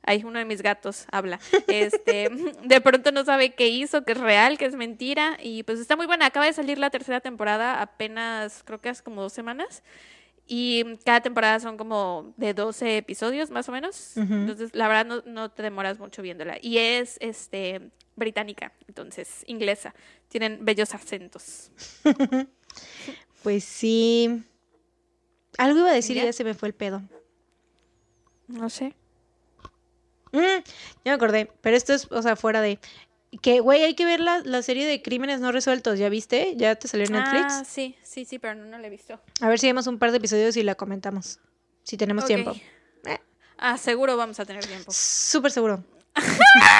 ay, 0.04 0.24
uno 0.24 0.39
de 0.39 0.45
mis 0.45 0.62
gatos 0.62 1.06
habla, 1.12 1.39
este, 1.68 2.30
de 2.64 2.82
pronto 2.82 3.12
no 3.12 3.24
sabe 3.26 3.54
qué 3.54 3.68
hizo, 3.68 4.04
que 4.04 4.14
es 4.14 4.20
real, 4.20 4.58
que 4.58 4.66
es 4.66 4.76
mentira, 4.76 5.38
y 5.41 5.64
pues 5.64 5.80
está 5.80 5.95
muy 5.95 6.06
buena, 6.06 6.26
acaba 6.26 6.45
de 6.45 6.54
salir 6.54 6.78
la 6.78 6.89
tercera 6.89 7.22
temporada 7.22 7.82
apenas, 7.82 8.64
creo 8.66 8.80
que 8.80 8.89
hace 8.89 9.04
como 9.04 9.22
dos 9.22 9.34
semanas, 9.34 9.84
y 10.47 10.97
cada 11.06 11.22
temporada 11.22 11.60
son 11.60 11.78
como 11.78 12.34
de 12.36 12.54
12 12.54 12.97
episodios 12.97 13.52
más 13.52 13.70
o 13.70 13.72
menos. 13.72 14.18
Entonces, 14.18 14.76
la 14.76 14.89
verdad 14.89 15.06
no, 15.06 15.22
no 15.26 15.49
te 15.49 15.64
demoras 15.64 15.97
mucho 15.97 16.22
viéndola. 16.22 16.58
Y 16.62 16.78
es 16.78 17.16
este 17.22 17.91
británica, 18.18 18.74
entonces 18.86 19.45
inglesa. 19.47 19.95
Tienen 20.28 20.66
bellos 20.66 20.93
acentos. 20.93 21.72
Pues 23.43 23.64
sí. 23.64 24.43
Algo 25.58 25.80
iba 25.80 25.89
a 25.89 25.93
decir 25.93 26.16
y 26.16 26.22
ya 26.22 26.32
se 26.32 26.43
me 26.43 26.54
fue 26.54 26.70
el 26.70 26.76
pedo. 26.76 27.02
No 28.48 28.69
sé. 28.69 28.94
Mm, 30.32 30.40
ya 30.40 30.64
me 31.06 31.12
acordé, 31.12 31.52
pero 31.62 31.76
esto 31.78 31.94
es, 31.94 32.08
o 32.12 32.22
sea, 32.22 32.36
fuera 32.36 32.62
de... 32.62 32.80
Que, 33.41 33.62
güey, 33.62 33.84
hay 33.84 33.95
que 33.95 34.06
ver 34.06 34.20
la, 34.20 34.40
la 34.44 34.62
serie 34.62 34.86
de 34.86 35.02
Crímenes 35.02 35.40
No 35.40 35.52
Resueltos, 35.53 35.98
¿ya 35.98 36.10
viste? 36.10 36.53
¿Ya 36.58 36.76
te 36.76 36.88
salió 36.90 37.06
en 37.06 37.14
Netflix? 37.14 37.45
Ah, 37.49 37.64
sí, 37.66 37.95
sí, 38.03 38.26
sí, 38.26 38.40
pero 38.40 38.56
no, 38.56 38.66
no 38.66 38.78
la 38.78 38.88
he 38.88 38.90
visto. 38.90 39.22
A 39.40 39.48
ver 39.48 39.58
si 39.58 39.68
vemos 39.68 39.88
un 39.88 39.99
par 39.99 40.12
de 40.12 40.18
episodios 40.18 40.58
y 40.58 40.64
la 40.64 40.76
comentamos. 40.76 41.40
Si 41.84 41.95
tenemos 41.98 42.26
tiempo. 42.26 42.52
Eh, 43.06 43.20
Ah, 43.58 43.78
seguro 43.78 44.18
vamos 44.18 44.40
a 44.40 44.45
tener 44.45 44.66
tiempo. 44.66 44.91
Súper 44.91 45.52
seguro. 45.52 45.84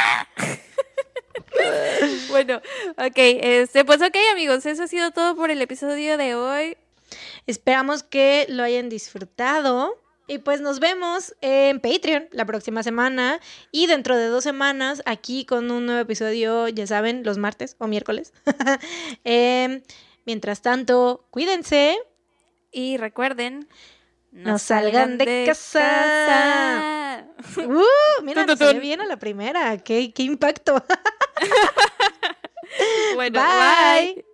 Bueno, 2.30 2.58
ok, 2.98 3.14
este, 3.18 3.86
pues 3.86 4.02
ok, 4.02 4.16
amigos, 4.32 4.66
eso 4.66 4.84
ha 4.84 4.88
sido 4.88 5.12
todo 5.12 5.36
por 5.36 5.52
el 5.52 5.62
episodio 5.62 6.18
de 6.18 6.34
hoy. 6.34 6.78
Esperamos 7.46 8.04
que 8.04 8.46
lo 8.50 8.64
hayan 8.64 8.90
disfrutado. 8.90 10.01
Y 10.28 10.38
pues 10.38 10.62
nos 10.62 10.80
vemos 10.80 11.36
en 11.42 11.80
Patreon 11.82 12.28
la 12.32 12.46
próxima 12.46 12.84
semana 12.84 13.40
y 13.72 13.88
dentro 13.88 14.16
de 14.16 14.28
dos 14.28 14.44
semanas 14.44 15.02
aquí 15.06 15.46
con 15.46 15.72
un 15.72 15.86
nuevo 15.88 16.00
episodio, 16.02 16.68
ya 16.70 16.88
saben, 16.88 17.24
los 17.24 17.38
martes 17.38 17.76
o 17.80 17.88
miércoles. 17.88 18.32
Em, 19.26 19.82
mientras 20.26 20.62
tanto, 20.62 21.26
cuídense. 21.32 21.98
Y 22.72 22.96
recuerden, 22.98 23.68
No 24.32 24.58
salgan 24.58 25.18
de 25.18 25.44
casa. 25.46 25.80
casa. 25.80 27.28
Uh, 27.58 28.24
mira, 28.24 28.46
nos 28.46 28.60
salió 28.60 28.80
bien 28.80 29.02
a 29.02 29.06
la 29.06 29.18
primera. 29.18 29.78
Qué, 29.80 30.14
qué 30.14 30.24
impacto. 30.24 30.84
Bueno, 33.16 33.42
Bye. 33.42 34.14
bye. 34.16 34.26